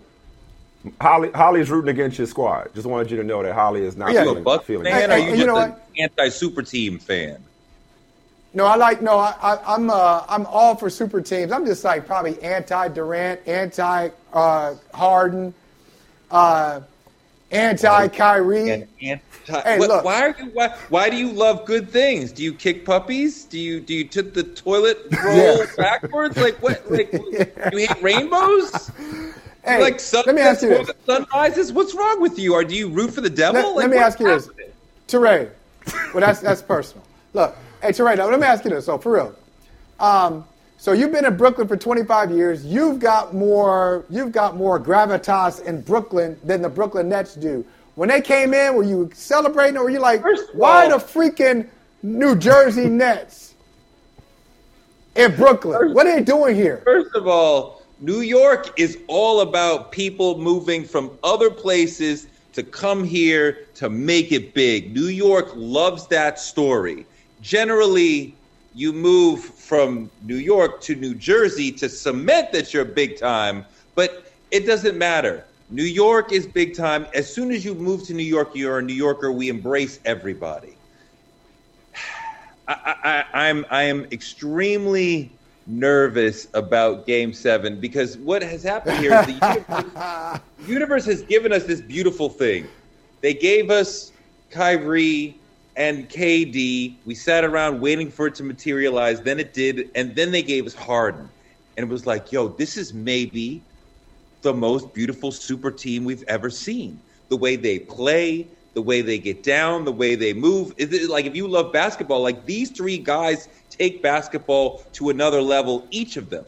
Holley 1.01 1.31
Holley's 1.31 1.69
rooting 1.69 1.89
against 1.89 2.17
your 2.17 2.27
squad. 2.27 2.73
Just 2.75 2.85
wanted 2.87 3.09
you 3.09 3.17
to 3.17 3.23
know 3.23 3.41
that 3.41 3.53
Holley 3.53 3.83
is 3.83 3.95
not 3.97 4.13
Yeah. 4.13 4.23
you 4.23 4.29
a 4.29 4.31
feeling, 4.31 4.43
Buck 4.43 4.65
feeling 4.65 4.85
fan, 4.85 5.09
or 5.09 5.13
are 5.13 5.19
you 5.19 5.35
you 5.35 5.45
just 5.45 5.69
an 5.69 5.75
anti-super 5.97 6.61
team 6.61 6.99
fan? 6.99 7.43
No, 8.53 8.65
I 8.65 8.75
like 8.75 9.01
no. 9.01 9.17
I, 9.17 9.35
I, 9.41 9.75
I'm 9.75 9.89
uh, 9.89 10.23
I'm 10.29 10.45
all 10.45 10.75
for 10.75 10.89
super 10.89 11.21
teams. 11.21 11.51
I'm 11.51 11.65
just 11.65 11.83
like 11.83 12.05
probably 12.05 12.41
anti 12.41 12.87
Durant, 12.89 13.45
anti 13.47 14.09
uh, 14.31 14.75
Harden, 14.93 15.53
uh, 16.31 16.81
anti 17.55 18.07
Kyrie. 18.09 18.69
And 18.71 18.87
anti. 19.01 19.21
Hey, 19.61 19.77
what- 19.79 19.89
look. 19.89 20.03
Why 20.05 20.21
are 20.27 20.35
you? 20.39 20.45
Why, 20.53 20.69
why 20.89 21.09
do 21.09 21.17
you 21.17 21.31
love 21.31 21.65
good 21.65 21.89
things? 21.89 22.31
Do 22.31 22.41
you 22.43 22.53
kick 22.53 22.83
puppies? 22.85 23.43
Do 23.45 23.59
you 23.59 23.79
do 23.79 23.93
you 23.93 24.03
tip 24.05 24.33
the 24.33 24.43
toilet 24.43 24.97
roll 25.23 25.35
Yeah. 25.59 25.65
backwards? 25.77 26.35
Like 26.37 26.55
what? 26.63 26.89
Like 26.91 27.11
you 27.71 27.77
hate 27.87 28.01
rainbows? 28.01 28.89
Hey, 29.63 29.81
like 29.81 29.99
sun, 29.99 30.23
let 30.27 30.35
me 30.35 30.41
ask 30.41 30.61
you 30.61 30.69
this. 30.69 30.91
sunrises? 31.05 31.71
What's 31.73 31.93
wrong 31.95 32.21
with 32.21 32.37
you? 32.39 32.53
Or 32.53 32.63
do 32.63 32.75
you 32.75 32.89
root 32.89 33.11
for 33.11 33.21
the 33.21 33.29
devil? 33.29 33.61
Let, 33.61 33.75
Like, 33.75 33.83
let 33.83 33.89
me 33.91 33.97
ask 33.97 34.19
you 34.19 34.27
this. 34.27 34.49
Touré. 35.07 35.49
Well, 36.13 36.21
that's 36.21 36.39
that's 36.39 36.61
personal. 36.63 37.03
Look, 37.33 37.55
hey 37.81 37.89
Touré, 37.89 38.17
now 38.17 38.29
let 38.29 38.39
me 38.39 38.47
ask 38.47 38.63
you 38.63 38.71
this. 38.71 38.85
So 38.85 38.97
for 38.97 39.11
real, 39.13 39.35
um, 39.99 40.45
so 40.85 40.91
you've 40.91 41.11
been 41.11 41.25
in 41.25 41.35
Brooklyn 41.35 41.67
for 41.67 41.75
25 41.75 42.29
years. 42.29 42.63
You've 42.63 42.99
got 42.99 43.33
more. 43.33 44.05
You've 44.07 44.31
got 44.31 44.55
more 44.55 44.79
gravitas 44.79 45.63
in 45.63 45.81
Brooklyn 45.81 46.39
than 46.43 46.61
the 46.61 46.69
Brooklyn 46.69 47.09
Nets 47.09 47.33
do. 47.33 47.65
When 47.95 48.07
they 48.07 48.21
came 48.21 48.53
in, 48.53 48.75
were 48.75 48.83
you 48.83 49.09
celebrating, 49.11 49.77
or 49.77 49.85
were 49.85 49.89
you 49.89 49.97
like, 49.97 50.21
First 50.21 50.53
why 50.53 50.83
all- 50.83 50.99
the 50.99 51.03
freaking 51.03 51.67
New 52.03 52.35
Jersey 52.35 52.87
Nets 52.87 53.55
in 55.15 55.35
Brooklyn? 55.35 55.91
What 55.95 56.05
are 56.05 56.17
they 56.17 56.21
doing 56.21 56.55
here? 56.55 56.83
First 56.85 57.15
of 57.15 57.27
all, 57.27 57.81
New 57.99 58.19
York 58.19 58.79
is 58.79 58.99
all 59.07 59.39
about 59.41 59.91
people 59.91 60.37
moving 60.37 60.85
from 60.85 61.09
other 61.23 61.49
places 61.49 62.27
to 62.53 62.61
come 62.61 63.03
here 63.03 63.65
to 63.73 63.89
make 63.89 64.31
it 64.31 64.53
big. 64.53 64.93
New 64.93 65.07
York 65.07 65.51
loves 65.55 66.05
that 66.09 66.37
story. 66.37 67.07
Generally, 67.41 68.35
you 68.75 68.93
move 68.93 69.45
from 69.65 70.11
New 70.21 70.35
York 70.35 70.79
to 70.79 70.93
New 70.93 71.15
Jersey 71.15 71.71
to 71.71 71.89
cement 71.89 72.51
that 72.51 72.71
you're 72.71 72.85
big 72.85 73.17
time, 73.17 73.65
but 73.95 74.31
it 74.51 74.67
doesn't 74.67 74.95
matter. 74.95 75.43
New 75.71 75.83
York 75.83 76.31
is 76.31 76.45
big 76.45 76.75
time. 76.75 77.07
As 77.15 77.33
soon 77.33 77.51
as 77.51 77.65
you 77.65 77.73
move 77.73 78.03
to 78.03 78.13
New 78.13 78.23
York, 78.23 78.51
you're 78.53 78.77
a 78.77 78.81
New 78.83 78.93
Yorker. 78.93 79.31
We 79.31 79.49
embrace 79.49 79.99
everybody. 80.05 80.75
I, 82.67 83.25
I, 83.33 83.47
I'm 83.47 83.65
I 83.71 83.83
am 83.83 84.05
extremely 84.11 85.31
nervous 85.65 86.47
about 86.53 87.07
Game 87.07 87.33
Seven 87.33 87.79
because 87.79 88.17
what 88.17 88.43
has 88.43 88.61
happened 88.61 88.99
here 88.99 89.13
is 89.13 89.25
the 89.25 89.33
universe, 90.61 90.69
universe 90.69 91.05
has 91.05 91.23
given 91.23 91.51
us 91.51 91.63
this 91.63 91.81
beautiful 91.81 92.29
thing. 92.29 92.67
They 93.21 93.33
gave 93.33 93.71
us 93.71 94.11
Kyrie 94.51 95.39
and 95.75 96.09
KD. 96.09 96.95
We 97.05 97.15
sat 97.15 97.43
around 97.43 97.81
waiting 97.81 98.09
for 98.09 98.27
it 98.27 98.35
to 98.35 98.43
materialize. 98.43 99.21
Then 99.21 99.39
it 99.39 99.53
did, 99.53 99.89
and 99.95 100.15
then 100.15 100.31
they 100.31 100.43
gave 100.43 100.65
us 100.65 100.73
Harden, 100.73 101.29
and 101.77 101.83
it 101.85 101.89
was 101.89 102.05
like, 102.05 102.31
yo, 102.31 102.47
this 102.47 102.77
is 102.77 102.93
maybe 102.93 103.61
the 104.41 104.53
most 104.53 104.93
beautiful 104.93 105.31
super 105.31 105.71
team 105.71 106.05
we've 106.05 106.23
ever 106.27 106.49
seen. 106.49 106.99
The 107.29 107.37
way 107.37 107.55
they 107.55 107.79
play, 107.79 108.47
the 108.75 108.81
way 108.81 109.01
they 109.01 109.17
get 109.17 109.41
down, 109.41 109.85
the 109.85 109.91
way 109.91 110.15
they 110.15 110.33
move. 110.33 110.73
It 110.77 111.09
like 111.09 111.25
if 111.25 111.35
you 111.35 111.47
love 111.47 111.73
basketball, 111.73 112.21
like 112.21 112.45
these 112.45 112.69
three 112.69 112.97
guys 112.97 113.49
take 113.69 114.03
basketball 114.03 114.83
to 114.93 115.09
another 115.09 115.41
level, 115.41 115.87
each 115.89 116.17
of 116.17 116.29
them. 116.29 116.45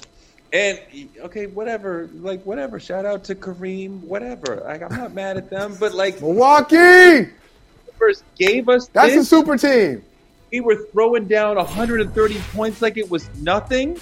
And 0.54 0.80
okay, 1.20 1.48
whatever, 1.48 2.10
like 2.14 2.44
whatever. 2.44 2.80
Shout 2.80 3.06
out 3.06 3.24
to 3.26 3.36
Kareem, 3.36 4.02
whatever. 4.02 4.62
Like 4.64 4.82
I'm 4.82 4.96
not 4.96 5.14
mad 5.14 5.38
at 5.38 5.50
them, 5.50 5.76
but 5.80 5.94
like 5.94 6.22
Milwaukee. 6.22 7.30
First 7.98 8.24
gave 8.38 8.70
us 8.70 8.88
That's 8.88 9.14
this, 9.14 9.24
a 9.24 9.26
super 9.26 9.58
team. 9.58 10.04
we 10.52 10.60
were 10.62 10.76
throwing 10.92 11.28
down 11.28 11.56
130 11.58 12.40
points 12.54 12.82
like 12.82 12.98
it 12.98 13.10
was 13.10 13.30
nothing, 13.38 14.00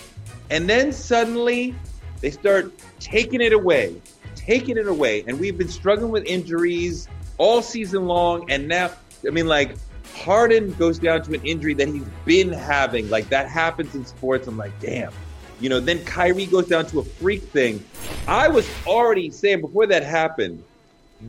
and 0.49 0.69
then 0.69 0.91
suddenly 0.91 1.75
they 2.21 2.31
start 2.31 2.71
taking 2.99 3.41
it 3.41 3.53
away, 3.53 4.01
taking 4.35 4.77
it 4.77 4.87
away, 4.87 5.23
and 5.27 5.39
we've 5.39 5.57
been 5.57 5.69
struggling 5.69 6.11
with 6.11 6.25
injuries 6.25 7.07
all 7.37 7.61
season 7.61 8.05
long, 8.05 8.49
and 8.49 8.67
now 8.67 8.91
I 9.25 9.31
mean 9.31 9.47
like 9.47 9.75
Harden 10.15 10.71
goes 10.73 10.97
down 10.97 11.23
to 11.23 11.33
an 11.33 11.43
injury 11.43 11.73
that 11.73 11.87
he's 11.87 12.05
been 12.23 12.51
having, 12.51 13.09
like 13.09 13.29
that 13.29 13.49
happens 13.49 13.93
in 13.95 14.05
sports. 14.05 14.47
I'm 14.47 14.57
like, 14.57 14.77
damn. 14.79 15.11
You 15.59 15.69
know, 15.69 15.79
then 15.79 16.03
Kyrie 16.05 16.45
goes 16.45 16.67
down 16.67 16.85
to 16.87 16.99
a 16.99 17.03
freak 17.03 17.41
thing. 17.43 17.83
I 18.27 18.47
was 18.47 18.69
already 18.85 19.29
saying 19.31 19.61
before 19.61 19.87
that 19.87 20.03
happened, 20.03 20.63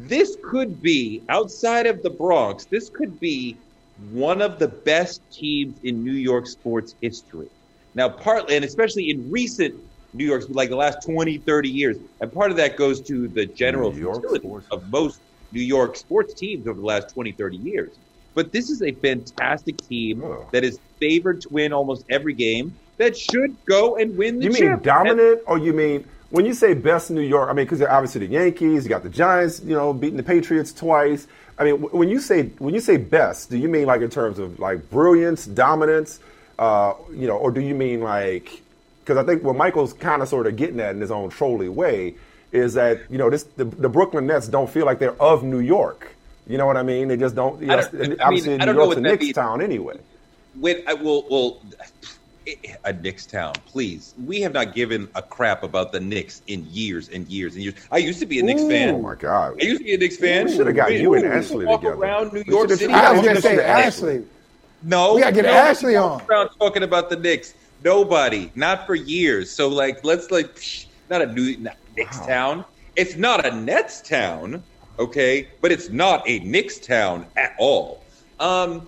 this 0.04 0.36
could 0.42 0.80
be 0.80 1.22
outside 1.28 1.86
of 1.86 2.02
the 2.02 2.10
Bronx, 2.10 2.66
this 2.70 2.90
could 2.90 3.18
be 3.20 3.58
one 3.96 4.42
of 4.42 4.58
the 4.58 4.68
best 4.68 5.22
teams 5.32 5.78
in 5.82 6.02
New 6.02 6.12
York 6.12 6.46
sports 6.46 6.94
history. 7.00 7.48
Now, 7.94 8.08
partly, 8.08 8.56
and 8.56 8.64
especially 8.64 9.10
in 9.10 9.30
recent 9.30 9.74
New 10.12 10.24
York, 10.26 10.42
like 10.50 10.68
the 10.70 10.76
last 10.76 10.98
20, 11.04 11.38
30 11.46 11.68
years, 11.68 11.96
and 12.20 12.32
part 12.32 12.50
of 12.50 12.56
that 12.58 12.76
goes 12.76 13.00
to 13.02 13.28
the 13.28 13.46
general 13.46 13.92
New 13.92 14.00
York 14.00 14.22
futility 14.22 14.46
sports. 14.46 14.66
of 14.70 14.82
most 14.88 15.20
New 15.52 15.62
York 15.62 15.96
sports 15.96 16.34
teams 16.34 16.66
over 16.66 16.78
the 16.80 16.86
last 16.86 17.12
20, 17.14 17.32
30 17.32 17.56
years. 17.56 17.98
But 18.34 18.52
this 18.52 18.68
is 18.70 18.82
a 18.82 18.92
fantastic 19.02 19.80
team 19.82 20.22
Oh. 20.22 20.48
that 20.52 20.64
is 20.64 20.78
favored 21.00 21.40
to 21.42 21.48
win 21.50 21.72
almost 21.72 22.04
every 22.10 22.34
game. 22.34 22.76
that 22.98 23.14
should 23.16 23.50
go 23.68 23.96
and 23.96 24.16
win 24.16 24.38
the 24.38 24.48
championship. 24.48 24.62
You 24.62 24.70
mean 24.70 24.80
dominant, 24.82 25.40
or 25.46 25.58
you 25.58 25.72
mean 25.74 26.06
when 26.30 26.44
you 26.46 26.54
say 26.54 26.74
best 26.74 27.10
New 27.10 27.20
York? 27.20 27.48
I 27.48 27.52
mean, 27.52 27.64
because 27.64 27.78
they're 27.78 27.90
obviously 27.92 28.26
the 28.26 28.32
Yankees, 28.32 28.84
you 28.84 28.88
got 28.88 29.02
the 29.02 29.08
Giants, 29.08 29.60
you 29.64 29.74
know, 29.74 29.92
beating 29.92 30.16
the 30.16 30.22
Patriots 30.22 30.72
twice. 30.72 31.26
I 31.58 31.64
mean, 31.64 31.76
when 31.82 32.08
you 32.08 32.20
say 32.20 32.44
when 32.58 32.74
you 32.74 32.80
say 32.80 32.96
best, 32.96 33.50
do 33.50 33.56
you 33.56 33.68
mean 33.68 33.86
like 33.86 34.02
in 34.02 34.10
terms 34.10 34.38
of 34.38 34.58
like 34.58 34.90
brilliance, 34.90 35.46
dominance, 35.46 36.20
uh, 36.58 36.94
you 37.12 37.26
know, 37.26 37.36
or 37.36 37.50
do 37.50 37.60
you 37.60 37.74
mean 37.74 38.00
like? 38.00 38.62
Because 39.04 39.16
I 39.18 39.24
think 39.24 39.42
what 39.44 39.56
Michael's 39.56 39.92
kind 39.92 40.20
of 40.20 40.28
sort 40.28 40.46
of 40.48 40.56
getting 40.56 40.80
at 40.80 40.94
in 40.94 41.00
his 41.00 41.10
own 41.12 41.30
trolly 41.30 41.68
way 41.68 42.14
is 42.52 42.74
that 42.74 43.00
you 43.10 43.18
know 43.18 43.30
this 43.30 43.44
the, 43.56 43.64
the 43.64 43.88
Brooklyn 43.88 44.26
Nets 44.26 44.48
don't 44.48 44.68
feel 44.68 44.84
like 44.84 44.98
they're 44.98 45.20
of 45.22 45.42
New 45.44 45.60
York. 45.60 46.08
You 46.48 46.58
know 46.58 46.66
what 46.66 46.76
I 46.76 46.82
mean? 46.82 47.08
They 47.08 47.16
just 47.16 47.34
don't. 47.34 47.60
You 47.62 47.70
I 47.72 47.76
know, 47.76 47.82
don't- 47.82 47.94
I 47.94 48.08
mean, 48.08 48.20
obviously, 48.20 48.52
I 48.54 48.56
New 48.58 48.66
don't 48.66 48.76
know 48.76 48.82
York's 48.84 48.96
a 48.98 49.00
Knicks 49.00 49.32
town 49.32 49.62
anyway. 49.62 49.96
when 50.58 50.82
I 50.86 50.94
will, 50.94 51.26
well, 51.30 51.60
a 52.84 52.92
Knicks 52.92 53.26
town, 53.26 53.54
please. 53.66 54.14
We 54.24 54.40
have 54.40 54.52
not 54.52 54.74
given 54.74 55.08
a 55.14 55.22
crap 55.22 55.62
about 55.62 55.92
the 55.92 56.00
Knicks 56.00 56.42
in 56.46 56.66
years 56.70 57.08
and 57.08 57.26
years 57.28 57.54
and 57.54 57.64
years. 57.64 57.74
I 57.90 57.98
used 57.98 58.20
to 58.20 58.26
be 58.26 58.38
a 58.38 58.42
Knicks 58.42 58.62
Ooh, 58.62 58.68
fan. 58.68 58.94
Oh 58.94 59.00
my 59.02 59.14
God! 59.14 59.56
I 59.60 59.64
used 59.64 59.78
to 59.80 59.84
be 59.84 59.94
a 59.94 59.98
Knicks 59.98 60.16
fan. 60.16 60.46
We 60.46 60.52
should 60.56 60.66
have 60.66 60.76
got 60.76 60.88
We- 60.90 61.00
you 61.00 61.14
and 61.14 61.24
we 61.24 61.28
Ashley 61.30 61.66
walk 61.66 61.80
together. 61.80 62.00
around 62.00 62.32
New 62.32 62.44
York 62.46 62.70
City. 62.70 62.92
I 62.92 63.12
was 63.12 63.22
say 63.22 63.30
about 63.30 63.42
the 63.42 63.48
Knicks. 63.50 63.62
Ashley. 63.62 64.24
No, 64.82 65.14
We 65.14 65.20
gotta 65.22 65.34
get 65.34 65.44
no, 65.46 65.52
Ashley 65.52 65.96
on. 65.96 66.22
Around 66.30 66.50
talking 66.60 66.82
about 66.82 67.10
the 67.10 67.16
Knicks. 67.16 67.54
Nobody, 67.84 68.50
not 68.54 68.86
for 68.86 68.94
years. 68.94 69.50
So 69.50 69.68
like, 69.68 70.04
let's 70.04 70.30
like, 70.30 70.54
psh, 70.54 70.86
not 71.10 71.22
a 71.22 71.26
new 71.26 71.56
not 71.58 71.76
Knicks 71.96 72.18
town. 72.20 72.64
It's 72.94 73.16
not 73.16 73.44
a 73.44 73.54
Nets 73.54 74.00
town, 74.00 74.62
okay, 74.98 75.48
but 75.60 75.70
it's 75.72 75.90
not 75.90 76.22
a 76.28 76.38
Knicks 76.40 76.78
town 76.78 77.26
at 77.36 77.54
all. 77.58 78.02
Um, 78.40 78.86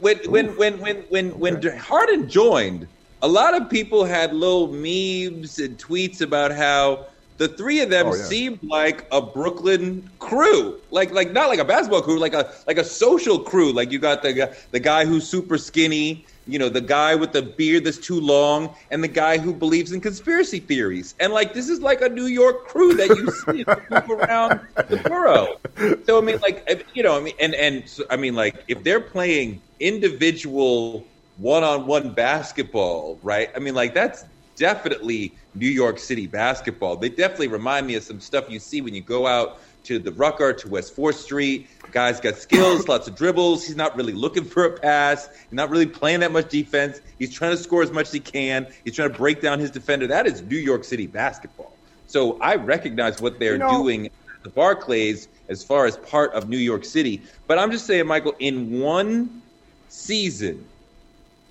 when 0.00 0.18
when 0.30 0.56
when 0.56 0.78
when 0.78 0.96
when 1.08 1.38
when 1.38 1.62
Harden 1.76 2.28
joined, 2.28 2.88
a 3.22 3.28
lot 3.28 3.60
of 3.60 3.68
people 3.70 4.04
had 4.04 4.32
little 4.34 4.68
memes 4.72 5.58
and 5.58 5.78
tweets 5.78 6.20
about 6.20 6.52
how 6.52 7.06
the 7.38 7.48
three 7.48 7.80
of 7.80 7.90
them 7.90 8.06
Oh, 8.06 8.14
yeah. 8.14 8.22
seemed 8.22 8.60
like 8.62 9.06
a 9.10 9.20
Brooklyn 9.20 10.08
crew, 10.18 10.80
like 10.90 11.10
like 11.12 11.32
not 11.32 11.48
like 11.48 11.58
a 11.58 11.64
basketball 11.64 12.02
crew, 12.02 12.18
like 12.18 12.34
a 12.34 12.52
like 12.66 12.78
a 12.78 12.84
social 12.84 13.38
crew. 13.40 13.72
Like 13.72 13.90
you 13.90 13.98
got 13.98 14.22
the 14.22 14.54
the 14.70 14.80
guy 14.80 15.04
who's 15.04 15.26
super 15.26 15.58
skinny, 15.58 16.26
you 16.46 16.58
know, 16.58 16.68
the 16.68 16.80
guy 16.80 17.14
with 17.14 17.32
the 17.32 17.42
beard 17.42 17.84
that's 17.84 17.98
too 17.98 18.20
long, 18.20 18.74
and 18.90 19.02
the 19.02 19.08
guy 19.08 19.38
who 19.38 19.52
believes 19.52 19.92
in 19.92 20.00
conspiracy 20.00 20.58
theories. 20.58 21.14
And 21.20 21.32
like 21.32 21.54
this 21.54 21.68
is 21.68 21.80
like 21.80 22.00
a 22.00 22.08
New 22.08 22.26
York 22.26 22.66
crew 22.66 22.94
that 22.94 23.08
you 23.08 23.30
see 23.30 23.64
around 24.12 24.60
the 24.88 24.96
borough. 25.08 25.58
So 26.06 26.18
I 26.18 26.20
mean, 26.20 26.40
like 26.40 26.86
you 26.94 27.02
know, 27.02 27.16
I 27.16 27.20
mean, 27.20 27.34
and 27.40 27.54
and 27.54 27.88
so, 27.88 28.04
I 28.10 28.16
mean, 28.16 28.34
like 28.34 28.64
if 28.68 28.82
they're 28.82 29.00
playing 29.00 29.60
individual 29.80 31.06
one-on-one 31.38 32.12
basketball, 32.12 33.18
right? 33.22 33.50
I 33.56 33.58
mean, 33.58 33.74
like 33.74 33.94
that's 33.94 34.24
definitely 34.56 35.34
New 35.54 35.68
York 35.68 35.98
City 35.98 36.26
basketball. 36.26 36.96
They 36.96 37.08
definitely 37.08 37.48
remind 37.48 37.86
me 37.86 37.94
of 37.94 38.02
some 38.02 38.20
stuff 38.20 38.50
you 38.50 38.58
see 38.58 38.80
when 38.80 38.94
you 38.94 39.00
go 39.00 39.26
out 39.26 39.60
to 39.84 39.98
the 39.98 40.12
Rucker 40.12 40.52
to 40.52 40.68
West 40.68 40.94
Fourth 40.94 41.16
Street. 41.16 41.68
Guy's 41.92 42.20
got 42.20 42.36
skills, 42.36 42.88
lots 42.88 43.08
of 43.08 43.14
dribbles. 43.16 43.66
He's 43.66 43.76
not 43.76 43.96
really 43.96 44.12
looking 44.12 44.44
for 44.44 44.64
a 44.64 44.70
pass. 44.78 45.28
He's 45.28 45.52
not 45.52 45.70
really 45.70 45.86
playing 45.86 46.20
that 46.20 46.32
much 46.32 46.48
defense. 46.48 47.00
He's 47.18 47.32
trying 47.32 47.50
to 47.56 47.62
score 47.62 47.82
as 47.82 47.90
much 47.90 48.06
as 48.06 48.12
he 48.12 48.20
can. 48.20 48.66
He's 48.84 48.94
trying 48.96 49.10
to 49.12 49.16
break 49.18 49.40
down 49.40 49.58
his 49.58 49.70
defender. 49.70 50.06
That 50.06 50.26
is 50.26 50.42
New 50.42 50.56
York 50.56 50.84
City 50.84 51.06
basketball. 51.06 51.72
So 52.06 52.38
I 52.40 52.56
recognize 52.56 53.20
what 53.20 53.38
they're 53.38 53.52
You 53.54 53.58
know- 53.58 53.70
doing 53.82 54.06
at 54.06 54.12
the 54.42 54.50
Barclays 54.50 55.28
as 55.48 55.62
far 55.62 55.86
as 55.86 55.96
part 55.98 56.32
of 56.32 56.48
New 56.48 56.58
York 56.58 56.84
City. 56.84 57.20
But 57.46 57.58
I'm 57.58 57.70
just 57.70 57.86
saying, 57.86 58.06
Michael, 58.06 58.34
in 58.38 58.80
one 58.80 59.42
season, 59.88 60.64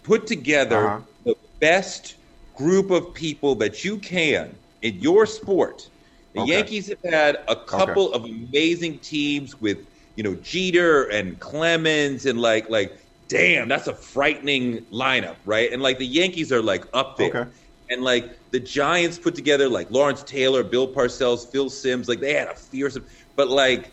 put 0.03 0.26
together 0.28 0.88
Uh-huh. 0.88 0.99
the 1.26 1.36
best 1.60 2.16
group 2.56 2.90
of 2.91 3.14
people 3.14 3.56
that 3.56 3.84
you 3.86 3.98
can 3.98 4.56
in 4.82 4.99
your 4.99 5.26
sport. 5.26 5.88
The 6.34 6.41
Okay. 6.41 6.52
Yankees 6.52 6.88
have 6.90 7.02
had 7.03 7.38
a 7.48 7.56
couple 7.56 8.14
of 8.14 8.24
amazing 8.26 8.99
teams 8.99 9.60
with, 9.60 9.80
you 10.16 10.24
know, 10.24 10.36
Jeter 10.36 11.03
and 11.10 11.40
Clemens 11.40 12.26
and 12.26 12.40
like 12.40 12.70
like 12.70 12.98
damn, 13.28 13.68
that's 13.70 13.88
a 13.88 13.94
frightening 13.95 14.82
lineup, 14.91 15.38
right? 15.45 15.72
And 15.72 15.82
like 15.82 15.98
the 15.98 16.06
Yankees 16.06 16.52
are 16.52 16.62
like 16.62 16.86
up 16.94 17.18
there. 17.18 17.28
Okay. 17.30 17.49
And 17.90 18.03
like 18.03 18.38
the 18.52 18.60
Giants 18.60 19.18
put 19.20 19.36
together 19.36 19.68
like 19.70 19.90
Lawrence 19.91 20.24
Taylor, 20.24 20.64
Bill 20.64 20.88
Parcells, 20.94 21.49
Phil 21.52 21.70
Simms, 21.70 22.08
like 22.08 22.20
they 22.20 22.34
had 22.34 22.48
a 22.48 22.56
fearsome 22.56 23.06
but 23.36 23.49
like 23.49 23.91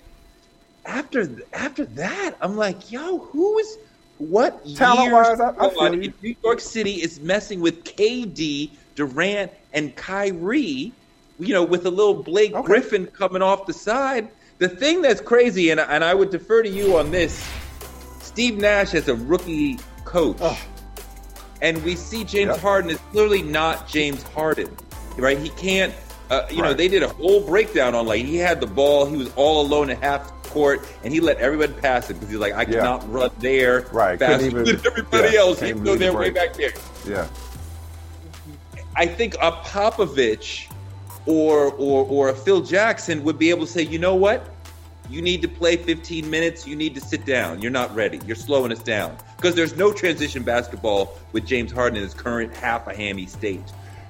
after 0.85 1.28
after 1.52 1.85
that, 1.85 2.36
I'm 2.40 2.56
like, 2.56 2.90
yo, 2.90 3.19
who 3.19 3.59
is 3.59 3.77
what 4.19 4.65
Talent-wise, 4.74 5.39
I- 5.40 5.51
I 5.59 5.70
feel 5.70 5.94
you. 6.02 6.12
New 6.23 6.35
York 6.43 6.60
City 6.60 6.94
is 7.02 7.20
messing 7.20 7.60
with 7.60 7.85
KD, 7.85 8.73
Durant, 8.97 9.52
and 9.73 9.94
Kyrie, 9.94 10.93
you 11.39 11.55
know, 11.55 11.65
with 11.65 11.86
a 11.86 11.90
little 11.90 12.15
Blake 12.23 12.52
Okay. 12.55 12.66
Griffin 12.66 13.06
coming 13.06 13.43
off 13.43 13.66
the 13.66 13.73
side. 13.73 14.28
The 14.59 14.69
thing 14.69 15.02
that's 15.02 15.20
crazy, 15.20 15.70
and, 15.70 15.78
and 15.81 16.02
I 16.02 16.15
would 16.15 16.31
defer 16.31 16.62
to 16.62 16.69
you 16.69 16.97
on 16.98 17.10
this, 17.12 17.48
Steve 18.20 18.56
Nash 18.59 18.93
as 18.94 19.09
a 19.09 19.15
rookie 19.15 19.78
coach. 20.05 20.40
And 21.62 21.82
we 21.85 21.94
see 21.97 22.24
James 22.24 22.51
Yep. 22.52 22.59
Harden 22.60 22.90
is 22.90 22.98
clearly 23.12 23.43
not 23.43 23.89
James 23.89 24.23
Harden, 24.23 24.74
right? 25.16 25.39
He 25.39 25.48
can't, 25.51 25.93
uh, 26.31 26.43
you 26.51 26.62
know, 26.62 26.73
they 26.74 26.89
did 26.89 27.02
a 27.02 27.09
whole 27.09 27.40
breakdown 27.44 27.94
on 27.94 28.06
like 28.06 28.24
he 28.24 28.36
had 28.36 28.60
the 28.60 28.66
ball, 28.66 29.06
he 29.06 29.16
was 29.16 29.32
all 29.35 29.60
alone 29.65 29.90
at 29.90 30.02
half 30.02 30.32
court, 30.44 30.86
and 31.05 31.12
he 31.12 31.20
let 31.20 31.36
everybody 31.39 31.73
pass 31.74 32.10
it 32.10 32.15
because 32.15 32.28
he's 32.31 32.39
like, 32.39 32.55
I 32.55 32.62
Yeah. 32.62 32.78
cannot 32.78 33.12
run 33.12 33.31
there 33.39 33.86
Right, 33.93 34.19
faster 34.19 34.47
even- 34.47 34.65
than 34.65 34.81
everybody 34.86 35.35
yeah, 35.35 35.40
else, 35.40 35.62
even 35.62 35.85
though 35.85 35.97
they're 35.97 36.12
way 36.12 36.31
back 36.31 36.55
there. 36.55 36.73
Yeah. 37.06 37.27
I 38.97 39.06
think 39.06 39.35
a 39.40 39.52
Popovich 39.52 40.67
or 41.28 41.72
or 41.74 42.06
or 42.06 42.28
a 42.30 42.34
Phil 42.34 42.62
Jackson 42.62 43.22
would 43.22 43.38
be 43.38 43.50
able 43.50 43.66
to 43.66 43.72
say, 43.72 43.82
you 43.82 43.98
know 43.98 44.14
what? 44.14 44.48
You 45.10 45.22
need 45.22 45.42
to 45.42 45.48
play 45.48 45.76
15 45.76 46.28
minutes. 46.28 46.66
You 46.66 46.74
need 46.76 46.94
to 46.94 47.00
sit 47.00 47.24
down. 47.24 47.62
You're 47.62 47.70
not 47.70 47.94
ready. 47.94 48.20
You're 48.26 48.36
slowing 48.36 48.72
us 48.72 48.82
down 48.82 49.16
because 49.36 49.55
there's 49.55 49.76
no 49.76 49.92
transition 49.92 50.42
basketball 50.42 51.18
with 51.32 51.46
James 51.46 51.70
Harden 51.70 51.96
in 51.96 52.02
his 52.02 52.14
current 52.14 52.55
half 52.56 52.86
a 52.86 52.94
hammy 52.94 53.26
state. 53.26 53.62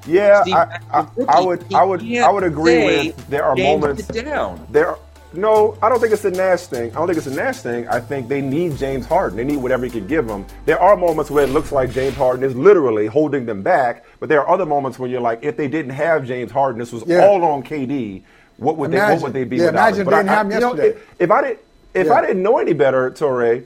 Yeah, 0.06 0.42
Steve 0.42 0.54
I, 0.54 0.80
I. 0.92 1.06
I 1.28 1.40
would, 1.40 1.74
I 1.74 1.84
would, 1.84 2.16
I 2.16 2.30
would 2.30 2.44
agree 2.44 2.84
with. 2.84 3.28
There 3.28 3.44
are 3.44 3.54
James, 3.56 3.80
moments. 3.80 4.06
sit 4.06 4.24
down. 4.24 4.66
There, 4.70 4.96
no, 5.32 5.76
I 5.82 5.88
don't 5.88 6.00
think 6.00 6.12
it's 6.12 6.24
a 6.24 6.30
Nash 6.30 6.66
thing. 6.68 6.90
I 6.92 6.94
don't 6.94 7.06
think 7.06 7.18
it's 7.18 7.26
a 7.26 7.34
Nash 7.34 7.58
thing. 7.58 7.86
I 7.88 8.00
think 8.00 8.28
they 8.28 8.40
need 8.40 8.76
James 8.78 9.04
Harden. 9.06 9.36
They 9.36 9.44
need 9.44 9.58
whatever 9.58 9.84
he 9.84 9.90
can 9.90 10.06
give 10.06 10.26
them. 10.26 10.46
There 10.64 10.80
are 10.80 10.96
moments 10.96 11.30
where 11.30 11.44
it 11.44 11.50
looks 11.50 11.70
like 11.70 11.90
James 11.90 12.16
Harden 12.16 12.44
is 12.44 12.54
literally 12.56 13.06
holding 13.06 13.44
them 13.46 13.62
back, 13.62 14.04
but 14.20 14.28
there 14.28 14.40
are 14.40 14.48
other 14.48 14.64
moments 14.66 14.98
when 14.98 15.10
you're 15.10 15.20
like, 15.20 15.40
if 15.42 15.56
they 15.56 15.68
didn't 15.68 15.92
have 15.92 16.26
James 16.26 16.50
Harden, 16.50 16.78
this 16.78 16.92
was 16.92 17.04
Yeah. 17.06 17.26
all 17.26 17.44
on 17.44 17.62
KD. 17.62 18.22
What 18.56 18.76
would 18.78 18.90
they? 18.90 18.98
What 18.98 19.20
would 19.22 19.32
they 19.34 19.44
be 19.44 19.56
Yeah, 19.56 19.66
without 19.66 19.88
imagine 19.88 20.06
they 20.06 20.10
didn't 20.16 20.28
have 20.28 20.46
him 20.46 20.52
you 20.52 20.60
know, 20.60 20.74
yesterday. 20.74 20.88
if, 20.98 21.20
if 21.20 21.30
I 21.30 21.42
did, 21.42 21.58
if 21.94 22.06
Yeah. 22.06 22.12
I 22.14 22.20
didn't 22.22 22.42
know 22.42 22.58
any 22.58 22.72
better, 22.72 23.10
Touré, 23.10 23.64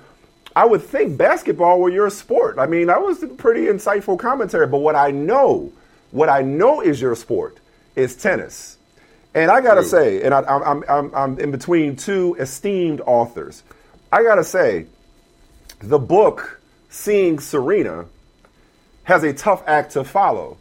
I 0.54 0.66
would 0.66 0.82
think 0.82 1.16
basketball 1.16 1.80
were 1.80 1.88
your 1.88 2.10
sport. 2.10 2.56
I 2.58 2.66
mean, 2.66 2.88
that 2.88 3.00
was 3.00 3.22
a 3.22 3.28
pretty 3.28 3.66
insightful 3.66 4.18
commentary. 4.18 4.66
But 4.66 4.78
what 4.78 4.96
I 4.96 5.10
know, 5.10 5.72
what 6.10 6.28
I 6.28 6.42
know 6.42 6.80
is 6.82 7.00
your 7.00 7.14
sport 7.14 7.56
is 7.96 8.14
tennis. 8.16 8.76
And 9.34 9.50
I 9.50 9.60
gotta 9.60 9.80
True. 9.80 9.88
say, 9.90 10.22
and 10.22 10.34
I, 10.34 10.40
I'm, 10.42 10.62
I'm, 10.62 10.84
I'm, 10.88 11.14
I'm 11.14 11.38
in 11.40 11.50
between 11.50 11.96
two 11.96 12.36
esteemed 12.38 13.00
authors. 13.06 13.62
I 14.12 14.22
gotta 14.22 14.44
say, 14.44 14.86
the 15.80 15.98
book 15.98 16.60
"Seeing 16.90 17.40
Serena" 17.40 18.06
has 19.04 19.24
a 19.24 19.32
tough 19.32 19.62
act 19.66 19.92
to 19.92 20.04
follow 20.04 20.58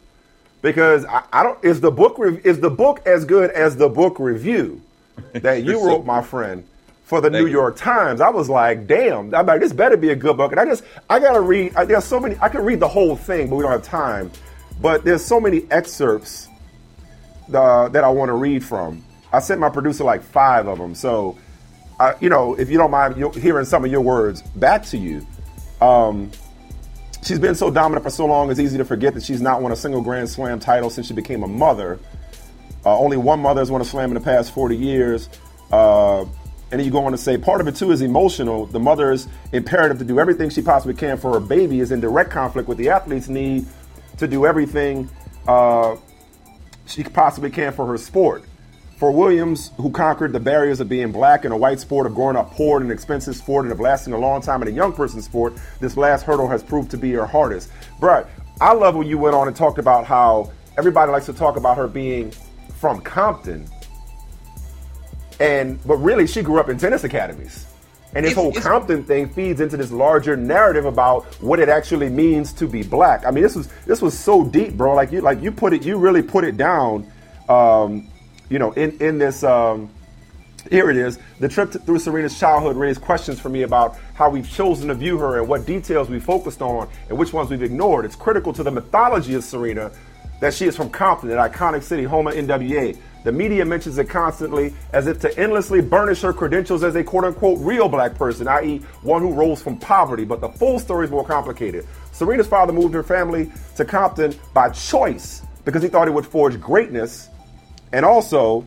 because 0.62 1.04
I, 1.04 1.22
I 1.32 1.42
don't. 1.42 1.62
Is 1.62 1.80
the 1.80 1.90
book 1.90 2.18
rev- 2.18 2.46
is 2.46 2.60
the 2.60 2.70
book 2.70 3.02
as 3.06 3.26
good 3.26 3.50
as 3.50 3.76
the 3.76 3.90
book 3.90 4.18
review 4.18 4.80
that 5.34 5.64
you 5.64 5.80
wrote, 5.86 6.06
my 6.06 6.22
friend, 6.22 6.66
for 7.04 7.20
the 7.20 7.28
Thank 7.28 7.42
New 7.42 7.46
you. 7.46 7.52
York 7.58 7.76
Times? 7.76 8.22
I 8.22 8.30
was 8.30 8.48
like, 8.48 8.86
damn. 8.86 9.34
I'm 9.34 9.44
like, 9.44 9.60
this 9.60 9.74
better 9.74 9.98
be 9.98 10.10
a 10.10 10.16
good 10.16 10.38
book. 10.38 10.50
And 10.52 10.60
I 10.60 10.64
just, 10.64 10.82
I 11.10 11.18
gotta 11.18 11.40
read. 11.42 11.76
I, 11.76 11.84
there's 11.84 12.04
so 12.04 12.18
many. 12.18 12.36
I 12.40 12.48
could 12.48 12.64
read 12.64 12.80
the 12.80 12.88
whole 12.88 13.16
thing, 13.16 13.50
but 13.50 13.56
we 13.56 13.62
don't 13.64 13.72
have 13.72 13.82
time. 13.82 14.30
But 14.80 15.04
there's 15.04 15.24
so 15.24 15.38
many 15.38 15.66
excerpts 15.70 16.48
uh, 17.52 17.88
that 17.88 18.04
I 18.04 18.08
want 18.08 18.28
to 18.28 18.34
read 18.34 18.64
from. 18.64 19.04
I 19.32 19.40
sent 19.40 19.60
my 19.60 19.70
producer 19.70 20.04
like 20.04 20.22
five 20.22 20.66
of 20.66 20.78
them. 20.78 20.94
So, 20.94 21.38
I, 21.98 22.14
you 22.20 22.28
know, 22.28 22.54
if 22.54 22.70
you 22.70 22.78
don't 22.78 22.90
mind 22.90 23.16
hearing 23.34 23.64
some 23.64 23.84
of 23.84 23.90
your 23.90 24.02
words 24.02 24.42
back 24.42 24.84
to 24.86 24.98
you, 24.98 25.26
um, 25.80 26.30
she's 27.22 27.38
been 27.38 27.54
so 27.54 27.70
dominant 27.70 28.04
for 28.04 28.10
so 28.10 28.26
long. 28.26 28.50
It's 28.50 28.60
easy 28.60 28.78
to 28.78 28.84
forget 28.84 29.14
that 29.14 29.22
she's 29.22 29.40
not 29.40 29.62
won 29.62 29.72
a 29.72 29.76
single 29.76 30.02
Grand 30.02 30.28
Slam 30.28 30.60
title 30.60 30.90
since 30.90 31.06
she 31.06 31.14
became 31.14 31.42
a 31.42 31.48
mother. 31.48 31.98
Uh, 32.84 32.98
only 32.98 33.16
one 33.16 33.40
mother 33.40 33.60
has 33.60 33.70
won 33.70 33.80
a 33.80 33.84
slam 33.84 34.10
in 34.10 34.14
the 34.14 34.20
past 34.20 34.52
40 34.52 34.76
years. 34.76 35.28
Uh, 35.70 36.22
and 36.72 36.80
then 36.80 36.86
you 36.86 36.90
go 36.90 37.04
on 37.04 37.12
to 37.12 37.18
say 37.18 37.36
part 37.36 37.60
of 37.60 37.68
it 37.68 37.76
too 37.76 37.92
is 37.92 38.00
emotional. 38.00 38.66
The 38.66 38.80
mother's 38.80 39.28
imperative 39.52 39.98
to 39.98 40.04
do 40.04 40.18
everything 40.18 40.50
she 40.50 40.62
possibly 40.62 40.94
can 40.94 41.16
for 41.16 41.32
her 41.34 41.40
baby 41.40 41.80
is 41.80 41.92
in 41.92 42.00
direct 42.00 42.30
conflict 42.30 42.66
with 42.66 42.78
the 42.78 42.88
athlete's 42.88 43.28
need 43.28 43.66
to 44.16 44.26
do 44.26 44.46
everything 44.46 45.08
uh, 45.46 45.96
she 46.86 47.02
possibly 47.04 47.50
can 47.50 47.72
for 47.72 47.86
her 47.86 47.98
sport. 47.98 48.44
For 48.96 49.10
Williams, 49.10 49.72
who 49.78 49.90
conquered 49.90 50.32
the 50.32 50.40
barriers 50.40 50.78
of 50.78 50.88
being 50.88 51.10
black 51.10 51.44
in 51.44 51.50
a 51.50 51.56
white 51.56 51.80
sport, 51.80 52.06
of 52.06 52.14
growing 52.14 52.36
up 52.36 52.52
poor 52.52 52.80
in 52.80 52.86
an 52.86 52.92
expensive 52.92 53.34
sport, 53.34 53.64
and 53.64 53.72
of 53.72 53.80
lasting 53.80 54.12
a 54.12 54.18
long 54.18 54.40
time 54.40 54.62
in 54.62 54.68
a 54.68 54.70
young 54.70 54.92
person's 54.92 55.24
sport, 55.24 55.54
this 55.80 55.96
last 55.96 56.22
hurdle 56.22 56.46
has 56.46 56.62
proved 56.62 56.90
to 56.92 56.96
be 56.96 57.10
her 57.12 57.26
hardest. 57.26 57.70
Bruh, 58.00 58.26
I 58.60 58.74
love 58.74 58.94
when 58.94 59.08
you 59.08 59.18
went 59.18 59.34
on 59.34 59.48
and 59.48 59.56
talked 59.56 59.78
about 59.78 60.04
how 60.04 60.52
everybody 60.78 61.10
likes 61.10 61.26
to 61.26 61.32
talk 61.32 61.56
about 61.56 61.76
her 61.78 61.88
being 61.88 62.30
from 62.78 63.00
Compton, 63.00 63.68
and 65.40 65.84
but 65.84 65.96
really 65.96 66.26
she 66.26 66.42
grew 66.42 66.60
up 66.60 66.68
in 66.68 66.78
tennis 66.78 67.02
academies. 67.02 67.66
And 68.14 68.24
this 68.24 68.32
It's- 68.32 68.42
whole 68.42 68.50
it's- 68.50 68.62
Compton 68.64 69.04
thing 69.04 69.28
feeds 69.28 69.60
into 69.60 69.76
this 69.76 69.90
larger 69.90 70.36
narrative 70.36 70.84
about 70.84 71.24
what 71.40 71.58
it 71.60 71.68
actually 71.68 72.10
means 72.10 72.52
to 72.54 72.66
be 72.66 72.82
black. 72.82 73.24
I 73.26 73.30
mean, 73.30 73.42
this 73.42 73.56
was 73.56 73.68
this 73.86 74.02
was 74.02 74.18
so 74.18 74.44
deep, 74.44 74.76
bro. 74.76 74.94
Like 74.94 75.12
you 75.12 75.20
like 75.22 75.42
you 75.42 75.50
put 75.52 75.72
it, 75.72 75.84
you 75.84 75.96
really 75.96 76.22
put 76.22 76.44
it 76.44 76.56
down. 76.56 77.06
Um, 77.48 78.08
you 78.48 78.58
know, 78.58 78.72
in 78.72 78.96
in 79.00 79.18
this. 79.18 79.42
Um, 79.42 79.88
here 80.70 80.90
it 80.90 80.96
is. 80.96 81.18
The 81.40 81.48
trip 81.48 81.72
to, 81.72 81.80
through 81.80 81.98
Serena's 81.98 82.38
childhood 82.38 82.76
raised 82.76 83.00
questions 83.00 83.40
for 83.40 83.48
me 83.48 83.62
about 83.62 83.96
how 84.14 84.30
we've 84.30 84.48
chosen 84.48 84.86
to 84.88 84.94
view 84.94 85.18
her 85.18 85.40
and 85.40 85.48
what 85.48 85.66
details 85.66 86.08
we 86.08 86.20
focused 86.20 86.62
on 86.62 86.88
and 87.08 87.18
which 87.18 87.32
ones 87.32 87.50
we've 87.50 87.64
ignored. 87.64 88.04
It's 88.04 88.14
critical 88.14 88.52
to 88.52 88.62
the 88.62 88.70
mythology 88.70 89.34
of 89.34 89.42
Serena 89.42 89.90
that 90.38 90.54
she 90.54 90.66
is 90.66 90.76
from 90.76 90.88
Compton, 90.88 91.32
an 91.32 91.38
iconic 91.38 91.82
city, 91.82 92.04
home 92.04 92.28
of 92.28 92.34
NWA. 92.34 92.96
The 93.24 93.32
media 93.32 93.64
mentions 93.64 93.98
it 93.98 94.08
constantly 94.08 94.74
as 94.92 95.06
if 95.06 95.20
to 95.20 95.38
endlessly 95.38 95.80
burnish 95.80 96.22
her 96.22 96.32
credentials 96.32 96.82
as 96.82 96.96
a 96.96 97.04
quote 97.04 97.24
unquote 97.24 97.58
real 97.60 97.88
black 97.88 98.14
person, 98.14 98.48
i.e., 98.48 98.78
one 99.02 99.22
who 99.22 99.32
rose 99.32 99.62
from 99.62 99.78
poverty. 99.78 100.24
But 100.24 100.40
the 100.40 100.48
full 100.48 100.78
story 100.78 101.06
is 101.06 101.10
more 101.10 101.24
complicated. 101.24 101.86
Serena's 102.12 102.46
father 102.46 102.72
moved 102.72 102.94
her 102.94 103.02
family 103.02 103.52
to 103.76 103.84
Compton 103.84 104.34
by 104.52 104.70
choice 104.70 105.42
because 105.64 105.82
he 105.82 105.88
thought 105.88 106.08
it 106.08 106.12
would 106.12 106.26
forge 106.26 106.60
greatness 106.60 107.28
and 107.92 108.04
also 108.04 108.66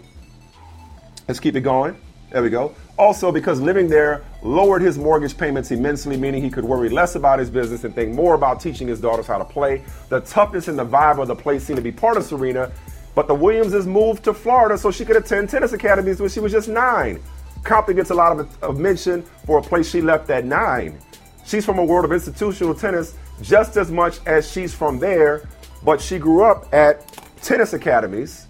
Let's 1.28 1.40
keep 1.40 1.56
it 1.56 1.62
going. 1.62 1.96
There 2.32 2.44
we 2.44 2.52
go. 2.52 2.76
Also, 2.98 3.32
because 3.32 3.60
living 3.60 3.88
there 3.90 4.24
lowered 4.44 4.84
his 4.84 4.98
mortgage 4.98 5.36
payments 5.36 5.72
immensely, 5.72 6.18
meaning 6.18 6.44
he 6.44 6.52
could 6.52 6.64
worry 6.64 6.88
less 6.88 7.16
about 7.16 7.40
his 7.40 7.50
business 7.50 7.84
and 7.84 7.96
think 7.96 8.14
more 8.14 8.36
about 8.36 8.60
teaching 8.60 8.88
his 8.88 9.02
daughters 9.02 9.26
how 9.26 9.40
to 9.40 9.46
play. 9.46 9.84
The 10.10 10.20
toughness 10.20 10.68
and 10.68 10.78
the 10.78 10.86
vibe 10.86 11.20
of 11.20 11.28
the 11.28 11.36
place 11.36 11.64
seemed 11.64 11.78
to 11.78 11.84
be 11.84 11.92
part 11.92 12.18
of 12.18 12.26
Serena, 12.26 12.72
but 13.16 13.28
the 13.28 13.34
Williamses 13.34 13.88
moved 13.88 14.24
to 14.26 14.34
Florida 14.34 14.78
so 14.78 14.92
she 14.92 15.06
could 15.06 15.16
attend 15.16 15.50
tennis 15.50 15.74
academies 15.74 16.20
when 16.20 16.30
she 16.30 16.42
was 16.42 16.52
just 16.52 16.68
nine. 16.68 17.22
Compton 17.64 17.96
gets 17.96 18.12
a 18.12 18.14
lot 18.14 18.40
of, 18.40 18.64
of 18.64 18.78
mention 18.78 19.24
for 19.46 19.58
a 19.58 19.62
place 19.62 19.90
she 19.90 20.02
left 20.02 20.30
at 20.30 20.46
nine. 20.46 21.00
She's 21.46 21.66
from 21.66 21.80
a 21.80 21.86
world 21.86 22.06
of 22.06 22.12
institutional 22.12 22.76
tennis 22.76 23.16
just 23.42 23.78
as 23.78 23.92
much 23.92 24.20
as 24.26 24.52
she's 24.52 24.74
from 24.74 25.00
there, 25.00 25.48
but 25.84 26.02
she 26.02 26.20
grew 26.20 26.44
up 26.44 26.72
at 26.74 27.08
tennis 27.42 27.74
academies 27.74 28.48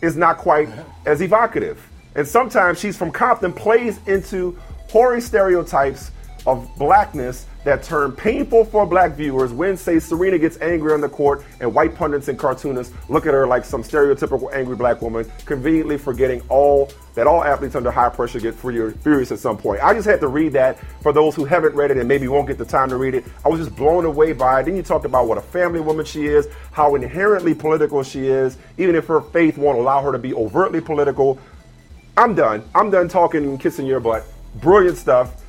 is 0.00 0.16
not 0.16 0.38
quite 0.38 0.68
as 1.06 1.20
evocative. 1.20 1.80
And 2.14 2.26
sometimes 2.26 2.78
she's 2.78 2.96
from 2.96 3.10
Compton 3.10 3.52
plays 3.52 3.98
into 4.06 4.58
hoary 4.90 5.20
stereotypes 5.20 6.10
of 6.46 6.68
blackness 6.76 7.46
that 7.64 7.82
turn 7.82 8.12
painful 8.12 8.64
for 8.64 8.86
black 8.86 9.12
viewers 9.12 9.52
when, 9.52 9.76
say, 9.76 9.98
Serena 9.98 10.38
gets 10.38 10.60
angry 10.60 10.92
on 10.92 11.00
the 11.00 11.08
court 11.08 11.44
and 11.60 11.72
white 11.72 11.94
pundits 11.94 12.28
and 12.28 12.38
cartoonists 12.38 12.94
look 13.08 13.26
at 13.26 13.34
her 13.34 13.46
like 13.46 13.64
some 13.64 13.82
stereotypical 13.82 14.52
angry 14.52 14.76
black 14.76 15.00
woman, 15.00 15.30
conveniently 15.44 15.96
forgetting 15.96 16.42
all 16.48 16.90
that 17.14 17.26
all 17.26 17.44
athletes 17.44 17.74
under 17.74 17.90
high 17.90 18.08
pressure 18.08 18.40
get 18.40 18.54
furious 18.54 18.94
furious 19.02 19.30
at 19.30 19.38
some 19.38 19.56
point. 19.56 19.82
I 19.82 19.92
just 19.92 20.08
had 20.08 20.20
to 20.20 20.28
read 20.28 20.52
that 20.54 20.78
for 21.02 21.12
those 21.12 21.34
who 21.34 21.44
haven't 21.44 21.74
read 21.74 21.90
it 21.90 21.98
and 21.98 22.08
maybe 22.08 22.26
won't 22.26 22.48
get 22.48 22.58
the 22.58 22.64
time 22.64 22.88
to 22.88 22.96
read 22.96 23.14
it. 23.14 23.24
I 23.44 23.48
was 23.48 23.60
just 23.60 23.76
blown 23.76 24.06
away 24.06 24.32
by 24.32 24.60
it. 24.60 24.64
Then 24.64 24.76
you 24.76 24.82
talked 24.82 25.04
about 25.04 25.28
what 25.28 25.38
a 25.38 25.42
family 25.42 25.80
woman 25.80 26.04
she 26.04 26.26
is, 26.26 26.48
how 26.72 26.94
inherently 26.94 27.54
political 27.54 28.02
she 28.02 28.26
is, 28.26 28.56
even 28.78 28.94
if 28.94 29.06
her 29.06 29.20
faith 29.20 29.58
won't 29.58 29.78
allow 29.78 30.02
her 30.02 30.12
to 30.12 30.18
be 30.18 30.32
overtly 30.34 30.80
political. 30.80 31.38
I'm 32.16 32.34
done. 32.34 32.64
I'm 32.74 32.90
done 32.90 33.08
talking 33.08 33.44
and 33.44 33.60
kissing 33.60 33.86
your 33.86 34.00
butt. 34.00 34.24
Brilliant 34.56 34.96
stuff. 34.98 35.41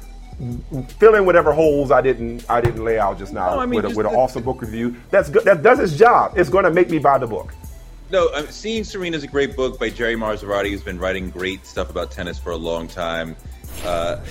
Fill 1.00 1.16
in 1.16 1.26
whatever 1.26 1.52
holes 1.52 1.92
I 1.92 2.02
didn't 2.02 2.50
I 2.50 2.60
didn't 2.62 2.84
lay 2.84 2.98
out 3.00 3.18
just 3.20 3.34
now 3.34 3.56
No, 3.56 3.60
I 3.60 3.66
mean, 3.66 3.78
with, 3.78 3.86
a, 3.86 3.88
just 3.90 3.98
with 3.98 4.06
an 4.08 4.14
the- 4.14 4.18
awesome 4.18 4.44
book 4.44 4.62
review. 4.62 4.96
That's 5.10 5.30
good. 5.30 5.44
That 5.44 5.62
does 5.64 5.80
its 5.80 5.98
job. 5.98 6.34
It's 6.36 6.50
going 6.50 6.66
to 6.66 6.72
make 6.72 6.90
me 6.90 7.00
buy 7.00 7.18
the 7.18 7.28
book. 7.28 7.54
No, 8.12 8.30
um, 8.34 8.48
Seeing 8.48 8.84
Serena 8.84 9.18
is 9.18 9.24
a 9.24 9.28
great 9.28 9.56
book 9.56 9.80
by 9.80 9.90
Jerry 9.90 10.16
Marzorati, 10.16 10.70
who's 10.70 10.84
been 10.84 11.00
writing 11.00 11.30
great 11.32 11.66
stuff 11.66 11.90
about 11.90 12.12
tennis 12.12 12.38
for 12.38 12.52
a 12.52 12.58
long 12.58 12.88
time. 12.88 13.36
Uh, 13.84 14.22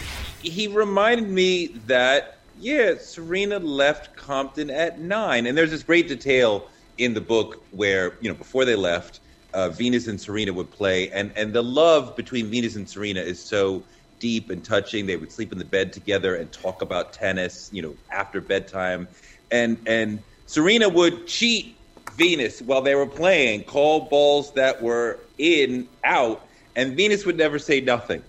he 0.41 0.69
reminded 0.69 1.29
me 1.29 1.69
that, 1.87 2.39
yeah, 2.61 2.95
Serena 2.99 3.59
left 3.59 4.15
Compton 4.15 4.71
at 4.71 5.01
nine. 5.01 5.47
And 5.47 5.59
there's 5.59 5.71
this 5.71 5.83
great 5.83 6.07
detail 6.07 6.69
in 6.99 7.13
the 7.15 7.21
book 7.21 7.65
where, 7.73 8.15
you 8.21 8.29
know, 8.29 8.37
before 8.37 8.65
they 8.65 8.77
left, 8.77 9.19
uh, 9.53 9.69
Venus 9.71 10.07
and 10.07 10.21
Serena 10.21 10.53
would 10.53 10.71
play. 10.71 11.11
And, 11.11 11.33
and 11.35 11.53
the 11.53 11.63
love 11.63 12.15
between 12.15 12.47
Venus 12.47 12.77
and 12.77 12.89
Serena 12.89 13.21
is 13.21 13.43
so 13.43 13.83
deep 14.23 14.49
and 14.51 14.65
touching. 14.65 15.05
They 15.07 15.17
would 15.17 15.33
sleep 15.33 15.51
in 15.53 15.59
the 15.59 15.65
bed 15.65 15.93
together 15.93 16.37
and 16.37 16.51
talk 16.53 16.81
about 16.81 17.13
tennis, 17.13 17.69
you 17.73 17.83
know, 17.83 17.95
after 18.11 18.41
bedtime. 18.41 19.09
And, 19.51 19.77
and 19.87 20.21
Serena 20.47 20.89
would 20.89 21.27
cheat 21.27 21.77
Venus 22.17 22.63
while 22.63 22.81
they 22.83 22.95
were 22.95 23.07
playing, 23.07 23.65
call 23.65 24.03
balls 24.09 24.53
that 24.55 24.81
were 24.81 25.19
in, 25.39 25.89
out, 26.05 26.47
and 26.77 26.97
Venus 26.97 27.27
would 27.27 27.37
never 27.37 27.59
say 27.59 27.81
nothing. 27.81 28.23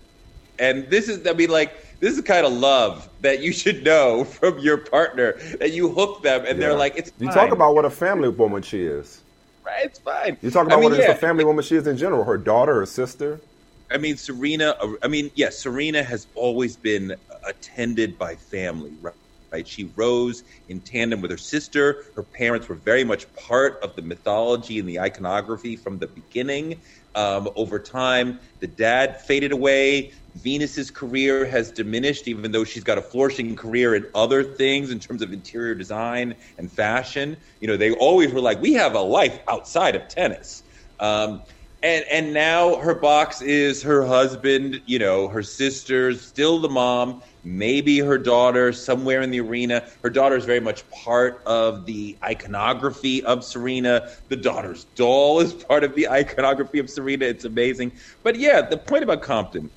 And 0.58 0.90
this 0.90 1.08
is, 1.10 1.26
I 1.28 1.34
mean, 1.34 1.50
like, 1.52 2.00
this 2.00 2.12
is 2.12 2.18
the 2.18 2.24
kind 2.24 2.46
of 2.46 2.54
love 2.54 3.08
that 3.22 3.42
you 3.42 3.54
should 3.54 3.84
know 3.84 4.24
from 4.38 4.58
your 4.60 4.78
partner 4.78 5.34
that 5.60 5.72
you 5.74 5.90
hook 5.90 6.24
them 6.24 6.44
and 6.48 6.60
they're 6.60 6.76
like, 6.76 6.98
it's 6.98 7.12
You 7.20 7.28
fine. 7.28 7.36
talk 7.36 7.52
about 7.52 7.76
what 7.76 7.86
a 7.86 7.90
family 7.92 8.30
woman 8.30 8.64
she 8.64 8.82
is. 8.82 9.22
right, 9.64 9.86
it's 9.86 10.00
fine. 10.00 10.38
You 10.42 10.50
talk 10.50 10.64
I 10.64 10.68
about 10.74 10.80
mean, 10.82 10.90
what 10.92 11.00
yeah. 11.00 11.12
a 11.12 11.16
family 11.16 11.46
woman 11.46 11.64
she 11.64 11.76
is 11.76 11.86
in 11.88 11.98
general. 11.98 12.24
Her 12.24 12.38
daughter, 12.38 12.74
her 12.80 12.86
sister. 12.88 13.40
I 13.94 13.98
mean, 13.98 14.18
Serena. 14.18 14.76
I 15.04 15.08
mean, 15.08 15.30
yes, 15.36 15.62
Serena 15.62 16.04
has 16.04 16.28
always 16.36 16.78
been 16.78 17.16
attended 17.48 18.18
by 18.18 18.36
family, 18.36 18.98
right? 19.00 19.14
Right? 19.52 19.68
She 19.68 19.94
rose 19.96 20.42
in 20.68 20.82
tandem 20.82 21.22
with 21.22 21.30
her 21.30 21.38
sister. 21.38 22.06
Her 22.16 22.24
parents 22.24 22.68
were 22.68 22.76
very 22.76 23.04
much 23.04 23.32
part 23.36 23.78
of 23.84 23.96
the 23.96 24.02
mythology 24.02 24.80
and 24.80 24.90
the 24.90 25.00
iconography 25.00 25.76
from 25.76 26.00
the 26.00 26.08
beginning. 26.08 26.82
Um, 27.14 27.48
over 27.56 27.80
time, 27.80 28.40
the 28.62 28.68
dad 28.68 29.22
faded 29.22 29.52
away. 29.52 30.12
Venus's 30.34 30.90
career 30.90 31.46
has 31.46 31.72
diminished, 31.72 32.28
even 32.28 32.52
though 32.52 32.64
she's 32.64 32.84
got 32.84 32.98
a 32.98 33.02
flourishing 33.04 33.56
career 33.56 33.94
in 33.94 34.08
other 34.16 34.44
things 34.44 34.90
in 34.90 35.00
terms 35.00 35.22
of 35.22 35.32
interior 35.32 35.76
design 35.76 36.36
and 36.58 36.72
fashion. 36.72 37.38
You 37.60 37.68
know, 37.68 37.78
they 37.78 37.92
always 37.92 38.34
were 38.34 38.42
like, 38.42 38.60
we 38.60 38.74
have 38.74 38.96
a 38.96 39.02
life 39.02 39.40
outside 39.48 39.96
of 39.96 40.08
tennis. 40.08 40.64
Um, 41.00 41.44
and 41.84 42.06
and 42.10 42.34
now 42.34 42.78
her 42.78 42.96
box 42.96 43.42
is 43.42 43.84
her 43.84 44.06
husband, 44.06 44.82
you 44.86 44.98
know, 45.00 45.28
her 45.28 45.44
sister, 45.44 46.14
still 46.14 46.60
the 46.60 46.70
mom, 46.70 47.22
maybe 47.44 48.00
her 48.00 48.18
daughter 48.18 48.72
somewhere 48.72 49.22
in 49.22 49.32
the 49.32 49.42
arena. 49.42 49.86
Her 50.02 50.10
daughter 50.10 50.38
is 50.38 50.46
very 50.46 50.62
much 50.62 50.90
part 50.90 51.44
of 51.46 51.86
the 51.86 52.18
iconography 52.24 53.24
of 53.26 53.44
Serena. 53.44 54.10
The 54.30 54.38
daughter's 54.38 54.86
doll 54.96 55.42
is 55.42 55.54
part 55.54 55.84
of 55.84 55.94
the 55.96 56.08
iconography 56.10 56.80
of 56.80 56.90
Serena. 56.90 57.26
It's 57.26 57.46
amazing. 57.46 57.94
But 58.24 58.38
yeah, 58.40 58.62
the 58.62 58.78
point 58.78 59.04
about 59.04 59.22
Compton. 59.22 59.70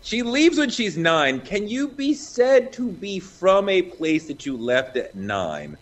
She 0.00 0.22
leaves 0.24 0.58
when 0.58 0.70
she's 0.70 0.98
nine. 0.98 1.40
Can 1.42 1.68
you 1.68 1.92
be 1.94 2.12
said 2.12 2.72
to 2.72 2.90
be 2.90 3.20
from 3.20 3.68
a 3.68 3.82
place 3.82 4.26
that 4.26 4.44
you 4.44 4.56
left 4.56 4.96
at 4.96 5.14
nine? 5.14 5.76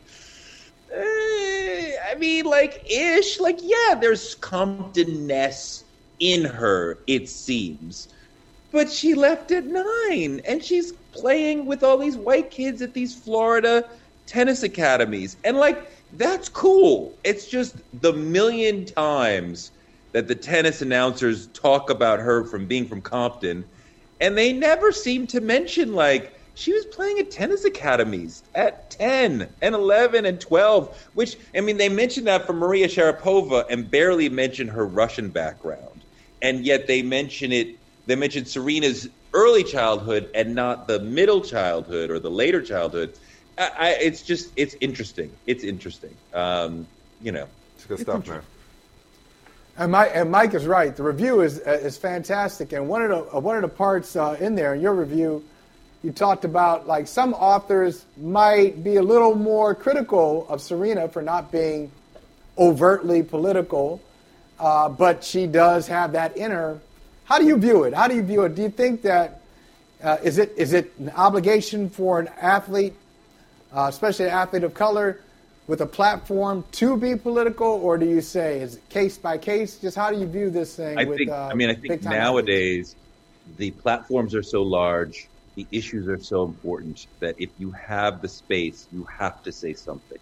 Eh, 0.94 1.92
I 2.10 2.14
mean, 2.16 2.44
like 2.44 2.84
ish. 2.90 3.38
Like, 3.40 3.58
yeah, 3.62 3.94
there's 4.00 4.34
Compton-ness 4.36 5.84
in 6.18 6.44
her, 6.44 6.98
it 7.06 7.28
seems. 7.28 8.08
But 8.72 8.90
she 8.90 9.14
left 9.14 9.50
at 9.50 9.66
nine, 9.66 10.40
and 10.46 10.62
she's 10.62 10.92
playing 11.12 11.66
with 11.66 11.82
all 11.82 11.98
these 11.98 12.16
white 12.16 12.50
kids 12.50 12.82
at 12.82 12.94
these 12.94 13.14
Florida 13.14 13.88
tennis 14.26 14.62
academies. 14.62 15.36
And, 15.44 15.56
like, 15.56 15.90
that's 16.14 16.48
cool. 16.48 17.12
It's 17.24 17.46
just 17.48 17.76
the 18.00 18.12
million 18.12 18.84
times 18.84 19.72
that 20.12 20.28
the 20.28 20.34
tennis 20.34 20.82
announcers 20.82 21.46
talk 21.48 21.90
about 21.90 22.18
her 22.18 22.44
from 22.44 22.66
being 22.66 22.86
from 22.86 23.00
Compton, 23.00 23.64
and 24.20 24.36
they 24.36 24.52
never 24.52 24.92
seem 24.92 25.26
to 25.28 25.40
mention, 25.40 25.94
like, 25.94 26.34
she 26.54 26.72
was 26.72 26.84
playing 26.86 27.18
at 27.18 27.30
tennis 27.30 27.64
academies 27.64 28.42
at 28.54 28.90
10 28.90 29.48
and 29.62 29.74
11 29.74 30.24
and 30.24 30.40
12, 30.40 31.08
which, 31.14 31.36
I 31.54 31.60
mean, 31.60 31.76
they 31.76 31.88
mentioned 31.88 32.26
that 32.26 32.46
for 32.46 32.52
Maria 32.52 32.88
Sharapova 32.88 33.66
and 33.70 33.90
barely 33.90 34.28
mention 34.28 34.68
her 34.68 34.86
Russian 34.86 35.28
background. 35.28 36.02
And 36.42 36.64
yet 36.64 36.86
they 36.86 37.02
mention 37.02 37.52
it, 37.52 37.76
they 38.06 38.16
mention 38.16 38.44
Serena's 38.44 39.08
early 39.32 39.64
childhood 39.64 40.28
and 40.34 40.54
not 40.54 40.88
the 40.88 41.00
middle 41.00 41.40
childhood 41.40 42.10
or 42.10 42.18
the 42.18 42.30
later 42.30 42.62
childhood. 42.62 43.14
I, 43.58 43.70
I, 43.78 43.88
it's 44.00 44.22
just, 44.22 44.52
it's 44.56 44.74
interesting. 44.80 45.32
It's 45.46 45.64
interesting. 45.64 46.14
Um, 46.34 46.86
you 47.22 47.32
know, 47.32 47.46
It's 47.76 47.86
good 47.86 48.00
stuff, 48.00 48.26
man. 48.26 48.42
And 49.76 49.92
Mike, 49.92 50.10
and 50.14 50.30
Mike 50.30 50.52
is 50.54 50.66
right. 50.66 50.94
The 50.94 51.02
review 51.02 51.40
is 51.40 51.60
uh, 51.66 51.70
is 51.70 51.96
fantastic. 51.96 52.72
And 52.72 52.86
one 52.88 53.02
of 53.02 53.08
the 53.08 53.36
uh, 53.36 53.40
one 53.40 53.56
of 53.56 53.62
the 53.62 53.68
parts 53.68 54.14
uh, 54.14 54.36
in 54.38 54.54
there 54.54 54.74
in 54.74 54.82
your 54.82 54.94
review, 54.94 55.42
you 56.02 56.12
talked 56.12 56.44
about 56.44 56.86
like 56.86 57.06
some 57.06 57.34
authors 57.34 58.04
might 58.16 58.82
be 58.82 58.96
a 58.96 59.02
little 59.02 59.34
more 59.34 59.74
critical 59.74 60.46
of 60.48 60.60
Serena 60.60 61.08
for 61.08 61.22
not 61.22 61.52
being 61.52 61.90
overtly 62.56 63.22
political, 63.22 64.00
uh, 64.58 64.88
but 64.88 65.22
she 65.22 65.46
does 65.46 65.86
have 65.88 66.12
that 66.12 66.36
in 66.36 66.50
her. 66.50 66.80
How 67.24 67.38
do 67.38 67.46
you 67.46 67.56
view 67.56 67.84
it? 67.84 67.94
How 67.94 68.08
do 68.08 68.14
you 68.14 68.22
view 68.22 68.42
it? 68.42 68.54
Do 68.54 68.62
you 68.62 68.70
think 68.70 69.02
that 69.02 69.40
uh, 70.02 70.16
is 70.22 70.38
it 70.38 70.52
is 70.56 70.72
it 70.72 70.92
an 70.98 71.10
obligation 71.10 71.90
for 71.90 72.18
an 72.18 72.28
athlete, 72.40 72.94
uh, 73.72 73.86
especially 73.88 74.26
an 74.26 74.32
athlete 74.32 74.64
of 74.64 74.74
color, 74.74 75.20
with 75.66 75.82
a 75.82 75.86
platform 75.86 76.64
to 76.72 76.96
be 76.96 77.14
political, 77.14 77.68
or 77.68 77.96
do 77.96 78.06
you 78.06 78.20
say 78.20 78.60
is 78.60 78.76
it 78.76 78.88
case 78.88 79.16
by 79.16 79.38
case? 79.38 79.76
Just 79.76 79.96
how 79.96 80.10
do 80.10 80.18
you 80.18 80.26
view 80.26 80.50
this 80.50 80.74
thing? 80.76 80.98
I 80.98 81.04
with, 81.04 81.18
think. 81.18 81.30
uh, 81.30 81.48
I 81.52 81.54
mean, 81.54 81.70
I 81.70 81.74
think 81.74 82.02
nowadays 82.02 82.96
the 83.56 83.70
platforms 83.70 84.34
are 84.34 84.42
so 84.42 84.62
large, 84.62 85.28
the 85.60 85.78
issues 85.78 86.08
are 86.08 86.18
so 86.18 86.44
important 86.44 87.06
that 87.20 87.34
if 87.36 87.50
you 87.58 87.70
have 87.72 88.22
the 88.22 88.28
space, 88.28 88.88
you 88.90 89.06
have 89.18 89.42
to 89.42 89.52
say 89.52 89.74
something. 89.74 90.16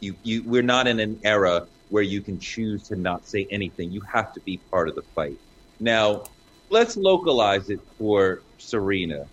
You, 0.00 0.16
you, 0.22 0.42
we're 0.44 0.62
not 0.62 0.88
in 0.88 0.98
an 0.98 1.20
era 1.22 1.68
where 1.88 2.02
you 2.02 2.22
can 2.22 2.40
choose 2.40 2.88
to 2.88 2.96
not 2.96 3.24
say 3.24 3.46
anything. 3.52 3.92
You 3.92 4.02
have 4.12 4.32
to 4.32 4.40
be 4.40 4.60
part 4.70 4.88
of 4.88 4.96
the 4.96 5.04
fight. 5.14 5.38
Now, 5.78 6.24
let's 6.70 6.96
localize 6.96 7.70
it 7.70 7.78
for 7.98 8.42
Serena. 8.58 9.26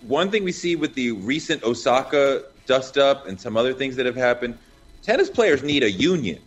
One 0.00 0.30
thing 0.30 0.44
we 0.44 0.52
see 0.52 0.76
with 0.76 0.94
the 0.94 1.12
recent 1.12 1.62
Osaka 1.62 2.42
dust 2.66 2.96
up 2.96 3.26
and 3.26 3.38
some 3.38 3.58
other 3.58 3.74
things 3.74 3.96
that 3.96 4.06
have 4.06 4.16
happened, 4.16 4.58
tennis 5.02 5.28
players 5.28 5.62
need 5.62 5.82
a 5.82 5.90
union. 5.90 6.42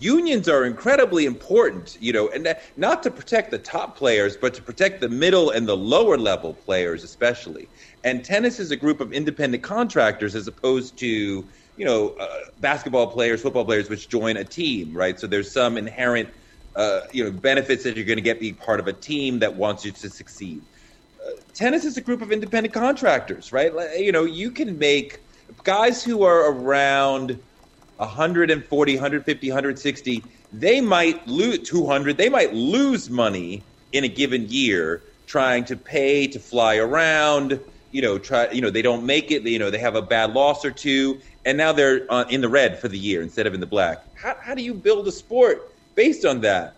Unions 0.00 0.48
are 0.48 0.64
incredibly 0.64 1.26
important, 1.26 1.94
you 2.00 2.10
know, 2.10 2.30
and 2.30 2.56
not 2.76 3.02
to 3.02 3.10
protect 3.10 3.50
the 3.50 3.58
top 3.58 3.98
players, 3.98 4.34
but 4.34 4.54
to 4.54 4.62
protect 4.62 5.02
the 5.02 5.10
middle 5.10 5.50
and 5.50 5.68
the 5.68 5.76
lower 5.76 6.16
level 6.16 6.54
players, 6.54 7.04
especially. 7.04 7.68
And 8.02 8.24
tennis 8.24 8.58
is 8.58 8.70
a 8.70 8.76
group 8.76 9.02
of 9.02 9.12
independent 9.12 9.62
contractors 9.62 10.34
as 10.34 10.48
opposed 10.48 10.98
to, 11.00 11.06
you 11.06 11.84
know, 11.84 12.14
uh, 12.18 12.26
basketball 12.60 13.08
players, 13.08 13.42
football 13.42 13.66
players, 13.66 13.90
which 13.90 14.08
join 14.08 14.38
a 14.38 14.44
team, 14.44 14.96
right? 14.96 15.20
So 15.20 15.26
there's 15.26 15.52
some 15.52 15.76
inherent, 15.76 16.30
uh, 16.76 17.00
you 17.12 17.22
know, 17.22 17.30
benefits 17.30 17.84
that 17.84 17.94
you're 17.94 18.06
going 18.06 18.16
to 18.16 18.22
get 18.22 18.40
being 18.40 18.56
part 18.56 18.80
of 18.80 18.86
a 18.86 18.94
team 18.94 19.38
that 19.40 19.54
wants 19.54 19.84
you 19.84 19.92
to 19.92 20.08
succeed. 20.08 20.64
Uh, 21.22 21.32
tennis 21.52 21.84
is 21.84 21.98
a 21.98 22.00
group 22.00 22.22
of 22.22 22.32
independent 22.32 22.72
contractors, 22.72 23.52
right? 23.52 23.74
Like, 23.74 23.98
You 23.98 24.12
know, 24.12 24.24
you 24.24 24.50
can 24.50 24.78
make 24.78 25.20
guys 25.62 26.02
who 26.02 26.22
are 26.22 26.50
around 26.50 27.38
140, 28.00 28.94
150, 28.94 29.48
160, 29.48 30.24
they 30.52 30.80
might 30.80 31.26
lose 31.28 31.68
200, 31.68 32.16
they 32.16 32.28
might 32.28 32.52
lose 32.54 33.10
money 33.10 33.62
in 33.92 34.04
a 34.04 34.08
given 34.08 34.46
year 34.48 35.02
trying 35.26 35.64
to 35.64 35.76
pay 35.76 36.26
to 36.26 36.40
fly 36.40 36.76
around, 36.76 37.60
you 37.92 38.02
know, 38.02 38.18
try, 38.18 38.50
you 38.50 38.60
know, 38.60 38.70
they 38.70 38.82
don't 38.82 39.04
make 39.04 39.30
it, 39.30 39.42
you 39.42 39.58
know, 39.58 39.70
they 39.70 39.78
have 39.78 39.94
a 39.94 40.02
bad 40.02 40.32
loss 40.32 40.64
or 40.64 40.70
two, 40.70 41.20
and 41.44 41.56
now 41.56 41.72
they're 41.72 42.06
uh, 42.10 42.24
in 42.28 42.40
the 42.40 42.48
red 42.48 42.78
for 42.78 42.88
the 42.88 42.98
year 42.98 43.22
instead 43.22 43.46
of 43.46 43.54
in 43.54 43.60
the 43.60 43.66
black. 43.66 44.04
How, 44.16 44.36
how 44.40 44.54
do 44.54 44.62
you 44.62 44.74
build 44.74 45.06
a 45.06 45.12
sport 45.12 45.72
based 45.94 46.24
on 46.24 46.40
that? 46.40 46.74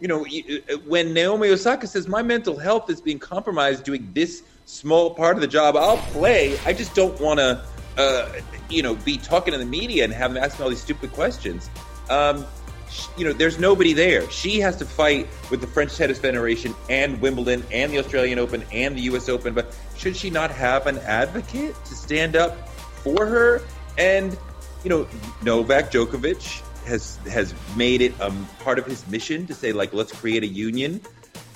You 0.00 0.08
know, 0.08 0.26
uh, 0.26 0.76
when 0.86 1.14
Naomi 1.14 1.48
Osaka 1.48 1.86
says, 1.86 2.06
my 2.06 2.22
mental 2.22 2.58
health 2.58 2.90
is 2.90 3.00
being 3.00 3.18
compromised 3.18 3.84
doing 3.84 4.10
this 4.12 4.42
small 4.66 5.14
part 5.14 5.36
of 5.36 5.40
the 5.40 5.46
job, 5.46 5.76
I'll 5.76 5.96
play. 5.96 6.58
I 6.66 6.72
just 6.72 6.94
don't 6.94 7.18
want 7.20 7.38
to, 7.40 7.64
uh, 7.96 8.28
you 8.68 8.82
know, 8.82 8.94
be 8.94 9.16
talking 9.16 9.52
to 9.52 9.58
the 9.58 9.64
media 9.64 10.04
and 10.04 10.12
have 10.12 10.32
them 10.32 10.42
asking 10.42 10.62
all 10.62 10.70
these 10.70 10.80
stupid 10.80 11.12
questions. 11.12 11.70
Um, 12.10 12.46
sh- 12.90 13.06
you 13.16 13.24
know, 13.24 13.32
there's 13.32 13.58
nobody 13.58 13.92
there. 13.92 14.28
She 14.30 14.60
has 14.60 14.76
to 14.76 14.84
fight 14.84 15.28
with 15.50 15.60
the 15.60 15.66
French 15.66 15.96
Tennis 15.96 16.18
Federation 16.18 16.74
and 16.90 17.20
Wimbledon 17.20 17.64
and 17.72 17.92
the 17.92 17.98
Australian 17.98 18.38
Open 18.38 18.64
and 18.72 18.96
the 18.96 19.02
U.S. 19.02 19.28
Open. 19.28 19.54
But 19.54 19.76
should 19.96 20.16
she 20.16 20.30
not 20.30 20.50
have 20.50 20.86
an 20.86 20.98
advocate 20.98 21.74
to 21.84 21.94
stand 21.94 22.36
up 22.36 22.68
for 22.68 23.26
her? 23.26 23.62
And 23.98 24.36
you 24.84 24.90
know, 24.90 25.08
Novak 25.42 25.90
Djokovic 25.90 26.62
has 26.86 27.16
has 27.28 27.54
made 27.76 28.00
it 28.00 28.18
um, 28.20 28.46
part 28.60 28.78
of 28.78 28.86
his 28.86 29.06
mission 29.08 29.46
to 29.46 29.54
say 29.54 29.72
like, 29.72 29.92
let's 29.92 30.12
create 30.12 30.42
a 30.42 30.46
union. 30.46 31.00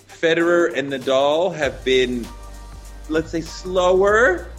Federer 0.09 0.77
and 0.77 0.93
Nadal 0.93 1.55
have 1.55 1.83
been, 1.85 2.27
let's 3.09 3.31
say, 3.31 3.41
slower 3.41 4.51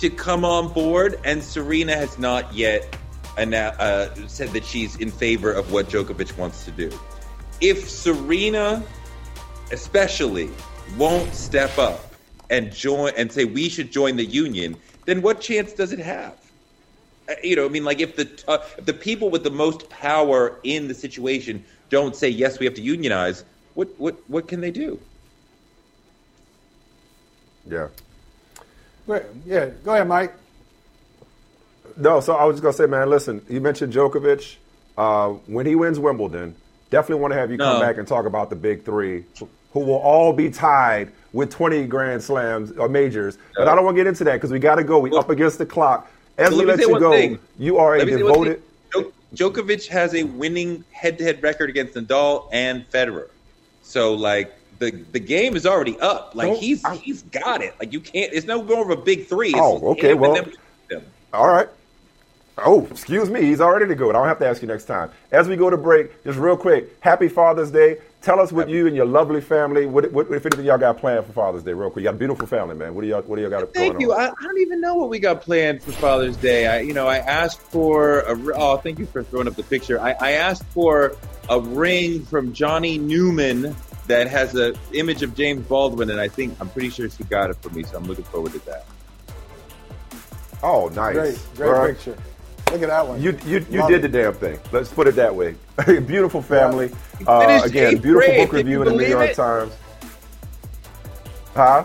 to 0.00 0.10
come 0.10 0.44
on 0.44 0.72
board, 0.72 1.20
and 1.24 1.42
Serena 1.42 1.96
has 1.96 2.18
not 2.18 2.52
yet 2.54 2.96
uh, 3.36 4.14
said 4.26 4.50
that 4.50 4.64
she's 4.64 4.96
in 4.96 5.10
favor 5.10 5.52
of 5.52 5.72
what 5.72 5.88
Djokovic 5.88 6.36
wants 6.36 6.64
to 6.64 6.70
do. 6.70 6.90
If 7.60 7.88
Serena, 7.88 8.82
especially, 9.72 10.50
won't 10.96 11.32
step 11.34 11.76
up 11.78 12.14
and 12.50 12.72
join 12.72 13.12
and 13.16 13.30
say 13.30 13.44
we 13.44 13.68
should 13.68 13.92
join 13.92 14.16
the 14.16 14.24
union, 14.24 14.76
then 15.04 15.22
what 15.22 15.40
chance 15.40 15.72
does 15.72 15.92
it 15.92 15.98
have? 15.98 16.36
Uh, 17.28 17.34
You 17.42 17.56
know, 17.56 17.66
I 17.66 17.68
mean, 17.68 17.84
like 17.84 18.00
if 18.00 18.16
the 18.16 18.24
t- 18.24 18.44
if 18.48 18.86
the 18.86 18.94
people 18.94 19.30
with 19.30 19.42
the 19.44 19.50
most 19.50 19.88
power 19.90 20.58
in 20.62 20.88
the 20.88 20.94
situation 20.94 21.64
don't 21.90 22.14
say 22.14 22.28
yes, 22.28 22.58
we 22.58 22.66
have 22.66 22.74
to 22.74 22.82
unionize. 22.82 23.44
What 23.74 23.88
what 23.98 24.16
what 24.28 24.48
can 24.48 24.60
they 24.60 24.70
do? 24.70 25.00
Yeah. 27.68 27.88
Wait, 29.08 29.22
yeah, 29.46 29.70
go 29.84 29.94
ahead, 29.94 30.06
Mike. 30.06 30.34
No, 31.96 32.20
so 32.20 32.36
I 32.36 32.44
was 32.44 32.54
just 32.54 32.62
gonna 32.62 32.72
say, 32.74 32.86
man, 32.86 33.10
listen, 33.10 33.44
you 33.48 33.60
mentioned 33.60 33.92
Djokovic. 33.92 34.56
Uh, 34.96 35.30
when 35.46 35.64
he 35.66 35.74
wins 35.74 35.98
Wimbledon, 35.98 36.54
definitely 36.90 37.20
want 37.22 37.32
to 37.32 37.38
have 37.38 37.50
you 37.50 37.58
come 37.58 37.80
back 37.80 37.96
and 37.98 38.06
talk 38.06 38.26
about 38.26 38.50
the 38.50 38.56
big 38.56 38.84
three, 38.84 39.24
who 39.72 39.80
will 39.80 39.94
all 39.96 40.32
be 40.32 40.50
tied 40.50 41.10
with 41.32 41.50
20 41.50 41.86
Grand 41.86 42.22
Slams 42.22 42.72
or 42.72 42.88
majors. 42.88 43.38
But 43.56 43.68
I 43.68 43.74
don't 43.74 43.84
want 43.84 43.96
to 43.96 44.00
get 44.02 44.06
into 44.08 44.24
that 44.24 44.34
because 44.34 44.50
we 44.50 44.58
got 44.58 44.74
to 44.76 44.84
go. 44.84 44.98
We 44.98 45.10
up 45.16 45.30
against 45.30 45.58
the 45.58 45.66
clock. 45.66 46.10
As 46.36 46.50
So 46.50 46.58
we 46.58 46.64
let 46.64 46.78
let 46.78 46.88
you 46.88 46.98
go, 47.00 47.10
thing. 47.12 47.38
you 47.58 47.78
are 47.78 47.94
a 47.96 47.98
Let 47.98 48.06
me 48.08 48.12
say 48.14 48.22
one 48.22 48.32
devoted. 48.32 48.62
thing. 48.92 49.12
Djokovic 49.34 49.86
has 49.88 50.14
a 50.14 50.22
winning 50.24 50.84
head-to-head 50.90 51.42
record 51.42 51.68
against 51.70 51.94
Nadal 51.94 52.48
and 52.52 52.88
Federer. 52.90 53.28
So 53.82 54.14
like 54.14 54.52
the 54.78 54.90
the 55.12 55.20
game 55.20 55.56
is 55.56 55.66
already 55.66 55.98
up. 56.00 56.32
Like 56.34 56.48
Don't- 56.52 56.60
he's 56.60 56.86
he's 57.00 57.22
got 57.22 57.62
it. 57.62 57.74
Like 57.80 57.92
you 57.92 58.00
can't. 58.00 58.32
It's 58.32 58.46
no 58.46 58.62
more 58.62 58.82
of 58.82 58.90
a 58.90 59.02
big 59.02 59.26
three. 59.26 59.48
It's 59.50 59.58
Oh, 59.58 59.90
okay, 59.92 60.14
well- 60.14 60.34
them- 60.34 60.52
them. 60.88 61.04
All 61.32 61.48
right. 61.48 61.68
Oh, 62.64 62.86
excuse 62.90 63.30
me. 63.30 63.42
He's 63.42 63.60
already 63.60 63.86
to 63.86 63.94
go. 63.94 64.10
I 64.10 64.14
don't 64.14 64.26
have 64.26 64.40
to 64.40 64.46
ask 64.48 64.62
you 64.62 64.68
next 64.68 64.86
time. 64.86 65.10
As 65.30 65.48
we 65.48 65.54
go 65.56 65.70
to 65.70 65.76
break, 65.76 66.24
just 66.24 66.38
real 66.38 66.56
quick, 66.56 66.96
happy 67.00 67.28
Father's 67.28 67.70
Day. 67.70 67.98
Tell 68.20 68.40
us 68.40 68.50
what 68.50 68.68
you 68.68 68.88
and 68.88 68.96
your 68.96 69.06
lovely 69.06 69.40
family, 69.40 69.86
what, 69.86 70.10
what 70.10 70.26
if 70.32 70.44
anything 70.44 70.64
y'all 70.64 70.76
got 70.76 70.98
planned 70.98 71.24
for 71.24 71.32
Father's 71.32 71.62
Day, 71.62 71.72
real 71.72 71.88
quick. 71.88 72.02
You 72.02 72.08
got 72.08 72.16
a 72.16 72.18
beautiful 72.18 72.48
family, 72.48 72.74
man. 72.74 72.96
What 72.96 73.02
do 73.02 73.06
y'all, 73.06 73.22
what 73.22 73.36
do 73.36 73.42
y'all 73.42 73.50
got 73.50 73.72
Thank 73.72 74.00
you. 74.00 74.12
I, 74.12 74.26
I 74.30 74.42
don't 74.42 74.58
even 74.58 74.80
know 74.80 74.96
what 74.96 75.08
we 75.08 75.20
got 75.20 75.40
planned 75.40 75.84
for 75.84 75.92
Father's 75.92 76.36
Day. 76.36 76.66
I, 76.66 76.80
you 76.80 76.94
know, 76.94 77.06
I 77.06 77.18
asked 77.18 77.60
for 77.60 78.20
a. 78.20 78.36
Oh, 78.56 78.76
thank 78.78 78.98
you 78.98 79.06
for 79.06 79.22
throwing 79.22 79.46
up 79.46 79.54
the 79.54 79.62
picture. 79.62 80.00
I, 80.00 80.16
I 80.20 80.30
asked 80.32 80.64
for 80.64 81.14
a 81.48 81.60
ring 81.60 82.24
from 82.24 82.52
Johnny 82.52 82.98
Newman 82.98 83.76
that 84.08 84.26
has 84.28 84.54
an 84.54 84.74
image 84.92 85.22
of 85.22 85.34
James 85.36 85.66
Baldwin, 85.66 86.10
and 86.10 86.20
I 86.20 86.28
think 86.28 86.56
I'm 86.60 86.68
pretty 86.70 86.90
sure 86.90 87.08
she 87.08 87.24
got 87.24 87.50
it 87.50 87.56
for 87.56 87.70
me. 87.70 87.84
So 87.84 87.96
I'm 87.96 88.04
looking 88.04 88.24
forward 88.24 88.52
to 88.52 88.58
that. 88.66 88.86
Oh, 90.62 90.88
nice. 90.88 91.14
Great, 91.14 91.38
great 91.56 91.68
All 91.68 91.74
right. 91.74 91.94
picture. 91.94 92.16
Look 92.72 92.82
at 92.82 92.88
that 92.88 93.06
one. 93.06 93.22
You 93.22 93.38
you, 93.46 93.64
you 93.70 93.80
Love 93.80 93.88
did 93.90 94.04
it. 94.04 94.12
the 94.12 94.22
damn 94.22 94.34
thing. 94.34 94.58
Let's 94.72 94.92
put 94.92 95.06
it 95.06 95.14
that 95.14 95.34
way. 95.34 95.54
beautiful 96.00 96.42
family. 96.42 96.90
He 97.18 97.24
Uh, 97.26 97.62
again, 97.64 97.94
eighth 97.94 98.02
beautiful 98.02 98.28
grade. 98.28 98.46
book 98.48 98.52
review 98.52 98.82
in 98.82 98.84
the 98.88 98.90
New 98.92 98.98
believe 98.98 99.10
York 99.10 99.30
it? 99.30 99.34
Times. 99.36 99.72
Huh? 101.54 101.84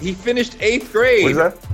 He 0.00 0.12
finished 0.14 0.56
eighth 0.60 0.90
grade. 0.92 1.22
What 1.24 1.32
is 1.32 1.36
that? 1.38 1.65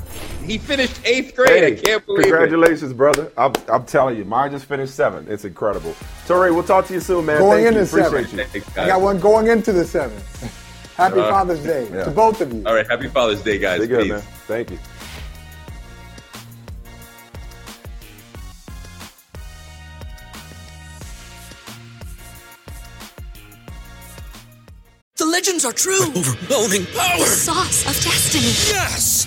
He 0.44 0.58
finished 0.58 1.00
eighth 1.04 1.34
grade. 1.36 1.64
I 1.78 1.80
can't 1.80 2.04
believe 2.04 2.26
it. 2.26 2.30
congratulations, 2.30 2.92
brother. 2.92 3.30
I'm, 3.36 3.52
I'm 3.72 3.84
telling 3.86 4.16
you, 4.16 4.24
mine 4.24 4.50
just 4.50 4.66
finished 4.66 4.94
seventh. 4.94 5.28
It's 5.30 5.44
incredible. 5.44 5.92
Touré, 6.26 6.52
we'll 6.54 6.62
talk 6.64 6.86
to 6.86 6.94
you 6.94 7.00
soon, 7.00 7.26
man. 7.26 7.38
Going 7.38 7.64
Thank 7.64 7.68
into 7.76 7.80
you. 7.80 7.86
seven. 7.86 8.24
Appreciate 8.24 8.54
you. 8.54 8.62
I 8.82 8.86
got 8.88 9.00
one 9.00 9.18
going 9.20 9.46
into 9.48 9.72
the 9.72 9.84
seventh. 9.84 10.58
Happy 10.96 11.20
Uh, 11.20 11.30
Father's 11.30 11.62
Day 11.62 11.88
yeah. 11.92 12.04
to 12.04 12.10
both 12.10 12.40
of 12.40 12.52
you. 12.52 12.62
All 12.66 12.74
right. 12.74 12.86
Happy 12.88 13.08
Father's 13.08 13.42
Day, 13.42 13.58
guys. 13.58 13.80
Be 13.80 13.86
good, 13.86 14.02
Peace. 14.02 14.10
man. 14.12 14.20
Thank 14.46 14.70
you. 14.72 14.78
The 25.16 25.26
legends 25.26 25.64
are 25.64 25.72
true. 25.72 26.02
overwhelming 26.16 26.86
power! 26.96 27.18
The 27.18 27.26
sauce 27.26 27.82
of 27.86 27.94
destiny. 28.02 28.44
Yes! 28.74 29.26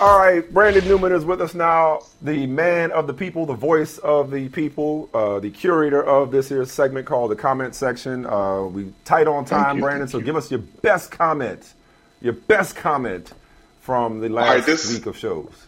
All 0.00 0.16
right, 0.16 0.48
Brandon 0.52 0.86
Newman 0.86 1.10
is 1.10 1.24
with 1.24 1.40
us 1.40 1.54
now, 1.54 2.02
the 2.22 2.46
man 2.46 2.92
of 2.92 3.08
the 3.08 3.14
people, 3.14 3.46
the 3.46 3.54
voice 3.54 3.98
of 3.98 4.30
the 4.30 4.48
people, 4.48 5.10
uh, 5.12 5.40
the 5.40 5.50
curator 5.50 6.00
of 6.00 6.30
this 6.30 6.48
here 6.48 6.64
segment 6.66 7.04
called 7.04 7.32
the 7.32 7.36
comment 7.36 7.74
section. 7.74 8.24
Uh, 8.24 8.62
we 8.62 8.92
tight 9.04 9.26
on 9.26 9.44
time, 9.44 9.78
you, 9.78 9.82
Brandon. 9.82 10.06
So 10.06 10.20
give 10.20 10.36
us 10.36 10.52
your 10.52 10.60
best 10.60 11.10
comment, 11.10 11.74
your 12.20 12.34
best 12.34 12.76
comment 12.76 13.32
from 13.80 14.20
the 14.20 14.28
last 14.28 14.48
right, 14.48 14.64
this, 14.64 14.94
week 14.94 15.06
of 15.06 15.16
shows. 15.16 15.66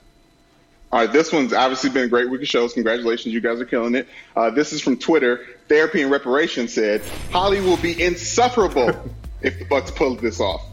All 0.92 1.00
right, 1.00 1.12
this 1.12 1.32
one's 1.32 1.52
obviously 1.52 1.90
been 1.90 2.04
a 2.04 2.08
great 2.08 2.30
week 2.30 2.42
of 2.42 2.48
shows. 2.48 2.72
Congratulations, 2.74 3.34
you 3.34 3.40
guys 3.40 3.60
are 3.60 3.64
killing 3.64 3.96
it. 3.96 4.06
Uh, 4.36 4.48
this 4.48 4.72
is 4.72 4.80
from 4.80 4.96
Twitter. 4.96 5.44
Therapy 5.68 6.02
and 6.02 6.10
Reparation 6.10 6.68
said, 6.68 7.02
Holley 7.32 7.60
will 7.60 7.78
be 7.78 8.00
insufferable 8.00 8.90
if 9.42 9.58
the 9.58 9.64
Bucks 9.64 9.90
pull 9.90 10.14
this 10.14 10.38
off. 10.38 10.64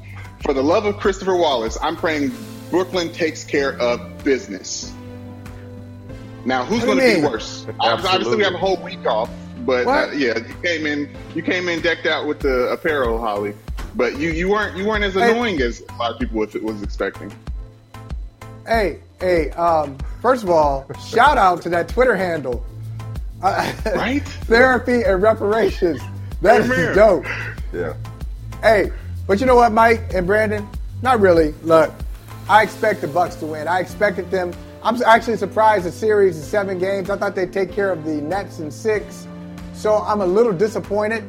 For 0.44 0.54
the 0.54 0.64
love 0.64 0.86
of 0.86 0.98
Christopher 0.98 1.36
Wallace, 1.36 1.76
I'm 1.82 1.96
praying 1.96 2.32
Brooklyn 2.70 3.12
takes 3.12 3.44
care 3.44 3.80
of 3.80 4.24
business. 4.24 4.94
Now, 6.46 6.64
who's 6.64 6.84
going 6.84 6.98
to 6.98 7.22
be 7.22 7.22
worse? 7.22 7.66
Obviously, 7.80 8.38
we 8.38 8.44
have 8.44 8.54
a 8.54 8.58
whole 8.58 8.78
week 8.78 9.06
off, 9.06 9.30
but 9.66 9.86
uh, 9.86 10.12
yeah, 10.14 10.38
you 10.38 10.56
came 10.64 10.86
in 10.86 11.14
you 11.36 11.42
came 11.42 11.68
in 11.68 11.82
decked 11.82 12.06
out 12.06 12.26
with 12.26 12.40
the 12.40 12.70
apparel, 12.70 13.20
Holley. 13.20 13.54
But 13.96 14.18
you, 14.18 14.30
you 14.30 14.50
weren't 14.50 14.78
you 14.78 14.86
weren't 14.86 15.04
as 15.04 15.16
annoying 15.16 15.58
hey. 15.58 15.66
as 15.66 15.82
a 15.82 15.96
lot 15.96 16.14
of 16.14 16.20
people 16.20 16.40
was, 16.40 16.54
was 16.54 16.82
expecting. 16.82 17.34
Hey, 18.66 19.00
hey! 19.20 19.50
Um, 19.52 19.98
first 20.22 20.44
of 20.44 20.50
all, 20.50 20.90
shout 21.10 21.38
out 21.38 21.62
to 21.64 21.70
that 21.70 21.90
Twitter 21.90 22.16
handle, 22.16 22.66
uh, 23.42 23.74
right? 23.96 24.24
Therapy 24.24 25.04
and 25.04 25.22
reparations. 25.22 26.02
That's 26.42 26.66
Amen. 26.66 26.96
dope. 26.96 27.26
Yeah. 27.74 27.94
Hey, 28.62 28.92
but 29.26 29.40
you 29.40 29.46
know 29.46 29.56
what, 29.56 29.72
Mike 29.72 30.14
and 30.14 30.26
Brandon? 30.26 30.68
Not 31.02 31.20
really. 31.20 31.54
Look, 31.64 31.92
I 32.50 32.64
expect 32.64 33.02
the 33.02 33.08
Bucks 33.08 33.36
to 33.38 33.46
win. 33.46 33.68
I 33.68 33.80
expected 33.80 34.32
them. 34.32 34.54
I'm 34.82 35.02
actually 35.04 35.38
surprised 35.38 35.86
the 35.86 35.92
series 35.92 36.38
is 36.38 36.46
seven 36.48 36.80
games. 36.80 37.10
I 37.10 37.18
thought 37.18 37.36
they'd 37.36 37.52
take 37.52 37.72
care 37.74 37.92
of 37.92 38.06
the 38.06 38.16
Nets 38.22 38.60
in 38.60 38.72
six. 38.72 39.28
So 39.74 39.96
I'm 39.96 40.22
a 40.22 40.26
little 40.26 40.54
disappointed 40.54 41.24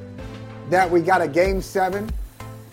that 0.70 0.88
we 0.88 1.00
got 1.00 1.20
a 1.20 1.28
game 1.28 1.60
seven 1.60 2.08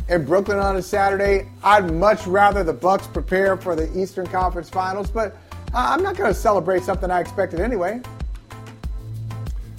in 0.10 0.26
Brooklyn 0.26 0.60
on 0.60 0.76
a 0.76 0.82
Saturday. 0.82 1.50
I'd 1.64 1.92
much 1.92 2.28
rather 2.28 2.64
the 2.64 2.74
Bucks 2.74 3.08
prepare 3.08 3.58
for 3.58 3.76
the 3.76 3.92
Eastern 3.98 4.28
Conference 4.28 4.70
Finals, 4.70 5.10
but 5.10 5.38
I'm 5.74 6.04
not 6.04 6.16
going 6.16 6.32
to 6.32 6.40
celebrate 6.40 6.84
something 6.84 7.10
I 7.10 7.22
expected 7.22 7.60
anyway. 7.60 8.02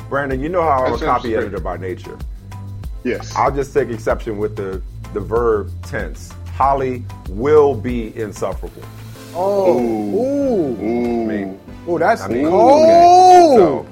Brandon, 0.09 0.41
you 0.41 0.49
know 0.49 0.63
how 0.63 0.85
I'm 0.85 0.95
a 0.95 0.99
copy 0.99 1.37
editor 1.37 1.61
by 1.61 1.77
nature. 1.77 2.19
Yes. 3.05 3.35
I'll 3.37 3.55
just 3.55 3.73
take 3.73 3.91
exception 3.91 4.39
with 4.39 4.57
the 4.57 4.83
the 5.13 5.21
verb 5.21 5.71
tense. 5.85 6.33
Holley 6.57 7.05
will 7.29 7.75
be 7.75 8.17
insufferable. 8.17 8.83
Oh, 9.35 9.79
ooh, 9.79 10.83
ooh, 10.83 11.61
ooh, 11.89 11.99
that's 11.99 12.23
I 12.23 12.29
mean, 12.29 12.49
cold. 12.49 12.83
okay. 12.85 13.57
So, 13.57 13.87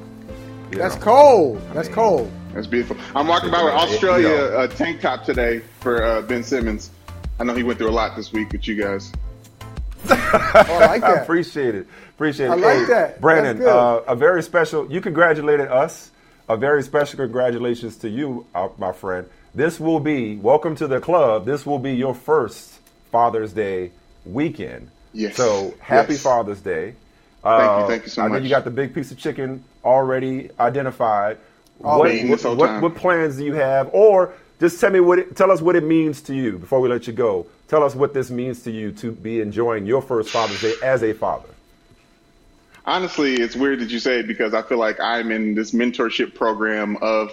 that's 0.71 0.95
know. 0.97 1.01
cold. 1.03 1.61
That's 1.75 1.89
cold. 1.91 2.33
That's 2.55 2.67
beautiful. 2.67 2.97
I'm 3.15 3.27
walking 3.29 3.51
by 3.51 3.63
with 3.63 3.75
Australia 3.75 4.31
uh, 4.35 4.67
tank 4.69 5.03
top 5.03 5.25
today 5.25 5.61
for 5.81 6.03
uh, 6.03 6.23
Ben 6.23 6.43
Simmons. 6.43 6.91
I 7.39 7.45
know 7.45 7.55
he 7.55 7.63
went 7.63 7.79
through 7.79 7.91
a 7.91 7.93
lot 7.93 8.17
this 8.17 8.33
week 8.33 8.53
with 8.53 8.67
you 8.67 8.77
guys. 8.83 9.13
Oh, 10.07 10.39
I 10.81 10.87
like 10.87 11.01
that. 11.03 11.23
Appreciate 11.23 11.75
it. 11.75 11.87
Appreciate 12.11 12.47
it. 12.47 12.51
I 12.51 12.55
like 12.55 12.79
Hey, 12.81 12.85
that. 12.87 13.21
Brandon, 13.21 13.63
uh, 13.67 14.01
a 14.07 14.17
very 14.17 14.43
special, 14.43 14.91
you 14.91 15.01
congratulated 15.01 15.69
us. 15.69 16.11
A 16.49 16.57
very 16.57 16.83
special 16.83 17.19
congratulations 17.19 17.97
to 17.99 18.09
you, 18.09 18.45
uh, 18.55 18.69
my 18.79 18.93
friend. 18.93 19.29
This 19.55 19.79
will 19.79 20.01
be, 20.01 20.35
welcome 20.35 20.75
to 20.77 20.89
the 20.89 21.01
club. 21.01 21.47
This 21.47 21.65
will 21.65 21.79
be 21.79 21.93
your 21.95 22.13
first 22.13 22.73
Father's 23.13 23.53
Day 23.53 23.93
weekend. 24.25 24.91
Yes. 25.13 25.37
So 25.37 25.75
happy 25.79 26.15
Yes. 26.15 26.23
Father's 26.25 26.61
Day. 26.61 26.95
Thank 27.43 27.63
you. 27.63 27.69
Uh, 27.69 27.87
thank 27.87 28.03
you 28.03 28.09
so 28.09 28.23
much. 28.23 28.31
I 28.31 28.35
know 28.35 28.43
you 28.43 28.51
got 28.51 28.65
the 28.65 28.73
big 28.73 28.93
piece 28.93 29.13
of 29.13 29.19
chicken 29.19 29.63
already 29.85 30.51
identified. 30.59 31.39
Oh, 31.85 31.99
what, 32.01 32.11
what, 32.25 32.67
time. 32.67 32.83
what 32.83 32.97
plans 32.97 33.37
do 33.37 33.45
you 33.45 33.53
have? 33.55 33.91
Or 33.93 34.35
just 34.59 34.81
tell 34.81 34.91
me 34.91 34.99
what 34.99 35.21
it, 35.21 35.37
tell 35.37 35.53
us 35.53 35.61
what 35.61 35.77
it 35.77 35.85
means 35.85 36.21
to 36.23 36.35
you 36.35 36.59
before 36.59 36.81
we 36.81 36.89
let 36.89 37.07
you 37.07 37.13
go. 37.13 37.47
Tell 37.69 37.85
us 37.85 37.95
what 37.95 38.13
this 38.13 38.31
means 38.31 38.65
to 38.65 38.73
you 38.73 38.91
to 38.93 39.13
be 39.13 39.41
enjoying 39.41 39.87
your 39.87 40.03
first 40.03 40.31
Father's 40.31 40.61
Day 40.63 40.75
as 40.83 41.05
a 41.05 41.13
father. 41.13 41.49
Honestly, 42.87 43.35
it's 43.35 43.55
weird 43.55 43.79
that 43.81 43.91
you 43.91 44.01
say 44.01 44.19
it 44.19 44.27
because 44.27 44.53
I 44.53 44.63
feel 44.63 44.79
like 44.79 44.99
I'm 44.99 45.31
in 45.31 45.55
this 45.55 45.71
mentorship 45.71 46.35
program 46.35 46.97
of 47.01 47.31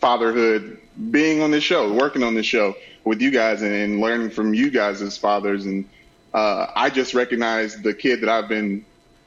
fatherhood, 0.00 0.78
being 1.10 1.42
on 1.42 1.50
this 1.50 1.64
show, 1.64 1.92
working 1.92 2.22
on 2.22 2.34
this 2.34 2.46
show 2.46 2.74
with 3.04 3.20
you 3.20 3.30
guys 3.30 3.62
and, 3.62 3.72
and 3.72 4.00
learning 4.00 4.30
from 4.30 4.54
you 4.54 4.70
guys 4.70 5.00
as 5.02 5.16
fathers. 5.16 5.66
And 5.66 5.88
uh, 6.34 6.66
I 6.74 6.90
just 6.90 7.14
recognize 7.14 7.80
the 7.80 7.94
kid 7.94 8.20
that 8.20 8.28
I've 8.28 8.48
been 8.48 8.84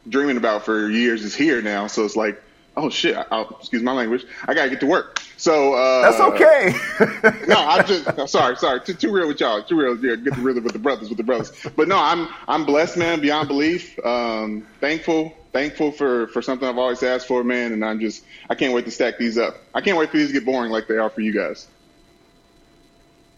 dreaming 0.07 0.37
about 0.37 0.63
for 0.63 0.89
years 0.89 1.23
is 1.23 1.35
here 1.35 1.61
now. 1.61 1.87
So 1.87 2.05
it's 2.05 2.15
like, 2.15 2.41
oh 2.77 2.89
shit, 2.89 3.17
I'll, 3.31 3.49
excuse 3.59 3.81
my 3.81 3.91
language. 3.91 4.25
I 4.47 4.53
gotta 4.53 4.69
get 4.69 4.79
to 4.81 4.87
work. 4.87 5.21
So 5.37 5.73
uh, 5.73 6.01
That's 6.03 6.19
okay. 6.21 7.45
no, 7.47 7.55
I'm 7.55 7.85
just 7.85 8.07
I'm 8.07 8.27
sorry, 8.27 8.55
sorry. 8.57 8.81
Too, 8.81 8.93
too 8.93 9.11
real 9.11 9.27
with 9.27 9.39
y'all. 9.39 9.63
Too 9.63 9.79
real. 9.79 9.97
Yeah, 9.97 10.15
get 10.15 10.35
the 10.35 10.41
real 10.41 10.61
with 10.61 10.73
the 10.73 10.79
brothers, 10.79 11.09
with 11.09 11.17
the 11.17 11.23
brothers. 11.23 11.51
But 11.75 11.87
no, 11.87 11.97
I'm 11.97 12.27
I'm 12.47 12.65
blessed, 12.65 12.97
man, 12.97 13.21
beyond 13.21 13.47
belief. 13.47 13.97
Um, 14.05 14.67
thankful, 14.79 15.35
thankful 15.53 15.91
for 15.91 16.27
for 16.27 16.41
something 16.41 16.67
I've 16.67 16.77
always 16.77 17.03
asked 17.03 17.27
for, 17.27 17.43
man. 17.43 17.73
And 17.73 17.83
I'm 17.83 17.99
just 17.99 18.23
I 18.49 18.55
can't 18.55 18.73
wait 18.73 18.85
to 18.85 18.91
stack 18.91 19.17
these 19.17 19.37
up. 19.37 19.57
I 19.73 19.81
can't 19.81 19.97
wait 19.97 20.09
for 20.11 20.17
these 20.17 20.27
to 20.27 20.33
get 20.33 20.45
boring 20.45 20.71
like 20.71 20.87
they 20.87 20.97
are 20.97 21.09
for 21.09 21.21
you 21.21 21.33
guys. 21.33 21.67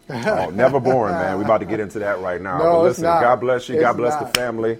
oh, 0.09 0.51
never 0.53 0.79
boring, 0.79 1.15
man. 1.15 1.37
We're 1.37 1.45
about 1.45 1.59
to 1.59 1.65
get 1.65 1.79
into 1.79 1.99
that 1.99 2.19
right 2.19 2.41
now. 2.41 2.57
No, 2.57 2.63
but 2.63 2.79
it's 2.79 2.83
listen, 2.99 3.03
not. 3.05 3.21
God 3.21 3.39
bless 3.39 3.69
you. 3.69 3.75
It's 3.75 3.81
God 3.83 3.97
bless 3.97 4.13
not. 4.21 4.33
the 4.33 4.39
family. 4.39 4.77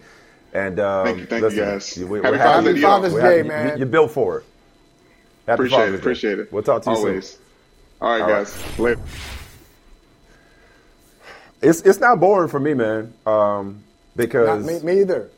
And 0.54 0.80
um, 0.80 1.06
Thank 1.06 1.18
you, 1.20 1.26
thank 1.26 1.42
you, 1.44 1.50
guys. 1.56 1.98
we- 1.98 2.04
Happy 2.04 2.12
we're 2.12 2.24
happy- 2.24 2.38
Father's 2.38 2.76
Day, 2.76 2.82
y'all. 2.82 2.90
Father's 2.92 3.14
we're 3.14 3.22
Day, 3.22 3.38
happy- 3.38 3.48
man. 3.50 3.70
You, 3.72 3.78
you're 3.78 3.88
built 3.88 4.12
for 4.12 4.38
it. 4.40 4.44
Happy 5.48 5.54
Appreciate 5.56 5.78
Father's 5.78 5.90
it. 5.90 5.92
Day. 5.94 6.00
Appreciate 6.02 6.40
it. 6.40 6.54
We'll 6.54 6.62
talk 6.64 6.84
to 6.84 6.92
you 6.92 6.96
Always. 6.98 7.30
soon. 7.32 7.40
All 8.02 8.12
right, 8.12 8.22
All 8.22 8.28
right. 8.30 8.46
guys. 8.46 8.80
Later. 8.80 9.02
It's 11.62 11.82
it's 11.82 12.00
not 12.00 12.20
boring 12.20 12.50
for 12.50 12.60
me, 12.60 12.74
man. 12.74 13.14
Um, 13.26 13.34
Not 13.36 13.84
because 14.18 14.66
me, 14.66 14.80
me 14.96 15.02
either. 15.02 15.30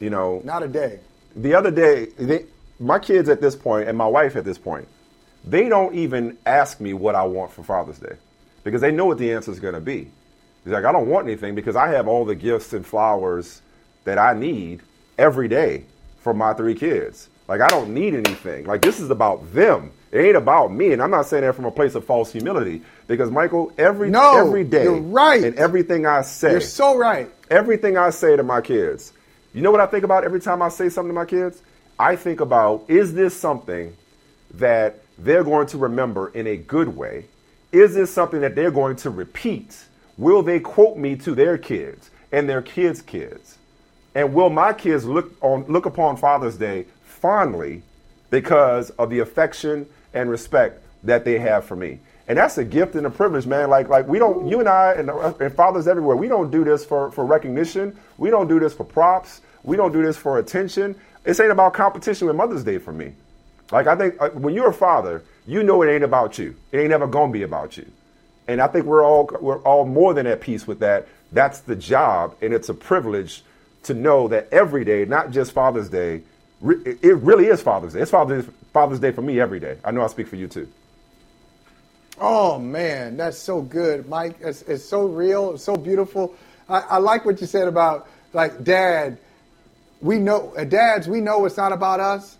you 0.00 0.10
know 0.10 0.40
Not 0.44 0.62
a 0.62 0.68
day. 0.68 1.00
The 1.36 1.54
other 1.54 1.70
day, 1.70 2.06
they, 2.18 2.46
my 2.78 2.98
kids 2.98 3.28
at 3.28 3.40
this 3.40 3.54
point 3.56 3.88
and 3.88 3.96
my 3.96 4.06
wife 4.06 4.36
at 4.36 4.44
this 4.44 4.58
point, 4.58 4.88
they 5.44 5.68
don't 5.68 5.94
even 5.94 6.38
ask 6.46 6.80
me 6.80 6.92
what 6.94 7.14
I 7.14 7.24
want 7.24 7.52
for 7.52 7.62
Father's 7.62 7.98
Day 7.98 8.16
because 8.64 8.80
they 8.80 8.92
know 8.92 9.06
what 9.06 9.18
the 9.18 9.32
answer 9.32 9.50
is 9.50 9.60
going 9.60 9.74
to 9.74 9.80
be. 9.80 10.10
He's 10.64 10.72
like, 10.72 10.84
I 10.84 10.92
don't 10.92 11.08
want 11.08 11.26
anything 11.26 11.54
because 11.54 11.74
I 11.74 11.88
have 11.88 12.06
all 12.06 12.24
the 12.24 12.36
gifts 12.36 12.72
and 12.72 12.86
flowers 12.86 13.60
that 14.04 14.18
I 14.18 14.34
need 14.34 14.82
every 15.18 15.48
day 15.48 15.84
for 16.20 16.32
my 16.32 16.54
three 16.54 16.74
kids. 16.74 17.28
Like, 17.48 17.60
I 17.60 17.66
don't 17.66 17.92
need 17.92 18.14
anything. 18.14 18.66
Like, 18.66 18.82
this 18.82 19.00
is 19.00 19.10
about 19.10 19.52
them. 19.52 19.90
It 20.12 20.18
ain't 20.20 20.36
about 20.36 20.72
me. 20.72 20.92
And 20.92 21.02
I'm 21.02 21.10
not 21.10 21.26
saying 21.26 21.42
that 21.42 21.54
from 21.56 21.64
a 21.64 21.70
place 21.72 21.96
of 21.96 22.04
false 22.04 22.30
humility 22.30 22.82
because, 23.08 23.30
Michael, 23.30 23.72
every, 23.76 24.10
No, 24.10 24.38
every 24.46 24.62
day 24.62 24.84
you're 24.84 25.00
right. 25.00 25.42
and 25.42 25.56
everything 25.56 26.06
I 26.06 26.22
say, 26.22 26.52
You're 26.52 26.60
so 26.60 26.96
right. 26.96 27.28
everything 27.50 27.96
I 27.96 28.10
say 28.10 28.36
to 28.36 28.42
my 28.44 28.60
kids, 28.60 29.12
you 29.52 29.60
know 29.60 29.70
what 29.70 29.80
I 29.80 29.86
think 29.86 30.04
about 30.04 30.24
every 30.24 30.40
time 30.40 30.62
I 30.62 30.68
say 30.68 30.88
something 30.88 31.10
to 31.10 31.14
my 31.14 31.24
kids? 31.24 31.62
I 31.98 32.16
think 32.16 32.40
about 32.40 32.84
is 32.88 33.12
this 33.14 33.36
something 33.36 33.96
that 34.54 35.00
they're 35.18 35.44
going 35.44 35.66
to 35.68 35.78
remember 35.78 36.28
in 36.28 36.46
a 36.46 36.56
good 36.56 36.88
way? 36.88 37.26
Is 37.70 37.94
this 37.94 38.12
something 38.12 38.40
that 38.40 38.54
they're 38.54 38.70
going 38.70 38.96
to 38.96 39.10
repeat? 39.10 39.84
Will 40.18 40.42
they 40.42 40.60
quote 40.60 40.96
me 40.96 41.16
to 41.16 41.34
their 41.34 41.58
kids 41.58 42.10
and 42.30 42.48
their 42.48 42.62
kids' 42.62 43.02
kids? 43.02 43.58
And 44.14 44.34
will 44.34 44.50
my 44.50 44.72
kids 44.72 45.04
look 45.04 45.32
on 45.42 45.64
look 45.64 45.86
upon 45.86 46.16
Father's 46.16 46.56
Day 46.56 46.86
fondly 47.02 47.82
because 48.30 48.90
of 48.90 49.10
the 49.10 49.20
affection 49.20 49.86
and 50.12 50.28
respect 50.30 50.82
that 51.02 51.24
they 51.24 51.38
have 51.38 51.64
for 51.64 51.76
me? 51.76 52.00
And 52.32 52.38
that's 52.38 52.56
a 52.56 52.64
gift 52.64 52.94
and 52.94 53.04
a 53.04 53.10
privilege, 53.10 53.44
man. 53.44 53.68
Like 53.68 53.90
like 53.90 54.08
we 54.08 54.18
don't 54.18 54.48
you 54.48 54.58
and 54.58 54.66
I 54.66 54.94
and, 54.94 55.10
and 55.10 55.54
fathers 55.54 55.86
everywhere, 55.86 56.16
we 56.16 56.28
don't 56.28 56.50
do 56.50 56.64
this 56.64 56.82
for 56.82 57.10
for 57.10 57.26
recognition. 57.26 57.94
We 58.16 58.30
don't 58.30 58.48
do 58.48 58.58
this 58.58 58.72
for 58.72 58.84
props. 58.84 59.42
We 59.64 59.76
don't 59.76 59.92
do 59.92 60.02
this 60.02 60.16
for 60.16 60.38
attention. 60.38 60.98
This 61.24 61.40
ain't 61.40 61.52
about 61.52 61.74
competition 61.74 62.28
with 62.28 62.36
Mother's 62.36 62.64
Day 62.64 62.78
for 62.78 62.90
me. 62.90 63.12
Like 63.70 63.86
I 63.86 63.96
think 63.96 64.14
uh, 64.18 64.30
when 64.30 64.54
you're 64.54 64.70
a 64.70 64.72
father, 64.72 65.22
you 65.46 65.62
know 65.62 65.82
it 65.82 65.92
ain't 65.92 66.04
about 66.04 66.38
you. 66.38 66.56
It 66.72 66.78
ain't 66.78 66.90
ever 66.94 67.06
gonna 67.06 67.30
be 67.30 67.42
about 67.42 67.76
you. 67.76 67.84
And 68.48 68.62
I 68.62 68.66
think 68.66 68.86
we're 68.86 69.04
all 69.04 69.28
we're 69.42 69.58
all 69.58 69.84
more 69.84 70.14
than 70.14 70.26
at 70.26 70.40
peace 70.40 70.66
with 70.66 70.78
that. 70.78 71.08
That's 71.32 71.60
the 71.60 71.76
job, 71.76 72.34
and 72.40 72.54
it's 72.54 72.70
a 72.70 72.74
privilege 72.74 73.42
to 73.82 73.92
know 73.92 74.26
that 74.28 74.48
every 74.50 74.86
day, 74.86 75.04
not 75.04 75.32
just 75.32 75.52
Father's 75.52 75.90
Day, 75.90 76.22
it 76.62 77.16
really 77.18 77.48
is 77.48 77.60
Father's 77.60 77.92
Day. 77.92 78.00
It's 78.00 78.10
Father's 78.10 78.46
Father's 78.72 79.00
Day 79.00 79.12
for 79.12 79.20
me 79.20 79.38
every 79.38 79.60
day. 79.60 79.76
I 79.84 79.90
know 79.90 80.00
I 80.00 80.06
speak 80.06 80.28
for 80.28 80.36
you 80.36 80.48
too. 80.48 80.66
Oh 82.18 82.58
man, 82.58 83.16
that's 83.16 83.38
so 83.38 83.62
good, 83.62 84.08
Mike. 84.08 84.36
It's, 84.40 84.62
it's 84.62 84.84
so 84.84 85.06
real, 85.06 85.54
it's 85.54 85.64
so 85.64 85.76
beautiful. 85.76 86.34
I, 86.68 86.80
I 86.80 86.98
like 86.98 87.24
what 87.24 87.40
you 87.40 87.46
said 87.46 87.68
about 87.68 88.08
like 88.32 88.62
dad. 88.64 89.18
We 90.00 90.18
know, 90.18 90.52
uh, 90.56 90.64
dads, 90.64 91.06
we 91.08 91.20
know 91.20 91.44
it's 91.44 91.56
not 91.56 91.72
about 91.72 92.00
us. 92.00 92.36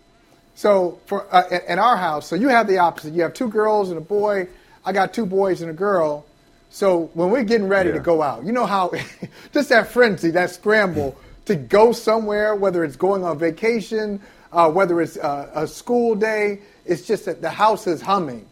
So 0.55 0.99
for 1.05 1.33
uh, 1.33 1.43
in, 1.67 1.79
our 1.79 1.97
house, 1.97 2.27
so 2.27 2.35
you 2.35 2.49
have 2.49 2.67
the 2.67 2.77
opposite. 2.77 3.13
You 3.13 3.23
have 3.23 3.33
two 3.33 3.47
girls 3.47 3.89
and 3.89 3.97
a 3.97 4.01
boy. 4.01 4.47
I 4.85 4.91
got 4.91 5.13
two 5.13 5.25
boys 5.25 5.61
and 5.61 5.71
a 5.71 5.73
girl. 5.73 6.25
So 6.69 7.09
when 7.13 7.29
we're 7.29 7.43
getting 7.43 7.67
ready 7.67 7.91
to 7.91 7.99
go 7.99 8.21
out, 8.21 8.45
you 8.45 8.51
know 8.51 8.65
how 8.65 8.91
just 9.53 9.69
that 9.69 9.87
frenzy, 9.87 10.31
that 10.31 10.51
scramble 10.51 11.15
to 11.45 11.55
go 11.55 11.91
somewhere, 11.91 12.55
whether 12.55 12.83
it's 12.83 12.95
going 12.95 13.23
on 13.23 13.39
vacation, 13.39 14.21
uh, 14.51 14.69
whether 14.69 15.01
it's 15.01 15.17
uh, 15.17 15.49
a 15.55 15.67
school 15.67 16.15
day. 16.15 16.59
It's 16.85 17.07
just 17.07 17.25
that 17.25 17.41
the 17.41 17.49
house 17.49 17.87
is 17.87 18.01
humming. 18.01 18.45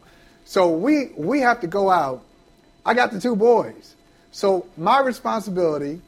So 0.52 0.70
we 0.70 1.14
we 1.16 1.40
have 1.40 1.62
to 1.62 1.68
go 1.68 1.90
out. 1.90 2.24
I 2.86 2.94
got 2.94 3.14
the 3.14 3.22
two 3.22 3.38
boys, 3.38 3.96
so 4.32 4.66
my 4.76 5.00
responsibility 5.00 6.02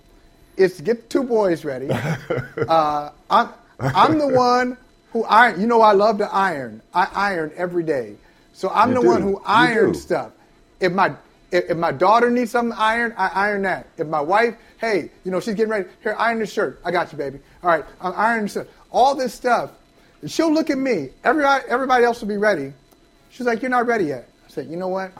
is 0.57 0.75
to 0.75 0.83
get 0.83 1.03
the 1.03 1.07
two 1.07 1.23
boys 1.23 1.63
ready. 1.63 1.87
Uh, 2.67 3.11
I'm 3.29 3.49
I'm 3.79 4.17
the 4.19 4.27
one 4.27 4.75
who 5.13 5.23
iron. 5.23 5.61
You 5.61 5.67
know, 5.67 5.79
I 5.81 5.93
love 5.93 6.17
to 6.17 6.29
iron. 6.29 6.81
I 6.93 7.07
iron 7.15 7.53
every 7.55 7.83
day. 7.83 8.17
So 8.51 8.69
I'm 8.69 8.89
You 8.89 8.95
the 8.95 9.01
do. 9.03 9.07
one 9.07 9.21
who 9.21 9.41
irons 9.45 10.01
stuff. 10.01 10.33
If 10.81 10.91
my 10.91 11.15
if, 11.53 11.69
if 11.69 11.77
my 11.77 11.93
daughter 11.93 12.29
needs 12.29 12.51
something 12.51 12.77
ironed, 12.77 13.13
I 13.15 13.27
iron 13.29 13.61
that. 13.61 13.87
If 13.97 14.07
my 14.07 14.19
wife, 14.19 14.57
hey, 14.77 15.09
you 15.23 15.31
know, 15.31 15.39
she's 15.39 15.55
getting 15.55 15.71
ready, 15.71 15.87
here, 16.01 16.17
iron 16.19 16.39
the 16.39 16.45
shirt. 16.45 16.81
I 16.83 16.91
got 16.91 17.13
you, 17.13 17.17
baby. 17.17 17.39
All 17.63 17.69
right, 17.69 17.85
I'm 18.01 18.11
ironing 18.17 18.49
stuff. 18.49 18.67
All 18.91 19.15
this 19.15 19.33
stuff. 19.33 19.71
And 20.21 20.29
she'll 20.29 20.51
look 20.53 20.69
at 20.69 20.77
me. 20.77 21.11
Everybody, 21.23 21.63
everybody 21.69 22.03
else 22.03 22.19
will 22.19 22.27
be 22.27 22.35
ready. 22.35 22.73
She's 23.29 23.47
like, 23.47 23.61
you're 23.61 23.71
not 23.71 23.87
ready 23.87 24.07
yet. 24.07 24.27
Said, 24.53 24.67
you 24.67 24.77
know 24.77 24.87
what? 24.87 25.11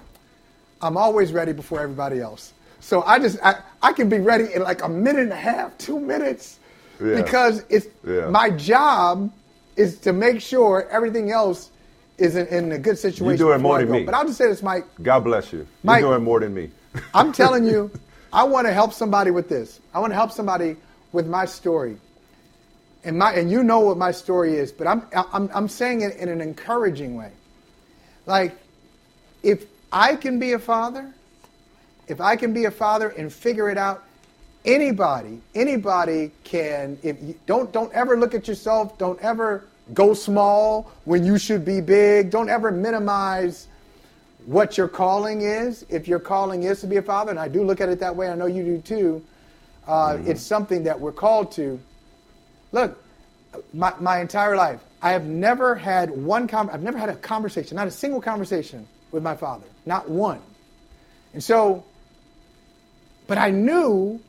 I'm 0.81 0.95
always 0.95 1.31
ready 1.33 1.53
before 1.53 1.79
everybody 1.79 2.19
else. 2.21 2.53
So 2.81 3.01
I 3.03 3.17
just 3.17 3.39
I, 3.43 3.55
I 3.81 3.91
can 3.93 4.07
be 4.09 4.19
ready 4.19 4.53
in 4.53 4.61
like 4.61 4.83
a 4.83 4.89
minute 4.89 5.23
and 5.23 5.31
a 5.31 5.35
half, 5.37 5.75
two 5.79 5.99
minutes, 5.99 6.59
Yeah. 7.03 7.15
because 7.15 7.63
it's 7.69 7.87
Yeah. 8.05 8.27
my 8.29 8.49
job 8.51 9.31
is 9.75 9.97
to 9.99 10.13
make 10.13 10.39
sure 10.39 10.87
everything 10.91 11.31
else 11.31 11.71
is 12.19 12.35
in, 12.35 12.45
in 12.47 12.71
a 12.73 12.77
good 12.77 12.97
situation. 12.99 13.39
You're 13.39 13.49
doing 13.53 13.61
more 13.63 13.79
than 13.79 13.89
me. 13.89 14.03
But 14.03 14.13
I'll 14.13 14.25
just 14.25 14.37
say 14.37 14.47
this, 14.47 14.61
Mike. 14.61 14.85
God 15.01 15.23
bless 15.23 15.51
you. 15.51 15.65
Mike- 15.83 16.01
You're 16.01 16.11
doing 16.11 16.23
more 16.23 16.39
than 16.39 16.53
me. 16.53 16.69
I'm 17.15 17.31
telling 17.31 17.65
you, 17.65 17.89
I 18.33 18.43
want 18.43 18.67
to 18.67 18.73
help 18.73 18.93
somebody 18.93 19.31
with 19.31 19.49
this. 19.49 19.79
I 19.95 19.99
want 19.99 20.11
to 20.11 20.15
help 20.15 20.31
somebody 20.31 20.75
with 21.11 21.25
my 21.25 21.45
story. 21.45 21.97
And 23.03 23.17
my 23.17 23.33
and 23.33 23.49
you 23.49 23.63
know 23.63 23.79
what 23.79 23.97
my 23.97 24.11
story 24.11 24.55
is, 24.55 24.71
but 24.71 24.85
I'm 24.85 25.03
I'm 25.13 25.49
I'm 25.53 25.67
saying 25.67 26.01
it 26.01 26.17
in 26.17 26.29
an 26.29 26.39
encouraging 26.39 27.15
way. 27.15 27.31
Like 28.27 28.55
if 29.43 29.65
I 29.91 30.15
can 30.15 30.39
be 30.39 30.53
a 30.53 30.59
father, 30.59 31.13
if 32.07 32.19
I 32.19 32.35
can 32.35 32.53
be 32.53 32.65
a 32.65 32.71
father 32.71 33.09
and 33.09 33.31
figure 33.31 33.69
it 33.69 33.77
out, 33.77 34.03
anybody, 34.65 35.41
anybody 35.53 36.31
can 36.43 36.97
if 37.03 37.21
you, 37.21 37.35
don't 37.45 37.71
don't 37.71 37.93
ever 37.93 38.17
look 38.17 38.33
at 38.33 38.47
yourself, 38.47 38.97
don't 38.97 39.19
ever 39.21 39.65
go 39.93 40.13
small 40.13 40.91
when 41.03 41.25
you 41.25 41.37
should 41.37 41.65
be 41.65 41.81
big. 41.81 42.31
Don't 42.31 42.49
ever 42.49 42.71
minimize 42.71 43.67
what 44.45 44.77
your 44.77 44.87
calling 44.87 45.41
is. 45.41 45.85
If 45.89 46.07
your 46.07 46.19
calling 46.19 46.63
is 46.63 46.81
to 46.81 46.87
be 46.87 46.97
a 46.97 47.01
father, 47.01 47.31
and 47.31 47.39
I 47.39 47.49
do 47.49 47.63
look 47.63 47.81
at 47.81 47.89
it 47.89 47.99
that 47.99 48.15
way, 48.15 48.29
I 48.29 48.35
know 48.35 48.45
you 48.45 48.63
do 48.63 48.77
too. 48.79 49.23
Uh, 49.85 50.17
It's 50.25 50.41
something 50.41 50.83
that 50.83 50.99
we're 50.99 51.11
called 51.11 51.51
to. 51.53 51.79
Look, 52.71 52.97
my, 53.73 53.93
my 53.99 54.19
entire 54.19 54.55
life, 54.55 54.79
I 55.01 55.11
have 55.11 55.25
never 55.25 55.75
had 55.75 56.09
one. 56.09 56.47
Com- 56.47 56.69
I've 56.71 56.81
never 56.81 56.97
had 56.97 57.09
a 57.09 57.15
conversation, 57.15 57.75
not 57.75 57.87
a 57.87 57.91
single 57.91 58.21
conversation 58.21 58.87
with 59.13 59.23
my 59.23 59.35
father, 59.35 59.67
not 59.85 60.09
one. 60.09 60.41
And 61.33 61.41
so, 61.41 61.85
but 63.27 63.37
I 63.37 63.51
knew 63.51 64.19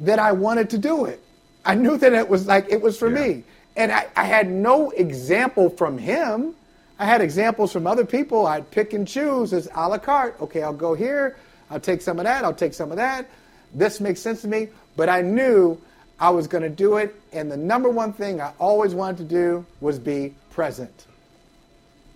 that 0.00 0.20
I 0.20 0.32
wanted 0.32 0.70
to 0.70 0.78
do 0.78 1.06
it. 1.06 1.20
I 1.64 1.74
knew 1.74 1.96
that 1.96 2.12
it 2.12 2.28
was 2.28 2.46
like 2.46 2.66
it 2.68 2.80
was 2.80 2.98
for 2.98 3.10
me, 3.10 3.42
and 3.76 3.90
I, 3.90 4.06
I 4.14 4.24
had 4.24 4.48
no 4.48 4.90
example 4.90 5.70
from 5.70 5.98
him. 5.98 6.54
I 6.98 7.06
had 7.06 7.20
examples 7.20 7.72
from 7.72 7.86
other 7.86 8.04
people. 8.04 8.46
I'd 8.46 8.70
pick 8.70 8.92
and 8.92 9.08
choose 9.08 9.52
as 9.52 9.68
a 9.74 9.88
la 9.88 9.98
carte. 9.98 10.40
Okay, 10.40 10.62
I'll 10.62 10.72
go 10.72 10.94
here. 10.94 11.36
I'll 11.70 11.80
take 11.80 12.02
some 12.02 12.18
of 12.18 12.24
that. 12.24 12.44
I'll 12.44 12.54
take 12.54 12.74
some 12.74 12.90
of 12.92 12.98
that. 12.98 13.26
This 13.74 14.00
makes 14.00 14.20
sense 14.20 14.42
to 14.42 14.48
me. 14.48 14.68
But 14.96 15.08
I 15.08 15.22
knew 15.22 15.80
I 16.20 16.30
was 16.30 16.46
going 16.46 16.62
to 16.62 16.70
do 16.70 16.98
it. 16.98 17.20
And 17.32 17.50
the 17.50 17.56
number 17.56 17.88
one 17.88 18.12
thing 18.12 18.40
I 18.40 18.52
always 18.60 18.94
wanted 18.94 19.16
to 19.18 19.24
do 19.24 19.66
was 19.80 19.98
be 19.98 20.34
present. 20.50 21.06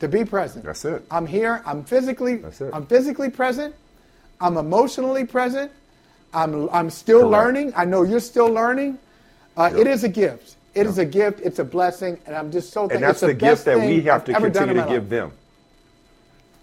To 0.00 0.08
be 0.08 0.24
present. 0.24 0.64
That's 0.64 0.84
it. 0.84 1.04
I'm 1.10 1.26
here. 1.26 1.62
I'm 1.66 1.82
physically. 1.84 2.36
That's 2.36 2.60
it. 2.60 2.70
I'm 2.72 2.86
physically 2.86 3.30
present. 3.30 3.74
I'm 4.40 4.56
emotionally 4.56 5.24
present. 5.24 5.72
I'm. 6.32 6.68
I'm 6.70 6.90
still 6.90 7.20
Correct. 7.20 7.32
learning. 7.32 7.72
I 7.76 7.84
know 7.84 8.02
you're 8.02 8.20
still 8.20 8.48
learning. 8.48 8.98
Uh, 9.56 9.70
Yep. 9.72 9.80
It 9.80 9.86
is 9.88 10.04
a 10.04 10.08
gift. 10.08 10.54
It 10.74 10.86
is 10.86 10.98
a 10.98 11.04
gift. 11.04 11.40
It's 11.40 11.58
a 11.58 11.64
blessing, 11.64 12.18
and 12.26 12.36
I'm 12.36 12.52
just 12.52 12.72
so. 12.72 12.82
and 12.88 13.02
that's 13.02 13.22
It's 13.24 13.32
the 13.32 13.34
gift 13.34 13.64
that 13.64 13.78
we 13.80 14.02
have 14.02 14.24
to 14.26 14.34
continue 14.34 14.74
to 14.74 14.82
give 14.82 15.02
life. 15.04 15.08
them. 15.08 15.32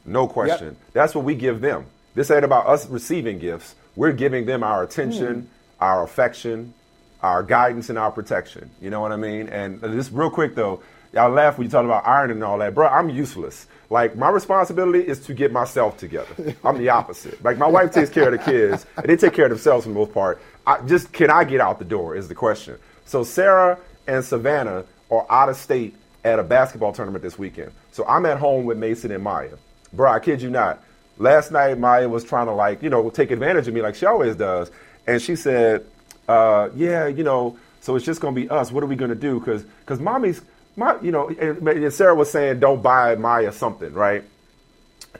No 0.06 0.28
question. 0.28 0.78
That's 0.94 1.14
what 1.16 1.26
we 1.26 1.36
give 1.36 1.60
them. 1.62 1.86
This 2.14 2.32
ain't 2.32 2.46
about 2.46 2.68
us 2.68 2.88
receiving 2.88 3.40
gifts. 3.40 3.76
We're 3.98 4.12
giving 4.14 4.46
them 4.46 4.64
our 4.64 4.84
attention, 4.84 5.34
Hmm. 5.42 5.84
our 5.84 6.04
affection, 6.04 6.74
our 7.22 7.44
guidance, 7.44 7.90
and 7.90 7.98
our 7.98 8.12
protection. 8.12 8.70
You 8.82 8.90
know 8.92 9.02
what 9.02 9.12
I 9.12 9.18
mean? 9.18 9.50
And 9.50 9.82
just 9.82 10.12
real 10.14 10.30
quick 10.30 10.56
though, 10.56 10.82
y'all 11.16 11.32
laugh 11.32 11.58
when 11.58 11.66
you 11.66 11.72
talk 11.72 11.86
about 11.86 12.06
ironing 12.06 12.38
and 12.38 12.44
all 12.44 12.58
that, 12.58 12.76
bro. 12.76 12.88
I'm 12.88 13.10
useless. 13.10 13.68
Like 13.90 14.16
my 14.16 14.30
responsibility 14.30 15.00
is 15.00 15.20
to 15.22 15.34
get 15.34 15.52
myself 15.52 15.98
together. 15.98 16.56
I'm 16.64 16.78
the 16.78 16.90
opposite. 16.90 17.42
Like 17.44 17.58
my 17.58 17.68
wife 17.68 17.92
takes 17.92 18.10
care 18.10 18.32
of 18.32 18.32
the 18.32 18.52
kids, 18.52 18.86
and 18.98 19.06
they 19.06 19.16
take 19.16 19.34
care 19.34 19.46
of 19.46 19.52
themselves 19.52 19.86
for 19.86 19.90
the 19.90 19.96
most 19.96 20.14
part. 20.14 20.42
I, 20.68 20.82
just 20.82 21.14
can 21.14 21.30
I 21.30 21.44
get 21.46 21.62
out 21.62 21.80
the 21.80 21.86
door 21.86 22.16
is 22.16 22.28
the 22.28 22.36
question. 22.36 22.78
So 23.06 23.24
Sarah 23.24 23.80
and 24.08 24.24
Savannah 24.24 24.84
are 25.10 25.26
out 25.30 25.50
of 25.50 25.56
state 25.56 25.96
at 26.24 26.40
a 26.40 26.44
basketball 26.44 26.92
tournament 26.92 27.24
this 27.24 27.38
weekend. 27.40 27.72
So 27.92 28.06
I'm 28.08 28.26
at 28.26 28.38
home 28.38 28.66
with 28.66 28.78
Mason 28.78 29.12
and 29.12 29.24
Maya. 29.24 29.56
Bro, 29.94 30.12
I 30.12 30.20
kid 30.20 30.42
you 30.42 30.50
not. 30.50 30.84
Last 31.18 31.52
night 31.52 31.78
Maya 31.78 32.10
was 32.10 32.24
trying 32.26 32.48
to 32.48 32.52
like, 32.52 32.84
you 32.84 32.90
know, 32.90 33.10
take 33.10 33.32
advantage 33.32 33.68
of 33.68 33.74
me 33.74 33.82
like 33.82 33.96
she 33.96 34.06
always 34.06 34.36
does. 34.36 34.72
And 35.08 35.22
she 35.22 35.36
said, 35.36 35.86
uh, 36.28 36.70
yeah, 36.76 37.08
you 37.08 37.24
know, 37.24 37.58
so 37.80 37.96
it's 37.96 38.04
just 38.04 38.20
gonna 38.20 38.36
be 38.36 38.50
us. 38.50 38.72
What 38.72 38.84
are 38.84 38.88
we 38.88 38.96
gonna 38.96 39.14
do? 39.14 39.40
Cause 39.42 39.64
cause 39.86 40.00
mommy's 40.00 40.42
my 40.76 41.00
you 41.02 41.12
know, 41.12 41.30
and, 41.30 41.68
and 41.68 41.94
Sarah 41.94 42.16
was 42.16 42.32
saying 42.32 42.60
don't 42.60 42.82
buy 42.82 43.16
Maya 43.16 43.52
something, 43.52 43.94
right? 43.94 44.24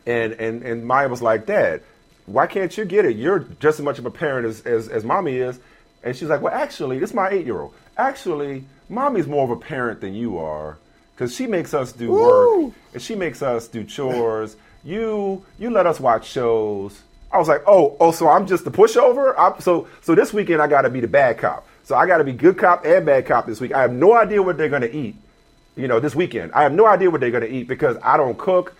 And 0.06 0.34
and 0.34 0.64
and 0.64 0.86
Maya 0.86 1.08
was 1.08 1.22
like, 1.22 1.46
Dad, 1.46 1.82
why 2.26 2.48
can't 2.48 2.76
you 2.78 2.86
get 2.86 3.06
it? 3.06 3.16
You're 3.16 3.40
just 3.60 3.80
as 3.80 3.86
much 3.86 4.00
of 4.00 4.06
a 4.06 4.12
parent 4.12 4.48
as, 4.48 4.62
as, 4.62 4.88
as 4.88 5.04
mommy 5.04 5.38
is. 5.38 5.60
And 6.04 6.16
she's 6.16 6.30
like, 6.30 6.42
Well, 6.42 6.54
actually, 6.54 7.00
this 7.00 7.12
is 7.12 7.16
my 7.16 7.30
eight 7.30 7.46
year 7.46 7.60
old. 7.60 7.74
Actually, 7.98 8.66
mommy's 8.90 9.28
more 9.28 9.44
of 9.44 9.52
a 9.52 9.56
parent 9.56 10.02
than 10.02 10.14
you 10.14 10.38
are. 10.38 10.78
Cause 11.18 11.34
she 11.34 11.48
makes 11.48 11.74
us 11.74 11.94
do 11.94 12.12
work 12.12 12.74
and 12.92 13.02
she 13.02 13.16
makes 13.16 13.42
us 13.42 13.70
do 13.70 13.86
chores. 13.86 14.58
You 14.84 15.46
you 15.58 15.70
let 15.70 15.88
us 15.88 16.00
watch 16.00 16.28
shows. 16.28 17.02
I 17.32 17.38
was 17.38 17.48
like, 17.48 17.64
oh, 17.66 17.96
oh, 18.00 18.12
so 18.12 18.28
I'm 18.28 18.48
just 18.48 18.66
the 18.66 18.72
pushover. 18.72 19.34
I'm, 19.38 19.60
so 19.62 19.88
so 20.02 20.14
this 20.14 20.34
weekend 20.34 20.62
I 20.62 20.68
got 20.68 20.82
to 20.82 20.90
be 20.90 21.00
the 21.00 21.08
bad 21.08 21.38
cop. 21.38 21.66
So 21.84 21.96
I 21.96 22.06
got 22.06 22.18
to 22.18 22.24
be 22.24 22.34
good 22.34 22.58
cop 22.58 22.86
and 22.86 23.06
bad 23.06 23.26
cop 23.26 23.46
this 23.46 23.62
week. 23.62 23.72
I 23.74 23.82
have 23.82 23.94
no 23.94 24.14
idea 24.14 24.42
what 24.44 24.58
they're 24.58 24.70
gonna 24.70 24.88
eat. 24.88 25.16
You 25.76 25.88
know, 25.88 26.00
this 26.00 26.16
weekend 26.16 26.52
I 26.54 26.64
have 26.64 26.74
no 26.74 26.86
idea 26.86 27.10
what 27.10 27.22
they're 27.22 27.32
gonna 27.32 27.46
eat 27.46 27.68
because 27.68 27.98
I 28.02 28.18
don't 28.18 28.38
cook. 28.38 28.76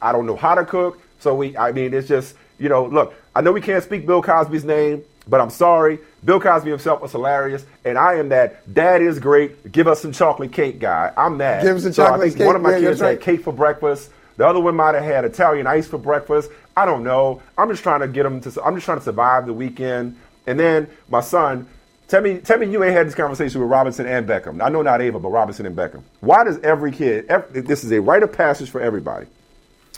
I 0.00 0.12
don't 0.12 0.26
know 0.26 0.36
how 0.36 0.54
to 0.54 0.64
cook. 0.64 1.00
So 1.20 1.34
we, 1.34 1.56
I 1.56 1.72
mean, 1.72 1.92
it's 1.92 2.08
just, 2.08 2.34
you 2.58 2.68
know, 2.68 2.86
look, 2.86 3.14
I 3.34 3.40
know 3.40 3.52
we 3.52 3.60
can't 3.60 3.82
speak 3.82 4.06
Bill 4.06 4.22
Cosby's 4.22 4.64
name, 4.64 5.04
but 5.26 5.40
I'm 5.40 5.50
sorry. 5.50 5.98
Bill 6.24 6.40
Cosby 6.40 6.70
himself 6.70 7.00
was 7.00 7.12
hilarious, 7.12 7.64
and 7.84 7.98
I 7.98 8.14
am 8.14 8.28
that 8.30 8.72
dad 8.72 9.02
is 9.02 9.18
great. 9.18 9.70
Give 9.70 9.86
us 9.88 10.00
some 10.00 10.12
chocolate 10.12 10.52
cake 10.52 10.78
guy. 10.78 11.12
I'm 11.16 11.38
that. 11.38 11.62
Give 11.62 11.76
us 11.76 11.82
some 11.82 11.92
so 11.92 12.04
chocolate 12.04 12.20
I 12.20 12.24
think 12.24 12.38
cake, 12.38 12.46
one 12.46 12.56
of 12.56 12.62
my 12.62 12.72
kids 12.72 12.84
that's 12.84 13.00
right. 13.00 13.10
had 13.10 13.20
cake 13.20 13.42
for 13.42 13.52
breakfast. 13.52 14.10
The 14.36 14.46
other 14.46 14.60
one 14.60 14.76
might 14.76 14.94
have 14.94 15.04
had 15.04 15.24
Italian 15.24 15.66
ice 15.66 15.86
for 15.86 15.98
breakfast. 15.98 16.50
I 16.76 16.86
don't 16.86 17.02
know. 17.02 17.42
I'm 17.56 17.68
just 17.68 17.82
trying 17.82 18.00
to 18.00 18.08
get 18.08 18.22
them 18.22 18.40
to. 18.42 18.62
I'm 18.62 18.74
just 18.76 18.84
trying 18.84 18.98
to 18.98 19.04
survive 19.04 19.46
the 19.46 19.52
weekend. 19.52 20.16
And 20.46 20.58
then 20.58 20.88
my 21.08 21.20
son, 21.20 21.68
tell 22.08 22.20
me, 22.22 22.38
tell 22.38 22.58
me, 22.58 22.66
you 22.70 22.82
ain't 22.82 22.94
had 22.94 23.06
this 23.06 23.14
conversation 23.14 23.60
with 23.60 23.70
Robinson 23.70 24.06
and 24.06 24.26
Beckham. 24.28 24.62
I 24.64 24.68
know 24.68 24.82
not 24.82 25.00
Ava, 25.00 25.18
but 25.20 25.28
Robinson 25.28 25.66
and 25.66 25.76
Beckham. 25.76 26.02
Why 26.20 26.44
does 26.44 26.58
every 26.60 26.92
kid? 26.92 27.26
Every, 27.28 27.60
this 27.60 27.84
is 27.84 27.92
a 27.92 28.00
rite 28.00 28.22
of 28.22 28.32
passage 28.32 28.70
for 28.70 28.80
everybody. 28.80 29.26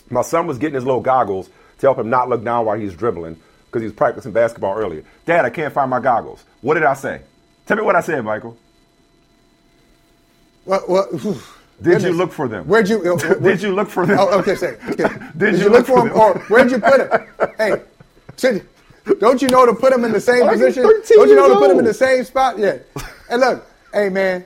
My 0.09 0.21
son 0.21 0.45
was 0.47 0.57
getting 0.57 0.75
his 0.75 0.85
little 0.85 1.01
goggles 1.01 1.49
to 1.79 1.87
help 1.87 1.97
him 1.97 2.09
not 2.09 2.29
look 2.29 2.43
down 2.43 2.65
while 2.65 2.77
he's 2.77 2.93
dribbling 2.93 3.37
because 3.65 3.81
he 3.81 3.85
was 3.87 3.95
practicing 3.95 4.31
basketball 4.31 4.77
earlier. 4.77 5.03
Dad, 5.25 5.45
I 5.45 5.49
can't 5.49 5.73
find 5.73 5.89
my 5.89 5.99
goggles. 5.99 6.43
What 6.61 6.75
did 6.75 6.83
I 6.83 6.93
say? 6.93 7.21
Tell 7.65 7.77
me 7.77 7.83
what 7.83 7.95
I 7.95 8.01
said, 8.01 8.23
Michael. 8.23 8.57
What, 10.65 10.87
what, 10.89 11.11
whew. 11.21 11.39
Did 11.81 12.03
you 12.03 12.11
look 12.13 12.31
for 12.31 12.47
them? 12.47 12.67
Where'd 12.67 12.87
you? 12.89 13.13
uh, 13.13 13.33
Did 13.39 13.61
you 13.61 13.73
look 13.73 13.89
for 13.89 14.05
them? 14.05 14.19
Oh, 14.19 14.39
okay, 14.39 14.55
say. 14.55 14.77
Okay. 14.89 15.07
Did 15.35 15.53
you 15.55 15.63
you 15.63 15.69
look 15.69 15.87
look 15.87 15.87
for 15.87 15.99
them, 15.99 16.09
them? 16.09 16.17
or 16.19 16.39
where'd 16.41 16.69
you 16.69 16.77
put 16.79 17.09
them? 17.09 17.53
hey, 17.57 17.81
don't 19.19 19.41
you 19.41 19.47
know 19.49 19.65
to 19.65 19.73
put 19.73 19.91
them 19.91 20.05
in 20.05 20.11
the 20.11 20.19
same 20.21 20.43
Are 20.43 20.51
position? 20.51 20.83
Don't 20.83 21.29
you 21.29 21.35
know 21.35 21.49
to 21.49 21.55
put 21.55 21.69
them 21.69 21.79
in 21.79 21.85
the 21.85 21.93
same 21.93 22.23
spot? 22.23 22.57
Yeah. 22.57 22.77
And 23.29 23.41
look, 23.41 23.65
hey 23.93 24.09
man, 24.09 24.45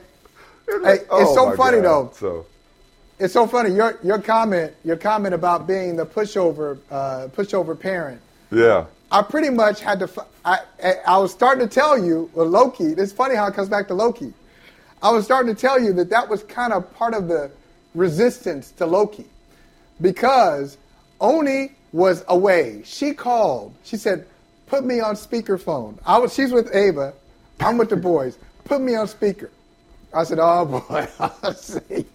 hey, 0.66 0.94
it's 0.94 1.06
Oh, 1.10 1.34
so 1.34 1.56
funny 1.56 1.80
God. 1.80 1.84
though. 1.84 2.10
So 2.14 2.46
It's 3.18 3.32
so 3.32 3.46
funny. 3.46 3.74
Your 3.74 3.98
your 4.02 4.20
comment, 4.20 4.72
your 4.84 4.96
comment 4.96 5.34
about 5.34 5.66
being 5.66 5.96
the 5.96 6.06
pushover, 6.06 6.78
uh, 6.90 7.28
pushover 7.36 7.78
parent. 7.78 8.20
yeah, 8.50 8.86
I 9.10 9.22
pretty 9.22 9.50
much 9.50 9.80
had 9.80 9.98
to. 10.00 10.08
I 10.44 10.58
I 11.06 11.18
was 11.18 11.32
starting 11.32 11.66
to 11.68 11.72
tell 11.74 11.98
you, 12.02 12.30
well, 12.34 12.46
Loki. 12.46 12.84
It's 12.84 13.12
funny 13.12 13.34
how 13.34 13.46
it 13.48 13.54
comes 13.54 13.68
back 13.68 13.88
to 13.88 13.94
Loki. 13.94 14.32
I 15.02 15.10
was 15.10 15.24
starting 15.24 15.54
to 15.54 15.60
tell 15.60 15.78
you 15.80 15.92
that 15.94 16.08
that 16.10 16.28
was 16.28 16.42
kind 16.44 16.72
of 16.72 16.92
part 16.94 17.12
of 17.14 17.28
the 17.28 17.50
resistance 17.94 18.70
to 18.72 18.86
Loki, 18.86 19.26
because 20.00 20.78
Oni 21.20 21.72
was 21.92 22.24
away. 22.28 22.82
She 22.84 23.12
called. 23.12 23.74
She 23.84 23.96
said, 23.96 24.26
"Put 24.66 24.84
me 24.84 25.00
on 25.00 25.14
speakerphone." 25.14 25.98
I 26.06 26.18
was. 26.18 26.34
She's 26.34 26.52
with 26.52 26.74
Ava. 26.74 27.12
I'm 27.60 27.78
with 27.78 27.88
the 27.90 27.96
boys. 27.96 28.38
put 28.64 28.80
me 28.80 28.94
on 28.94 29.08
speaker. 29.08 29.50
I 30.12 30.24
said, 30.24 30.38
oh 30.40 30.64
boy, 30.64 31.06
I 31.42 31.52
see. 31.52 32.06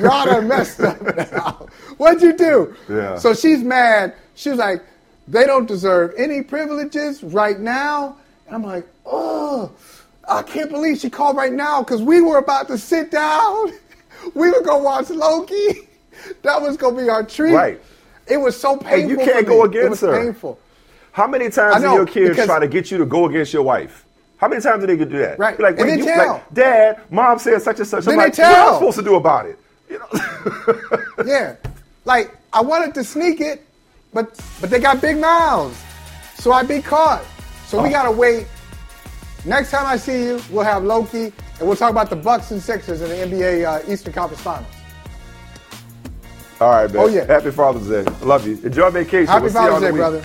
y'all 0.00 0.24
done 0.24 0.48
messed 0.48 0.80
up 0.80 1.00
now. 1.16 1.66
What'd 1.98 2.22
you 2.22 2.32
do? 2.36 2.74
Yeah. 2.88 3.16
So 3.18 3.34
she's 3.34 3.62
mad. 3.62 4.14
She 4.34 4.48
was 4.50 4.58
like, 4.58 4.82
they 5.28 5.44
don't 5.44 5.66
deserve 5.66 6.14
any 6.16 6.42
privileges 6.42 7.22
right 7.22 7.58
now. 7.60 8.16
And 8.46 8.54
I'm 8.56 8.62
like, 8.64 8.86
oh, 9.04 9.70
I 10.28 10.42
can't 10.42 10.70
believe 10.70 10.98
she 10.98 11.10
called 11.10 11.36
right 11.36 11.52
now 11.52 11.82
because 11.82 12.02
we 12.02 12.20
were 12.22 12.38
about 12.38 12.68
to 12.68 12.78
sit 12.78 13.10
down. 13.10 13.72
we 14.34 14.50
were 14.50 14.62
going 14.62 14.80
to 14.80 14.84
watch 14.84 15.10
Loki. 15.10 15.80
That 16.42 16.60
was 16.60 16.76
going 16.76 16.96
to 16.96 17.02
be 17.02 17.08
our 17.08 17.22
treat. 17.24 17.52
Right. 17.54 17.80
It 18.26 18.36
was 18.36 18.58
so 18.58 18.76
painful. 18.76 19.00
And 19.00 19.08
you 19.10 19.16
can't 19.16 19.46
go 19.46 19.64
it 19.64 19.68
against 19.68 19.90
was 19.90 20.00
her. 20.02 20.22
painful. 20.22 20.58
How 21.20 21.26
many 21.26 21.50
times 21.50 21.76
I 21.76 21.80
do 21.80 21.92
your 21.92 22.06
kids 22.06 22.42
try 22.46 22.58
to 22.58 22.66
get 22.66 22.90
you 22.90 22.96
to 22.96 23.04
go 23.04 23.26
against 23.26 23.52
your 23.52 23.62
wife? 23.62 24.06
How 24.38 24.48
many 24.48 24.62
times 24.62 24.80
do 24.80 24.86
they 24.86 24.96
do 24.96 25.18
that? 25.18 25.38
Right. 25.38 25.54
Be 25.54 25.62
Like, 25.62 25.78
And 25.78 25.98
you, 25.98 26.04
tell. 26.06 26.32
like, 26.32 26.54
Dad, 26.54 27.02
Mom 27.10 27.38
said 27.38 27.60
such 27.60 27.78
and 27.78 27.86
such. 27.86 28.06
I'm 28.06 28.16
Then 28.16 28.18
they 28.18 28.24
like, 28.24 28.38
what 28.38 28.46
am 28.46 28.70
I 28.70 28.74
supposed 28.78 28.96
to 28.96 29.04
do 29.04 29.16
about 29.16 29.44
it? 29.44 29.58
yeah. 31.26 31.56
Like 32.06 32.34
I 32.54 32.62
wanted 32.62 32.94
to 32.94 33.04
sneak 33.04 33.42
it, 33.42 33.66
but 34.14 34.40
but 34.62 34.70
they 34.70 34.78
got 34.80 35.02
big 35.02 35.18
mouths. 35.18 35.78
So 36.36 36.52
I'd 36.52 36.66
be 36.66 36.80
caught. 36.80 37.22
So 37.66 37.82
we 37.82 37.90
Oh. 37.90 37.92
gotta 37.92 38.10
wait. 38.10 38.46
Next 39.44 39.72
time 39.72 39.84
I 39.84 39.98
see 39.98 40.22
you, 40.22 40.40
we'll 40.50 40.64
have 40.64 40.84
Loki 40.84 41.34
and 41.58 41.68
we'll 41.68 41.76
talk 41.76 41.90
about 41.90 42.08
the 42.08 42.16
Bucks 42.16 42.50
and 42.50 42.62
Sixers 42.62 43.02
in 43.02 43.10
the 43.10 43.36
NBA 43.36 43.66
uh, 43.66 43.92
Eastern 43.92 44.14
Conference 44.14 44.42
Finals. 44.42 44.72
All 46.62 46.70
right, 46.70 46.90
man. 46.90 47.02
Oh, 47.02 47.08
yeah. 47.08 47.26
Happy 47.26 47.50
Father's 47.50 47.88
Day. 47.88 48.10
Love 48.24 48.46
you. 48.46 48.58
Enjoy 48.62 48.88
vacation. 48.90 49.26
Happy 49.26 49.44
We'll 49.44 49.52
see 49.52 49.58
you 49.58 49.70
Father's 49.70 49.90
Day, 49.90 49.96
brother. 49.96 50.24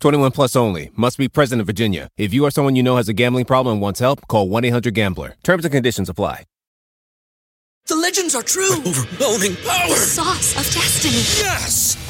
21 0.00 0.32
plus 0.32 0.56
only. 0.56 0.90
Must 0.96 1.16
be 1.18 1.28
present 1.28 1.60
in 1.60 1.66
Virginia. 1.66 2.08
If 2.16 2.34
you 2.34 2.44
or 2.44 2.50
someone 2.50 2.76
you 2.76 2.82
know 2.82 2.96
has 2.96 3.08
a 3.08 3.12
gambling 3.12 3.44
problem 3.44 3.74
and 3.74 3.82
wants 3.82 4.00
help, 4.00 4.26
call 4.28 4.48
1 4.48 4.64
800 4.64 4.94
Gambler. 4.94 5.36
Terms 5.42 5.64
and 5.64 5.72
conditions 5.72 6.08
apply. 6.08 6.44
The 7.86 7.96
legends 7.96 8.34
are 8.34 8.42
true. 8.42 8.76
overwhelming 8.86 9.56
power! 9.56 9.96
Sauce 9.96 10.52
of 10.56 10.72
destiny. 10.72 11.24
Yes! 11.44 12.09